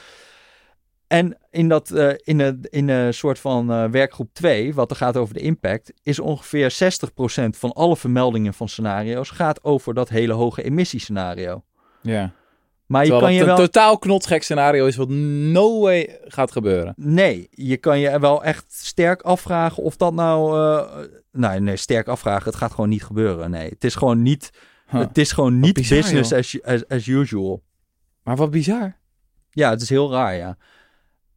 En 1.07 1.37
in, 1.51 1.67
dat, 1.69 1.91
eh, 1.91 2.09
in, 2.23 2.39
een, 2.39 2.65
in 2.69 2.89
een 2.89 3.13
soort 3.13 3.39
van 3.39 3.71
eh, 3.71 3.85
werkgroep 3.89 4.29
2, 4.33 4.73
wat 4.73 4.89
er 4.89 4.95
gaat 4.95 5.17
over 5.17 5.33
de 5.33 5.39
impact, 5.39 5.93
is 6.03 6.19
ongeveer 6.19 6.71
60% 6.73 6.75
van 7.49 7.73
alle 7.73 7.97
vermeldingen 7.97 8.53
van 8.53 8.69
scenario's 8.69 9.29
gaat 9.29 9.63
over 9.63 9.93
dat 9.93 10.09
hele 10.09 10.33
hoge 10.33 10.63
emissiescenario. 10.63 11.63
Ja. 12.01 12.31
Maar 12.85 13.01
je 13.03 13.09
Terwijl 13.09 13.27
kan 13.27 13.33
je 13.35 13.39
een 13.39 13.45
wel... 13.45 13.55
totaal 13.65 13.97
knotsgek 13.97 14.43
scenario 14.43 14.85
is 14.85 14.95
wat 14.95 15.09
no 15.09 15.79
way 15.81 16.19
gaat 16.23 16.51
gebeuren. 16.51 16.93
Nee, 16.97 17.47
je 17.51 17.77
kan 17.77 17.99
je 17.99 18.19
wel 18.19 18.43
echt 18.43 18.65
sterk 18.67 19.21
afvragen 19.21 19.83
of 19.83 19.95
dat 19.97 20.13
nou... 20.13 20.59
eh, 20.59 21.03
nee, 21.31 21.59
nee, 21.59 21.75
sterk 21.75 22.07
afvragen. 22.07 22.45
Het 22.45 22.55
gaat 22.55 22.71
gewoon 22.71 22.89
niet 22.89 23.03
gebeuren. 23.03 23.51
Nee, 23.51 23.69
het 23.69 23.83
is 23.83 23.95
gewoon 23.95 24.21
niet, 24.21 24.51
Huh. 24.89 24.99
het 24.99 25.17
is 25.17 25.31
gewoon 25.31 25.59
niet 25.59 25.73
bizar, 25.73 25.97
business 25.97 26.33
as, 26.63 26.87
as 26.87 27.07
usual. 27.07 27.63
Maar 28.23 28.35
wat 28.35 28.51
bizar. 28.51 28.97
Ja, 29.51 29.69
het 29.69 29.81
is 29.81 29.89
heel 29.89 30.11
raar, 30.11 30.35
ja. 30.35 30.57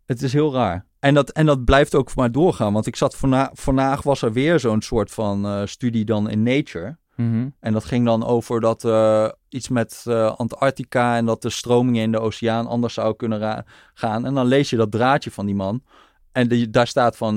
Het 0.09 0.23
is 0.23 0.33
heel 0.33 0.53
raar. 0.53 0.85
En 1.01 1.15
dat, 1.15 1.31
en 1.31 1.47
dat 1.47 1.65
blijft 1.65 1.95
ook 1.95 2.15
maar 2.15 2.33
doorgaan. 2.33 2.73
Want 2.73 2.87
ik 2.87 2.97
zat 2.97 3.17
vana 3.17 3.51
vandaag 3.53 4.03
was 4.03 4.23
er 4.23 4.33
weer 4.33 4.61
zo'n 4.61 4.83
soort 4.83 5.11
van 5.11 5.47
eh, 5.47 5.63
studie 5.65 6.05
dan 6.05 6.31
in 6.31 6.43
Nature. 6.43 6.97
Mhm. 7.17 7.49
En 7.61 7.73
dat 7.73 7.85
ging 7.85 8.05
dan 8.05 8.27
over 8.27 8.61
dat 8.61 8.85
eh, 8.85 9.29
iets 9.49 9.69
met 9.69 10.05
eh, 10.07 10.37
Antarctica 10.37 11.17
en 11.17 11.27
dat 11.27 11.43
de 11.43 11.51
stromingen 11.51 12.03
in 12.03 12.13
de 12.13 12.21
oceaan 12.21 12.67
anders 12.67 12.95
zou 12.95 13.17
kunnen 13.17 13.65
gaan. 13.95 14.27
En 14.27 14.35
dan 14.35 14.47
lees 14.47 14.71
je 14.71 14.77
dat 14.77 14.91
draadje 14.91 15.31
van 15.31 15.47
die 15.47 15.55
man. 15.55 15.83
En 16.33 16.49
die, 16.49 16.71
daar 16.71 16.87
staat 16.87 17.17
van, 17.17 17.37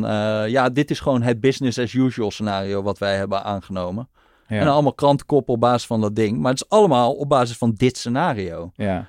ja, 0.49 0.69
dit 0.69 0.91
is 0.91 0.99
gewoon 0.99 1.22
het 1.22 1.39
business 1.39 1.80
as 1.80 1.93
usual 1.93 2.32
scenario 2.32 2.82
wat 2.82 2.97
wij 2.97 3.15
hebben 3.15 3.43
aangenomen. 3.43 4.09
Ja. 4.47 4.59
En 4.59 4.67
allemaal 4.67 4.93
krantenkoppen 4.93 5.53
op 5.53 5.59
basis 5.59 5.88
van 5.88 6.01
dat 6.01 6.15
ding. 6.15 6.38
Maar 6.39 6.51
het 6.51 6.61
is 6.61 6.69
allemaal 6.69 7.13
op 7.13 7.30
basis 7.30 7.57
van 7.57 7.74
dit 7.74 7.97
scenario. 7.97 8.72
ja. 8.76 9.07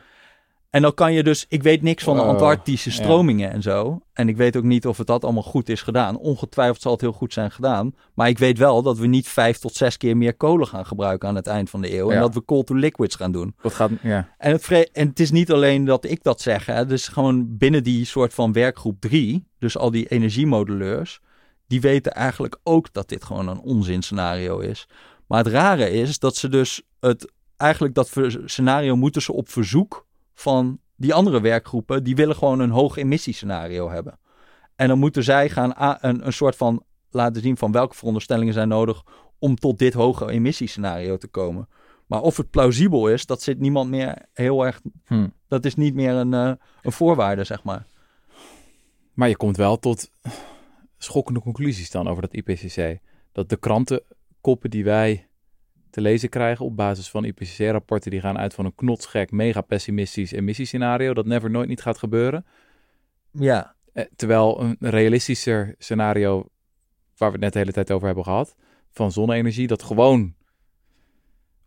En 0.73 0.83
dan 0.83 0.95
kan 0.95 1.13
je 1.13 1.23
dus, 1.23 1.45
ik 1.49 1.63
weet 1.63 1.83
niks 1.83 2.05
van 2.05 2.17
de 2.17 2.23
Antarctische 2.23 2.91
ja. 2.91 2.95
stromingen 2.95 3.51
en 3.51 3.63
zo. 3.63 4.01
En 4.13 4.29
ik 4.29 4.37
weet 4.37 4.57
ook 4.57 4.63
niet 4.63 4.87
of 4.87 4.99
het 4.99 5.07
dat 5.07 5.25
allemaal 5.25 5.43
goed 5.43 5.69
is 5.69 5.83
gedaan. 5.83 6.19
Ongetwijfeld 6.19 6.83
zal 6.83 6.93
het 6.93 7.01
heel 7.01 7.13
goed 7.13 7.33
zijn 7.33 7.51
gedaan. 7.51 7.95
Maar 8.15 8.29
ik 8.29 8.39
weet 8.39 8.59
wel 8.59 8.83
dat 8.83 8.99
we 8.99 9.07
niet 9.07 9.29
vijf 9.29 9.59
tot 9.59 9.75
zes 9.75 9.97
keer 9.97 10.17
meer 10.17 10.35
kolen 10.35 10.67
gaan 10.67 10.87
gebruiken 10.87 11.29
aan 11.29 11.35
het 11.35 11.47
eind 11.47 11.71
van 11.71 11.81
de 11.81 11.97
eeuw. 11.97 12.11
En 12.11 12.21
dat 12.21 12.35
we 12.35 12.45
coal 12.45 12.63
to 12.63 12.75
liquids 12.75 13.15
gaan 13.15 13.33
doen. 13.33 13.55
Wat 13.63 13.75
gaat... 13.75 13.91
Ja. 14.03 14.29
En 14.39 14.53
het, 14.53 14.91
en 14.93 15.09
het 15.09 15.21
is 15.21 15.31
niet 15.31 15.53
alleen 15.53 15.85
dat 15.85 16.05
ik 16.05 16.23
dat 16.23 16.41
zeg. 16.41 16.67
Hè. 16.67 16.87
Dus 16.87 17.09
gewoon 17.09 17.57
binnen 17.57 17.83
die 17.83 18.05
soort 18.05 18.35
van 18.35 18.53
werkgroep 18.53 19.01
3, 19.01 19.45
dus 19.59 19.79
al 19.79 19.91
die 19.91 20.09
energiemodelleurs, 20.09 21.21
die 21.67 21.81
weten 21.81 22.13
eigenlijk 22.13 22.59
ook 22.63 22.93
dat 22.93 23.09
dit 23.09 23.25
gewoon 23.25 23.49
een 23.49 23.61
onzinscenario 23.61 24.59
is. 24.59 24.89
Maar 25.27 25.39
het 25.45 25.53
rare 25.53 25.91
is 25.91 26.19
dat 26.19 26.37
ze 26.37 26.49
dus 26.49 26.83
het 27.01 27.33
eigenlijk 27.57 27.95
dat 27.95 28.13
scenario 28.45 28.97
moeten 28.97 29.23
ze 29.23 29.33
op 29.33 29.49
verzoek 29.49 30.07
van 30.35 30.79
die 30.97 31.15
andere 31.15 31.41
werkgroepen, 31.41 32.05
die 32.05 32.17
willen 32.17 32.37
gewoon 32.37 32.61
een 32.61 32.71
hoog 32.71 32.97
emissiescenario 32.97 33.91
hebben. 33.91 34.19
En 34.77 34.89
dan 34.89 34.99
moeten 34.99 35.25
zij 35.25 35.49
gaan 35.49 35.99
een, 36.01 36.27
een 36.27 36.33
soort 36.33 36.57
van 36.57 36.85
laten 37.11 37.43
zien 37.43 37.57
van 37.57 37.73
welke 37.73 37.95
veronderstellingen 37.95 38.53
zijn 38.53 38.69
nodig 38.69 39.03
om 39.39 39.57
tot 39.57 39.79
dit 39.79 39.93
hoge 39.93 40.31
emissiescenario 40.31 41.17
te 41.17 41.29
komen. 41.29 41.69
Maar 42.07 42.21
of 42.21 42.37
het 42.37 42.51
plausibel 42.51 43.09
is, 43.09 43.27
dat 43.27 43.43
zit 43.43 43.59
niemand 43.59 43.91
meer 43.91 44.27
heel 44.33 44.67
erg. 44.67 44.81
Hm. 45.05 45.29
Dat 45.49 45.65
is 45.65 45.75
niet 45.75 45.95
meer 45.95 46.13
een, 46.13 46.35
eh, 46.35 46.53
een 46.83 46.93
voorwaarde, 46.93 47.45
zeg 47.45 47.63
maar. 47.63 47.87
Maar 49.13 49.29
je 49.29 49.37
komt 49.37 49.57
wel 49.57 49.79
tot 49.79 50.11
schokkende 50.99 51.41
conclusies 51.41 51.91
dan 51.91 52.09
over 52.09 52.23
dat 52.23 52.35
IPCC. 52.35 52.99
Dat 53.33 53.49
de 53.49 53.57
krantenkoppen 53.57 54.71
die 54.71 54.85
wij 54.85 55.29
te 55.93 56.01
lezen 56.01 56.29
krijgen 56.29 56.65
op 56.65 56.77
basis 56.77 57.11
van 57.11 57.25
IPCC-rapporten, 57.25 58.11
die 58.11 58.21
gaan 58.21 58.39
uit 58.39 58.55
van 58.55 58.65
een 58.65 58.75
knotsgek, 58.75 59.31
mega 59.31 59.61
pessimistisch 59.61 60.33
emissiescenario, 60.33 61.15
dat 61.15 61.27
never 61.27 61.51
nooit 61.51 61.69
niet 61.69 61.83
gaat 61.83 61.99
gebeuren. 61.99 62.47
Ja, 63.33 63.75
Eh, 63.93 64.05
terwijl 64.17 64.61
een 64.61 64.77
realistischer 64.81 65.75
scenario, 65.79 66.47
waar 67.17 67.29
we 67.29 67.35
het 67.35 67.41
net 67.41 67.53
de 67.53 67.59
hele 67.59 67.73
tijd 67.73 67.91
over 67.91 68.07
hebben 68.07 68.25
gehad, 68.25 68.57
van 68.91 69.13
zonne-energie, 69.13 69.67
dat 69.67 69.83
gewoon 69.83 70.35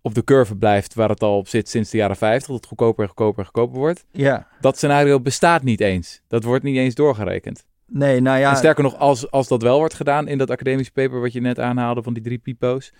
op 0.02 0.14
de 0.14 0.24
curve 0.24 0.56
blijft 0.56 0.94
waar 0.94 1.10
het 1.10 1.24
al 1.24 1.38
op 1.38 1.48
zit 1.48 1.70
sinds 1.70 1.90
de 1.90 1.98
jaren 1.98 2.16
50, 2.16 2.48
dat 2.48 2.56
het 2.58 2.66
goedkoper 2.66 3.02
en 3.04 3.08
goedkoper 3.10 3.40
en 3.40 3.46
goedkoper 3.46 3.78
wordt. 3.80 4.06
ja. 4.12 4.48
Dat 4.62 4.76
scenario 4.78 5.20
bestaat 5.20 5.64
niet 5.64 5.82
eens. 5.82 6.22
Dat 6.28 6.44
wordt 6.44 6.64
niet 6.64 6.78
eens 6.78 6.96
doorgerekend. 6.96 7.66
Nee, 7.88 8.20
nou 8.22 8.40
ja. 8.40 8.50
En 8.50 8.58
sterker 8.58 8.84
nog, 8.84 8.98
als, 8.98 9.32
als 9.32 9.48
dat 9.48 9.62
wel 9.62 9.78
wordt 9.78 9.94
gedaan 9.94 10.28
in 10.28 10.38
dat 10.38 10.50
academische 10.50 10.92
paper 10.92 11.22
wat 11.22 11.34
je 11.34 11.42
net 11.42 11.60
aanhaalde 11.60 12.04
van 12.04 12.14
die 12.14 12.24
drie 12.24 12.38
pipo's, 12.38 12.94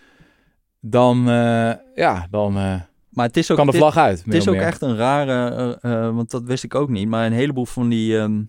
dan, 0.90 1.30
eh, 1.30 1.72
ja, 1.96 2.28
dan 2.30 2.58
eh, 2.58 2.82
maar 3.10 3.26
het 3.26 3.38
is 3.38 3.52
ook, 3.52 3.58
kan 3.58 3.66
de 3.66 3.74
vlag 3.74 3.98
uit. 3.98 4.24
Het 4.26 4.34
is 4.34 4.48
ook 4.48 4.56
echt 4.56 4.82
een 4.82 4.96
rare, 4.96 5.78
eh, 5.82 6.16
want 6.16 6.32
dat 6.32 6.44
wist 6.44 6.64
ik 6.64 6.76
ook 6.76 6.90
niet, 6.90 7.08
maar 7.08 7.26
een 7.26 7.32
heleboel 7.34 7.66
van 7.66 7.90
die. 7.90 8.18
ehm, 8.18 8.44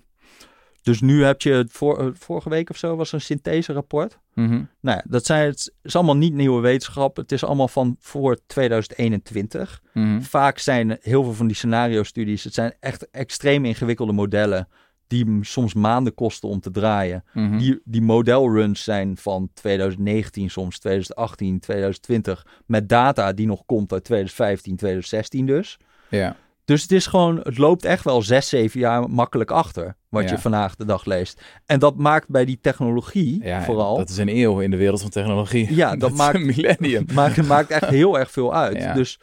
dus 0.82 1.00
nu 1.00 1.24
heb 1.24 1.42
je 1.42 1.52
het 1.52 1.72
voor, 1.72 2.12
vorige 2.18 2.48
week 2.48 2.70
of 2.70 2.76
zo 2.76 2.96
was 2.96 3.12
een 3.12 3.20
synthese-rapport. 3.20 4.18
Mhm. 4.34 4.62
Nou 4.80 4.96
ja, 4.96 5.02
dat 5.08 5.26
zijn, 5.26 5.46
het 5.46 5.74
is 5.82 5.96
allemaal 5.96 6.16
niet 6.16 6.34
nieuwe 6.34 6.60
wetenschap. 6.60 7.16
Het 7.16 7.32
is 7.32 7.44
allemaal 7.44 7.68
van 7.68 7.96
voor 8.00 8.38
2021. 8.46 9.82
Mhm. 9.92 10.20
Vaak 10.20 10.58
zijn 10.58 10.98
heel 11.00 11.22
veel 11.22 11.32
van 11.32 11.46
die 11.46 11.56
scenario-studies, 11.56 12.44
het 12.44 12.54
zijn 12.54 12.74
echt 12.80 13.10
extreem 13.10 13.64
ingewikkelde 13.64 14.12
modellen 14.12 14.68
die 15.06 15.38
soms 15.40 15.74
maanden 15.74 16.14
kosten 16.14 16.48
om 16.48 16.60
te 16.60 16.70
draaien. 16.70 17.24
Mhm. 17.32 17.58
Die, 17.58 17.80
die 17.84 18.02
modelruns 18.02 18.84
zijn 18.84 19.16
van 19.16 19.48
2019, 19.54 20.50
soms 20.50 20.78
2018, 20.78 21.60
2020, 21.60 22.46
met 22.66 22.88
data 22.88 23.32
die 23.32 23.46
nog 23.46 23.62
komt 23.66 23.92
uit 23.92 24.04
2015, 24.04 24.76
2016 24.76 25.46
dus. 25.46 25.78
Ja. 26.08 26.36
Dus 26.64 26.82
het 26.82 26.92
is 26.92 27.06
gewoon, 27.06 27.40
het 27.42 27.58
loopt 27.58 27.84
echt 27.84 28.04
wel 28.04 28.22
zes, 28.22 28.48
zeven 28.48 28.80
jaar 28.80 29.10
makkelijk 29.10 29.50
achter 29.50 29.96
wat 30.08 30.22
Ja. 30.24 30.30
je 30.30 30.38
vandaag 30.38 30.76
de 30.76 30.84
dag 30.84 31.04
leest. 31.04 31.42
En 31.66 31.78
dat 31.78 31.96
maakt 31.96 32.28
bij 32.28 32.44
die 32.44 32.58
technologie 32.60 33.42
ja, 33.44 33.62
vooral, 33.62 33.96
Dat 33.96 34.08
is 34.08 34.16
een 34.16 34.28
eeuw 34.36 34.60
in 34.60 34.70
de 34.70 34.76
wereld 34.76 35.00
van 35.00 35.10
technologie. 35.10 35.74
Ja, 35.74 35.96
dat 36.06 36.12
maakt- 36.12 36.34
een 36.34 36.46
millennium. 36.46 37.04
maakt, 37.14 37.46
maakt 37.46 37.70
echt 37.70 37.86
heel 37.86 38.18
erg 38.18 38.30
veel 38.30 38.54
uit. 38.54 38.76
Ja. 38.76 38.94
Dus, 38.94 39.18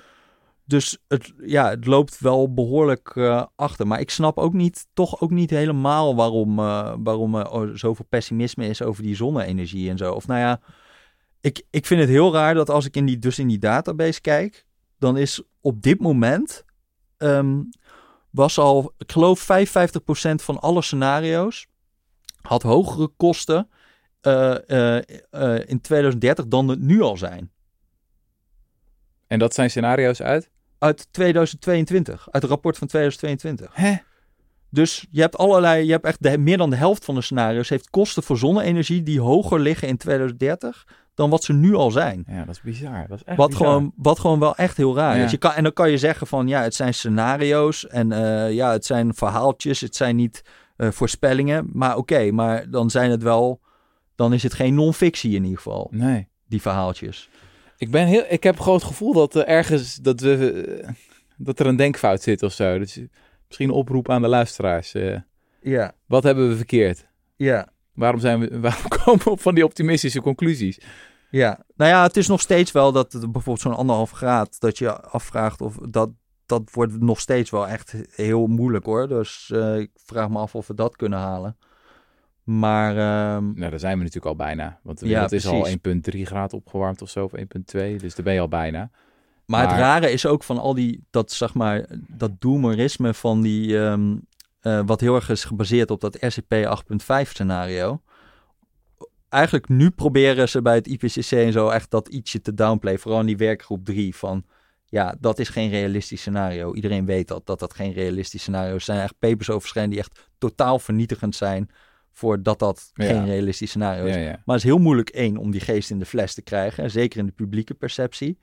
dus 0.66 0.98
het, 1.08 1.34
ja, 1.46 1.70
het 1.70 1.86
loopt 1.86 2.20
wel 2.20 2.54
behoorlijk 2.54 3.12
eh, 3.16 3.46
achter. 3.56 3.88
Maar 3.88 4.00
ik 4.00 4.10
snap 4.10 4.38
ook 4.38 4.54
niet, 4.54 4.88
toch 4.94 5.22
ook 5.22 5.32
niet 5.32 5.50
helemaal 5.50 6.16
waarom, 6.16 6.60
eh, 6.60 6.94
waarom 6.98 7.36
er 7.36 7.50
oh, 7.50 7.70
zoveel 7.74 8.06
pessimisme 8.10 8.68
is 8.68 8.82
over 8.82 9.04
die 9.04 9.16
zonne-energie 9.16 9.90
en 9.90 9.98
zo. 9.98 10.14
Of 10.14 10.28
nou 10.28 10.40
ja, 10.40 10.60
ik, 11.42 11.64
ik 11.70 11.86
vind 11.86 12.00
het 12.00 12.10
heel 12.10 12.34
raar 12.34 12.54
dat 12.54 12.70
als 12.70 12.86
ik 12.86 12.96
in 12.96 13.06
die, 13.06 13.20
dus 13.20 13.40
in 13.40 13.48
die 13.48 13.60
database 13.60 14.22
kijk, 14.22 14.66
dan 14.98 15.18
is 15.18 15.42
op 15.62 15.82
dit 15.82 16.00
moment 16.00 16.66
ehm, 17.18 17.62
was 18.30 18.58
al, 18.58 18.94
ik 18.98 19.12
geloof 19.12 19.48
55% 19.48 19.50
van 20.36 20.60
alle 20.60 20.82
scenario's 20.82 21.68
had 22.42 22.62
hogere 22.62 23.08
kosten 23.08 23.70
eh, 24.22 24.96
in 25.66 25.82
2030 25.82 26.48
dan 26.48 26.68
het 26.68 26.80
nu 26.80 27.02
al 27.02 27.18
zijn. 27.18 27.52
En 29.28 29.40
dat 29.40 29.54
zijn 29.54 29.70
scenario's 29.70 30.22
uit? 30.22 30.52
Uit 30.84 31.08
2022, 31.12 32.28
uit 32.32 32.42
het 32.44 32.52
rapport 32.52 32.78
van 32.78 32.88
2022. 32.88 33.70
Hè? 33.74 33.96
Dus 34.70 35.06
je 35.12 35.22
hebt 35.22 35.38
allerlei, 35.38 35.86
je 35.86 35.92
hebt 35.92 36.06
echt 36.06 36.24
de, 36.24 36.38
meer 36.38 36.58
dan 36.58 36.70
de 36.70 36.76
helft 36.76 37.06
van 37.06 37.16
de 37.16 37.22
scenario's 37.22 37.70
heeft 37.70 37.90
kosten 37.90 38.24
voor 38.24 38.38
zonne-energie 38.38 39.04
die 39.04 39.20
hoger 39.22 39.60
liggen 39.60 39.88
in 39.88 39.98
2030 39.98 40.88
dan 41.14 41.30
wat 41.30 41.44
ze 41.44 41.54
nu 41.54 41.74
al 41.74 41.92
zijn. 41.92 42.24
Ja, 42.28 42.46
dat 42.46 42.56
is 42.56 42.62
bizar. 42.62 43.06
Dat 43.08 43.18
is 43.18 43.24
echt 43.24 43.38
Wat 43.38 43.50
bizar. 43.50 43.66
gewoon, 43.68 43.94
wat 43.96 44.20
gewoon 44.20 44.40
wel 44.40 44.56
echt 44.56 44.78
heel 44.78 44.96
raar 44.96 45.18
Ja. 45.18 45.24
is. 45.24 45.32
Je 45.32 45.38
kan, 45.38 45.52
en 45.52 45.64
dan 45.64 45.74
kan 45.74 45.92
je 45.92 45.98
zeggen 45.98 46.28
van 46.28 46.48
ja, 46.48 46.62
het 46.62 46.76
zijn 46.76 46.94
scenario's 46.94 47.88
en 47.88 48.12
eh, 48.12 48.54
ja, 48.54 48.72
het 48.72 48.86
zijn 48.86 49.14
verhaaltjes, 49.14 49.80
het 49.82 49.96
zijn 49.96 50.16
niet 50.16 50.42
eh, 50.76 50.92
voorspellingen. 50.92 51.70
Maar 51.74 51.98
oké, 51.98 52.32
maar 52.32 52.70
dan 52.70 52.90
zijn 52.90 53.12
het 53.12 53.24
wel, 53.24 53.62
dan 54.16 54.34
is 54.34 54.44
het 54.44 54.54
geen 54.54 54.74
non-fictie 54.74 55.36
in 55.36 55.44
ieder 55.44 55.58
geval, 55.58 55.88
Nee. 55.92 56.28
die 56.48 56.62
verhaaltjes. 56.62 57.30
Ik, 57.84 57.92
ben 57.92 58.08
heel, 58.08 58.24
ik 58.30 58.44
heb 58.44 58.60
gewoon 58.60 58.76
het 58.78 58.88
gevoel 58.88 59.14
dat 59.14 59.36
er 59.36 59.46
ergens 59.46 59.96
dat 59.96 60.20
we, 60.20 60.62
eh, 60.84 60.90
dat 61.38 61.60
er 61.60 61.66
een 61.66 61.76
denkfout 61.76 62.22
zit 62.22 62.44
of 62.44 62.52
zo. 62.54 62.80
Dus 62.80 63.00
misschien 63.48 63.70
een 63.70 63.76
oproep 63.76 64.10
aan 64.10 64.22
de 64.22 64.28
luisteraars. 64.28 64.94
eh, 64.94 65.18
Ja, 65.62 65.94
wat 66.06 66.24
hebben 66.24 66.50
we 66.50 66.56
verkeerd? 66.56 67.08
ja. 67.36 67.72
Waarom, 67.94 68.20
zijn 68.20 68.40
we, 68.40 68.60
waarom 68.70 68.88
komen 68.88 69.24
we 69.24 69.30
op 69.30 69.42
van 69.42 69.56
die 69.56 69.66
optimistische 69.66 70.22
conclusies? 70.22 70.80
Ja, 71.30 71.66
nou 71.76 71.92
ja, 71.92 72.04
het 72.04 72.18
is 72.18 72.28
nog 72.28 72.42
steeds 72.42 72.72
wel 72.72 72.92
dat 72.92 73.12
bijvoorbeeld 73.12 73.60
zo'n 73.60 73.76
anderhalf 73.76 74.12
graad, 74.12 74.60
dat 74.60 74.78
je 74.78 75.02
afvraagt 75.02 75.62
of 75.62 75.76
dat, 75.90 76.10
dat 76.46 76.70
wordt 76.72 77.00
nog 77.00 77.20
steeds 77.20 77.50
wel 77.50 77.68
echt 77.68 77.96
heel 78.16 78.48
moeilijk 78.48 78.86
hoor. 78.86 79.08
Dus 79.08 79.50
eh, 79.54 79.78
ik 79.80 79.92
vraag 79.96 80.30
me 80.30 80.38
af 80.38 80.56
of 80.56 80.68
we 80.68 80.74
dat 80.74 80.96
kunnen 80.96 81.20
halen. 81.20 81.58
Maar 82.44 82.90
ehm, 82.90 83.54
Nou, 83.54 83.70
daar 83.70 83.80
zijn 83.80 83.98
we 83.98 84.04
natuurlijk 84.04 84.26
al 84.26 84.36
bijna. 84.36 84.80
Want 84.82 85.00
Ja, 85.00 85.22
het 85.22 85.32
is 85.32 85.48
al 85.48 85.68
1,3 85.68 86.22
graden 86.22 86.58
opgewarmd 86.58 87.02
of 87.02 87.10
zo, 87.10 87.24
of 87.24 87.32
1,2. 87.36 87.96
Dus 87.96 88.16
daar 88.16 88.26
ben 88.26 88.34
je 88.34 88.40
al 88.40 88.48
bijna. 88.48 88.90
Maar, 89.46 89.70
het 89.70 89.80
rare 89.80 90.12
is 90.12 90.26
ook 90.26 90.44
van 90.44 90.58
al 90.58 90.74
die, 90.74 91.04
dat 91.10 91.32
zeg 91.32 91.54
maar, 91.54 91.86
dat 92.08 92.32
doomerisme 92.42 93.14
van 93.14 93.42
die, 93.42 93.80
ehm, 93.80 94.16
eh, 94.60 94.82
wat 94.86 95.00
heel 95.00 95.16
erg 95.16 95.30
is 95.30 95.44
gebaseerd 95.44 95.92
op 95.92 96.02
dat 96.02 96.18
RCP 96.20 96.54
8.5 96.66 97.30
scenario. 97.30 98.02
Eigenlijk 99.30 99.70
nu 99.70 99.90
proberen 99.90 100.50
ze 100.50 100.62
bij 100.62 100.76
het 100.76 100.88
IPCC 100.88 101.32
en 101.32 101.52
zo 101.52 101.70
echt 101.70 101.92
dat 101.92 102.08
ietsje 102.08 102.42
te 102.42 102.54
downplay. 102.54 102.98
Vooral 102.98 103.20
in 103.20 103.26
die 103.26 103.38
werkgroep 103.38 103.86
3 103.86 104.16
van, 104.16 104.46
ja, 104.86 105.16
dat 105.20 105.40
is 105.40 105.50
geen 105.50 105.70
realistisch 105.70 106.20
scenario. 106.20 106.74
Iedereen 106.74 107.06
weet 107.06 107.28
dat, 107.28 107.46
dat 107.46 107.60
dat 107.60 107.74
geen 107.74 107.94
realistisch 107.94 108.42
scenario 108.42 108.70
is. 108.70 108.76
Er 108.76 108.82
zijn 108.82 109.00
echt 109.00 109.20
papers 109.20 109.50
over 109.50 109.90
die 109.90 110.00
echt 110.00 110.30
totaal 110.38 110.80
vernietigend 110.80 111.36
zijn 111.36 111.70
voordat 112.14 112.60
dat 112.60 112.92
Ja. 112.94 113.06
geen 113.06 113.26
realistisch 113.26 113.70
scenario 113.70 114.06
is. 114.06 114.16
Ja, 114.16 114.22
ja. 114.22 114.30
Maar 114.46 114.56
het 114.56 114.64
is 114.64 114.64
heel 114.64 114.78
moeilijk, 114.78 115.10
één, 115.10 115.38
om 115.38 115.52
die 115.52 115.62
geest 115.62 115.90
in 115.90 116.00
de 116.00 116.06
fles 116.06 116.34
te 116.34 116.42
krijgen. 116.42 116.92
Zeker 116.92 117.20
in 117.20 117.26
de 117.26 117.32
publieke 117.32 117.74
perceptie. 117.74 118.38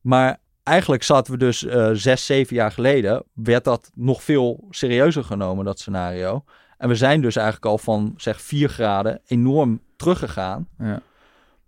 Maar 0.00 0.40
eigenlijk 0.62 1.02
zaten 1.02 1.32
we 1.32 1.38
dus 1.38 1.64
eh, 1.64 1.90
zes, 1.92 2.26
zeven 2.26 2.56
jaar 2.56 2.72
geleden... 2.72 3.24
werd 3.32 3.64
dat 3.64 3.90
nog 3.94 4.22
veel 4.22 4.66
serieuzer 4.70 5.24
genomen, 5.24 5.64
dat 5.64 5.78
scenario. 5.80 6.44
En 6.78 6.88
we 6.88 6.94
zijn 6.94 7.20
dus 7.20 7.36
eigenlijk 7.36 7.66
al 7.66 7.78
van, 7.78 8.14
zeg, 8.16 8.40
vier 8.40 8.68
graden 8.68 9.20
enorm 9.26 9.80
teruggegaan. 9.96 10.68
Ja. 10.78 11.00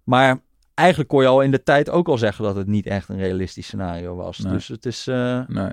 Maar 0.05 0.39
eigenlijk 0.74 1.09
kon 1.09 1.22
je 1.22 1.29
al 1.29 1.41
in 1.43 1.51
de 1.51 1.62
tijd 1.62 1.91
ook 1.91 2.09
al 2.09 2.18
zeggen... 2.18 2.45
dat 2.45 2.57
het 2.57 2.66
niet 2.66 2.87
echt 2.87 3.09
een 3.09 3.18
realistisch 3.18 3.66
scenario 3.66 4.16
was. 4.16 4.39
Nee. 4.39 4.53
Dus 4.53 4.68
het 4.68 4.87
is... 4.87 5.07
eh, 5.07 5.41
Nee. 5.49 5.70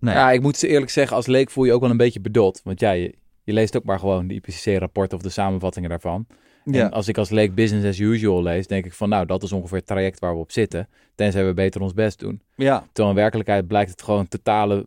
nee. 0.00 0.14
Ja, 0.14 0.30
ik 0.30 0.40
moet 0.42 0.62
eerlijk 0.62 0.90
zeggen, 0.90 1.16
als 1.16 1.26
leek 1.26 1.50
voel 1.50 1.64
je 1.64 1.72
ook 1.72 1.80
wel 1.80 1.90
een 1.90 1.96
beetje 1.96 2.20
bedot. 2.20 2.60
Want 2.64 2.80
ja, 2.80 3.08
je, 3.46 3.52
leest 3.52 3.76
ook 3.76 3.84
maar 3.84 3.98
gewoon 3.98 4.26
de 4.26 4.34
IPCC-rapporten 4.34 5.16
of 5.16 5.22
de 5.22 5.28
samenvattingen 5.28 5.88
daarvan. 5.90 6.26
ja. 6.64 6.84
En 6.84 6.90
als 6.90 7.08
ik 7.08 7.18
als 7.18 7.30
leek 7.30 7.54
business 7.54 7.86
as 7.86 7.98
usual 7.98 8.42
lees, 8.42 8.66
denk 8.66 8.84
ik 8.84 8.92
van 8.92 9.08
nou, 9.08 9.26
dat 9.26 9.42
is 9.42 9.52
ongeveer 9.52 9.78
het 9.78 9.86
traject 9.86 10.18
waar 10.18 10.32
we 10.32 10.38
op 10.40 10.52
zitten. 10.52 10.88
Tenzij 11.14 11.46
we 11.46 11.54
beter 11.54 11.80
ons 11.80 11.92
best 11.94 12.18
doen. 12.18 12.40
ja, 12.56 12.78
Terwijl 12.92 13.08
in 13.08 13.20
werkelijkheid 13.20 13.66
blijkt 13.66 13.90
het 13.90 14.02
gewoon 14.02 14.28
totale 14.28 14.86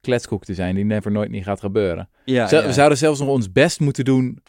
kletskoek 0.00 0.44
te 0.44 0.54
zijn 0.54 0.74
die 0.74 0.84
never 0.84 1.10
nooit 1.10 1.30
niet 1.30 1.44
gaat 1.44 1.60
gebeuren. 1.60 2.08
ja. 2.24 2.48
We 2.48 2.72
zouden 2.72 2.98
zelfs 2.98 3.20
nog 3.20 3.28
ons 3.28 3.52
best 3.52 3.80
moeten 3.80 4.04
doen 4.04 4.42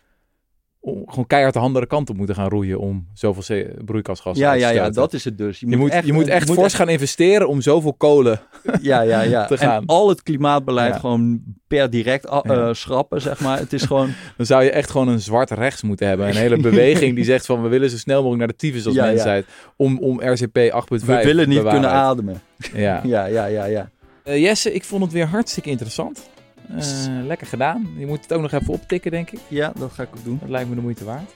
gewoon 0.83 1.27
keihard 1.27 1.53
de 1.53 1.59
andere 1.59 1.85
kant 1.85 2.09
op 2.09 2.17
moeten 2.17 2.35
gaan 2.35 2.49
roeien 2.49 2.79
om 2.79 3.07
zoveel 3.13 3.65
broeikasgassen 3.85 4.45
ja, 4.45 4.51
te 4.53 4.59
ja, 4.59 4.69
ja, 4.69 4.89
dat 4.89 5.13
is 5.13 5.23
het 5.25 5.37
dus. 5.37 5.59
Je 5.59 5.77
moet, 5.77 5.93
je 6.03 6.13
moet 6.13 6.27
echt 6.27 6.47
je 6.47 6.53
fors 6.53 6.73
gaan 6.73 6.89
investeren 6.89 7.47
om 7.47 7.61
zoveel 7.61 7.93
kolen. 7.93 8.39
Ja, 8.81 9.01
ja, 9.01 9.21
ja. 9.21 9.45
te 9.47 9.57
gaan. 9.57 9.81
En 9.81 9.85
al 9.87 10.09
het 10.09 10.23
klimaatbeleid 10.23 10.93
Ja. 10.93 10.99
gewoon 10.99 11.41
per 11.67 11.89
direct 11.89 12.29
a- 12.31 12.43
Ja. 12.47 12.67
eh, 12.67 12.73
schrappen, 12.73 13.21
zeg 13.21 13.39
maar. 13.39 13.57
Het 13.59 13.73
is 13.73 13.81
gewoon... 13.83 14.09
Dan 14.37 14.45
zou 14.45 14.63
je 14.63 14.71
echt 14.71 14.89
gewoon 14.89 15.07
een 15.07 15.19
zwart 15.19 15.51
rechts 15.51 15.81
moeten 15.81 16.07
hebben. 16.07 16.27
Een 16.27 16.35
hele 16.35 16.57
beweging 16.57 17.15
die 17.15 17.23
zegt 17.25 17.45
van 17.45 17.61
we 17.61 17.67
willen 17.67 17.89
zo 17.89 17.97
snel 17.97 18.15
mogelijk 18.17 18.39
naar 18.39 18.47
de 18.47 18.55
tyfus 18.55 18.85
als 18.85 18.95
Ja, 18.95 19.05
mensheid. 19.05 19.45
Om, 19.75 19.97
om 19.99 20.21
RCP 20.21 20.57
8.5 20.57 21.05
We 21.05 21.21
willen 21.23 21.49
niet 21.49 21.63
kunnen 21.63 21.89
ademen. 21.89 22.41
Ja. 22.73 23.01
Ja, 23.03 23.25
ja, 23.25 23.45
ja, 23.45 23.65
ja. 23.65 23.89
Eh, 24.23 24.41
Jesse, 24.41 24.73
ik 24.73 24.83
vond 24.83 25.03
het 25.03 25.11
weer 25.11 25.25
hartstikke 25.27 25.69
interessant. 25.69 26.29
Dus 26.75 27.07
eh, 27.07 27.25
lekker 27.25 27.47
gedaan. 27.47 27.89
Je 27.97 28.07
moet 28.07 28.21
het 28.21 28.33
ook 28.33 28.41
nog 28.41 28.51
even 28.51 28.73
optikken, 28.73 29.11
denk 29.11 29.31
ik. 29.31 29.39
Ja, 29.47 29.71
dat 29.75 29.91
ga 29.91 30.03
ik 30.03 30.09
ook 30.17 30.23
doen. 30.23 30.37
Dat 30.39 30.49
lijkt 30.49 30.69
me 30.69 30.75
de 30.75 30.81
moeite 30.81 31.05
waard. 31.05 31.31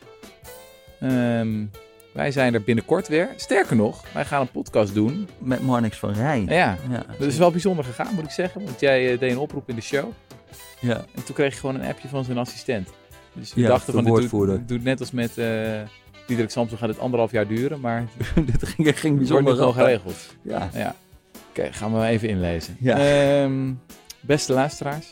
Ehm, 1.00 1.66
wij 2.12 2.32
zijn 2.32 2.54
er 2.54 2.64
binnenkort 2.64 3.08
weer. 3.08 3.30
Sterker 3.36 3.76
nog, 3.76 4.04
wij 4.14 4.26
gaan 4.26 4.42
een 4.42 4.52
podcast 4.52 4.94
doen. 4.94 5.28
Met 5.38 5.62
Marnix 5.62 5.98
van 5.98 6.14
Rij. 6.14 6.46
Ja, 6.48 6.78
dat 7.20 7.28
is 7.28 7.38
wel 7.38 7.52
bijzonder 7.52 7.86
gegaan, 7.86 8.16
moet 8.16 8.24
ik 8.24 8.30
zeggen. 8.30 8.64
Want 8.66 8.80
jij 8.80 9.12
eh, 9.12 9.20
deed 9.20 9.32
een 9.32 9.38
oproep 9.38 9.70
in 9.70 9.76
de 9.76 9.82
show. 9.82 10.12
Ja. 10.80 11.06
En 11.16 11.24
toen 11.24 11.36
kreeg 11.36 11.54
je 11.54 11.60
gewoon 11.60 11.76
een 11.76 11.88
appje 11.88 12.08
van 12.08 12.24
zijn 12.24 12.38
assistent. 12.38 12.90
Dus 13.34 13.54
we 13.54 13.62
ja, 13.62 13.68
dachten 13.68 13.94
van, 13.94 14.04
dit 14.04 14.68
doet, 14.68 14.84
net 14.84 15.00
als 15.00 15.12
met... 15.12 15.38
Uh, 15.38 15.82
Diederik 16.28 16.52
Samson 16.52 16.78
gaat 16.78 16.90
het 16.90 17.00
anderhalf 17.00 17.32
jaar 17.32 17.48
duren, 17.48 17.80
maar... 17.80 18.06
dit 18.52 18.68
ging, 18.68 18.88
het 18.88 18.98
ging 18.98 19.18
bijzonder 19.18 19.58
wel 19.58 19.72
geregeld. 19.72 20.36
Ja. 20.42 20.70
ja. 20.74 20.96
Oké, 21.50 21.74
gaan 21.74 22.00
we 22.00 22.06
even 22.06 22.30
inlezen. 22.30 22.78
Ja. 22.80 22.98
Ehm, 22.98 23.74
beste 24.20 24.54
luisteraars, 24.54 25.10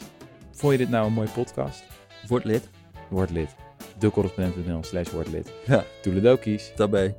Vond 0.64 0.76
je 0.76 0.82
dit 0.82 0.89
nou 0.89 1.05
een 1.05 1.14
mooie 1.14 1.30
podcast? 1.30 1.84
Word 2.28 2.43
lid. 2.43 2.70
Word 3.09 3.30
lid. 3.30 3.55
Decorrespondent.nl 3.97 4.84
slash 4.84 5.09
word 5.09 5.28
lid. 5.28 5.51
Ja. 5.66 5.84
kies. 6.38 6.72
Daarbij. 6.76 7.16